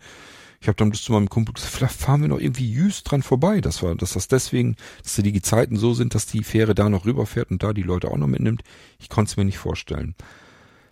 Ich 0.60 0.68
habe 0.68 0.76
dann 0.76 0.90
bis 0.90 1.02
zu 1.02 1.12
meinem 1.12 1.28
Kumpel 1.28 1.54
gesagt, 1.54 1.72
vielleicht 1.72 1.94
fahren 1.94 2.20
wir 2.20 2.28
noch 2.28 2.38
irgendwie 2.38 2.70
jüst 2.70 3.10
dran 3.10 3.22
vorbei. 3.22 3.60
Das 3.60 3.82
war, 3.82 3.96
dass 3.96 4.12
das 4.12 4.28
deswegen, 4.28 4.76
dass 5.02 5.14
die 5.16 5.42
Zeiten 5.42 5.76
so 5.76 5.92
sind, 5.92 6.14
dass 6.14 6.26
die 6.26 6.44
Fähre 6.44 6.74
da 6.74 6.88
noch 6.88 7.04
rüberfährt 7.04 7.50
und 7.50 7.64
da 7.64 7.72
die 7.72 7.82
Leute 7.82 8.08
auch 8.08 8.16
noch 8.16 8.28
mitnimmt. 8.28 8.62
Ich 9.00 9.08
konnte 9.08 9.30
es 9.30 9.36
mir 9.36 9.44
nicht 9.44 9.58
vorstellen. 9.58 10.14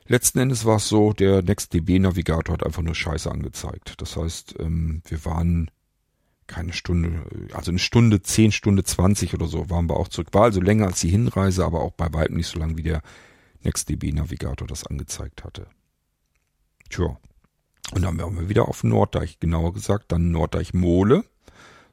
Letzten 0.06 0.40
Endes 0.40 0.64
war 0.64 0.78
es 0.78 0.88
so, 0.88 1.12
der 1.12 1.42
NextDB-Navigator 1.42 2.54
hat 2.54 2.66
einfach 2.66 2.82
nur 2.82 2.96
Scheiße 2.96 3.30
angezeigt. 3.30 3.94
Das 3.98 4.16
heißt, 4.16 4.56
ähm, 4.58 5.02
wir 5.06 5.24
waren 5.24 5.70
keine 6.50 6.72
Stunde, 6.72 7.24
also 7.52 7.70
eine 7.70 7.78
Stunde, 7.78 8.22
zehn 8.22 8.52
Stunde 8.52 8.82
zwanzig 8.82 9.32
oder 9.32 9.46
so 9.46 9.70
waren 9.70 9.88
wir 9.88 9.96
auch 9.96 10.08
zurück. 10.08 10.28
War 10.32 10.42
also 10.42 10.60
länger 10.60 10.86
als 10.86 11.00
die 11.00 11.08
Hinreise, 11.08 11.64
aber 11.64 11.80
auch 11.80 11.92
bei 11.92 12.12
weitem 12.12 12.36
nicht 12.36 12.48
so 12.48 12.58
lang 12.58 12.76
wie 12.76 12.82
der 12.82 13.02
NextDB-Navigator 13.62 14.66
das 14.66 14.86
angezeigt 14.86 15.44
hatte. 15.44 15.66
Tja. 16.88 17.16
Und 17.92 18.02
dann 18.02 18.18
waren 18.18 18.36
wir 18.36 18.48
wieder 18.48 18.68
auf 18.68 18.84
Norddeich, 18.84 19.38
genauer 19.38 19.72
gesagt, 19.72 20.12
dann 20.12 20.30
Norddeich 20.30 20.74
Mole, 20.74 21.24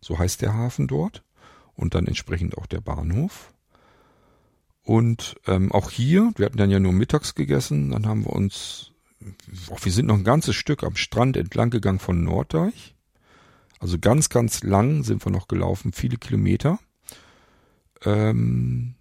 so 0.02 0.18
heißt 0.18 0.42
der 0.42 0.54
Hafen 0.54 0.88
dort. 0.88 1.24
Und 1.76 1.94
dann 1.94 2.08
entsprechend 2.08 2.58
auch 2.58 2.66
der 2.66 2.82
Bahnhof. 2.82 3.54
Und 4.82 5.36
ähm, 5.46 5.72
auch 5.72 5.92
hier, 5.92 6.32
wir 6.36 6.48
hatten 6.48 6.58
dann 6.58 6.72
ja 6.72 6.80
nur 6.80 6.94
mittags 6.94 7.36
gegessen, 7.36 7.92
dann 7.92 8.08
haben 8.08 8.26
wir 8.26 8.34
uns, 8.34 8.94
auch 9.70 9.86
wir 9.86 9.92
sind 9.92 10.08
noch 10.08 10.18
ein 10.18 10.24
ganzes 10.24 10.56
Stück 10.56 10.84
am 10.84 10.96
Strand 10.96 11.38
entlang 11.38 11.70
gegangen 11.70 12.00
von 12.00 12.24
Norddeich. 12.24 12.96
Also 13.80 14.00
ganz, 14.00 14.30
ganz 14.30 14.64
lang 14.64 15.04
sind 15.04 15.26
wir 15.26 15.32
noch 15.32 15.48
gelaufen, 15.48 15.94
viele 15.94 16.18
Kilometer. 16.18 16.80
Ähm, 18.04 18.96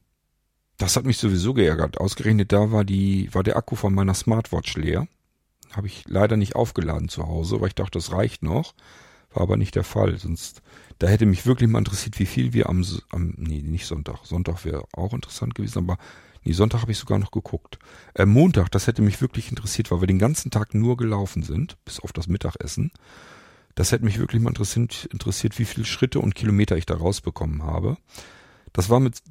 das 0.79 0.97
hat 0.97 1.07
mich 1.07 1.19
sowieso 1.19 1.55
geärgert. 1.55 1.99
Ausgerechnet 1.99 2.53
da 2.53 2.71
war 2.71 2.85
die, 2.85 3.33
war 3.33 3.43
der 3.43 3.57
Akku 3.57 3.77
von 3.77 3.95
meiner 3.95 4.15
Smartwatch 4.15 4.77
leer. 4.77 5.09
Habe 5.73 5.87
ich 5.87 6.05
leider 6.07 6.37
nicht 6.37 6.55
aufgeladen 6.55 7.09
zu 7.09 7.27
Hause, 7.27 7.61
weil 7.61 7.69
ich 7.69 7.75
dachte, 7.75 7.99
das 7.99 8.13
reicht 8.13 8.43
noch. 8.43 8.75
War 9.33 9.43
aber 9.43 9.57
nicht 9.57 9.75
der 9.75 9.85
Fall. 9.85 10.19
Sonst, 10.19 10.63
da 10.99 11.07
hätte 11.07 11.27
mich 11.27 11.47
wirklich 11.47 11.69
mal 11.69 11.79
interessiert, 11.79 12.19
wie 12.19 12.27
viel 12.27 12.53
wir 12.53 12.69
am, 12.69 12.85
am 13.11 13.35
nee, 13.37 13.63
nicht 13.63 13.87
Sonntag. 13.87 14.25
Sonntag 14.25 14.65
wäre 14.65 14.85
auch 14.93 15.13
interessant 15.13 15.55
gewesen, 15.55 15.79
aber 15.79 15.99
nee, 16.45 16.53
Sonntag 16.53 16.83
habe 16.83 16.93
ich 16.93 16.99
sogar 16.99 17.19
noch 17.19 17.31
geguckt. 17.31 17.79
Äh, 18.15 18.27
Montag, 18.27 18.71
das 18.71 18.87
hätte 18.87 19.03
mich 19.03 19.21
wirklich 19.21 19.51
interessiert, 19.51 19.91
weil 19.91 20.01
wir 20.01 20.07
den 20.07 20.19
ganzen 20.19 20.51
Tag 20.51 20.75
nur 20.75 20.97
gelaufen 20.97 21.43
sind, 21.43 21.77
bis 21.85 22.01
auf 22.01 22.13
das 22.13 22.29
Mittagessen. 22.29 22.93
Das 23.77 23.93
hätte 23.93 24.05
mich 24.05 24.19
wirklich 24.19 24.43
mal 24.43 24.49
interessiert, 24.49 25.05
interessiert, 25.13 25.59
wie 25.59 25.67
viele 25.67 25.87
Schritte 25.87 26.19
und 26.19 26.35
Kilometer 26.35 26.77
ich 26.77 26.87
da 26.87 26.97
rausbekommen 26.97 27.63
habe. 27.63 27.99
Das 28.73 28.89
war 28.91 29.01
mit 29.01 29.23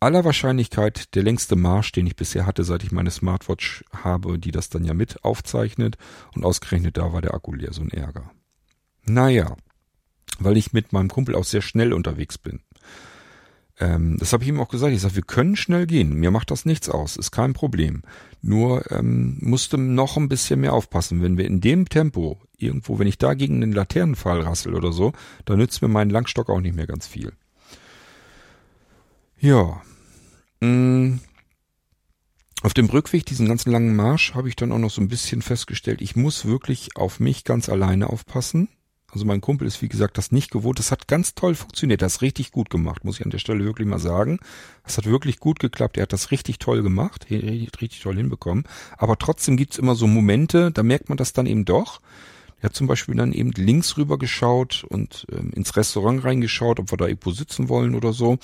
aller 0.00 0.24
Wahrscheinlichkeit 0.24 1.14
der 1.14 1.22
längste 1.22 1.56
Marsch, 1.56 1.92
den 1.92 2.06
ich 2.06 2.16
bisher 2.16 2.46
hatte, 2.46 2.64
seit 2.64 2.82
ich 2.82 2.90
meine 2.90 3.10
Smartwatch 3.10 3.84
habe, 3.92 4.38
die 4.38 4.50
das 4.50 4.70
dann 4.70 4.84
ja 4.84 4.94
mit 4.94 5.22
aufzeichnet. 5.24 5.98
Und 6.34 6.44
ausgerechnet 6.44 6.96
da 6.96 7.12
war 7.12 7.20
der 7.20 7.34
Akku 7.34 7.52
leer, 7.52 7.72
so 7.74 7.82
ein 7.82 7.90
Ärger. 7.90 8.30
Naja, 9.04 9.56
weil 10.38 10.56
ich 10.56 10.72
mit 10.72 10.92
meinem 10.94 11.08
Kumpel 11.08 11.36
auch 11.36 11.44
sehr 11.44 11.62
schnell 11.62 11.92
unterwegs 11.92 12.38
bin. 12.38 12.60
Ähm, 13.78 14.16
das 14.18 14.32
habe 14.32 14.42
ich 14.42 14.48
ihm 14.48 14.60
auch 14.60 14.68
gesagt. 14.68 14.92
Ich 14.92 15.00
sage, 15.00 15.16
wir 15.16 15.22
können 15.22 15.56
schnell 15.56 15.86
gehen. 15.86 16.14
Mir 16.14 16.30
macht 16.30 16.50
das 16.50 16.64
nichts 16.64 16.88
aus. 16.88 17.16
Ist 17.16 17.30
kein 17.30 17.52
Problem. 17.52 18.02
Nur 18.42 18.90
ähm, 18.90 19.38
musste 19.40 19.78
noch 19.78 20.16
ein 20.16 20.28
bisschen 20.28 20.60
mehr 20.60 20.72
aufpassen. 20.72 21.22
Wenn 21.22 21.38
wir 21.38 21.46
in 21.46 21.60
dem 21.60 21.88
Tempo 21.88 22.40
irgendwo, 22.58 22.98
wenn 22.98 23.06
ich 23.06 23.18
da 23.18 23.34
gegen 23.34 23.62
einen 23.62 23.72
Laternenpfahl 23.72 24.40
rassel 24.40 24.74
oder 24.74 24.92
so, 24.92 25.12
dann 25.44 25.58
nützt 25.58 25.82
mir 25.82 25.88
mein 25.88 26.10
Langstock 26.10 26.50
auch 26.50 26.60
nicht 26.60 26.76
mehr 26.76 26.86
ganz 26.86 27.06
viel. 27.06 27.32
Ja. 29.38 29.82
Mh, 30.60 30.68
mm. 30.68 31.20
auf 32.62 32.74
dem 32.74 32.86
Rückweg, 32.86 33.26
diesen 33.26 33.48
ganzen 33.48 33.72
langen 33.72 33.96
Marsch, 33.96 34.34
habe 34.34 34.48
ich 34.48 34.54
dann 34.54 34.70
auch 34.70 34.78
noch 34.78 34.90
so 34.90 35.00
ein 35.00 35.08
bisschen 35.08 35.42
festgestellt, 35.42 36.00
ich 36.00 36.14
muss 36.14 36.44
wirklich 36.44 36.96
auf 36.96 37.18
mich 37.18 37.42
ganz 37.42 37.68
alleine 37.68 38.08
aufpassen. 38.08 38.68
Also 39.12 39.26
mein 39.26 39.42
Kumpel 39.42 39.68
ist, 39.68 39.82
wie 39.82 39.90
gesagt, 39.90 40.16
das 40.16 40.32
nicht 40.32 40.50
gewohnt. 40.50 40.78
Das 40.78 40.90
hat 40.90 41.06
ganz 41.06 41.34
toll 41.34 41.54
funktioniert. 41.54 42.00
Das 42.00 42.22
richtig 42.22 42.50
gut 42.50 42.70
gemacht, 42.70 43.04
muss 43.04 43.20
ich 43.20 43.24
an 43.26 43.30
der 43.30 43.38
Stelle 43.38 43.62
wirklich 43.62 43.86
mal 43.86 43.98
sagen. 43.98 44.40
Das 44.84 44.96
hat 44.96 45.04
wirklich 45.04 45.38
gut 45.38 45.60
geklappt. 45.60 45.98
Er 45.98 46.04
hat 46.04 46.14
das 46.14 46.30
richtig 46.30 46.58
toll 46.58 46.82
gemacht, 46.82 47.26
richtig, 47.28 47.82
richtig 47.82 48.00
toll 48.00 48.16
hinbekommen. 48.16 48.64
Aber 48.96 49.18
trotzdem 49.18 49.58
gibt's 49.58 49.76
immer 49.76 49.94
so 49.94 50.06
Momente, 50.06 50.72
da 50.72 50.82
merkt 50.82 51.10
man 51.10 51.18
das 51.18 51.34
dann 51.34 51.44
eben 51.44 51.66
doch. 51.66 52.00
Er 52.60 52.70
hat 52.70 52.74
zum 52.74 52.86
Beispiel 52.86 53.14
dann 53.14 53.32
eben 53.32 53.50
links 53.50 53.98
rüber 53.98 54.16
geschaut 54.18 54.84
und 54.88 55.26
ähm, 55.30 55.50
ins 55.52 55.76
Restaurant 55.76 56.24
reingeschaut, 56.24 56.80
ob 56.80 56.90
wir 56.90 56.96
da 56.96 57.06
irgendwo 57.06 57.32
sitzen 57.32 57.68
wollen 57.68 57.94
oder 57.94 58.14
so. 58.14 58.38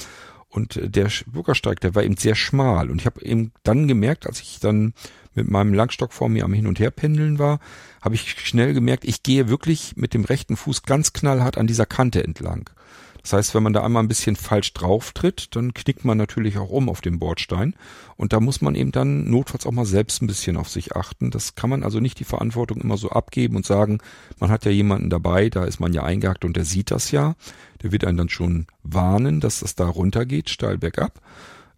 Und 0.51 0.77
äh, 0.77 0.91
der 0.91 1.11
Bürgersteig, 1.27 1.81
der 1.81 1.95
war 1.95 2.03
eben 2.03 2.19
sehr 2.19 2.35
schmal. 2.35 2.91
Und 2.91 3.01
ich 3.01 3.07
habe 3.07 3.23
eben 3.23 3.53
dann 3.63 3.89
gemerkt, 3.89 4.27
als 4.27 4.41
ich 4.41 4.61
dann 4.61 4.93
mit 5.39 5.51
meinem 5.51 5.73
Langstock 5.73 6.13
vor 6.13 6.29
mir 6.29 6.45
am 6.45 6.53
Hin- 6.53 6.67
und 6.67 6.81
Herpendeln 6.81 7.39
war, 7.39 7.61
habe 8.03 8.15
ich 8.15 8.31
schnell 8.41 8.75
gemerkt, 8.75 9.05
ich 9.05 9.23
gehe 9.23 9.49
wirklich 9.49 9.97
mit 9.97 10.15
dem 10.15 10.25
rechten 10.25 10.57
Fuß 10.57 10.83
ganz 10.83 11.13
knallhart 11.13 11.59
an 11.59 11.67
dieser 11.67 11.87
Kante 11.87 12.23
entlang. 12.23 12.69
Das 13.23 13.33
heißt, 13.33 13.55
wenn 13.55 13.63
man 13.63 13.73
da 13.73 13.85
einmal 13.85 14.03
ein 14.03 14.09
bisschen 14.09 14.37
falsch 14.37 14.73
drauf 14.73 15.13
tritt, 15.13 15.55
dann 15.55 15.75
knickt 15.75 16.05
man 16.05 16.17
natürlich 16.17 16.57
auch 16.57 16.71
um 16.71 16.89
auf 16.89 17.01
dem 17.01 17.19
Bordstein. 17.19 17.75
Und 18.17 18.33
da 18.33 18.41
muss 18.41 18.63
man 18.63 18.75
eben 18.75 18.91
dann 18.91 19.29
notfalls 19.29 19.67
auch 19.67 19.73
mal 19.73 19.85
selbst 19.85 20.23
ein 20.23 20.27
bisschen 20.27 20.57
auf 20.57 20.69
sich 20.69 20.97
achten. 20.97 21.31
Das 21.31 21.55
kann 21.55 21.69
man 21.69 21.83
also 21.83 22.01
nicht 22.01 22.19
die 22.21 22.25
Verantwortung 22.25 22.81
immer 22.81 22.97
so 22.97 23.11
abgeben 23.11 23.57
und 23.57 23.67
sagen, 23.67 23.99
man 24.41 24.51
hat 24.51 24.65
ja 24.65 24.71
jemanden 24.71 25.11
dabei, 25.11 25.51
da 25.51 25.65
ist 25.65 25.79
man 25.79 25.93
ja 25.93 26.05
eingehakt 26.05 26.45
und 26.45 26.57
der 26.57 26.65
sieht 26.65 26.91
das 26.91 27.11
ja. 27.11 27.35
Der 27.83 27.93
wird 27.93 28.05
einen 28.05 28.19
dann 28.19 28.29
schon 28.29 28.67
warnen, 28.83 29.41
dass 29.41 29.61
das 29.61 29.75
da 29.75 29.87
runtergeht, 29.87 30.49
steil 30.49 30.79
bergab. 30.79 31.21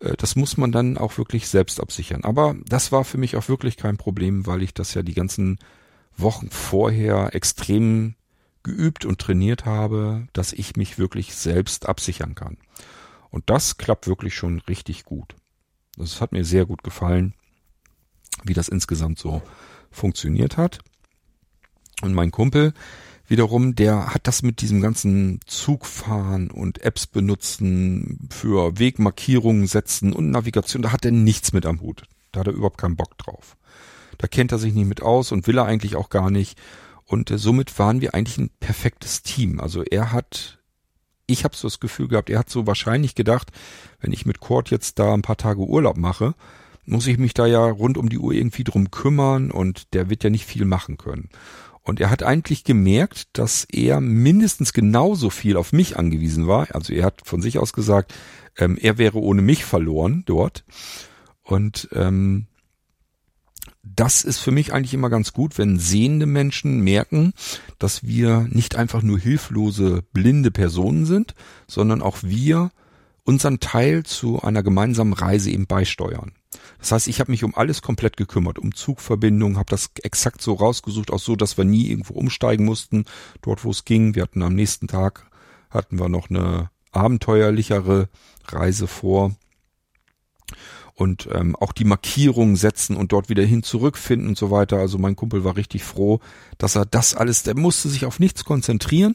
Das 0.00 0.34
muss 0.34 0.56
man 0.56 0.72
dann 0.72 0.96
auch 0.96 1.18
wirklich 1.18 1.48
selbst 1.48 1.80
absichern. 1.80 2.24
Aber 2.24 2.56
das 2.66 2.90
war 2.90 3.04
für 3.04 3.18
mich 3.18 3.36
auch 3.36 3.48
wirklich 3.48 3.76
kein 3.76 3.98
Problem, 3.98 4.46
weil 4.46 4.62
ich 4.62 4.74
das 4.74 4.94
ja 4.94 5.02
die 5.02 5.14
ganzen 5.14 5.58
Wochen 6.16 6.50
vorher 6.50 7.34
extrem 7.34 8.14
geübt 8.62 9.04
und 9.04 9.20
trainiert 9.20 9.64
habe, 9.64 10.26
dass 10.32 10.52
ich 10.52 10.76
mich 10.76 10.98
wirklich 10.98 11.34
selbst 11.34 11.88
absichern 11.88 12.34
kann. 12.34 12.56
Und 13.30 13.48
das 13.48 13.76
klappt 13.76 14.06
wirklich 14.06 14.34
schon 14.34 14.60
richtig 14.60 15.04
gut. 15.04 15.36
Das 15.96 16.20
hat 16.20 16.32
mir 16.32 16.44
sehr 16.44 16.66
gut 16.66 16.82
gefallen, 16.82 17.34
wie 18.44 18.54
das 18.54 18.68
insgesamt 18.68 19.18
so 19.18 19.42
funktioniert 19.90 20.56
hat. 20.56 20.80
Und 22.02 22.14
mein 22.14 22.30
Kumpel 22.30 22.72
wiederum, 23.30 23.74
der 23.76 24.12
hat 24.12 24.26
das 24.26 24.42
mit 24.42 24.60
diesem 24.60 24.80
ganzen 24.80 25.40
Zugfahren 25.46 26.50
und 26.50 26.82
Apps 26.82 27.06
benutzen 27.06 28.28
für 28.30 28.78
Wegmarkierungen 28.78 29.66
setzen 29.66 30.12
und 30.12 30.30
Navigation, 30.30 30.82
da 30.82 30.92
hat 30.92 31.04
er 31.04 31.12
nichts 31.12 31.52
mit 31.52 31.64
am 31.64 31.80
Hut. 31.80 32.02
Da 32.32 32.40
hat 32.40 32.48
er 32.48 32.52
überhaupt 32.52 32.78
keinen 32.78 32.96
Bock 32.96 33.16
drauf. 33.18 33.56
Da 34.18 34.26
kennt 34.26 34.52
er 34.52 34.58
sich 34.58 34.74
nicht 34.74 34.86
mit 34.86 35.02
aus 35.02 35.32
und 35.32 35.46
will 35.46 35.58
er 35.58 35.64
eigentlich 35.64 35.96
auch 35.96 36.10
gar 36.10 36.30
nicht. 36.30 36.58
Und 37.06 37.30
äh, 37.30 37.38
somit 37.38 37.78
waren 37.78 38.00
wir 38.00 38.14
eigentlich 38.14 38.38
ein 38.38 38.50
perfektes 38.60 39.22
Team. 39.22 39.60
Also 39.60 39.82
er 39.82 40.12
hat, 40.12 40.58
ich 41.26 41.44
habe 41.44 41.56
so 41.56 41.68
das 41.68 41.80
Gefühl 41.80 42.08
gehabt, 42.08 42.30
er 42.30 42.40
hat 42.40 42.50
so 42.50 42.66
wahrscheinlich 42.66 43.14
gedacht, 43.14 43.50
wenn 44.00 44.12
ich 44.12 44.26
mit 44.26 44.40
Kurt 44.40 44.70
jetzt 44.70 44.98
da 44.98 45.14
ein 45.14 45.22
paar 45.22 45.36
Tage 45.36 45.60
Urlaub 45.60 45.96
mache, 45.96 46.34
muss 46.84 47.06
ich 47.06 47.18
mich 47.18 47.34
da 47.34 47.46
ja 47.46 47.64
rund 47.64 47.96
um 47.96 48.08
die 48.08 48.18
Uhr 48.18 48.32
irgendwie 48.32 48.64
drum 48.64 48.90
kümmern 48.90 49.50
und 49.50 49.94
der 49.94 50.10
wird 50.10 50.24
ja 50.24 50.30
nicht 50.30 50.46
viel 50.46 50.64
machen 50.64 50.98
können. 50.98 51.28
Und 51.82 52.00
er 52.00 52.10
hat 52.10 52.22
eigentlich 52.22 52.64
gemerkt, 52.64 53.28
dass 53.32 53.64
er 53.64 54.00
mindestens 54.00 54.72
genauso 54.72 55.30
viel 55.30 55.56
auf 55.56 55.72
mich 55.72 55.98
angewiesen 55.98 56.46
war. 56.46 56.74
Also 56.74 56.92
er 56.92 57.04
hat 57.04 57.22
von 57.24 57.40
sich 57.40 57.58
aus 57.58 57.72
gesagt, 57.72 58.14
ähm, 58.58 58.76
er 58.80 58.98
wäre 58.98 59.18
ohne 59.18 59.42
mich 59.42 59.64
verloren 59.64 60.22
dort. 60.26 60.64
Und 61.42 61.88
ähm, 61.92 62.46
das 63.82 64.24
ist 64.24 64.38
für 64.38 64.50
mich 64.50 64.72
eigentlich 64.72 64.94
immer 64.94 65.10
ganz 65.10 65.32
gut, 65.32 65.56
wenn 65.58 65.78
sehende 65.78 66.26
Menschen 66.26 66.80
merken, 66.80 67.32
dass 67.78 68.02
wir 68.02 68.46
nicht 68.50 68.76
einfach 68.76 69.02
nur 69.02 69.18
hilflose, 69.18 70.02
blinde 70.12 70.50
Personen 70.50 71.06
sind, 71.06 71.34
sondern 71.66 72.02
auch 72.02 72.18
wir 72.22 72.70
unseren 73.24 73.60
Teil 73.60 74.04
zu 74.04 74.42
einer 74.42 74.62
gemeinsamen 74.62 75.12
Reise 75.12 75.50
eben 75.50 75.66
beisteuern. 75.66 76.32
Das 76.78 76.92
heißt, 76.92 77.08
ich 77.08 77.20
habe 77.20 77.30
mich 77.30 77.44
um 77.44 77.54
alles 77.54 77.82
komplett 77.82 78.16
gekümmert, 78.16 78.58
um 78.58 78.74
Zugverbindungen, 78.74 79.58
habe 79.58 79.70
das 79.70 79.90
exakt 80.02 80.42
so 80.42 80.54
rausgesucht, 80.54 81.12
auch 81.12 81.20
so, 81.20 81.36
dass 81.36 81.56
wir 81.56 81.64
nie 81.64 81.88
irgendwo 81.88 82.14
umsteigen 82.14 82.64
mussten, 82.64 83.04
dort 83.42 83.64
wo 83.64 83.70
es 83.70 83.84
ging. 83.84 84.14
Wir 84.14 84.22
hatten 84.22 84.42
am 84.42 84.54
nächsten 84.54 84.88
Tag 84.88 85.30
hatten 85.70 85.98
wir 85.98 86.08
noch 86.08 86.30
eine 86.30 86.70
abenteuerlichere 86.92 88.08
Reise 88.48 88.86
vor 88.88 89.32
und 90.94 91.28
ähm, 91.32 91.56
auch 91.56 91.72
die 91.72 91.84
Markierungen 91.84 92.56
setzen 92.56 92.96
und 92.96 93.12
dort 93.12 93.28
wieder 93.28 93.44
hin 93.44 93.62
zurückfinden 93.62 94.28
und 94.28 94.38
so 94.38 94.50
weiter. 94.50 94.78
Also 94.78 94.98
mein 94.98 95.16
Kumpel 95.16 95.44
war 95.44 95.56
richtig 95.56 95.84
froh, 95.84 96.20
dass 96.58 96.74
er 96.74 96.84
das 96.84 97.14
alles, 97.14 97.42
der 97.42 97.56
musste 97.56 97.88
sich 97.88 98.04
auf 98.04 98.18
nichts 98.18 98.44
konzentrieren 98.44 99.14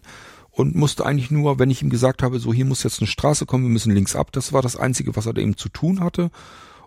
und 0.50 0.74
musste 0.74 1.06
eigentlich 1.06 1.32
nur, 1.32 1.60
wenn 1.60 1.70
ich 1.70 1.82
ihm 1.82 1.90
gesagt 1.90 2.24
habe, 2.24 2.40
so 2.40 2.54
hier 2.54 2.66
muss 2.66 2.84
jetzt 2.84 3.02
eine 3.02 3.08
Straße 3.08 3.46
kommen, 3.46 3.66
wir 3.66 3.72
müssen 3.72 3.94
links 3.94 4.16
ab, 4.16 4.32
das 4.32 4.54
war 4.54 4.62
das 4.62 4.78
Einzige, 4.78 5.16
was 5.16 5.26
er 5.26 5.38
eben 5.38 5.58
zu 5.58 5.70
tun 5.70 6.00
hatte. 6.00 6.32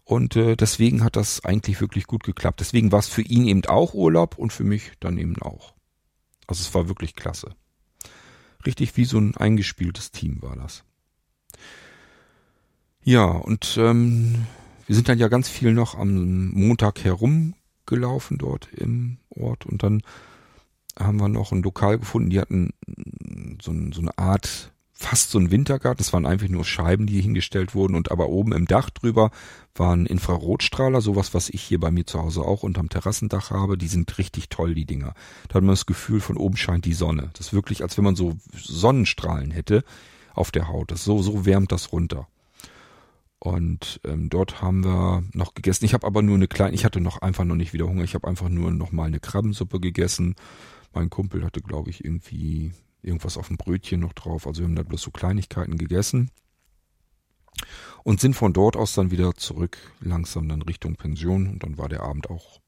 Und 0.08 0.36
äh, 0.36 0.56
deswegen 0.56 1.04
hat 1.04 1.16
das 1.16 1.44
eigentlich 1.44 1.82
wirklich 1.82 2.06
gut 2.06 2.22
geklappt. 2.22 2.60
Deswegen 2.60 2.92
war 2.92 3.00
es 3.00 3.08
für 3.08 3.20
ihn 3.20 3.46
eben 3.46 3.62
auch 3.66 3.92
Urlaub 3.92 4.38
und 4.38 4.54
für 4.54 4.64
mich 4.64 4.92
dann 5.00 5.18
eben 5.18 5.36
auch. 5.42 5.74
Also 6.46 6.62
es 6.62 6.74
war 6.74 6.88
wirklich 6.88 7.14
klasse. 7.14 7.54
Richtig 8.64 8.96
wie 8.96 9.04
so 9.04 9.18
ein 9.18 9.36
eingespieltes 9.36 10.10
Team 10.10 10.40
war 10.40 10.56
das. 10.56 10.82
Ja, 13.04 13.26
und 13.26 13.76
ähm, 13.78 14.46
wir 14.86 14.96
sind 14.96 15.10
dann 15.10 15.18
ja 15.18 15.28
ganz 15.28 15.50
viel 15.50 15.74
noch 15.74 15.94
am 15.94 16.52
Montag 16.52 17.04
herumgelaufen 17.04 18.38
dort 18.38 18.72
im 18.72 19.18
Ort 19.28 19.66
und 19.66 19.82
dann 19.82 20.00
haben 20.98 21.20
wir 21.20 21.28
noch 21.28 21.52
ein 21.52 21.62
Lokal 21.62 21.98
gefunden, 21.98 22.30
die 22.30 22.40
hatten 22.40 22.72
so, 23.60 23.74
so 23.92 24.00
eine 24.00 24.16
Art 24.16 24.72
fast 25.00 25.30
so 25.30 25.38
ein 25.38 25.52
Wintergarten. 25.52 26.02
Es 26.02 26.12
waren 26.12 26.26
einfach 26.26 26.48
nur 26.48 26.64
Scheiben, 26.64 27.06
die 27.06 27.20
hingestellt 27.20 27.72
wurden 27.72 27.94
und 27.94 28.10
aber 28.10 28.28
oben 28.28 28.52
im 28.52 28.66
Dach 28.66 28.90
drüber 28.90 29.30
waren 29.76 30.06
Infrarotstrahler, 30.06 31.00
sowas, 31.00 31.34
was 31.34 31.50
ich 31.50 31.62
hier 31.62 31.78
bei 31.78 31.92
mir 31.92 32.04
zu 32.04 32.20
Hause 32.20 32.42
auch 32.42 32.64
unterm 32.64 32.88
Terrassendach 32.88 33.52
habe. 33.52 33.78
Die 33.78 33.86
sind 33.86 34.18
richtig 34.18 34.48
toll, 34.48 34.74
die 34.74 34.86
Dinger. 34.86 35.14
Da 35.46 35.54
hat 35.54 35.62
man 35.62 35.74
das 35.74 35.86
Gefühl, 35.86 36.20
von 36.20 36.36
oben 36.36 36.56
scheint 36.56 36.84
die 36.84 36.94
Sonne. 36.94 37.30
Das 37.34 37.46
ist 37.46 37.52
wirklich, 37.52 37.82
als 37.82 37.96
wenn 37.96 38.04
man 38.04 38.16
so 38.16 38.38
Sonnenstrahlen 38.52 39.52
hätte 39.52 39.84
auf 40.34 40.50
der 40.50 40.66
Haut. 40.66 40.90
Das 40.90 41.04
so, 41.04 41.22
so 41.22 41.46
wärmt 41.46 41.70
das 41.70 41.92
runter. 41.92 42.26
Und 43.38 44.00
ähm, 44.02 44.30
dort 44.30 44.62
haben 44.62 44.84
wir 44.84 45.22
noch 45.32 45.54
gegessen. 45.54 45.84
Ich 45.84 45.94
habe 45.94 46.08
aber 46.08 46.22
nur 46.22 46.34
eine 46.34 46.48
kleine, 46.48 46.74
ich 46.74 46.84
hatte 46.84 47.00
noch 47.00 47.22
einfach 47.22 47.44
noch 47.44 47.54
nicht 47.54 47.72
wieder 47.72 47.86
Hunger. 47.86 48.02
Ich 48.02 48.14
habe 48.14 48.26
einfach 48.26 48.48
nur 48.48 48.72
noch 48.72 48.90
mal 48.90 49.04
eine 49.04 49.20
Krabbensuppe 49.20 49.78
gegessen. 49.78 50.34
Mein 50.92 51.08
Kumpel 51.08 51.44
hatte, 51.44 51.62
glaube 51.62 51.90
ich, 51.90 52.04
irgendwie 52.04 52.72
irgendwas 53.02 53.36
auf 53.36 53.48
dem 53.48 53.56
Brötchen 53.56 54.00
noch 54.00 54.12
drauf. 54.12 54.46
Also 54.46 54.60
wir 54.60 54.68
haben 54.68 54.76
da 54.76 54.82
bloß 54.82 55.02
so 55.02 55.10
Kleinigkeiten 55.10 55.78
gegessen 55.78 56.30
und 58.04 58.20
sind 58.20 58.34
von 58.34 58.52
dort 58.52 58.76
aus 58.76 58.94
dann 58.94 59.10
wieder 59.10 59.34
zurück, 59.34 59.78
langsam 60.00 60.48
dann 60.48 60.62
Richtung 60.62 60.96
Pension. 60.96 61.48
Und 61.48 61.62
dann 61.62 61.78
war 61.78 61.88
der 61.88 62.02
Abend 62.02 62.30
auch 62.30 62.60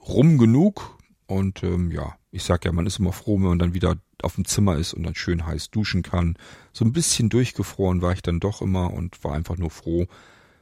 rum 0.00 0.38
genug. 0.38 0.98
Und 1.26 1.62
ähm, 1.62 1.90
ja, 1.90 2.16
ich 2.30 2.44
sag 2.44 2.64
ja, 2.64 2.72
man 2.72 2.86
ist 2.86 2.98
immer 2.98 3.12
froh, 3.12 3.36
wenn 3.36 3.48
man 3.48 3.58
dann 3.58 3.74
wieder 3.74 3.96
auf 4.22 4.34
dem 4.34 4.44
Zimmer 4.44 4.76
ist 4.76 4.94
und 4.94 5.02
dann 5.02 5.14
schön 5.14 5.46
heiß 5.46 5.70
duschen 5.70 6.02
kann. 6.02 6.36
So 6.72 6.84
ein 6.84 6.92
bisschen 6.92 7.28
durchgefroren 7.28 8.02
war 8.02 8.12
ich 8.12 8.22
dann 8.22 8.40
doch 8.40 8.62
immer 8.62 8.92
und 8.92 9.22
war 9.24 9.34
einfach 9.34 9.58
nur 9.58 9.70
froh, 9.70 10.06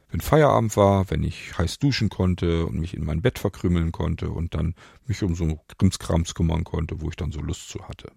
wenn 0.09 0.21
Feierabend 0.21 0.75
war, 0.77 1.09
wenn 1.09 1.23
ich 1.23 1.57
heiß 1.57 1.79
duschen 1.79 2.09
konnte 2.09 2.65
und 2.65 2.79
mich 2.79 2.93
in 2.93 3.05
mein 3.05 3.21
Bett 3.21 3.39
verkrümeln 3.39 3.91
konnte 3.91 4.29
und 4.29 4.53
dann 4.53 4.75
mich 5.05 5.21
um 5.23 5.35
so 5.35 5.59
Krimskrams 5.77 6.33
kümmern 6.33 6.63
konnte, 6.63 7.01
wo 7.01 7.09
ich 7.09 7.15
dann 7.15 7.31
so 7.31 7.41
Lust 7.41 7.69
zu 7.69 7.87
hatte. 7.87 8.11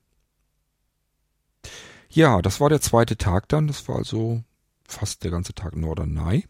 Ja, 2.13 2.43
das 2.43 2.61
war 2.61 2.69
der 2.69 2.81
zweite 2.81 3.17
Tag 3.17 3.49
dann. 3.49 3.69
Das 3.69 3.89
war 3.89 3.97
also 3.97 4.43
fast 4.85 5.23
der 5.23 5.31
ganze 5.31 5.55
Tag 5.55 5.77
Norderney. 5.77 6.45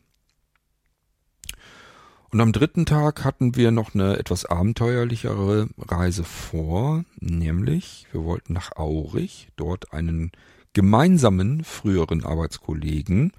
Und 2.30 2.40
am 2.40 2.52
dritten 2.52 2.86
Tag 2.86 3.24
hatten 3.24 3.56
wir 3.56 3.70
noch 3.70 3.94
eine 3.94 4.16
etwas 4.16 4.46
abenteuerlichere 4.46 5.68
Reise 5.76 6.24
vor, 6.24 7.04
nämlich 7.18 8.06
wir 8.12 8.24
wollten 8.24 8.54
nach 8.54 8.76
Aurich, 8.76 9.48
dort 9.56 9.92
einen 9.92 10.30
gemeinsamen 10.72 11.64
früheren 11.64 12.24
Arbeitskollegen 12.24 13.32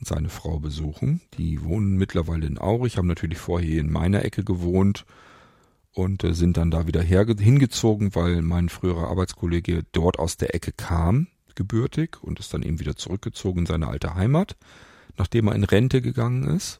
und 0.00 0.08
seine 0.08 0.30
Frau 0.30 0.58
besuchen. 0.58 1.20
Die 1.34 1.62
wohnen 1.62 1.96
mittlerweile 1.96 2.46
in 2.46 2.58
Aurich, 2.58 2.96
haben 2.96 3.06
natürlich 3.06 3.38
vorher 3.38 3.78
in 3.78 3.92
meiner 3.92 4.24
Ecke 4.24 4.42
gewohnt 4.42 5.04
und 5.92 6.24
äh, 6.24 6.34
sind 6.34 6.56
dann 6.56 6.72
da 6.72 6.88
wieder 6.88 7.02
hingezogen, 7.02 8.14
weil 8.16 8.42
mein 8.42 8.70
früherer 8.70 9.08
Arbeitskollege 9.08 9.84
dort 9.92 10.18
aus 10.18 10.36
der 10.36 10.54
Ecke 10.54 10.72
kam 10.72 11.28
gebürtig 11.56 12.22
und 12.22 12.40
ist 12.40 12.52
dann 12.54 12.62
eben 12.62 12.80
wieder 12.80 12.96
zurückgezogen 12.96 13.60
in 13.60 13.66
seine 13.66 13.88
alte 13.88 14.14
Heimat, 14.14 14.56
nachdem 15.16 15.48
er 15.48 15.54
in 15.54 15.64
Rente 15.64 16.02
gegangen 16.02 16.44
ist. 16.44 16.78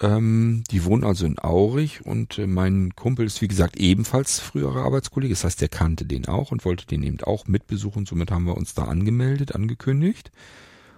Ähm, 0.00 0.64
die 0.70 0.84
wohnen 0.84 1.04
also 1.04 1.24
in 1.24 1.38
Aurich 1.38 2.04
und 2.04 2.38
äh, 2.38 2.48
mein 2.48 2.96
Kumpel 2.96 3.26
ist 3.26 3.40
wie 3.42 3.48
gesagt 3.48 3.76
ebenfalls 3.76 4.40
früherer 4.40 4.84
Arbeitskollege, 4.84 5.32
das 5.32 5.44
heißt, 5.44 5.60
der 5.60 5.68
kannte 5.68 6.04
den 6.04 6.26
auch 6.26 6.50
und 6.50 6.64
wollte 6.64 6.86
den 6.86 7.04
eben 7.04 7.20
auch 7.20 7.46
mitbesuchen. 7.46 8.04
Somit 8.04 8.32
haben 8.32 8.46
wir 8.46 8.56
uns 8.56 8.74
da 8.74 8.84
angemeldet, 8.84 9.54
angekündigt. 9.54 10.32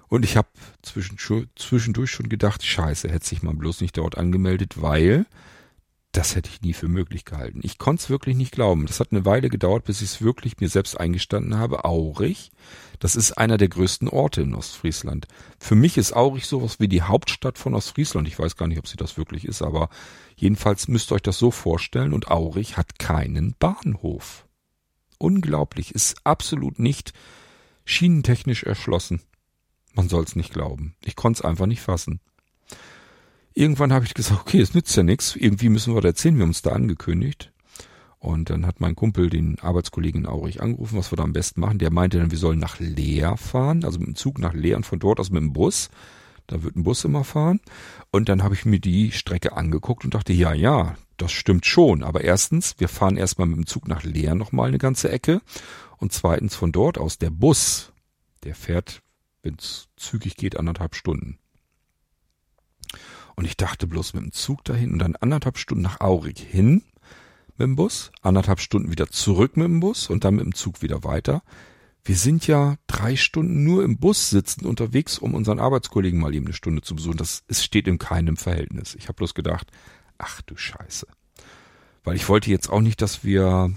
Und 0.09 0.25
ich 0.25 0.37
habe 0.37 0.49
zwischendurch 0.83 2.11
schon 2.11 2.29
gedacht, 2.29 2.65
scheiße, 2.65 3.09
hätte 3.09 3.27
sich 3.27 3.43
mal 3.43 3.55
bloß 3.55 3.81
nicht 3.81 3.99
dort 3.99 4.17
angemeldet, 4.17 4.81
weil 4.81 5.27
das 6.17 6.35
hätte 6.35 6.49
ich 6.49 6.63
nie 6.63 6.73
für 6.73 6.89
möglich 6.89 7.27
gehalten. 7.27 7.61
Ich 7.63 7.77
konnte 7.77 8.03
es 8.03 8.11
wirklich 8.11 8.37
nicht 8.37 8.53
glauben. 8.53 8.87
Das 8.87 9.01
hat 9.01 9.13
eine 9.13 9.27
Weile 9.27 9.51
gedauert, 9.51 9.85
bis 9.85 10.01
ich 10.01 10.13
es 10.13 10.23
wirklich 10.23 10.59
mir 10.59 10.71
selbst 10.71 10.99
eingestanden 10.99 11.59
habe. 11.59 11.85
Aurich, 11.85 12.53
das 13.01 13.17
ist 13.17 13.33
einer 13.33 13.59
der 13.59 13.69
größten 13.69 14.09
Orte 14.09 14.41
in 14.41 14.55
Ostfriesland. 14.55 15.27
Für 15.59 15.75
mich 15.75 15.99
ist 15.99 16.15
Aurich 16.15 16.47
sowas 16.47 16.81
wie 16.81 16.89
die 16.89 17.03
Hauptstadt 17.03 17.59
von 17.59 17.75
Ostfriesland. 17.75 18.27
Ich 18.29 18.39
weiß 18.39 18.57
gar 18.57 18.67
nicht, 18.67 18.79
ob 18.79 18.89
sie 18.89 18.97
das 18.97 19.19
wirklich 19.19 19.45
ist, 19.45 19.61
aber 19.61 19.91
jedenfalls 20.37 20.89
müsst 20.89 21.13
ihr 21.13 21.17
euch 21.17 21.23
das 21.23 21.39
so 21.39 21.51
vorstellen. 21.51 22.15
Und 22.15 22.31
Aurich 22.31 22.79
hat 22.79 22.99
keinen 22.99 23.55
Bahnhof. 23.59 24.47
Unglaublich, 25.19 25.95
ist 25.95 26.17
absolut 26.25 26.79
nicht 26.79 27.13
schienentechnisch 27.85 28.63
erschlossen. 28.63 29.21
Man 29.93 30.09
soll 30.09 30.25
es 30.25 30.35
nicht 30.35 30.53
glauben. 30.53 30.95
Ich 31.05 31.15
konnte 31.15 31.41
es 31.41 31.45
einfach 31.45 31.67
nicht 31.67 31.83
fassen. 31.83 32.21
Irgendwann 33.59 33.91
habe 33.91 34.05
ich 34.05 34.13
gesagt, 34.13 34.39
okay, 34.39 34.61
es 34.61 34.75
nützt 34.75 34.95
ja 34.97 35.03
nichts. 35.03 35.35
Irgendwie 35.35 35.71
müssen 35.71 35.95
wir 35.95 36.03
da 36.03 36.09
erzählen, 36.09 36.37
wir 36.37 36.43
haben 36.43 36.51
uns 36.51 36.61
da 36.61 36.73
angekündigt. 36.73 37.55
Und 38.19 38.51
dann 38.51 38.67
hat 38.67 38.81
mein 38.81 38.95
Kumpel 38.95 39.31
den 39.31 39.59
Arbeitskollegen 39.59 40.27
Aurich 40.27 40.61
angerufen, 40.61 40.99
was 40.99 41.11
wir 41.11 41.17
da 41.17 41.23
am 41.23 41.33
besten 41.33 41.63
machen. 41.63 41.79
Der 41.79 41.91
meinte 41.91 42.19
dann, 42.19 42.31
wir 42.31 42.37
sollen 42.37 42.59
nach 42.59 42.79
Leer 42.81 43.39
fahren, 43.39 43.83
also 43.83 43.99
mit 43.99 44.09
dem 44.09 44.15
Zug 44.15 44.39
nach 44.39 44.53
Leer 44.53 44.77
und 44.77 44.85
von 44.85 44.99
dort 44.99 45.21
aus 45.21 45.31
mit 45.31 45.41
dem 45.41 45.55
Bus. 45.55 45.89
Da 46.47 46.63
wird 46.63 46.77
ein 46.77 46.83
Bus 46.83 47.03
immer 47.07 47.25
fahren. 47.25 47.61
Und 48.11 48.29
dann 48.29 48.43
habe 48.43 48.55
ich 48.55 48.67
mir 48.67 48.79
die 48.79 49.11
Strecke 49.11 49.57
angeguckt 49.57 50.05
und 50.05 50.13
dachte, 50.13 50.35
ja, 50.35 50.53
ja, 50.53 50.95
das 51.17 51.33
stimmt 51.33 51.65
schon. 51.65 52.03
Aber 52.03 52.21
erstens, 52.21 52.75
wir 52.77 52.89
fahren 52.89 53.17
erstmal 53.17 53.49
mit 53.49 53.57
dem 53.57 53.67
Zug 53.67 53.89
nach 53.89 54.03
Leer 54.05 54.35
nochmal 54.35 54.69
eine 54.69 54.79
ganze 54.79 55.11
Ecke. 55.11 55.41
Und 55.97 56.13
zweitens 56.13 56.55
von 56.55 56.73
dort 56.73 56.99
aus 56.99 57.17
der 57.17 57.31
Bus, 57.31 57.91
der 58.45 58.55
fährt, 58.55 59.01
wenn 59.43 59.55
es 59.59 59.89
zügig 59.97 60.37
geht, 60.37 60.59
anderthalb 60.59 60.95
Stunden. 60.95 61.39
Und 63.37 63.45
ich 63.45 63.57
dachte 63.57 63.87
bloß 63.87 64.15
mit 64.15 64.25
dem 64.25 64.33
Zug 64.33 64.65
dahin 64.65 64.93
und 64.93 64.99
dann 64.99 65.15
anderthalb 65.17 65.59
Stunden 65.59 65.83
nach 65.83 66.01
Aurich 66.01 66.41
hin 66.41 66.83
mit 67.59 67.67
dem 67.67 67.77
Bus, 67.77 68.11
anderthalb 68.23 68.61
Stunden 68.61 68.91
wieder 68.91 69.09
zurück 69.09 69.57
mit 69.57 69.67
dem 69.67 69.81
Bus 69.81 70.09
und 70.09 70.25
dann 70.25 70.37
mit 70.37 70.45
dem 70.45 70.55
Zug 70.55 70.83
wieder 70.83 71.05
weiter. 71.05 71.43
Wir 72.03 72.17
sind 72.17 72.47
ja 72.47 72.77
drei 72.87 73.17
Stunden 73.17 73.65
nur 73.65 73.85
im 73.85 73.99
Bus 73.99 74.31
sitzend 74.31 74.67
unterwegs, 74.67 75.19
um 75.19 75.35
unseren 75.35 75.59
Arbeitskollegen 75.59 76.21
mal 76.21 76.35
eben 76.35 76.47
eine 76.47 76.55
Stunde 76.55 76.81
zu 76.81 76.95
besuchen. 76.95 77.17
Das 77.17 77.45
es 77.49 77.65
steht 77.65 77.89
in 77.89 77.99
keinem 77.99 78.37
Verhältnis. 78.37 78.95
Ich 78.95 79.09
habe 79.09 79.17
bloß 79.17 79.35
gedacht, 79.35 79.71
ach 80.17 80.41
du 80.43 80.57
Scheiße. 80.57 81.07
Weil 82.05 82.17
ich 82.17 82.29
wollte 82.29 82.51
jetzt 82.51 82.71
auch 82.71 82.81
nicht, 82.81 83.03
dass 83.03 83.25
wir 83.25 83.75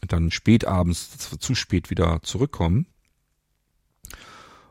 dann 0.00 0.30
spät 0.30 0.66
abends, 0.66 1.10
zu 1.38 1.54
spät 1.54 1.90
wieder 1.90 2.22
zurückkommen. 2.22 2.86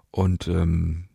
Und 0.09 0.47
ähm, 0.47 1.05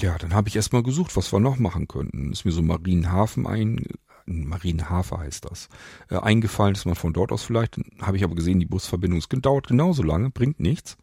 ja, 0.00 0.18
dann 0.18 0.34
habe 0.34 0.48
ich 0.48 0.56
erstmal 0.56 0.82
gesucht, 0.82 1.16
was 1.16 1.32
wir 1.32 1.40
noch 1.40 1.58
machen 1.58 1.88
könnten. 1.88 2.32
Ist 2.32 2.44
mir 2.44 2.52
so 2.52 2.62
Marienhafen 2.62 3.46
ein, 3.46 3.86
Marienhafer 4.26 5.18
heißt 5.18 5.46
das, 5.48 5.68
äh, 6.10 6.18
eingefallen, 6.18 6.74
dass 6.74 6.84
man 6.84 6.96
von 6.96 7.12
dort 7.12 7.32
aus 7.32 7.44
vielleicht, 7.44 7.80
habe 8.00 8.16
ich 8.16 8.24
aber 8.24 8.34
gesehen, 8.34 8.60
die 8.60 8.66
Busverbindung 8.66 9.18
es 9.18 9.28
dauert 9.28 9.68
genauso 9.68 10.02
lange, 10.02 10.30
bringt 10.30 10.60
nichts. 10.60 10.96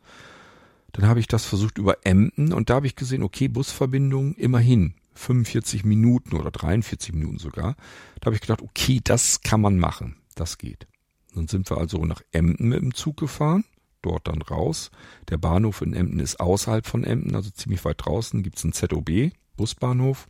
Dann 0.92 1.08
habe 1.08 1.20
ich 1.20 1.28
das 1.28 1.46
versucht 1.46 1.80
über 1.80 2.06
Emden 2.06 2.54
und 2.54 2.70
da 2.70 2.76
habe 2.76 2.88
ich 2.88 2.96
gesehen, 2.96 3.24
okay, 3.24 3.48
Busverbindung 3.48 4.36
immerhin 4.36 4.94
45 5.16 5.86
Minuten 5.86 6.36
oder 6.36 6.52
43 6.52 7.14
Minuten 7.14 7.40
sogar. 7.40 7.76
Da 8.20 8.28
habe 8.28 8.36
ich 8.36 8.42
gedacht, 8.42 8.62
okay, 8.62 9.00
das 9.04 9.42
kann 9.42 9.62
man 9.62 9.80
machen, 9.80 10.18
das 10.36 10.58
geht. 10.60 10.88
Dann 11.34 11.48
sind 11.48 11.70
wir 11.70 11.78
also 11.78 12.06
nach 12.06 12.22
Emden 12.32 12.70
mit 12.70 12.82
dem 12.82 12.94
Zug 12.94 13.18
gefahren 13.18 13.64
dort 14.04 14.28
dann 14.28 14.42
raus. 14.42 14.92
Der 15.30 15.38
Bahnhof 15.38 15.82
in 15.82 15.94
Emden 15.94 16.20
ist 16.20 16.40
außerhalb 16.40 16.86
von 16.86 17.04
Emden, 17.04 17.36
also 17.36 17.50
ziemlich 17.50 17.84
weit 17.86 18.06
draußen. 18.06 18.44
Gibt 18.44 18.58
es 18.58 18.64
einen 18.64 18.74
ZOB, 18.74 19.32
Busbahnhof. 19.58 20.28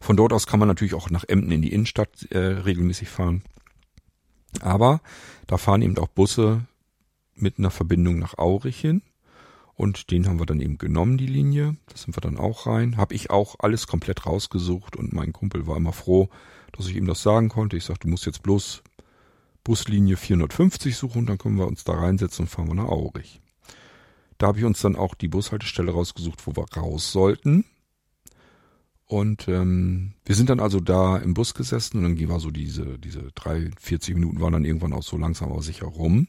Von 0.00 0.16
dort 0.16 0.32
aus 0.32 0.46
kann 0.46 0.58
man 0.58 0.68
natürlich 0.68 0.94
auch 0.94 1.10
nach 1.10 1.24
Emden 1.24 1.52
in 1.52 1.62
die 1.62 1.72
Innenstadt 1.72 2.30
äh, 2.30 2.38
regelmäßig 2.38 3.08
fahren. 3.08 3.42
Aber 4.60 5.00
da 5.46 5.56
fahren 5.58 5.82
eben 5.82 5.98
auch 5.98 6.08
Busse 6.08 6.66
mit 7.34 7.58
einer 7.58 7.70
Verbindung 7.70 8.18
nach 8.18 8.38
Aurich 8.38 8.80
hin. 8.80 9.02
Und 9.74 10.10
den 10.10 10.28
haben 10.28 10.38
wir 10.38 10.46
dann 10.46 10.60
eben 10.60 10.78
genommen, 10.78 11.16
die 11.16 11.26
Linie. 11.26 11.76
Da 11.88 11.96
sind 11.96 12.16
wir 12.16 12.20
dann 12.20 12.38
auch 12.38 12.66
rein. 12.66 12.96
Habe 12.96 13.14
ich 13.14 13.30
auch 13.30 13.56
alles 13.58 13.86
komplett 13.86 14.26
rausgesucht 14.26 14.96
und 14.96 15.12
mein 15.12 15.32
Kumpel 15.32 15.66
war 15.66 15.76
immer 15.76 15.92
froh, 15.92 16.28
dass 16.72 16.86
ich 16.86 16.96
ihm 16.96 17.06
das 17.06 17.22
sagen 17.22 17.48
konnte. 17.48 17.76
Ich 17.76 17.84
sagte, 17.84 18.06
du 18.06 18.08
musst 18.08 18.26
jetzt 18.26 18.42
bloß 18.42 18.82
Buslinie 19.64 20.16
450 20.16 20.96
suchen, 20.96 21.26
dann 21.26 21.38
können 21.38 21.58
wir 21.58 21.66
uns 21.66 21.84
da 21.84 21.92
reinsetzen 21.92 22.44
und 22.44 22.48
fahren 22.48 22.68
wir 22.68 22.74
nach 22.74 22.88
Aurich. 22.88 23.40
Da 24.38 24.48
habe 24.48 24.58
ich 24.58 24.64
uns 24.64 24.80
dann 24.80 24.96
auch 24.96 25.14
die 25.14 25.28
Bushaltestelle 25.28 25.92
rausgesucht, 25.92 26.46
wo 26.46 26.56
wir 26.56 26.64
raus 26.76 27.12
sollten. 27.12 27.64
Und 29.06 29.46
ähm, 29.46 30.14
wir 30.24 30.34
sind 30.34 30.48
dann 30.48 30.58
also 30.58 30.80
da 30.80 31.18
im 31.18 31.34
Bus 31.34 31.54
gesessen 31.54 31.98
und 31.98 32.18
dann 32.18 32.28
war 32.28 32.40
so 32.40 32.50
diese, 32.50 32.98
diese 32.98 33.30
43 33.34 34.14
Minuten 34.14 34.40
waren 34.40 34.54
dann 34.54 34.64
irgendwann 34.64 34.94
auch 34.94 35.02
so 35.02 35.18
langsam 35.18 35.52
aber 35.52 35.62
sicher 35.62 35.86
rum. 35.86 36.28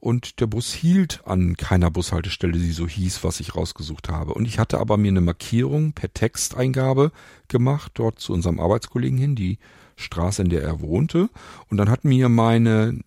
und 0.00 0.40
der 0.40 0.46
Bus 0.46 0.72
hielt 0.72 1.22
an 1.24 1.56
keiner 1.56 1.90
Bushaltestelle, 1.90 2.52
die 2.58 2.72
so 2.72 2.86
hieß, 2.86 3.24
was 3.24 3.40
ich 3.40 3.54
rausgesucht 3.54 4.08
habe. 4.08 4.34
Und 4.34 4.44
ich 4.46 4.58
hatte 4.58 4.78
aber 4.78 4.96
mir 4.96 5.08
eine 5.08 5.20
Markierung 5.20 5.92
per 5.92 6.12
Texteingabe 6.12 7.12
gemacht, 7.48 7.92
dort 7.94 8.18
zu 8.18 8.32
unserem 8.32 8.60
Arbeitskollegen 8.60 9.18
hin, 9.18 9.36
die 9.36 9.58
Straße, 9.96 10.42
in 10.42 10.50
der 10.50 10.62
er 10.62 10.80
wohnte. 10.80 11.28
Und 11.68 11.78
dann 11.78 11.90
hat 11.90 12.04
mir 12.04 12.28
meine, 12.28 13.00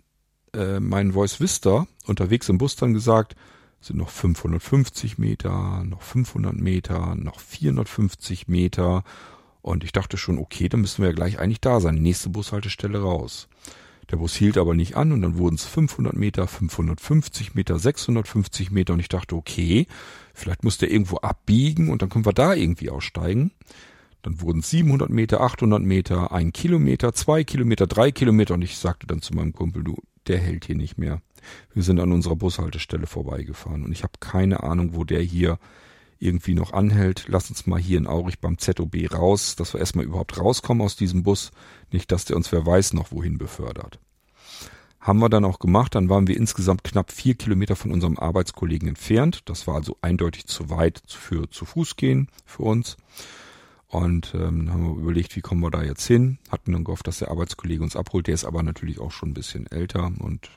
äh, 0.54 0.80
mein 0.80 1.14
Voice 1.14 1.40
Vista 1.40 1.88
unterwegs 2.06 2.50
im 2.50 2.58
Bus 2.58 2.76
dann 2.76 2.94
gesagt, 2.94 3.36
sind 3.82 3.98
noch 3.98 4.10
550 4.10 5.18
Meter, 5.18 5.84
noch 5.86 6.02
500 6.02 6.54
Meter, 6.56 7.16
noch 7.16 7.40
450 7.40 8.48
Meter. 8.48 9.04
Und 9.62 9.84
ich 9.84 9.92
dachte 9.92 10.18
schon, 10.18 10.38
okay, 10.38 10.68
dann 10.68 10.82
müssen 10.82 11.02
wir 11.02 11.10
ja 11.10 11.16
gleich 11.16 11.40
eigentlich 11.40 11.62
da 11.62 11.80
sein. 11.80 11.96
Nächste 11.96 12.30
Bushaltestelle 12.30 13.00
raus. 13.02 13.48
Der 14.12 14.18
Bus 14.18 14.34
hielt 14.36 14.58
aber 14.58 14.74
nicht 14.74 14.96
an 14.96 15.12
und 15.12 15.22
dann 15.22 15.38
wurden 15.38 15.56
es 15.56 15.66
500 15.66 16.16
Meter, 16.16 16.48
550 16.48 17.54
Meter, 17.54 17.78
650 17.78 18.72
Meter 18.72 18.94
und 18.94 19.00
ich 19.00 19.10
dachte, 19.10 19.36
okay, 19.36 19.86
vielleicht 20.34 20.64
muss 20.64 20.80
der 20.80 20.92
irgendwo 20.92 21.18
abbiegen 21.18 21.90
und 21.90 22.02
dann 22.02 22.10
können 22.10 22.26
wir 22.26 22.34
da 22.34 22.54
irgendwie 22.54 22.90
aussteigen. 22.90 23.52
Dann 24.22 24.42
wurden 24.42 24.60
es 24.60 24.70
700 24.70 25.10
Meter, 25.10 25.42
800 25.42 25.82
Meter, 25.82 26.32
ein 26.32 26.52
Kilometer, 26.52 27.14
zwei 27.14 27.44
Kilometer, 27.44 27.88
drei 27.88 28.12
Kilometer 28.12 28.54
und 28.54 28.62
ich 28.62 28.78
sagte 28.78 29.08
dann 29.08 29.22
zu 29.22 29.34
meinem 29.34 29.54
Kumpel, 29.54 29.84
du, 29.84 29.98
der 30.28 30.40
hält 30.40 30.66
hier 30.66 30.76
nicht 30.76 30.98
mehr. 30.98 31.22
Wir 31.74 31.84
sind 31.84 32.00
an 32.00 32.12
unserer 32.12 32.36
Bushaltestelle 32.36 33.08
vorbeigefahren 33.08 33.84
und 33.84 33.92
ich 33.92 34.04
habe 34.04 34.14
keine 34.20 34.64
Ahnung, 34.64 34.94
wo 34.94 35.04
der 35.04 35.22
hier 35.22 35.58
irgendwie 36.20 36.54
noch 36.54 36.74
anhält. 36.74 37.26
Lass 37.28 37.50
uns 37.50 37.66
mal 37.66 37.80
hier 37.80 37.98
in 37.98 38.08
Aurich 38.08 38.40
beim 38.40 38.58
ZOB 38.58 39.12
raus, 39.14 39.56
dass 39.56 39.74
wir 39.74 39.80
erstmal 39.80 40.06
überhaupt 40.06 40.38
rauskommen 40.38 40.84
aus 40.84 40.96
diesem 40.96 41.24
Bus. 41.24 41.52
Nicht, 41.92 42.12
dass 42.12 42.26
der 42.26 42.36
uns 42.36 42.52
wer 42.52 42.66
weiß 42.66 42.94
noch 42.94 43.12
wohin 43.12 43.38
befördert. 43.38 44.00
Haben 45.00 45.20
wir 45.20 45.30
dann 45.30 45.46
auch 45.46 45.60
gemacht. 45.60 45.96
Dann 45.96 46.10
waren 46.10 46.28
wir 46.28 46.36
insgesamt 46.36 46.84
knapp 46.84 47.12
vier 47.12 47.36
Kilometer 47.36 47.78
von 47.78 47.92
unserem 47.92 48.18
Arbeitskollegen 48.18 48.90
entfernt. 48.90 49.42
Das 49.46 49.66
war 49.66 49.76
also 49.76 49.98
eindeutig 50.02 50.46
zu 50.46 50.70
weit 50.70 51.02
für 51.08 51.50
zu 51.50 51.64
Fuß 51.64 51.96
gehen 51.96 52.28
für 52.46 52.64
uns. 52.64 52.98
Und 53.90 54.36
ähm, 54.36 54.72
haben 54.72 54.84
wir 54.84 55.02
überlegt, 55.02 55.36
wie 55.36 55.42
kommen 55.42 55.62
wir 55.62 55.72
da 55.72 55.82
jetzt 55.82 56.06
hin. 56.06 56.38
Hatten 56.52 56.74
dann 56.74 56.84
gehofft, 56.84 57.08
dass 57.08 57.20
der 57.20 57.32
Arbeitskollege 57.32 57.82
uns 57.82 57.96
abholt. 57.96 58.28
Der 58.28 58.36
ist 58.36 58.46
aber 58.46 58.62
natürlich 58.62 59.00
auch 59.00 59.12
schon 59.12 59.30
ein 59.30 59.34
bisschen 59.34 59.66
älter 59.66 60.12
und 60.20 60.50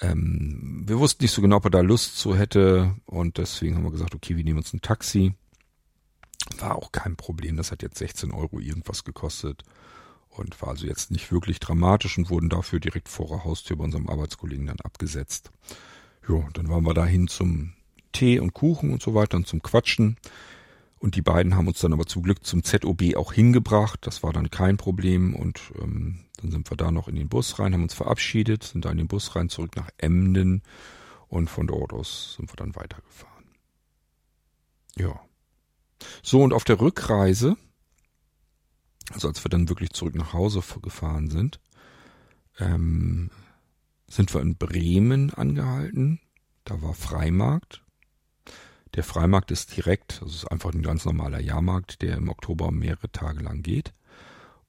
ähm, 0.00 0.82
wir 0.86 0.98
wussten 0.98 1.24
nicht 1.24 1.32
so 1.32 1.42
genau, 1.42 1.56
ob 1.56 1.64
er 1.64 1.70
da 1.70 1.80
Lust 1.80 2.18
zu 2.18 2.36
hätte 2.36 2.94
und 3.06 3.38
deswegen 3.38 3.76
haben 3.76 3.84
wir 3.84 3.90
gesagt, 3.90 4.14
okay, 4.14 4.36
wir 4.36 4.44
nehmen 4.44 4.58
uns 4.58 4.72
ein 4.72 4.82
Taxi. 4.82 5.34
War 6.58 6.76
auch 6.76 6.92
kein 6.92 7.16
Problem, 7.16 7.56
das 7.56 7.70
hat 7.70 7.82
jetzt 7.82 7.98
16 7.98 8.32
Euro 8.32 8.60
irgendwas 8.60 9.04
gekostet 9.04 9.62
und 10.30 10.60
war 10.62 10.70
also 10.70 10.86
jetzt 10.86 11.10
nicht 11.10 11.32
wirklich 11.32 11.60
dramatisch 11.60 12.16
und 12.16 12.30
wurden 12.30 12.48
dafür 12.48 12.80
direkt 12.80 13.08
vor 13.08 13.28
der 13.28 13.44
Haustür 13.44 13.76
bei 13.76 13.84
unserem 13.84 14.08
Arbeitskollegen 14.08 14.66
dann 14.66 14.80
abgesetzt. 14.80 15.50
Ja, 16.28 16.46
dann 16.54 16.68
waren 16.68 16.84
wir 16.84 16.94
dahin 16.94 17.28
zum 17.28 17.74
Tee 18.12 18.40
und 18.40 18.54
Kuchen 18.54 18.92
und 18.92 19.02
so 19.02 19.14
weiter 19.14 19.36
und 19.36 19.46
zum 19.46 19.62
Quatschen. 19.62 20.16
Und 21.00 21.14
die 21.14 21.22
beiden 21.22 21.56
haben 21.56 21.66
uns 21.66 21.80
dann 21.80 21.94
aber 21.94 22.04
zum 22.04 22.22
Glück 22.22 22.44
zum 22.44 22.62
ZOB 22.62 23.16
auch 23.16 23.32
hingebracht. 23.32 24.00
Das 24.02 24.22
war 24.22 24.34
dann 24.34 24.50
kein 24.50 24.76
Problem. 24.76 25.34
Und 25.34 25.58
ähm, 25.80 26.26
dann 26.36 26.50
sind 26.50 26.70
wir 26.70 26.76
da 26.76 26.90
noch 26.90 27.08
in 27.08 27.16
den 27.16 27.30
Bus 27.30 27.58
rein, 27.58 27.72
haben 27.72 27.82
uns 27.82 27.94
verabschiedet, 27.94 28.62
sind 28.64 28.84
da 28.84 28.90
in 28.90 28.98
den 28.98 29.08
Bus 29.08 29.34
rein, 29.34 29.48
zurück 29.48 29.76
nach 29.76 29.88
Emden. 29.96 30.62
Und 31.26 31.48
von 31.48 31.66
dort 31.66 31.94
aus 31.94 32.34
sind 32.36 32.52
wir 32.52 32.56
dann 32.56 32.76
weitergefahren. 32.76 33.46
Ja. 34.96 35.18
So, 36.22 36.42
und 36.42 36.52
auf 36.52 36.64
der 36.64 36.80
Rückreise, 36.80 37.56
also 39.10 39.28
als 39.28 39.42
wir 39.42 39.48
dann 39.48 39.70
wirklich 39.70 39.90
zurück 39.90 40.14
nach 40.14 40.34
Hause 40.34 40.62
gefahren 40.82 41.30
sind, 41.30 41.60
ähm, 42.58 43.30
sind 44.06 44.34
wir 44.34 44.42
in 44.42 44.56
Bremen 44.56 45.32
angehalten. 45.32 46.20
Da 46.64 46.82
war 46.82 46.92
Freimarkt. 46.92 47.82
Der 48.94 49.04
Freimarkt 49.04 49.50
ist 49.50 49.76
direkt, 49.76 50.20
das 50.22 50.34
ist 50.34 50.50
einfach 50.50 50.72
ein 50.72 50.82
ganz 50.82 51.04
normaler 51.04 51.40
Jahrmarkt, 51.40 52.02
der 52.02 52.16
im 52.16 52.28
Oktober 52.28 52.72
mehrere 52.72 53.10
Tage 53.10 53.42
lang 53.42 53.62
geht. 53.62 53.92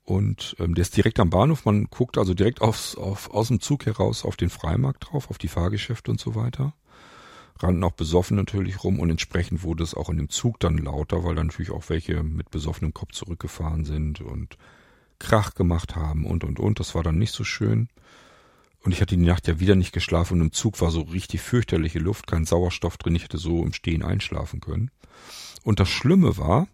Und 0.03 0.55
ähm, 0.59 0.75
der 0.75 0.83
ist 0.83 0.97
direkt 0.97 1.19
am 1.19 1.29
Bahnhof. 1.29 1.65
Man 1.65 1.85
guckt 1.85 2.17
also 2.17 2.33
direkt 2.33 2.61
aufs, 2.61 2.95
auf, 2.95 3.31
aus 3.31 3.47
dem 3.47 3.61
Zug 3.61 3.85
heraus 3.85 4.25
auf 4.25 4.35
den 4.35 4.49
Freimarkt 4.49 5.07
drauf, 5.07 5.29
auf 5.29 5.37
die 5.37 5.47
Fahrgeschäfte 5.47 6.11
und 6.11 6.19
so 6.19 6.35
weiter. 6.35 6.73
Rannten 7.59 7.83
auch 7.83 7.91
besoffen 7.91 8.37
natürlich 8.37 8.83
rum 8.83 8.99
und 8.99 9.09
entsprechend 9.09 9.63
wurde 9.63 9.83
es 9.83 9.93
auch 9.93 10.09
in 10.09 10.17
dem 10.17 10.29
Zug 10.29 10.59
dann 10.59 10.77
lauter, 10.77 11.23
weil 11.23 11.35
dann 11.35 11.47
natürlich 11.47 11.71
auch 11.71 11.89
welche 11.89 12.23
mit 12.23 12.49
besoffenem 12.49 12.93
Kopf 12.93 13.11
zurückgefahren 13.13 13.85
sind 13.85 14.21
und 14.21 14.57
Krach 15.19 15.53
gemacht 15.53 15.95
haben 15.95 16.25
und 16.25 16.43
und 16.43 16.59
und. 16.59 16.79
Das 16.79 16.95
war 16.95 17.03
dann 17.03 17.17
nicht 17.17 17.33
so 17.33 17.43
schön. 17.43 17.89
Und 18.83 18.93
ich 18.93 19.01
hatte 19.01 19.15
die 19.15 19.25
Nacht 19.25 19.47
ja 19.47 19.59
wieder 19.59 19.75
nicht 19.75 19.93
geschlafen 19.93 20.35
und 20.35 20.47
im 20.47 20.51
Zug 20.53 20.81
war 20.81 20.89
so 20.89 21.01
richtig 21.01 21.41
fürchterliche 21.41 21.99
Luft, 21.99 22.25
kein 22.27 22.45
Sauerstoff 22.45 22.97
drin, 22.97 23.15
ich 23.15 23.23
hätte 23.23 23.37
so 23.37 23.63
im 23.63 23.73
Stehen 23.73 24.03
einschlafen 24.03 24.59
können. 24.59 24.89
Und 25.63 25.79
das 25.79 25.89
Schlimme 25.89 26.37
war, 26.37 26.67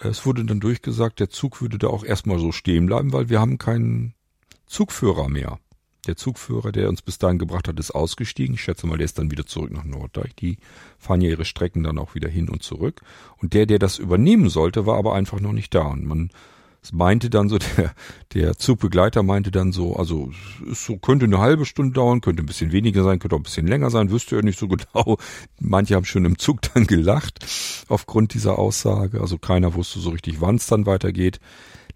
es 0.00 0.26
wurde 0.26 0.44
dann 0.44 0.60
durchgesagt, 0.60 1.20
der 1.20 1.30
Zug 1.30 1.60
würde 1.60 1.78
da 1.78 1.88
auch 1.88 2.04
erstmal 2.04 2.38
so 2.38 2.52
stehen 2.52 2.86
bleiben, 2.86 3.12
weil 3.12 3.28
wir 3.28 3.38
haben 3.38 3.58
keinen 3.58 4.14
Zugführer 4.66 5.28
mehr. 5.28 5.58
Der 6.06 6.16
Zugführer, 6.16 6.72
der 6.72 6.88
uns 6.88 7.02
bis 7.02 7.18
dahin 7.18 7.38
gebracht 7.38 7.68
hat, 7.68 7.78
ist 7.78 7.90
ausgestiegen. 7.90 8.54
Ich 8.54 8.62
schätze 8.62 8.86
mal, 8.86 8.96
der 8.96 9.04
ist 9.04 9.18
dann 9.18 9.30
wieder 9.30 9.44
zurück 9.44 9.70
nach 9.70 9.84
Norddeich. 9.84 10.34
Die 10.34 10.56
fahren 10.98 11.20
ja 11.20 11.28
ihre 11.28 11.44
Strecken 11.44 11.82
dann 11.82 11.98
auch 11.98 12.14
wieder 12.14 12.28
hin 12.30 12.48
und 12.48 12.62
zurück. 12.62 13.02
Und 13.36 13.52
der, 13.52 13.66
der 13.66 13.78
das 13.78 13.98
übernehmen 13.98 14.48
sollte, 14.48 14.86
war 14.86 14.96
aber 14.96 15.14
einfach 15.14 15.40
noch 15.40 15.52
nicht 15.52 15.74
da. 15.74 15.82
Und 15.82 16.06
man 16.06 16.30
es 16.82 16.92
meinte 16.92 17.30
dann 17.30 17.48
so, 17.48 17.58
der, 17.76 17.94
der 18.34 18.56
Zugbegleiter 18.56 19.22
meinte 19.22 19.50
dann 19.50 19.72
so, 19.72 19.96
also 19.96 20.30
es 20.70 20.84
so, 20.84 20.96
könnte 20.96 21.26
eine 21.26 21.38
halbe 21.38 21.66
Stunde 21.66 21.94
dauern, 21.94 22.20
könnte 22.20 22.42
ein 22.42 22.46
bisschen 22.46 22.72
weniger 22.72 23.04
sein, 23.04 23.18
könnte 23.18 23.36
auch 23.36 23.40
ein 23.40 23.44
bisschen 23.44 23.66
länger 23.66 23.90
sein, 23.90 24.10
wüsste 24.10 24.36
er 24.36 24.42
nicht 24.42 24.58
so 24.58 24.68
genau. 24.68 25.18
Manche 25.58 25.94
haben 25.94 26.04
schon 26.04 26.24
im 26.24 26.38
Zug 26.38 26.62
dann 26.74 26.86
gelacht 26.86 27.44
aufgrund 27.88 28.34
dieser 28.34 28.58
Aussage. 28.58 29.20
Also 29.20 29.38
keiner 29.38 29.74
wusste 29.74 30.00
so 30.00 30.10
richtig, 30.10 30.40
wann 30.40 30.56
es 30.56 30.66
dann 30.66 30.86
weitergeht. 30.86 31.40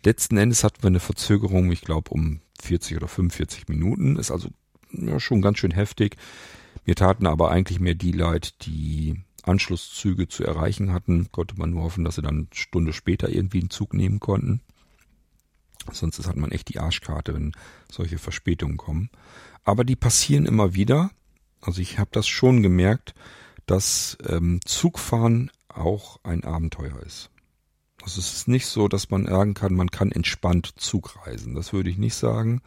Letzten 0.05 0.37
Endes 0.37 0.65
hatten 0.65 0.83
wir 0.83 0.89
eine 0.89 1.01
Verzögerung, 1.01 1.73
ich 1.73 1.81
glaube, 1.81 2.11
um 2.11 2.41
40 2.61 2.97
oder 2.99 3.09
45 3.09 3.69
Minuten. 3.69 4.17
Ist 4.17 4.31
also 4.31 4.49
ja, 4.93 5.19
schon 5.19 5.41
ganz 5.41 5.59
schön 5.59 5.71
heftig. 5.71 6.17
Mir 6.85 6.95
taten 6.95 7.27
aber 7.27 7.51
eigentlich 7.51 7.81
mehr 7.81 7.95
die 7.95 8.13
leid, 8.13 8.67
die 8.67 9.23
Anschlusszüge 9.43 10.29
zu 10.29 10.45
erreichen 10.45 10.93
hatten. 10.93 11.31
Konnte 11.33 11.57
man 11.57 11.71
nur 11.71 11.85
hoffen, 11.85 12.05
dass 12.05 12.17
sie 12.17 12.23
dann 12.23 12.35
eine 12.35 12.47
Stunde 12.53 12.93
später 12.93 13.29
irgendwie 13.29 13.61
einen 13.61 13.71
Zug 13.71 13.95
nehmen 13.95 14.21
konnten. 14.21 14.61
Sonst 15.93 16.27
hat 16.27 16.37
man 16.37 16.53
echt 16.53 16.69
die 16.69 16.79
Arschkarte, 16.79 17.35
wenn 17.35 17.53
solche 17.91 18.19
Verspätungen 18.19 18.77
kommen. 18.77 19.11
Aber 19.65 19.85
die 19.85 19.97
passieren 19.97 20.47
immer 20.47 20.75
wieder. 20.75 21.11
Also 21.61 21.81
ich 21.81 21.99
habe 21.99 22.11
das 22.13 22.27
schon 22.27 22.63
gemerkt, 22.63 23.15
dass 23.67 24.19
ähm, 24.29 24.61
Zugfahren 24.65 25.51
auch 25.69 26.21
ein 26.23 26.45
Abenteuer 26.45 27.01
ist. 27.01 27.31
Also 28.03 28.21
es 28.21 28.35
ist 28.35 28.49
nicht 28.49 28.67
so, 28.67 28.89
dass 28.89 29.11
man 29.11 29.27
sagen 29.27 29.55
kann, 29.55 29.75
man 29.75 29.91
kann 29.91 30.13
entspannt 30.13 30.75
Zug 30.77 31.27
reisen. 31.27 31.55
Das 31.55 31.73
würde 31.73 31.89
ich 31.89 31.97
nicht 31.97 32.15
sagen. 32.15 32.61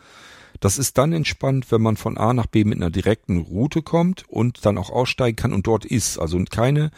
Das 0.60 0.80
ist 0.80 0.98
dann 0.98 1.14
entspannt, 1.14 1.72
wenn 1.72 1.82
man 1.82 1.98
von 1.98 2.18
A 2.18 2.34
nach 2.34 2.48
B 2.48 2.64
mit 2.64 2.78
einer 2.78 2.90
direkten 2.90 3.38
Route 3.38 3.84
kommt 3.84 4.28
und 4.28 4.66
dann 4.66 4.80
auch 4.80 4.90
aussteigen 4.90 5.36
kann 5.36 5.54
und 5.54 5.68
dort 5.68 5.86
ist. 5.86 6.18
Also 6.18 6.44
keine, 6.50 6.90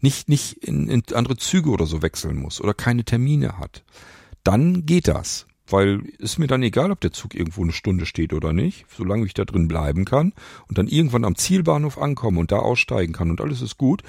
nicht, 0.00 0.28
nicht 0.28 0.62
in, 0.64 0.88
in 0.88 1.02
andere 1.14 1.36
Züge 1.36 1.70
oder 1.70 1.86
so 1.86 2.02
wechseln 2.02 2.36
muss 2.36 2.60
oder 2.60 2.74
keine 2.74 3.04
Termine 3.04 3.58
hat. 3.58 3.84
Dann 4.44 4.84
geht 4.84 5.08
das 5.08 5.47
weil 5.70 6.00
ist 6.18 6.38
mir 6.38 6.46
dann 6.46 6.62
egal, 6.62 6.90
ob 6.90 7.00
der 7.00 7.12
Zug 7.12 7.34
irgendwo 7.34 7.62
eine 7.62 7.72
Stunde 7.72 8.06
steht 8.06 8.32
oder 8.32 8.52
nicht, 8.52 8.86
solange 8.94 9.26
ich 9.26 9.34
da 9.34 9.44
drin 9.44 9.68
bleiben 9.68 10.04
kann 10.04 10.32
und 10.68 10.78
dann 10.78 10.88
irgendwann 10.88 11.24
am 11.24 11.36
Zielbahnhof 11.36 11.98
ankomme 11.98 12.40
und 12.40 12.52
da 12.52 12.58
aussteigen 12.58 13.12
kann 13.12 13.30
und 13.30 13.40
alles 13.40 13.62
ist 13.62 13.78
gut, 13.78 14.02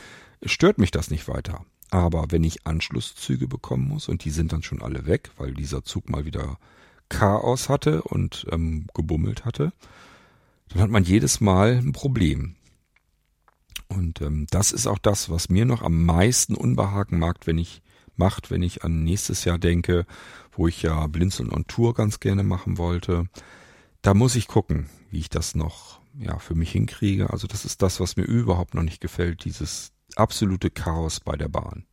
stört 0.44 0.78
mich 0.78 0.92
das 0.92 1.12
nicht 1.12 1.28
weiter. 1.28 1.66
Aber 1.92 2.26
wenn 2.30 2.44
ich 2.44 2.68
Anschlusszüge 2.68 3.48
bekommen 3.48 3.88
muss 3.88 4.10
und 4.10 4.24
die 4.24 4.30
sind 4.30 4.54
dann 4.54 4.64
schon 4.64 4.82
alle 4.82 5.06
weg, 5.06 5.32
weil 5.38 5.54
dieser 5.54 5.84
Zug 5.84 6.10
mal 6.10 6.26
wieder 6.26 6.58
Chaos 7.10 7.70
hatte 7.70 8.04
und 8.04 8.46
ähm, 8.52 8.86
gebummelt 8.94 9.46
hatte, 9.46 9.74
dann 10.70 10.82
hat 10.82 10.90
man 10.92 11.04
jedes 11.04 11.42
Mal 11.42 11.78
ein 11.78 11.94
Problem. 11.94 12.56
Und 13.88 14.22
ähm, 14.22 14.46
das 14.52 14.72
ist 14.72 14.86
auch 14.86 15.00
das, 15.00 15.32
was 15.32 15.50
mir 15.50 15.66
noch 15.66 15.82
am 15.82 16.06
meisten 16.06 16.54
Unbehagen 16.54 17.18
macht, 17.18 17.48
wenn 17.48 17.58
ich 17.58 17.82
macht, 18.16 18.52
wenn 18.52 18.62
ich 18.62 18.84
an 18.84 19.04
nächstes 19.04 19.46
Jahr 19.46 19.58
denke, 19.58 20.06
wo 20.60 20.68
ich 20.68 20.82
ja 20.82 21.08
Blinzeln 21.08 21.54
on 21.54 21.66
Tour 21.68 21.94
ganz 21.94 22.20
gerne 22.20 22.44
machen 22.44 22.78
wollte. 22.78 23.30
Da 24.02 24.14
muss 24.14 24.36
ich 24.36 24.50
gucken, 24.50 24.90
wie 25.10 25.20
ich 25.20 25.30
das 25.30 25.56
noch 25.56 26.02
ja 26.20 26.38
für 26.38 26.54
mich 26.54 26.74
hinkriege. 26.74 27.30
Also 27.30 27.48
das 27.48 27.64
ist 27.64 27.82
das, 27.82 28.02
was 28.02 28.18
mir 28.18 28.26
überhaupt 28.26 28.74
noch 28.74 28.84
nicht 28.84 29.00
gefällt, 29.00 29.46
dieses 29.46 29.94
absolute 30.18 30.70
Chaos 30.70 31.22
bei 31.22 31.38
der 31.38 31.48
Bahn. 31.48 31.86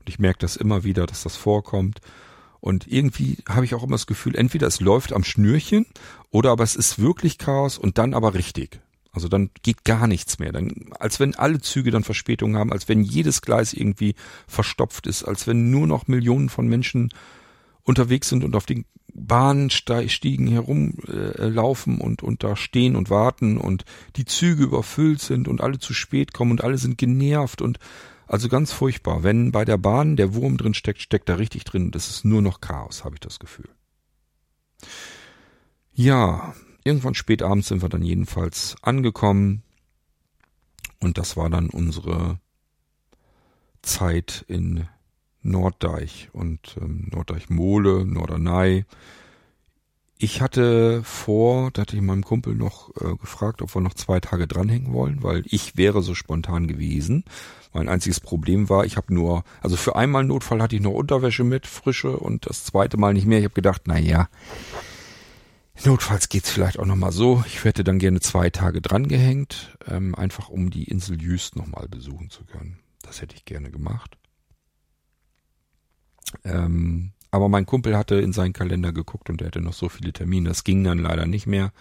Und 0.00 0.08
ich 0.08 0.18
merke 0.18 0.40
das 0.40 0.56
immer 0.56 0.82
wieder, 0.82 1.06
dass 1.06 1.22
das 1.22 1.36
vorkommt. 1.36 2.00
Und 2.58 2.88
irgendwie 2.88 3.38
habe 3.48 3.64
ich 3.64 3.74
auch 3.76 3.84
immer 3.84 3.94
das 3.94 4.08
Gefühl, 4.08 4.34
entweder 4.34 4.66
es 4.66 4.80
läuft 4.80 5.12
am 5.12 5.22
Schnürchen 5.22 5.86
oder 6.30 6.50
aber 6.50 6.64
es 6.64 6.74
ist 6.74 6.98
wirklich 6.98 7.38
Chaos 7.38 7.78
und 7.78 7.98
dann 7.98 8.14
aber 8.14 8.34
richtig. 8.34 8.80
Also 9.12 9.28
dann 9.28 9.50
geht 9.62 9.84
gar 9.84 10.08
nichts 10.08 10.40
mehr. 10.40 10.50
Dann, 10.50 10.90
als 10.98 11.20
wenn 11.20 11.36
alle 11.36 11.60
Züge 11.60 11.92
dann 11.92 12.02
Verspätungen 12.02 12.56
haben, 12.56 12.72
als 12.72 12.88
wenn 12.88 13.04
jedes 13.04 13.42
Gleis 13.42 13.72
irgendwie 13.72 14.16
verstopft 14.48 15.06
ist, 15.06 15.22
als 15.22 15.46
wenn 15.46 15.70
nur 15.70 15.86
noch 15.86 16.08
Millionen 16.08 16.48
von 16.48 16.66
Menschen 16.66 17.10
unterwegs 17.84 18.28
sind 18.28 18.44
und 18.44 18.56
auf 18.56 18.66
den 18.66 18.84
Bahnstiegen 19.14 20.46
herumlaufen 20.46 21.98
äh, 21.98 22.02
und, 22.02 22.22
und 22.22 22.42
da 22.42 22.56
stehen 22.56 22.96
und 22.96 23.10
warten 23.10 23.58
und 23.58 23.84
die 24.16 24.24
Züge 24.24 24.64
überfüllt 24.64 25.20
sind 25.20 25.48
und 25.48 25.60
alle 25.60 25.78
zu 25.78 25.92
spät 25.92 26.32
kommen 26.32 26.52
und 26.52 26.64
alle 26.64 26.78
sind 26.78 26.96
genervt 26.96 27.60
und 27.60 27.78
also 28.26 28.48
ganz 28.48 28.72
furchtbar. 28.72 29.22
Wenn 29.22 29.52
bei 29.52 29.66
der 29.66 29.76
Bahn 29.76 30.16
der 30.16 30.34
Wurm 30.34 30.56
drin 30.56 30.72
steckt, 30.72 31.02
steckt 31.02 31.28
er 31.28 31.38
richtig 31.38 31.64
drin. 31.64 31.90
Das 31.90 32.08
ist 32.08 32.24
nur 32.24 32.40
noch 32.40 32.62
Chaos, 32.62 33.04
habe 33.04 33.16
ich 33.16 33.20
das 33.20 33.38
Gefühl. 33.38 33.68
Ja, 35.92 36.54
irgendwann 36.84 37.14
spät 37.14 37.42
abends 37.42 37.68
sind 37.68 37.82
wir 37.82 37.90
dann 37.90 38.02
jedenfalls 38.02 38.76
angekommen. 38.80 39.62
Und 41.00 41.18
das 41.18 41.36
war 41.36 41.50
dann 41.50 41.68
unsere 41.68 42.40
Zeit 43.82 44.44
in 44.48 44.88
Norddeich 45.42 46.28
und 46.32 46.76
ähm, 46.80 47.08
Norddeich-Mole, 47.10 48.04
Norderney. 48.06 48.84
Ich 50.18 50.40
hatte 50.40 51.02
vor, 51.02 51.72
da 51.72 51.82
hatte 51.82 51.96
ich 51.96 52.02
meinem 52.02 52.22
Kumpel 52.22 52.54
noch 52.54 52.90
äh, 53.00 53.16
gefragt, 53.16 53.60
ob 53.60 53.74
wir 53.74 53.80
noch 53.80 53.94
zwei 53.94 54.20
Tage 54.20 54.46
dranhängen 54.46 54.92
wollen, 54.92 55.24
weil 55.24 55.42
ich 55.46 55.76
wäre 55.76 56.00
so 56.00 56.14
spontan 56.14 56.68
gewesen. 56.68 57.24
Mein 57.72 57.88
einziges 57.88 58.20
Problem 58.20 58.68
war, 58.68 58.84
ich 58.84 58.96
habe 58.96 59.12
nur, 59.12 59.42
also 59.62 59.76
für 59.76 59.96
einmal 59.96 60.22
Notfall 60.22 60.62
hatte 60.62 60.76
ich 60.76 60.82
noch 60.82 60.92
Unterwäsche 60.92 61.42
mit, 61.42 61.66
frische, 61.66 62.16
und 62.16 62.48
das 62.48 62.64
zweite 62.64 62.98
Mal 62.98 63.14
nicht 63.14 63.26
mehr. 63.26 63.38
Ich 63.38 63.44
habe 63.44 63.54
gedacht, 63.54 63.82
na 63.86 63.98
ja, 63.98 64.28
notfalls 65.84 66.28
geht's 66.28 66.50
vielleicht 66.50 66.78
auch 66.78 66.86
noch 66.86 66.94
mal 66.94 67.12
so. 67.12 67.42
Ich 67.48 67.64
hätte 67.64 67.82
dann 67.82 67.98
gerne 67.98 68.20
zwei 68.20 68.48
Tage 68.50 68.80
drangehängt, 68.80 69.76
ähm, 69.88 70.14
einfach 70.14 70.50
um 70.50 70.70
die 70.70 70.84
Insel 70.84 71.20
Jüst 71.20 71.56
noch 71.56 71.66
mal 71.66 71.88
besuchen 71.88 72.30
zu 72.30 72.44
können. 72.44 72.78
Das 73.02 73.22
hätte 73.22 73.34
ich 73.34 73.44
gerne 73.44 73.72
gemacht. 73.72 74.16
Ähm, 76.44 77.12
aber 77.30 77.48
mein 77.48 77.66
Kumpel 77.66 77.96
hatte 77.96 78.16
in 78.16 78.32
seinen 78.32 78.52
Kalender 78.52 78.92
geguckt 78.92 79.30
und 79.30 79.40
er 79.40 79.48
hatte 79.48 79.60
noch 79.60 79.72
so 79.72 79.88
viele 79.88 80.12
Termine. 80.12 80.50
Das 80.50 80.64
ging 80.64 80.84
dann 80.84 80.98
leider 80.98 81.26
nicht 81.26 81.46
mehr. 81.46 81.72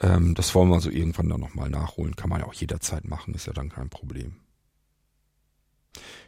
Ähm, 0.00 0.34
das 0.34 0.54
wollen 0.54 0.70
wir 0.70 0.80
so 0.80 0.90
irgendwann 0.90 1.28
dann 1.28 1.40
nochmal 1.40 1.70
nachholen. 1.70 2.16
Kann 2.16 2.30
man 2.30 2.40
ja 2.40 2.46
auch 2.46 2.54
jederzeit 2.54 3.04
machen, 3.04 3.34
ist 3.34 3.46
ja 3.46 3.52
dann 3.52 3.68
kein 3.68 3.90
Problem. 3.90 4.36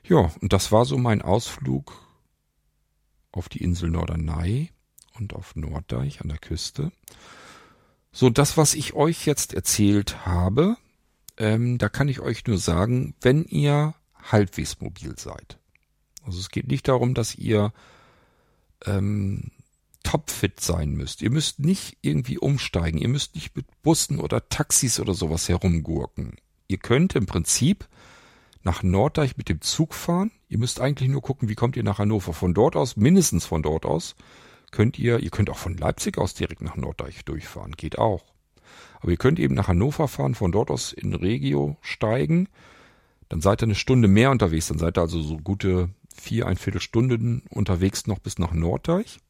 Ja, 0.05 0.31
und 0.41 0.53
das 0.53 0.71
war 0.71 0.85
so 0.85 0.97
mein 0.99 1.23
Ausflug 1.23 2.01
auf 3.33 3.49
die 3.49 3.63
Insel 3.63 3.91
Norderney 3.91 4.71
und 5.15 5.35
auf 5.35 5.57
Norddeich 5.57 6.21
an 6.21 6.29
der 6.29 6.39
Küste. 6.39 6.93
So, 8.13 8.31
das, 8.31 8.57
was 8.57 8.75
ich 8.75 8.95
euch 8.95 9.27
jetzt 9.27 9.53
erzählt 9.53 10.25
habe, 10.25 10.77
ähm, 11.37 11.77
da 11.79 11.89
kann 11.89 12.09
ich 12.09 12.21
euch 12.21 12.47
nur 12.47 12.59
sagen, 12.59 13.15
wenn 13.21 13.45
ihr 13.45 13.95
halbwegs 14.23 14.81
mobil 14.81 15.19
seid, 15.19 15.59
also 16.27 16.39
es 16.39 16.51
geht 16.51 16.69
nicht 16.69 16.89
darum, 16.89 17.15
dass 17.15 17.35
ihr 17.35 17.73
ähm, 18.85 19.51
topfit 20.03 20.61
sein 20.61 20.93
müsst. 20.93 21.23
Ihr 21.23 21.31
müsst 21.31 21.59
nicht 21.59 21.99
irgendwie 22.01 22.39
umsteigen. 22.39 22.99
Ihr 22.99 23.09
müsst 23.09 23.35
nicht 23.35 23.57
mit 23.57 23.67
Bussen 23.83 24.21
oder 24.21 24.49
Taxis 24.49 25.01
oder 25.01 25.15
sowas 25.15 25.49
herumgurken. 25.49 26.37
Ihr 26.69 26.79
könnt 26.79 27.15
im 27.17 27.27
Prinzip 27.27 27.89
nach 28.63 28.83
Norddeich 28.83 29.37
mit 29.37 29.49
dem 29.49 29.61
Zug 29.61 29.95
fahren. 29.95 30.31
Ihr 30.49 30.59
müsst 30.59 30.81
eigentlich 30.81 31.09
nur 31.09 31.23
gucken, 31.23 31.49
wie 31.49 31.55
kommt 31.55 31.77
ihr 31.77 31.83
nach 31.83 31.99
Hannover. 31.99 32.33
Von 32.33 32.55
dort 32.55 32.77
aus, 32.77 32.97
mindestens 32.97 33.47
von 33.47 33.63
dort 33.63 33.85
aus, 33.85 34.17
könnt 34.71 34.99
ihr, 34.99 35.21
ihr 35.21 35.31
könnt 35.31 35.51
auch 35.51 35.59
von 35.59 35.77
Leipzig 35.77 36.19
aus 36.19 36.35
direkt 36.35 36.63
nach 36.63 36.77
Norddeich 36.77 37.25
durchfahren. 37.25 37.73
Geht 37.73 37.99
auch. 37.99 38.25
Aber 39.01 39.11
ihr 39.11 39.19
könnt 39.19 39.39
eben 39.39 39.55
nach 39.55 39.69
Hannover 39.69 40.09
fahren, 40.09 40.35
von 40.35 40.53
dort 40.53 40.71
aus 40.71 40.93
in 40.93 41.15
Regio 41.15 41.77
steigen. 41.81 42.49
Dann 43.29 43.41
seid 43.41 43.63
ihr 43.63 43.67
eine 43.67 43.75
Stunde 43.75 44.09
mehr 44.09 44.31
unterwegs. 44.31 44.69
Dann 44.69 44.79
seid 44.79 44.99
ihr 44.99 45.03
also 45.03 45.21
so 45.21 45.39
gute 45.39 45.91
vier, 46.21 46.47
ein 46.47 46.57
Viertelstunden 46.57 47.43
unterwegs 47.51 48.07
noch 48.07 48.19
bis 48.19 48.39
nach 48.39 48.53
Norddeich. 48.53 49.21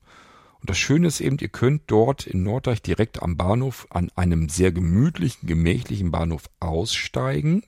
Und 0.60 0.70
das 0.70 0.78
Schöne 0.78 1.08
ist 1.08 1.20
eben, 1.20 1.38
ihr 1.38 1.48
könnt 1.48 1.82
dort 1.86 2.26
in 2.26 2.42
Norddeich 2.42 2.82
direkt 2.82 3.22
am 3.22 3.36
Bahnhof 3.36 3.86
an 3.90 4.10
einem 4.16 4.48
sehr 4.48 4.72
gemütlichen, 4.72 5.46
gemächlichen 5.46 6.10
Bahnhof 6.10 6.50
aussteigen. 6.60 7.62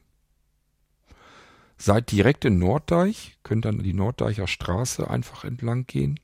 Seid 1.77 2.11
direkt 2.11 2.45
in 2.45 2.59
Norddeich, 2.59 3.39
könnt 3.45 3.65
dann 3.65 3.82
die 3.82 3.93
Norddeicher 3.93 4.49
Straße 4.49 5.09
einfach 5.09 5.45
entlang 5.45 5.86
gehen. 5.86 6.19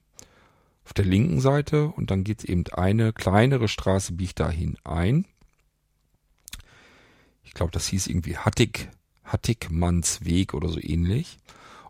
Auf 0.85 0.93
der 0.93 1.05
linken 1.05 1.41
Seite 1.41 1.87
und 1.87 2.11
dann 2.11 2.25
geht 2.25 2.45
eben 2.45 2.65
eine 2.73 3.13
kleinere 3.13 3.69
Straße 3.69 4.13
biegt 4.13 4.41
dahin 4.41 4.77
ein. 4.85 5.27
Ich 7.45 7.55
glaube, 7.55 7.73
das 7.73 7.87
hieß 7.87 8.09
irgendwie 8.09 8.37
Hattig, 8.37 8.89
Hattigmannsweg 9.23 10.55
oder 10.55 10.69
so 10.69 10.81
ähnlich. 10.81 11.39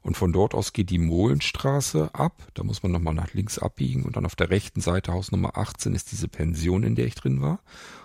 Und 0.05 0.18
von 0.18 0.35
dort 0.35 0.55
aus 0.55 0.74
geht 0.74 0.90
die 0.90 0.98
Mohlenstraße 0.98 2.10
ab. 2.12 2.47
Da 2.52 2.62
muss 2.62 2.82
man 2.82 2.93
nochmal 2.93 3.14
nach 3.14 3.32
links 3.32 3.59
abbiegen. 3.59 4.02
Und 4.02 4.16
dann 4.16 4.26
auf 4.26 4.36
der 4.36 4.51
rechten 4.51 4.82
Seite, 4.82 5.12
Haus 5.12 5.32
Nummer 5.32 5.56
18, 5.56 5.94
ist 5.94 6.12
diese 6.12 6.28
Pension, 6.28 6.82
in 6.82 6.94
der 6.94 7.06
ich 7.06 7.14
drin 7.14 7.40
war. 7.40 7.60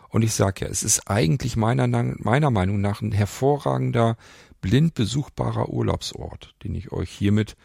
Und 0.08 0.22
ich 0.22 0.34
sage 0.34 0.64
ja, 0.64 0.72
es 0.72 0.82
ist 0.82 1.10
eigentlich 1.10 1.58
meiner, 1.58 1.88
meiner 1.88 2.52
Meinung 2.52 2.80
nach 2.80 3.02
ein 3.02 3.12
hervorragender, 3.12 4.16
blind 4.62 4.94
besuchbarer 4.94 5.68
Urlaubsort, 5.68 6.56
den 6.64 6.74
ich 6.74 6.94
euch 6.94 7.10
hiermit 7.10 7.58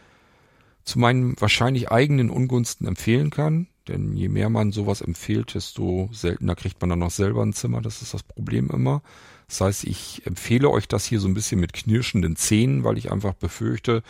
zu 0.82 0.98
meinen 0.98 1.40
wahrscheinlich 1.40 1.93
eigenen 1.93 2.28
Ungunsten 2.28 2.89
empfehlen 2.89 3.31
kann. 3.31 3.69
Denn 3.86 4.16
je 4.16 4.28
mehr 4.28 4.51
man 4.51 4.73
sowas 4.73 5.01
empfiehlt, 5.01 5.55
desto 5.55 6.09
seltener 6.11 6.56
kriegt 6.56 6.81
man 6.81 6.90
dann 6.90 6.98
noch 6.98 7.12
selber 7.12 7.44
ein 7.44 7.52
Zimmer. 7.52 7.81
Das 7.81 8.02
ist 8.02 8.15
das 8.15 8.24
Problem 8.24 8.69
immer. 8.70 9.01
Das 9.48 9.60
heißt, 9.60 9.84
ich 9.84 10.26
empfehle 10.26 10.70
euch 10.70 10.88
das 10.88 11.04
hier 11.04 11.20
so 11.20 11.28
ein 11.28 11.34
bisschen 11.34 11.60
mit 11.60 11.72
knirschenden 11.72 12.36
Zähnen, 12.36 12.84
weil 12.84 12.98
ich 12.98 13.12
einfach 13.12 13.34
befürchte, 13.34 14.02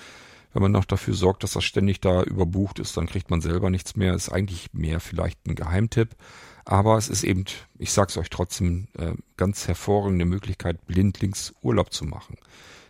wenn 0.53 0.63
man 0.63 0.73
noch 0.73 0.85
dafür 0.85 1.15
sorgt, 1.15 1.43
dass 1.43 1.53
das 1.55 1.65
ständig 1.65 2.01
da 2.01 2.23
überbucht 2.23 2.79
ist, 2.79 2.97
dann 2.97 3.07
kriegt 3.07 3.29
man 3.29 3.41
selber 3.41 3.71
nichts 3.71 3.97
mehr. 3.97 4.15
Ist 4.15 4.31
eigentlich 4.31 4.73
mehr 4.73 5.01
vielleicht 5.01 5.47
ein 5.47 5.57
Geheimtipp. 5.57 6.11
Aber 6.65 6.97
es 6.97 7.09
ist 7.09 7.25
eben, 7.25 7.45
ich 7.77 7.93
sag's 7.93 8.17
euch 8.17 8.31
trotzdem, 8.31 8.87
äh, 8.97 9.13
ganz 9.37 9.67
hervorragende 9.67 10.25
Möglichkeit, 10.25 10.87
blindlings 10.87 11.53
Urlaub 11.61 11.93
zu 11.93 12.05
machen. 12.05 12.39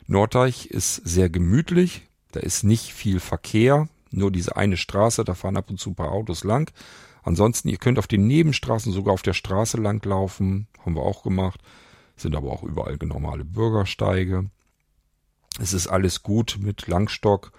Norddeich 0.06 0.66
ist 0.66 0.96
sehr 0.96 1.30
gemütlich, 1.30 2.02
da 2.32 2.40
ist 2.40 2.62
nicht 2.62 2.92
viel 2.92 3.18
Verkehr, 3.18 3.88
nur 4.10 4.30
diese 4.30 4.56
eine 4.56 4.76
Straße, 4.76 5.24
da 5.24 5.34
fahren 5.34 5.56
ab 5.56 5.70
und 5.70 5.80
zu 5.80 5.90
ein 5.90 5.94
paar 5.94 6.12
Autos 6.12 6.44
lang. 6.44 6.70
Ansonsten, 7.22 7.68
ihr 7.68 7.78
könnt 7.78 7.98
auf 7.98 8.06
den 8.06 8.26
Nebenstraßen 8.26 8.92
sogar 8.92 9.14
auf 9.14 9.22
der 9.22 9.32
Straße 9.32 9.78
lang 9.78 10.04
laufen, 10.04 10.68
haben 10.84 10.94
wir 10.94 11.02
auch 11.02 11.22
gemacht 11.22 11.60
sind 12.16 12.36
aber 12.36 12.53
auch 12.53 12.62
überall 12.62 12.97
normale 13.03 13.45
Bürgersteige. 13.45 14.51
Es 15.61 15.73
ist 15.73 15.86
alles 15.86 16.23
gut 16.23 16.59
mit 16.61 16.86
Langstock 16.86 17.53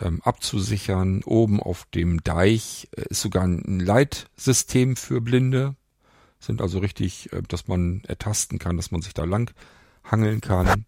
ähm, 0.00 0.20
abzusichern. 0.22 1.22
Oben 1.24 1.60
auf 1.60 1.86
dem 1.94 2.22
Deich 2.22 2.88
äh, 2.96 3.02
ist 3.10 3.22
sogar 3.22 3.44
ein 3.44 3.80
Leitsystem 3.80 4.96
für 4.96 5.20
Blinde. 5.20 5.74
Sind 6.38 6.62
also 6.62 6.78
richtig, 6.78 7.32
äh, 7.32 7.42
dass 7.42 7.66
man 7.68 8.02
ertasten 8.06 8.58
kann, 8.58 8.76
dass 8.76 8.90
man 8.90 9.02
sich 9.02 9.14
da 9.14 9.24
lang 9.24 9.52
hangeln 10.04 10.40
kann. 10.40 10.86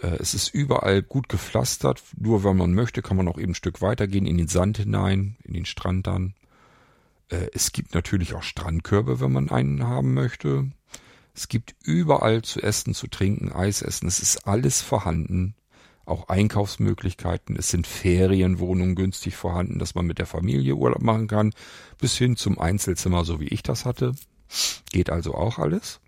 Äh, 0.00 0.16
es 0.18 0.34
ist 0.34 0.48
überall 0.48 1.02
gut 1.02 1.28
gepflastert. 1.28 2.02
Nur 2.16 2.44
wenn 2.44 2.56
man 2.56 2.74
möchte, 2.74 3.02
kann 3.02 3.16
man 3.16 3.28
auch 3.28 3.38
eben 3.38 3.52
ein 3.52 3.56
Stück 3.56 3.80
weitergehen 3.80 4.26
in 4.26 4.38
den 4.38 4.48
Sand 4.48 4.78
hinein, 4.78 5.36
in 5.44 5.54
den 5.54 5.66
Strand 5.66 6.06
dann. 6.06 6.34
Es 7.52 7.72
gibt 7.72 7.94
natürlich 7.94 8.32
auch 8.32 8.42
Strandkörbe, 8.42 9.20
wenn 9.20 9.32
man 9.32 9.50
einen 9.50 9.86
haben 9.86 10.14
möchte. 10.14 10.70
Es 11.38 11.46
gibt 11.46 11.76
überall 11.84 12.42
zu 12.42 12.60
essen, 12.60 12.94
zu 12.94 13.06
trinken, 13.06 13.52
Eis 13.52 13.80
essen. 13.80 14.08
Es 14.08 14.18
ist 14.18 14.48
alles 14.48 14.82
vorhanden. 14.82 15.54
Auch 16.04 16.28
Einkaufsmöglichkeiten. 16.28 17.54
Es 17.54 17.68
sind 17.68 17.86
Ferienwohnungen 17.86 18.96
günstig 18.96 19.36
vorhanden, 19.36 19.78
dass 19.78 19.94
man 19.94 20.04
mit 20.04 20.18
der 20.18 20.26
Familie 20.26 20.74
Urlaub 20.74 21.00
machen 21.00 21.28
kann. 21.28 21.54
Bis 21.96 22.18
hin 22.18 22.34
zum 22.34 22.58
Einzelzimmer, 22.58 23.24
so 23.24 23.38
wie 23.38 23.46
ich 23.46 23.62
das 23.62 23.84
hatte. 23.84 24.16
Geht 24.90 25.10
also 25.10 25.36
auch 25.36 25.60
alles. 25.60 26.00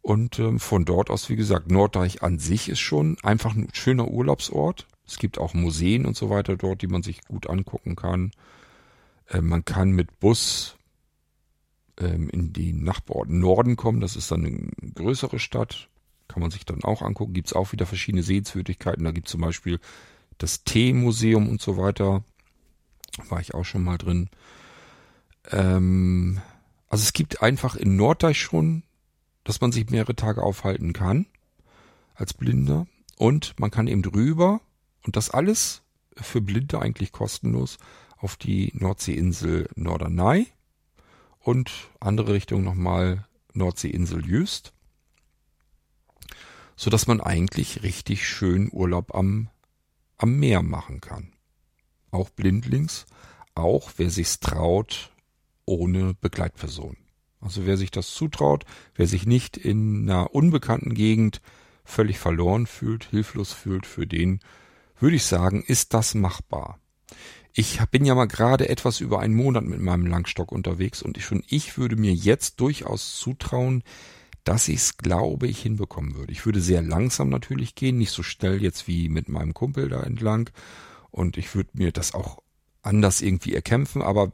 Und 0.00 0.38
ähm, 0.38 0.60
von 0.60 0.86
dort 0.86 1.10
aus, 1.10 1.28
wie 1.28 1.36
gesagt, 1.36 1.70
Norddeich 1.70 2.22
an 2.22 2.38
sich 2.38 2.70
ist 2.70 2.80
schon 2.80 3.18
einfach 3.22 3.54
ein 3.54 3.68
schöner 3.74 4.08
Urlaubsort. 4.08 4.86
Es 5.06 5.18
gibt 5.18 5.36
auch 5.36 5.52
Museen 5.52 6.06
und 6.06 6.16
so 6.16 6.30
weiter 6.30 6.56
dort, 6.56 6.80
die 6.80 6.86
man 6.86 7.02
sich 7.02 7.20
gut 7.26 7.50
angucken 7.50 7.96
kann. 7.96 8.30
Äh, 9.26 9.42
man 9.42 9.66
kann 9.66 9.90
mit 9.90 10.20
Bus 10.20 10.77
ähm, 11.98 12.28
in 12.30 12.52
die 12.52 12.72
Nachbarort 12.72 13.28
Norden 13.28 13.76
kommen. 13.76 14.00
Das 14.00 14.16
ist 14.16 14.30
dann 14.30 14.44
eine 14.44 14.92
größere 14.94 15.38
Stadt. 15.38 15.88
Kann 16.28 16.40
man 16.40 16.50
sich 16.50 16.64
dann 16.64 16.84
auch 16.84 17.02
angucken. 17.02 17.32
Gibt 17.32 17.48
es 17.48 17.52
auch 17.54 17.72
wieder 17.72 17.86
verschiedene 17.86 18.22
Sehenswürdigkeiten. 18.22 19.04
Da 19.04 19.10
gibt 19.10 19.28
es 19.28 19.32
zum 19.32 19.40
Beispiel 19.40 19.80
das 20.38 20.64
Teemuseum 20.64 21.48
und 21.48 21.60
so 21.60 21.76
weiter. 21.76 22.22
War 23.28 23.40
ich 23.40 23.54
auch 23.54 23.64
schon 23.64 23.82
mal 23.82 23.98
drin. 23.98 24.28
Ähm, 25.50 26.40
also 26.88 27.02
es 27.02 27.12
gibt 27.12 27.42
einfach 27.42 27.76
in 27.76 27.96
Norddeich 27.96 28.40
schon, 28.40 28.82
dass 29.44 29.60
man 29.60 29.72
sich 29.72 29.90
mehrere 29.90 30.14
Tage 30.14 30.42
aufhalten 30.42 30.92
kann 30.92 31.26
als 32.14 32.34
Blinder. 32.34 32.86
Und 33.16 33.58
man 33.58 33.70
kann 33.70 33.88
eben 33.88 34.02
drüber 34.02 34.60
und 35.04 35.16
das 35.16 35.30
alles 35.30 35.82
für 36.14 36.40
Blinde 36.40 36.80
eigentlich 36.80 37.12
kostenlos 37.12 37.78
auf 38.16 38.36
die 38.36 38.72
Nordseeinsel 38.74 39.68
Norderney 39.74 40.48
und 41.48 41.72
andere 41.98 42.34
Richtung 42.34 42.62
nochmal 42.62 43.26
Nordseeinsel 43.54 44.26
Jüst, 44.26 44.74
so 46.76 46.90
dass 46.90 47.06
man 47.06 47.22
eigentlich 47.22 47.82
richtig 47.82 48.28
schön 48.28 48.68
Urlaub 48.70 49.14
am, 49.14 49.48
am 50.18 50.38
Meer 50.38 50.62
machen 50.62 51.00
kann. 51.00 51.32
Auch 52.10 52.28
blindlings, 52.28 53.06
auch, 53.54 53.92
wer 53.96 54.10
sich's 54.10 54.40
traut, 54.40 55.10
ohne 55.64 56.12
Begleitperson. 56.12 56.98
Also 57.40 57.64
wer 57.64 57.78
sich 57.78 57.90
das 57.90 58.12
zutraut, 58.12 58.66
wer 58.94 59.06
sich 59.06 59.24
nicht 59.24 59.56
in 59.56 60.02
einer 60.02 60.34
unbekannten 60.34 60.92
Gegend 60.92 61.40
völlig 61.82 62.18
verloren 62.18 62.66
fühlt, 62.66 63.04
hilflos 63.04 63.54
fühlt, 63.54 63.86
für 63.86 64.06
den 64.06 64.40
würde 65.00 65.16
ich 65.16 65.24
sagen, 65.24 65.62
ist 65.62 65.94
das 65.94 66.14
machbar. 66.14 66.78
Ich 67.52 67.80
bin 67.90 68.04
ja 68.04 68.14
mal 68.14 68.26
gerade 68.26 68.68
etwas 68.68 69.00
über 69.00 69.20
einen 69.20 69.34
Monat 69.34 69.64
mit 69.64 69.80
meinem 69.80 70.06
Langstock 70.06 70.52
unterwegs 70.52 71.02
und 71.02 71.18
schon 71.18 71.42
ich 71.48 71.76
würde 71.78 71.96
mir 71.96 72.12
jetzt 72.12 72.60
durchaus 72.60 73.18
zutrauen, 73.18 73.82
dass 74.44 74.68
ich 74.68 74.76
es, 74.76 74.96
glaube 74.96 75.46
ich, 75.46 75.60
hinbekommen 75.60 76.14
würde. 76.14 76.32
Ich 76.32 76.46
würde 76.46 76.60
sehr 76.60 76.82
langsam 76.82 77.28
natürlich 77.28 77.74
gehen, 77.74 77.98
nicht 77.98 78.12
so 78.12 78.22
schnell 78.22 78.62
jetzt 78.62 78.88
wie 78.88 79.08
mit 79.08 79.28
meinem 79.28 79.52
Kumpel 79.52 79.88
da 79.88 80.02
entlang. 80.02 80.50
Und 81.10 81.36
ich 81.36 81.54
würde 81.54 81.70
mir 81.74 81.92
das 81.92 82.14
auch 82.14 82.42
anders 82.82 83.20
irgendwie 83.20 83.54
erkämpfen, 83.54 84.02
aber 84.02 84.30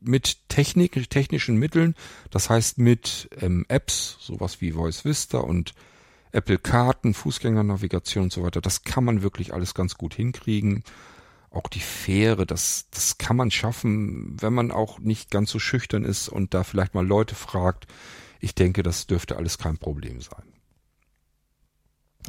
mit 0.00 0.48
Technik, 0.48 1.10
technischen 1.10 1.56
Mitteln, 1.56 1.94
das 2.30 2.50
heißt 2.50 2.78
mit 2.78 3.28
ähm, 3.40 3.64
Apps, 3.68 4.18
sowas 4.20 4.60
wie 4.60 4.72
Voice 4.72 5.04
Vista 5.04 5.38
und 5.38 5.74
Apple 6.30 6.58
Karten, 6.58 7.14
Fußgängernavigation 7.14 8.24
und 8.24 8.32
so 8.32 8.42
weiter, 8.42 8.60
das 8.60 8.84
kann 8.84 9.04
man 9.04 9.22
wirklich 9.22 9.52
alles 9.52 9.74
ganz 9.74 9.96
gut 9.96 10.14
hinkriegen. 10.14 10.84
Auch 11.58 11.68
die 11.68 11.80
Fähre, 11.80 12.46
das, 12.46 12.86
das 12.92 13.18
kann 13.18 13.36
man 13.36 13.50
schaffen, 13.50 14.36
wenn 14.40 14.54
man 14.54 14.70
auch 14.70 15.00
nicht 15.00 15.32
ganz 15.32 15.50
so 15.50 15.58
schüchtern 15.58 16.04
ist 16.04 16.28
und 16.28 16.54
da 16.54 16.62
vielleicht 16.62 16.94
mal 16.94 17.04
Leute 17.04 17.34
fragt. 17.34 17.88
Ich 18.38 18.54
denke, 18.54 18.84
das 18.84 19.08
dürfte 19.08 19.36
alles 19.36 19.58
kein 19.58 19.76
Problem 19.76 20.20
sein. 20.20 20.44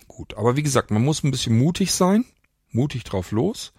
Gut, 0.07 0.34
aber 0.34 0.56
wie 0.56 0.64
gesagt, 0.64 0.89
man 0.89 1.03
muss 1.03 1.23
ein 1.23 1.30
bisschen 1.30 1.56
mutig 1.56 1.91
sein, 1.91 2.26
mutig 2.72 3.03
drauf 3.03 3.30
los. 3.30 3.72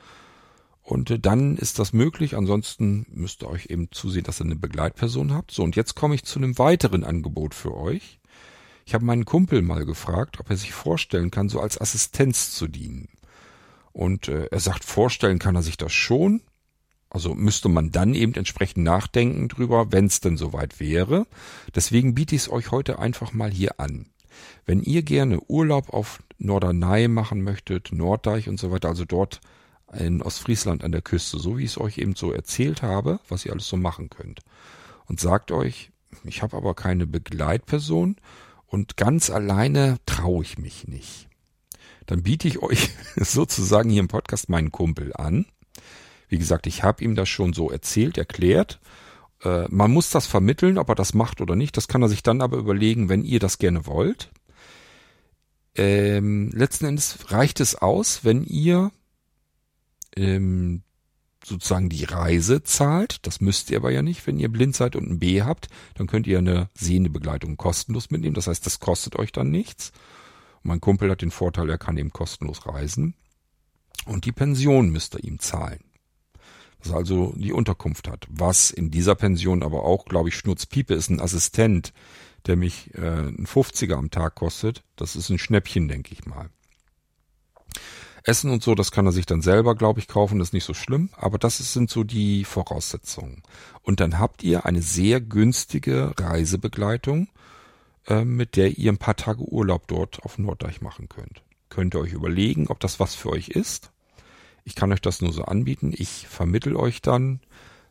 Und 0.82 1.10
äh, 1.10 1.18
dann 1.18 1.56
ist 1.56 1.80
das 1.80 1.92
möglich. 1.92 2.36
Ansonsten 2.36 3.06
müsst 3.10 3.42
ihr 3.42 3.48
euch 3.48 3.66
eben 3.66 3.90
zusehen, 3.90 4.22
dass 4.22 4.40
ihr 4.40 4.44
eine 4.44 4.54
Begleitperson 4.54 5.32
habt. 5.32 5.50
So, 5.50 5.64
und 5.64 5.74
jetzt 5.74 5.96
komme 5.96 6.14
ich 6.14 6.24
zu 6.24 6.38
einem 6.38 6.58
weiteren 6.58 7.02
Angebot 7.02 7.54
für 7.54 7.76
euch. 7.76 8.20
Ich 8.86 8.94
habe 8.94 9.04
meinen 9.04 9.24
Kumpel 9.24 9.62
mal 9.62 9.84
gefragt, 9.84 10.38
ob 10.38 10.48
er 10.48 10.56
sich 10.56 10.72
vorstellen 10.72 11.32
kann, 11.32 11.48
so 11.48 11.60
als 11.60 11.80
Assistenz 11.80 12.52
zu 12.52 12.68
dienen. 12.68 13.08
Und 13.92 14.28
äh, 14.28 14.46
er 14.46 14.60
sagt, 14.60 14.84
vorstellen 14.84 15.38
kann 15.38 15.56
er 15.56 15.62
sich 15.62 15.76
das 15.76 15.92
schon. 15.92 16.42
Also 17.08 17.34
müsste 17.34 17.68
man 17.68 17.90
dann 17.90 18.14
eben 18.14 18.34
entsprechend 18.34 18.84
nachdenken 18.84 19.48
drüber, 19.48 19.90
wenn 19.90 20.06
es 20.06 20.20
denn 20.20 20.36
soweit 20.36 20.78
wäre. 20.78 21.26
Deswegen 21.74 22.14
biete 22.14 22.36
ich 22.36 22.42
es 22.42 22.50
euch 22.50 22.70
heute 22.70 23.00
einfach 23.00 23.32
mal 23.32 23.50
hier 23.50 23.80
an. 23.80 24.06
Wenn 24.64 24.80
ihr 24.82 25.02
gerne 25.02 25.40
Urlaub 25.48 25.92
auf 25.92 26.22
Norderney 26.38 27.08
machen 27.08 27.42
möchtet, 27.42 27.90
Norddeich 27.92 28.48
und 28.48 28.60
so 28.60 28.70
weiter, 28.70 28.88
also 28.88 29.04
dort 29.04 29.40
in 29.92 30.22
Ostfriesland 30.22 30.84
an 30.84 30.92
der 30.92 31.02
Küste, 31.02 31.38
so 31.40 31.58
wie 31.58 31.64
ich 31.64 31.72
es 31.72 31.80
euch 31.80 31.98
eben 31.98 32.14
so 32.14 32.32
erzählt 32.32 32.82
habe, 32.82 33.18
was 33.28 33.44
ihr 33.44 33.52
alles 33.52 33.66
so 33.66 33.76
machen 33.76 34.08
könnt. 34.08 34.40
Und 35.06 35.18
sagt 35.18 35.50
euch, 35.50 35.90
ich 36.22 36.42
habe 36.42 36.56
aber 36.56 36.74
keine 36.74 37.06
Begleitperson 37.06 38.16
und 38.66 38.96
ganz 38.96 39.30
alleine 39.30 39.98
traue 40.06 40.44
ich 40.44 40.58
mich 40.58 40.86
nicht. 40.86 41.29
Dann 42.10 42.24
biete 42.24 42.48
ich 42.48 42.58
euch 42.58 42.90
sozusagen 43.16 43.88
hier 43.88 44.00
im 44.00 44.08
Podcast 44.08 44.48
meinen 44.48 44.72
Kumpel 44.72 45.12
an. 45.14 45.46
Wie 46.28 46.38
gesagt, 46.38 46.66
ich 46.66 46.82
habe 46.82 47.04
ihm 47.04 47.14
das 47.14 47.28
schon 47.28 47.52
so 47.52 47.70
erzählt, 47.70 48.18
erklärt. 48.18 48.80
Äh, 49.44 49.66
man 49.68 49.92
muss 49.92 50.10
das 50.10 50.26
vermitteln, 50.26 50.76
ob 50.76 50.88
er 50.88 50.96
das 50.96 51.14
macht 51.14 51.40
oder 51.40 51.54
nicht. 51.54 51.76
Das 51.76 51.86
kann 51.86 52.02
er 52.02 52.08
sich 52.08 52.24
dann 52.24 52.40
aber 52.40 52.56
überlegen, 52.56 53.08
wenn 53.08 53.22
ihr 53.22 53.38
das 53.38 53.58
gerne 53.58 53.86
wollt. 53.86 54.32
Ähm, 55.76 56.50
letzten 56.52 56.86
Endes 56.86 57.30
reicht 57.30 57.60
es 57.60 57.76
aus, 57.76 58.24
wenn 58.24 58.42
ihr 58.42 58.90
ähm, 60.16 60.82
sozusagen 61.44 61.90
die 61.90 62.04
Reise 62.04 62.64
zahlt. 62.64 63.24
Das 63.24 63.40
müsst 63.40 63.70
ihr 63.70 63.76
aber 63.76 63.92
ja 63.92 64.02
nicht, 64.02 64.26
wenn 64.26 64.40
ihr 64.40 64.48
blind 64.48 64.74
seid 64.74 64.96
und 64.96 65.08
ein 65.08 65.20
B 65.20 65.42
habt. 65.42 65.68
Dann 65.94 66.08
könnt 66.08 66.26
ihr 66.26 66.38
eine 66.38 66.70
sehende 66.74 67.08
Begleitung 67.08 67.56
kostenlos 67.56 68.10
mitnehmen. 68.10 68.34
Das 68.34 68.48
heißt, 68.48 68.66
das 68.66 68.80
kostet 68.80 69.14
euch 69.14 69.30
dann 69.30 69.52
nichts. 69.52 69.92
Mein 70.62 70.80
Kumpel 70.80 71.10
hat 71.10 71.22
den 71.22 71.30
Vorteil, 71.30 71.70
er 71.70 71.78
kann 71.78 71.96
eben 71.96 72.12
kostenlos 72.12 72.66
reisen. 72.66 73.14
Und 74.06 74.24
die 74.24 74.32
Pension 74.32 74.90
müsst 74.90 75.14
ihr 75.14 75.24
ihm 75.24 75.38
zahlen. 75.38 75.80
Was 76.82 76.92
also 76.92 77.34
die 77.36 77.52
Unterkunft 77.52 78.08
hat. 78.08 78.26
Was 78.30 78.70
in 78.70 78.90
dieser 78.90 79.14
Pension 79.14 79.62
aber 79.62 79.84
auch, 79.84 80.06
glaube 80.06 80.30
ich, 80.30 80.36
Schnurzpiepe 80.36 80.94
ist 80.94 81.10
ein 81.10 81.20
Assistent, 81.20 81.92
der 82.46 82.56
mich 82.56 82.94
äh, 82.94 83.28
ein 83.28 83.46
50er 83.46 83.94
am 83.94 84.10
Tag 84.10 84.34
kostet. 84.34 84.82
Das 84.96 85.16
ist 85.16 85.28
ein 85.28 85.38
Schnäppchen, 85.38 85.88
denke 85.88 86.12
ich 86.12 86.24
mal. 86.24 86.48
Essen 88.24 88.50
und 88.50 88.62
so, 88.62 88.74
das 88.74 88.90
kann 88.90 89.06
er 89.06 89.12
sich 89.12 89.26
dann 89.26 89.42
selber, 89.42 89.74
glaube 89.74 90.00
ich, 90.00 90.08
kaufen, 90.08 90.38
das 90.38 90.48
ist 90.48 90.52
nicht 90.52 90.64
so 90.64 90.74
schlimm, 90.74 91.08
aber 91.16 91.38
das 91.38 91.56
sind 91.58 91.88
so 91.90 92.04
die 92.04 92.44
Voraussetzungen. 92.44 93.42
Und 93.82 94.00
dann 94.00 94.18
habt 94.18 94.42
ihr 94.42 94.66
eine 94.66 94.82
sehr 94.82 95.20
günstige 95.20 96.12
Reisebegleitung, 96.18 97.28
äh, 98.06 98.24
mit 98.24 98.56
der 98.56 98.78
ihr 98.78 98.92
ein 98.92 98.98
paar 98.98 99.16
Tage 99.16 99.42
Urlaub 99.42 99.86
dort 99.88 100.22
auf 100.24 100.38
Norddeich 100.38 100.80
machen 100.80 101.08
könnt. 101.08 101.42
Könnt 101.68 101.94
ihr 101.94 102.00
euch 102.00 102.12
überlegen, 102.12 102.66
ob 102.68 102.80
das 102.80 103.00
was 103.00 103.14
für 103.14 103.30
euch 103.30 103.48
ist. 103.48 103.92
Ich 104.64 104.74
kann 104.74 104.92
euch 104.92 105.00
das 105.00 105.22
nur 105.22 105.32
so 105.32 105.44
anbieten. 105.44 105.92
Ich 105.96 106.26
vermittel 106.26 106.76
euch 106.76 107.02
dann, 107.02 107.40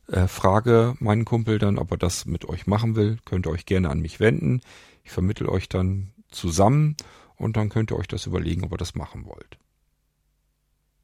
äh, 0.07 0.27
frage 0.27 0.95
meinen 0.99 1.25
Kumpel 1.25 1.59
dann, 1.59 1.77
ob 1.77 1.91
er 1.91 1.97
das 1.97 2.25
mit 2.25 2.45
euch 2.45 2.67
machen 2.67 2.95
will. 2.95 3.17
Könnt 3.25 3.47
ihr 3.47 3.51
euch 3.51 3.65
gerne 3.65 3.89
an 3.89 3.99
mich 3.99 4.19
wenden. 4.19 4.61
Ich 5.03 5.11
vermittel 5.11 5.47
euch 5.47 5.69
dann 5.69 6.11
zusammen 6.29 6.95
und 7.35 7.57
dann 7.57 7.69
könnt 7.69 7.91
ihr 7.91 7.97
euch 7.97 8.07
das 8.07 8.25
überlegen, 8.25 8.63
ob 8.63 8.73
ihr 8.73 8.77
das 8.77 8.95
machen 8.95 9.25
wollt. 9.25 9.57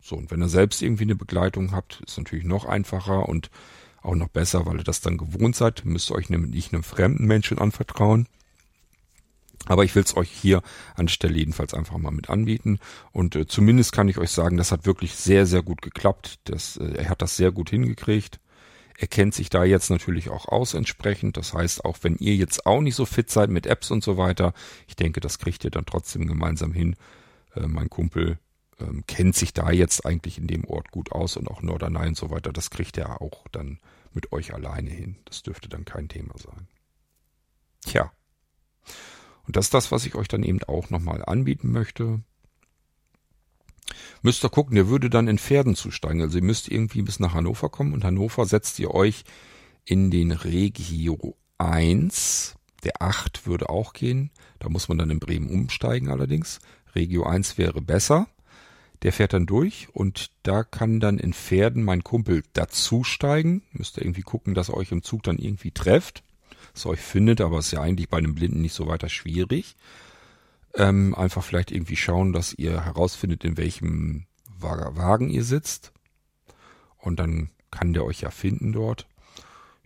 So, 0.02 0.16
und 0.16 0.30
wenn 0.30 0.42
ihr 0.42 0.50
selbst 0.50 0.82
irgendwie 0.84 1.04
eine 1.04 1.16
Begleitung 1.16 1.72
habt, 1.72 2.02
ist 2.06 2.18
natürlich 2.18 2.46
noch 2.46 2.66
einfacher 2.66 3.28
und 3.28 3.50
auch 4.04 4.14
noch 4.14 4.28
besser, 4.28 4.66
weil 4.66 4.78
ihr 4.78 4.84
das 4.84 5.02
dann 5.02 5.18
gewohnt 5.18 5.56
seid. 5.56 5.84
Müsst 5.84 6.12
ihr 6.12 6.16
euch 6.16 6.30
nämlich 6.30 6.52
nicht 6.52 6.74
einem 6.74 6.84
fremden 6.84 7.26
Menschen 7.26 7.58
anvertrauen. 7.58 8.28
Aber 9.66 9.84
ich 9.84 9.96
will 9.96 10.04
es 10.04 10.16
euch 10.16 10.30
hier 10.30 10.62
anstelle 10.96 11.38
jedenfalls 11.38 11.74
einfach 11.74 11.98
mal 11.98 12.12
mit 12.12 12.30
anbieten. 12.30 12.80
Und 13.12 13.36
äh, 13.36 13.48
zumindest 13.48 13.92
kann 13.92 14.08
ich 14.08 14.18
euch 14.18 14.32
sagen, 14.32 14.58
das 14.58 14.72
hat 14.72 14.86
wirklich 14.86 15.16
sehr, 15.16 15.46
sehr 15.46 15.64
gut 15.64 15.82
geklappt. 15.82 16.40
Das, 16.46 16.78
äh, 16.78 16.98
er 16.98 17.10
hat 17.10 17.22
das 17.22 17.38
sehr 17.38 17.52
gut 17.52 17.70
hingekriegt. 17.70 18.40
Er 18.98 19.08
kennt 19.08 19.34
sich 19.34 19.50
da 19.50 19.64
jetzt 19.64 19.90
natürlich 19.90 20.30
auch 20.30 20.48
aus 20.48 20.74
entsprechend. 20.74 21.38
Das 21.38 21.54
heißt, 21.54 21.84
auch 21.84 21.98
wenn 22.02 22.16
ihr 22.18 22.36
jetzt 22.36 22.66
auch 22.66 22.82
nicht 22.82 22.96
so 22.96 23.06
fit 23.06 23.30
seid 23.30 23.50
mit 23.50 23.66
Apps 23.66 23.92
und 23.92 24.04
so 24.04 24.18
weiter, 24.18 24.54
ich 24.88 24.96
denke, 24.96 25.20
das 25.20 25.40
kriegt 25.40 25.64
ihr 25.66 25.72
dann 25.72 25.86
trotzdem 25.86 26.28
gemeinsam 26.28 26.72
hin. 26.72 26.96
Äh, 27.56 27.68
mein 27.68 27.90
Kumpel 27.90 28.38
ähm, 28.80 29.04
kennt 29.08 29.36
sich 29.36 29.54
da 29.54 29.72
jetzt 29.72 30.06
eigentlich 30.06 30.38
in 30.38 30.48
dem 30.48 30.66
Ort 30.66 30.92
gut 30.92 31.12
aus 31.12 31.38
und 31.38 31.50
auch 31.50 31.62
Norderney 31.62 32.08
und 32.08 32.18
so 32.18 32.30
weiter, 32.30 32.52
das 32.52 32.70
kriegt 32.70 32.98
er 32.98 33.22
auch 33.22 33.48
dann 33.52 33.80
mit 34.14 34.32
euch 34.32 34.54
alleine 34.54 34.90
hin. 34.90 35.18
Das 35.26 35.44
dürfte 35.44 35.70
dann 35.70 35.86
kein 35.86 36.08
Thema 36.08 36.34
sein. 36.38 36.68
Tja. 37.82 38.12
Und 39.48 39.56
das 39.56 39.66
ist 39.66 39.74
das, 39.74 39.92
was 39.92 40.06
ich 40.06 40.16
euch 40.16 40.28
dann 40.28 40.44
eben 40.44 40.64
auch 40.64 40.90
nochmal 40.90 41.24
anbieten 41.26 41.72
möchte. 41.72 42.22
Müsst 44.22 44.44
ihr 44.44 44.50
gucken, 44.50 44.76
der 44.76 44.88
würde 44.88 45.10
dann 45.10 45.28
in 45.28 45.38
Pferden 45.38 45.76
zusteigen. 45.76 46.22
Also 46.22 46.40
ihr 46.40 46.44
müsst 46.44 46.70
irgendwie 46.70 47.04
bis 47.04 47.20
nach 47.20 47.34
Hannover 47.34 47.70
kommen 47.70 47.94
und 47.94 48.04
Hannover 48.04 48.46
setzt 48.46 48.80
ihr 48.80 48.92
euch 48.92 49.24
in 49.84 50.10
den 50.10 50.32
Regio 50.32 51.38
1. 51.60 52.56
Der 52.84 53.02
8 53.02 53.46
würde 53.46 53.70
auch 53.70 53.94
gehen. 53.94 54.32
Da 54.60 54.70
muss 54.70 54.90
man 54.90 54.98
dann 54.98 55.10
in 55.10 55.20
Bremen 55.20 55.50
umsteigen 55.50 56.10
allerdings. 56.10 56.60
Regio 56.96 57.24
1 57.24 57.58
wäre 57.58 57.82
besser. 57.82 58.28
Der 59.04 59.14
fährt 59.14 59.34
dann 59.34 59.46
durch 59.46 59.90
und 59.94 60.32
da 60.44 60.64
kann 60.64 61.00
dann 61.00 61.20
in 61.20 61.34
Pferden 61.34 61.84
mein 61.84 62.04
Kumpel 62.04 62.44
dazusteigen. 62.54 63.62
Müsst 63.72 63.98
ihr 63.98 64.04
irgendwie 64.04 64.22
gucken, 64.22 64.56
dass 64.56 64.70
ihr 64.70 64.78
euch 64.78 64.92
im 64.92 65.04
Zug 65.04 65.24
dann 65.24 65.38
irgendwie 65.38 65.72
trefft. 65.72 66.24
Ihr 66.84 66.90
euch 66.90 67.00
findet, 67.00 67.42
aber 67.42 67.60
ist 67.60 67.72
ja 67.72 67.82
eigentlich 67.82 68.10
bei 68.10 68.18
einem 68.18 68.36
Blinden 68.36 68.62
nicht 68.62 68.74
so 68.74 68.88
weiter 68.88 69.10
schwierig. 69.10 69.76
Ähm, 70.74 71.16
einfach 71.16 71.44
vielleicht 71.44 71.72
irgendwie 71.72 71.96
schauen, 71.96 72.34
dass 72.34 72.54
ihr 72.54 72.84
herausfindet, 72.84 73.46
in 73.46 73.58
welchem 73.58 74.26
Wagen 74.60 75.30
ihr 75.30 75.44
sitzt. 75.44 75.94
Und 76.98 77.20
dann 77.20 77.50
kann 77.72 77.94
der 77.94 78.04
euch 78.04 78.22
ja 78.22 78.32
finden 78.32 78.74
dort. 78.74 79.08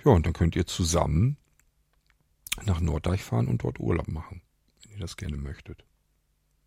Ja, 0.04 0.12
und 0.12 0.26
dann 0.26 0.34
könnt 0.34 0.56
ihr 0.56 0.66
zusammen 0.66 1.38
nach 2.66 2.80
Norddeich 2.80 3.24
fahren 3.24 3.48
und 3.48 3.64
dort 3.64 3.80
Urlaub 3.80 4.08
machen, 4.08 4.42
wenn 4.84 4.94
ihr 4.94 5.00
das 5.00 5.18
gerne 5.18 5.38
möchtet. 5.38 5.84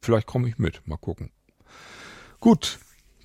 Vielleicht 0.00 0.26
komme 0.26 0.48
ich 0.48 0.58
mit, 0.58 0.86
mal 0.86 0.96
gucken. 0.96 1.30
Gut, 2.40 2.78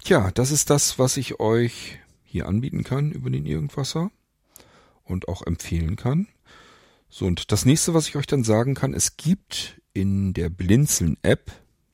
tja, 0.04 0.32
das 0.32 0.52
ist 0.52 0.70
das, 0.70 1.00
was 1.00 1.18
ich 1.18 1.40
euch 1.40 2.00
hier 2.24 2.48
anbieten 2.48 2.84
kann 2.84 3.12
über 3.12 3.30
den 3.30 3.46
Irgendwasser 3.46 4.12
und 5.04 5.28
auch 5.28 5.46
empfehlen 5.46 5.96
kann. 5.96 6.28
So, 7.10 7.26
und 7.26 7.52
das 7.52 7.66
nächste, 7.66 7.94
was 7.94 8.08
ich 8.08 8.16
euch 8.16 8.28
dann 8.28 8.44
sagen 8.44 8.76
kann, 8.76 8.94
es 8.94 9.18
gibt 9.18 9.82
in 9.94 10.34
der 10.34 10.50
Blinzeln-App, 10.50 11.52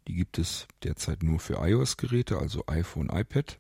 die 0.07 0.15
gibt 0.15 0.37
es 0.37 0.67
derzeit 0.83 1.23
nur 1.23 1.39
für 1.39 1.65
iOS-Geräte, 1.65 2.37
also 2.37 2.63
iPhone, 2.67 3.09
iPad, 3.09 3.59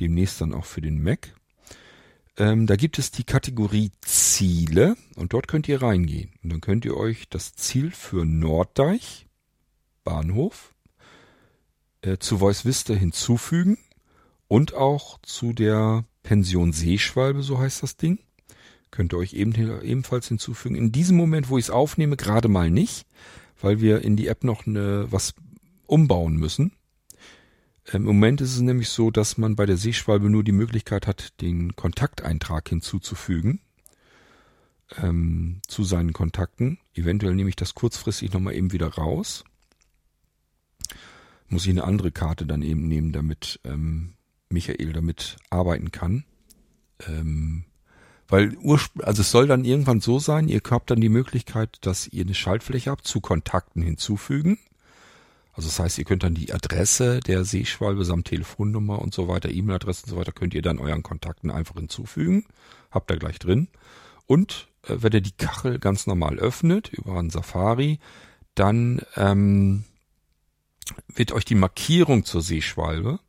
demnächst 0.00 0.40
dann 0.40 0.54
auch 0.54 0.64
für 0.64 0.80
den 0.80 1.02
Mac. 1.02 1.34
Ähm, 2.36 2.66
da 2.66 2.76
gibt 2.76 2.98
es 2.98 3.10
die 3.10 3.24
Kategorie 3.24 3.92
Ziele 4.00 4.96
und 5.16 5.34
dort 5.34 5.48
könnt 5.48 5.68
ihr 5.68 5.82
reingehen. 5.82 6.32
Und 6.42 6.50
dann 6.50 6.60
könnt 6.60 6.84
ihr 6.84 6.96
euch 6.96 7.28
das 7.28 7.54
Ziel 7.54 7.90
für 7.90 8.24
Norddeich, 8.24 9.26
Bahnhof, 10.02 10.74
äh, 12.00 12.16
zu 12.18 12.38
Voice 12.38 12.64
Vista 12.64 12.94
hinzufügen 12.94 13.78
und 14.48 14.74
auch 14.74 15.18
zu 15.22 15.52
der 15.52 16.04
Pension 16.22 16.72
Seeschwalbe, 16.72 17.42
so 17.42 17.58
heißt 17.58 17.82
das 17.82 17.96
Ding. 17.96 18.18
Könnt 18.92 19.14
ihr 19.14 19.18
euch 19.18 19.32
eben, 19.32 19.54
ebenfalls 19.82 20.28
hinzufügen. 20.28 20.76
In 20.76 20.92
diesem 20.92 21.16
Moment, 21.16 21.48
wo 21.48 21.58
ich 21.58 21.64
es 21.64 21.70
aufnehme, 21.70 22.16
gerade 22.16 22.46
mal 22.48 22.70
nicht, 22.70 23.06
weil 23.60 23.80
wir 23.80 24.02
in 24.02 24.16
die 24.16 24.28
App 24.28 24.44
noch 24.44 24.66
eine, 24.66 25.10
was 25.10 25.34
umbauen 25.86 26.36
müssen. 26.36 26.72
Im 27.90 28.04
Moment 28.04 28.40
ist 28.40 28.54
es 28.54 28.60
nämlich 28.60 28.90
so, 28.90 29.10
dass 29.10 29.38
man 29.38 29.56
bei 29.56 29.66
der 29.66 29.78
Seeschwalbe 29.78 30.30
nur 30.30 30.44
die 30.44 30.52
Möglichkeit 30.52 31.06
hat, 31.06 31.40
den 31.40 31.74
Kontakteintrag 31.74 32.68
hinzuzufügen 32.68 33.60
ähm, 34.98 35.62
zu 35.66 35.84
seinen 35.84 36.12
Kontakten. 36.12 36.78
Eventuell 36.94 37.34
nehme 37.34 37.48
ich 37.48 37.56
das 37.56 37.74
kurzfristig 37.74 38.32
nochmal 38.32 38.54
eben 38.54 38.72
wieder 38.72 38.88
raus. 38.88 39.44
Muss 41.48 41.64
ich 41.64 41.70
eine 41.70 41.84
andere 41.84 42.12
Karte 42.12 42.46
dann 42.46 42.62
eben 42.62 42.86
nehmen, 42.88 43.12
damit 43.12 43.58
ähm, 43.64 44.14
Michael 44.50 44.92
damit 44.92 45.38
arbeiten 45.48 45.90
kann. 45.92 46.24
Ähm, 47.08 47.64
weil 48.32 48.56
also 49.02 49.20
es 49.20 49.30
soll 49.30 49.46
dann 49.46 49.66
irgendwann 49.66 50.00
so 50.00 50.18
sein, 50.18 50.48
ihr 50.48 50.62
habt 50.70 50.90
dann 50.90 51.02
die 51.02 51.10
Möglichkeit, 51.10 51.76
dass 51.82 52.08
ihr 52.08 52.24
eine 52.24 52.32
Schaltfläche 52.32 52.90
habt 52.90 53.06
zu 53.06 53.20
Kontakten 53.20 53.82
hinzufügen. 53.82 54.58
Also 55.52 55.68
das 55.68 55.78
heißt, 55.78 55.98
ihr 55.98 56.04
könnt 56.04 56.22
dann 56.22 56.34
die 56.34 56.50
Adresse 56.50 57.20
der 57.20 57.44
Seeschwalbe 57.44 58.06
samt 58.06 58.28
Telefonnummer 58.28 59.02
und 59.02 59.12
so 59.12 59.28
weiter, 59.28 59.50
E-Mail-Adresse 59.50 60.04
und 60.04 60.10
so 60.12 60.16
weiter, 60.16 60.32
könnt 60.32 60.54
ihr 60.54 60.62
dann 60.62 60.78
euren 60.78 61.02
Kontakten 61.02 61.50
einfach 61.50 61.74
hinzufügen. 61.74 62.46
Habt 62.90 63.10
ihr 63.10 63.18
gleich 63.18 63.38
drin. 63.38 63.68
Und 64.26 64.68
äh, 64.84 64.96
wenn 65.00 65.12
ihr 65.12 65.20
die 65.20 65.32
Kachel 65.32 65.78
ganz 65.78 66.06
normal 66.06 66.38
öffnet 66.38 66.88
über 66.88 67.18
einen 67.18 67.28
Safari, 67.28 67.98
dann 68.54 69.02
ähm, 69.14 69.84
wird 71.14 71.32
euch 71.32 71.44
die 71.44 71.54
Markierung 71.54 72.24
zur 72.24 72.40
Seeschwalbe 72.40 73.20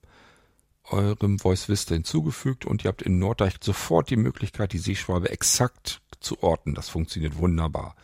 eurem 0.90 1.40
Voice 1.40 1.70
Vista 1.70 1.94
hinzugefügt 1.94 2.66
und 2.66 2.84
ihr 2.84 2.90
habt 2.90 3.02
in 3.02 3.20
Norddeich 3.20 3.56
sofort 3.62 4.10
die 4.10 4.18
Möglichkeit, 4.18 4.74
die 4.74 4.80
Seeschwalbe 4.80 5.30
exakt 5.30 6.02
zu 6.20 6.42
orten. 6.44 6.74
Das 6.74 6.90
funktioniert 6.90 7.38
wunderbar. 7.38 7.96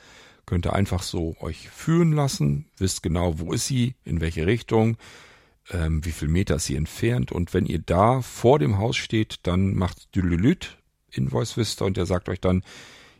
Könnt 0.46 0.66
ihr 0.66 0.74
einfach 0.74 1.04
so 1.04 1.36
euch 1.42 1.70
führen 1.70 2.14
lassen, 2.14 2.66
wisst 2.78 3.04
genau, 3.04 3.40
wo 3.40 3.54
ist 3.54 3.68
sie, 3.68 3.96
in 4.04 4.20
welche 4.20 4.48
Richtung, 4.48 4.98
ähm, 5.70 6.04
wie 6.04 6.12
viel 6.12 6.28
Meter 6.28 6.56
ist 6.56 6.66
sie 6.66 6.76
entfernt 6.76 7.32
und 7.32 7.54
wenn 7.54 7.66
ihr 7.66 7.80
da 7.80 8.22
vor 8.22 8.58
dem 8.58 8.78
Haus 8.78 8.98
steht, 8.98 9.40
dann 9.44 9.76
macht 9.76 10.16
Dülülüt 10.16 10.78
in 11.12 11.30
Voice 11.30 11.58
Vista 11.58 11.86
und 11.86 11.98
der 11.98 12.06
sagt 12.06 12.30
euch 12.30 12.42
dann, 12.42 12.64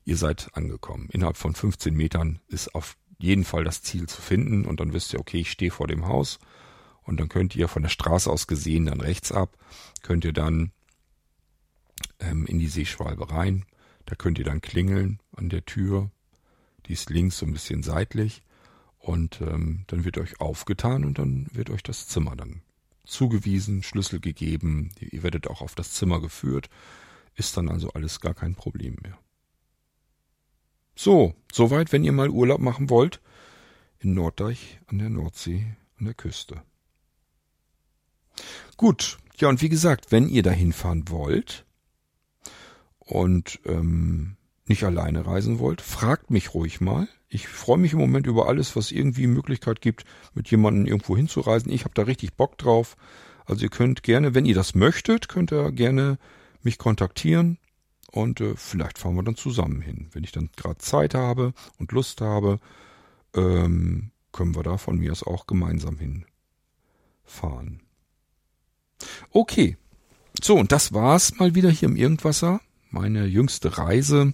ihr 0.06 0.18
seid 0.18 0.50
angekommen. 0.54 1.08
Innerhalb 1.12 1.38
von 1.38 1.54
15 1.54 1.94
Metern 1.94 2.40
ist 2.48 2.74
auf 2.74 2.98
jeden 3.20 3.44
Fall 3.44 3.64
das 3.64 3.84
Ziel 3.84 4.08
zu 4.08 4.22
finden 4.22 4.66
und 4.66 4.80
dann 4.80 4.94
wisst 4.94 5.14
ihr, 5.14 5.20
okay, 5.20 5.40
ich 5.40 5.52
stehe 5.52 5.72
vor 5.72 5.88
dem 5.88 6.08
Haus 6.08 6.40
und 7.10 7.20
dann 7.20 7.28
könnt 7.28 7.56
ihr 7.56 7.68
von 7.68 7.82
der 7.82 7.90
Straße 7.90 8.30
aus 8.30 8.46
gesehen 8.46 8.86
dann 8.86 9.02
rechts 9.02 9.32
ab, 9.32 9.58
könnt 10.04 10.24
ihr 10.26 10.32
dann 10.32 10.72
ähm, 12.20 12.46
in 12.46 12.60
die 12.60 12.68
Seeschwalbe 12.68 13.32
rein. 13.32 13.66
Da 14.06 14.14
könnt 14.14 14.38
ihr 14.38 14.46
dann 14.46 14.62
klingeln 14.62 15.20
an 15.36 15.50
der 15.50 15.66
Tür. 15.66 16.12
Die 16.86 16.94
ist 16.94 17.10
links 17.10 17.40
so 17.40 17.48
ein 17.48 17.54
bisschen 17.54 17.82
seitlich. 17.82 18.44
Und 19.00 19.42
ähm, 19.42 19.86
dann 19.88 20.06
wird 20.06 20.20
euch 20.20 20.40
aufgetan 20.40 21.04
und 21.04 21.18
dann 21.18 21.48
wird 21.52 21.72
euch 21.72 21.82
das 21.82 22.08
Zimmer 22.08 22.36
dann 22.36 22.62
zugewiesen, 23.06 23.82
Schlüssel 23.82 24.20
gegeben. 24.20 24.92
Ihr 25.00 25.24
werdet 25.24 25.48
auch 25.48 25.62
auf 25.62 25.74
das 25.74 25.94
Zimmer 25.94 26.22
geführt. 26.22 26.70
Ist 27.34 27.58
dann 27.58 27.70
also 27.70 27.90
alles 27.94 28.20
gar 28.20 28.36
kein 28.36 28.54
Problem 28.54 28.98
mehr. 29.02 29.18
So, 30.96 31.34
soweit, 31.52 31.92
wenn 31.92 32.04
ihr 32.04 32.12
mal 32.12 32.30
Urlaub 32.30 32.60
machen 32.60 32.92
wollt, 32.92 33.20
in 33.98 34.14
Norddeich 34.14 34.80
an 34.86 35.00
der 35.00 35.10
Nordsee 35.10 35.76
an 35.98 36.06
der 36.06 36.14
Küste. 36.14 36.62
Gut, 38.78 39.18
ja, 39.38 39.48
und 39.50 39.62
wie 39.62 39.70
gesagt, 39.70 40.12
wenn 40.12 40.28
ihr 40.28 40.44
dahin 40.44 40.74
fahren 40.74 41.06
wollt 41.10 41.66
und 43.00 43.60
ähm, 43.66 44.36
nicht 44.68 44.84
alleine 44.84 45.26
reisen 45.26 45.60
wollt, 45.60 45.82
fragt 45.82 46.30
mich 46.30 46.54
ruhig 46.54 46.82
mal. 46.82 47.08
Ich 47.28 47.48
freue 47.48 47.78
mich 47.78 47.94
im 47.94 48.00
Moment 48.00 48.28
über 48.28 48.48
alles, 48.48 48.76
was 48.76 48.92
irgendwie 48.92 49.28
Möglichkeit 49.28 49.82
gibt, 49.82 50.04
mit 50.34 50.50
jemandem 50.52 50.86
irgendwo 50.86 51.16
hinzureisen. 51.16 51.72
Ich 51.72 51.84
habe 51.84 51.94
da 51.94 52.04
richtig 52.04 52.34
Bock 52.34 52.58
drauf. 52.58 52.98
Also 53.46 53.64
ihr 53.64 53.70
könnt 53.70 54.04
gerne, 54.04 54.36
wenn 54.36 54.46
ihr 54.46 54.56
das 54.56 54.76
möchtet, 54.76 55.30
könnt 55.30 55.52
ihr 55.52 55.72
gerne 55.72 56.18
mich 56.62 56.78
kontaktieren 56.78 57.58
und 58.12 58.42
äh, 58.42 58.56
vielleicht 58.56 58.98
fahren 58.98 59.16
wir 59.16 59.24
dann 59.24 59.36
zusammen 59.36 59.82
hin. 59.82 60.10
Wenn 60.12 60.24
ich 60.24 60.32
dann 60.32 60.50
gerade 60.56 60.78
Zeit 60.80 61.16
habe 61.16 61.54
und 61.78 61.92
Lust 61.92 62.22
habe, 62.22 62.60
ähm, 63.34 64.12
können 64.32 64.56
wir 64.56 64.64
da 64.64 64.78
von 64.78 64.98
mir 64.98 65.12
aus 65.12 65.24
auch 65.24 65.48
gemeinsam 65.48 65.98
hinfahren. 65.98 67.82
Okay. 69.32 69.78
So, 70.42 70.56
und 70.56 70.72
das 70.72 70.94
war's 70.94 71.36
mal 71.36 71.56
wieder 71.56 71.70
hier 71.70 71.90
im 71.90 71.96
Irgendwasser. 71.96 72.62
Meine 72.92 73.26
jüngste 73.26 73.78
Reise. 73.78 74.34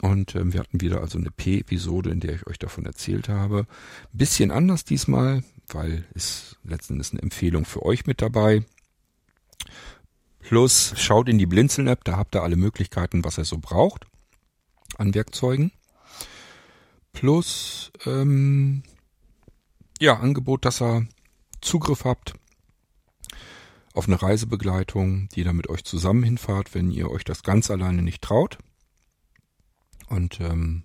Und 0.00 0.34
ähm, 0.34 0.52
wir 0.52 0.60
hatten 0.60 0.80
wieder 0.80 1.00
also 1.00 1.18
eine 1.18 1.30
P-Episode, 1.30 2.10
in 2.10 2.20
der 2.20 2.34
ich 2.34 2.46
euch 2.46 2.58
davon 2.58 2.84
erzählt 2.84 3.28
habe. 3.28 3.66
Ein 4.12 4.18
bisschen 4.18 4.50
anders 4.50 4.84
diesmal, 4.84 5.44
weil 5.68 6.04
es 6.14 6.56
letzten 6.64 6.94
Endes 6.94 7.12
eine 7.12 7.22
Empfehlung 7.22 7.64
für 7.64 7.82
euch 7.84 8.06
mit 8.06 8.20
dabei. 8.20 8.64
Plus 10.40 10.94
schaut 10.96 11.28
in 11.28 11.38
die 11.38 11.46
Blinzeln-App, 11.46 12.02
da 12.02 12.16
habt 12.16 12.34
ihr 12.34 12.42
alle 12.42 12.56
Möglichkeiten, 12.56 13.24
was 13.24 13.38
ihr 13.38 13.44
so 13.44 13.58
braucht 13.58 14.06
an 14.98 15.14
Werkzeugen. 15.14 15.70
Plus 17.12 17.92
ähm, 18.04 18.82
ja, 20.00 20.18
Angebot, 20.18 20.64
dass 20.64 20.82
ihr 20.82 21.06
Zugriff 21.60 22.04
habt 22.04 22.34
auf 23.92 24.06
eine 24.06 24.20
Reisebegleitung, 24.20 25.28
die 25.28 25.44
da 25.44 25.52
mit 25.52 25.68
euch 25.68 25.84
zusammen 25.84 26.22
hinfahrt, 26.22 26.74
wenn 26.74 26.90
ihr 26.90 27.10
euch 27.10 27.24
das 27.24 27.42
ganz 27.42 27.70
alleine 27.70 28.02
nicht 28.02 28.22
traut. 28.22 28.58
Und 30.08 30.40
ähm, 30.40 30.84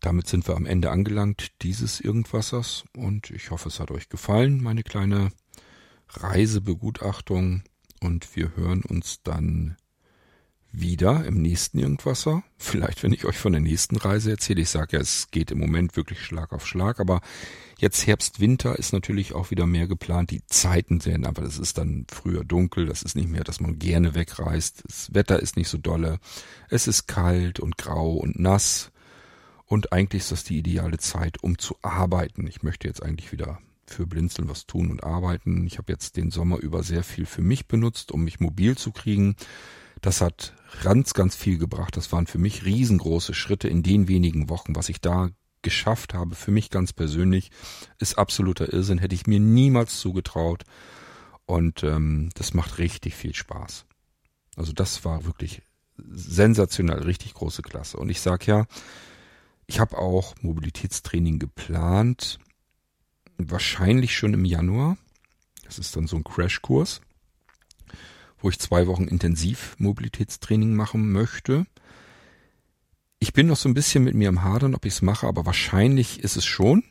damit 0.00 0.26
sind 0.26 0.48
wir 0.48 0.56
am 0.56 0.66
Ende 0.66 0.90
angelangt 0.90 1.52
dieses 1.62 2.00
Irgendwassers 2.00 2.84
und 2.96 3.30
ich 3.30 3.50
hoffe, 3.50 3.68
es 3.68 3.78
hat 3.78 3.90
euch 3.90 4.08
gefallen, 4.08 4.62
meine 4.62 4.82
kleine 4.82 5.30
Reisebegutachtung. 6.08 7.62
Und 8.00 8.34
wir 8.34 8.56
hören 8.56 8.82
uns 8.82 9.22
dann 9.22 9.76
wieder 10.72 11.24
im 11.24 11.40
nächsten 11.40 11.78
Irgendwasser. 11.78 12.42
Vielleicht, 12.56 13.02
wenn 13.02 13.12
ich 13.12 13.24
euch 13.26 13.38
von 13.38 13.52
der 13.52 13.60
nächsten 13.60 13.96
Reise 13.96 14.32
erzähle. 14.32 14.62
Ich 14.62 14.70
sage 14.70 14.96
ja, 14.96 15.02
es 15.02 15.30
geht 15.30 15.50
im 15.50 15.58
Moment 15.58 15.96
wirklich 15.96 16.20
Schlag 16.20 16.52
auf 16.52 16.66
Schlag, 16.66 16.98
aber 16.98 17.20
jetzt 17.82 18.06
Herbst, 18.06 18.38
Winter 18.38 18.78
ist 18.78 18.92
natürlich 18.92 19.34
auch 19.34 19.50
wieder 19.50 19.66
mehr 19.66 19.88
geplant. 19.88 20.30
Die 20.30 20.46
Zeiten 20.46 21.00
sehen, 21.00 21.26
aber 21.26 21.42
das 21.42 21.58
ist 21.58 21.78
dann 21.78 22.06
früher 22.08 22.44
dunkel. 22.44 22.86
Das 22.86 23.02
ist 23.02 23.16
nicht 23.16 23.28
mehr, 23.28 23.42
dass 23.42 23.60
man 23.60 23.78
gerne 23.78 24.14
wegreist. 24.14 24.84
Das 24.86 25.12
Wetter 25.12 25.40
ist 25.40 25.56
nicht 25.56 25.68
so 25.68 25.78
dolle. 25.78 26.18
Es 26.70 26.86
ist 26.86 27.08
kalt 27.08 27.58
und 27.58 27.76
grau 27.76 28.12
und 28.12 28.38
nass. 28.38 28.92
Und 29.66 29.92
eigentlich 29.92 30.22
ist 30.22 30.32
das 30.32 30.44
die 30.44 30.58
ideale 30.58 30.98
Zeit, 30.98 31.42
um 31.42 31.58
zu 31.58 31.76
arbeiten. 31.82 32.46
Ich 32.46 32.62
möchte 32.62 32.86
jetzt 32.86 33.02
eigentlich 33.02 33.32
wieder 33.32 33.58
für 33.84 34.06
Blinzeln 34.06 34.48
was 34.48 34.66
tun 34.66 34.90
und 34.90 35.02
arbeiten. 35.02 35.66
Ich 35.66 35.78
habe 35.78 35.92
jetzt 35.92 36.16
den 36.16 36.30
Sommer 36.30 36.58
über 36.58 36.84
sehr 36.84 37.02
viel 37.02 37.26
für 37.26 37.42
mich 37.42 37.66
benutzt, 37.66 38.12
um 38.12 38.22
mich 38.22 38.38
mobil 38.38 38.76
zu 38.76 38.92
kriegen. 38.92 39.34
Das 40.00 40.20
hat 40.20 40.54
ganz, 40.84 41.14
ganz 41.14 41.34
viel 41.34 41.58
gebracht. 41.58 41.96
Das 41.96 42.12
waren 42.12 42.28
für 42.28 42.38
mich 42.38 42.64
riesengroße 42.64 43.34
Schritte 43.34 43.66
in 43.66 43.82
den 43.82 44.06
wenigen 44.06 44.48
Wochen. 44.48 44.76
Was 44.76 44.88
ich 44.88 45.00
da 45.00 45.30
geschafft 45.62 46.14
habe, 46.14 46.34
für 46.34 46.50
mich 46.50 46.70
ganz 46.70 46.92
persönlich, 46.92 47.50
ist 47.98 48.18
absoluter 48.18 48.72
Irrsinn. 48.72 48.98
Hätte 48.98 49.14
ich 49.14 49.26
mir 49.26 49.40
niemals 49.40 50.00
zugetraut. 50.00 50.64
Und 51.46 51.82
ähm, 51.82 52.30
das 52.34 52.54
macht 52.54 52.78
richtig 52.78 53.14
viel 53.14 53.34
Spaß. 53.34 53.84
Also 54.56 54.72
das 54.72 55.04
war 55.04 55.24
wirklich 55.24 55.62
sensationell, 55.96 57.02
richtig 57.02 57.34
große 57.34 57.62
Klasse. 57.62 57.98
Und 57.98 58.08
ich 58.10 58.20
sag 58.20 58.46
ja, 58.46 58.66
ich 59.66 59.80
habe 59.80 59.98
auch 59.98 60.34
Mobilitätstraining 60.40 61.38
geplant, 61.38 62.38
wahrscheinlich 63.38 64.16
schon 64.16 64.34
im 64.34 64.44
Januar. 64.44 64.96
Das 65.64 65.78
ist 65.78 65.96
dann 65.96 66.06
so 66.06 66.16
ein 66.16 66.24
Crashkurs 66.24 67.00
wo 68.42 68.50
ich 68.50 68.58
zwei 68.58 68.86
Wochen 68.86 69.04
intensiv 69.04 69.76
Mobilitätstraining 69.78 70.74
machen 70.74 71.12
möchte. 71.12 71.64
Ich 73.22 73.32
bin 73.32 73.46
noch 73.46 73.56
so 73.56 73.68
ein 73.68 73.74
bisschen 73.74 74.02
mit 74.02 74.16
mir 74.16 74.28
am 74.28 74.42
Hadern, 74.42 74.74
ob 74.74 74.84
ich 74.84 74.94
es 74.94 75.00
mache, 75.00 75.28
aber 75.28 75.46
wahrscheinlich 75.46 76.24
ist 76.24 76.34
es 76.34 76.44
schon. 76.44 76.82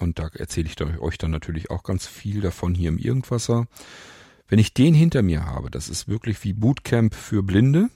Und 0.00 0.18
da 0.18 0.28
erzähle 0.28 0.66
ich 0.66 0.80
euch 0.80 1.18
dann 1.18 1.30
natürlich 1.30 1.68
auch 1.68 1.82
ganz 1.82 2.06
viel 2.06 2.40
davon 2.40 2.74
hier 2.74 2.88
im 2.88 2.96
Irgendwasser. 2.96 3.66
Wenn 4.48 4.58
ich 4.58 4.72
den 4.72 4.94
hinter 4.94 5.20
mir 5.20 5.44
habe, 5.44 5.70
das 5.70 5.90
ist 5.90 6.08
wirklich 6.08 6.42
wie 6.44 6.54
Bootcamp 6.54 7.14
für 7.14 7.42
Blinde. 7.42 7.90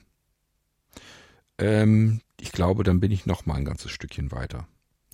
Ähm, 1.57 2.21
ich 2.39 2.51
glaube, 2.51 2.83
dann 2.83 2.99
bin 2.99 3.11
ich 3.11 3.25
noch 3.25 3.47
mal 3.47 3.55
ein 3.55 3.65
ganzes 3.65 3.89
Stückchen 3.89 4.31
weiter. 4.31 4.67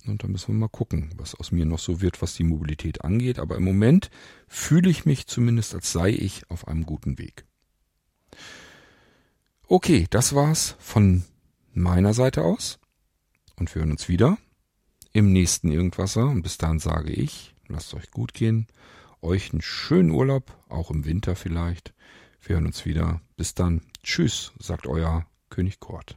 Und 0.06 0.22
dann 0.22 0.30
müssen 0.30 0.48
wir 0.48 0.60
mal 0.60 0.68
gucken, 0.68 1.10
was 1.16 1.34
aus 1.34 1.52
mir 1.52 1.64
noch 1.64 1.78
so 1.78 2.02
wird, 2.02 2.20
was 2.20 2.34
die 2.34 2.44
Mobilität 2.44 3.02
angeht. 3.02 3.38
Aber 3.38 3.56
im 3.56 3.64
Moment 3.64 4.10
fühle 4.46 4.90
ich 4.90 5.06
mich 5.06 5.26
zumindest, 5.26 5.74
als 5.74 5.90
sei 5.90 6.10
ich 6.10 6.50
auf 6.50 6.68
einem 6.68 6.84
guten 6.84 7.18
Weg. 7.18 7.46
Okay, 9.68 10.06
das 10.10 10.34
war's 10.34 10.76
von 10.80 11.24
meiner 11.74 12.14
Seite 12.14 12.42
aus. 12.42 12.78
Und 13.56 13.74
wir 13.74 13.80
hören 13.80 13.92
uns 13.92 14.08
wieder 14.08 14.38
im 15.12 15.32
nächsten 15.32 15.70
Irgendwasser. 15.70 16.26
Und 16.26 16.42
bis 16.42 16.58
dahin 16.58 16.78
sage 16.78 17.12
ich, 17.12 17.54
lasst 17.68 17.94
euch 17.94 18.10
gut 18.10 18.34
gehen. 18.34 18.66
Euch 19.20 19.52
einen 19.52 19.62
schönen 19.62 20.10
Urlaub, 20.10 20.56
auch 20.68 20.90
im 20.90 21.04
Winter 21.04 21.36
vielleicht. 21.36 21.94
Wir 22.40 22.56
hören 22.56 22.66
uns 22.66 22.84
wieder. 22.84 23.20
Bis 23.36 23.54
dann. 23.54 23.82
Tschüss, 24.02 24.52
sagt 24.58 24.86
euer 24.86 25.26
König 25.48 25.78
Kort. 25.78 26.16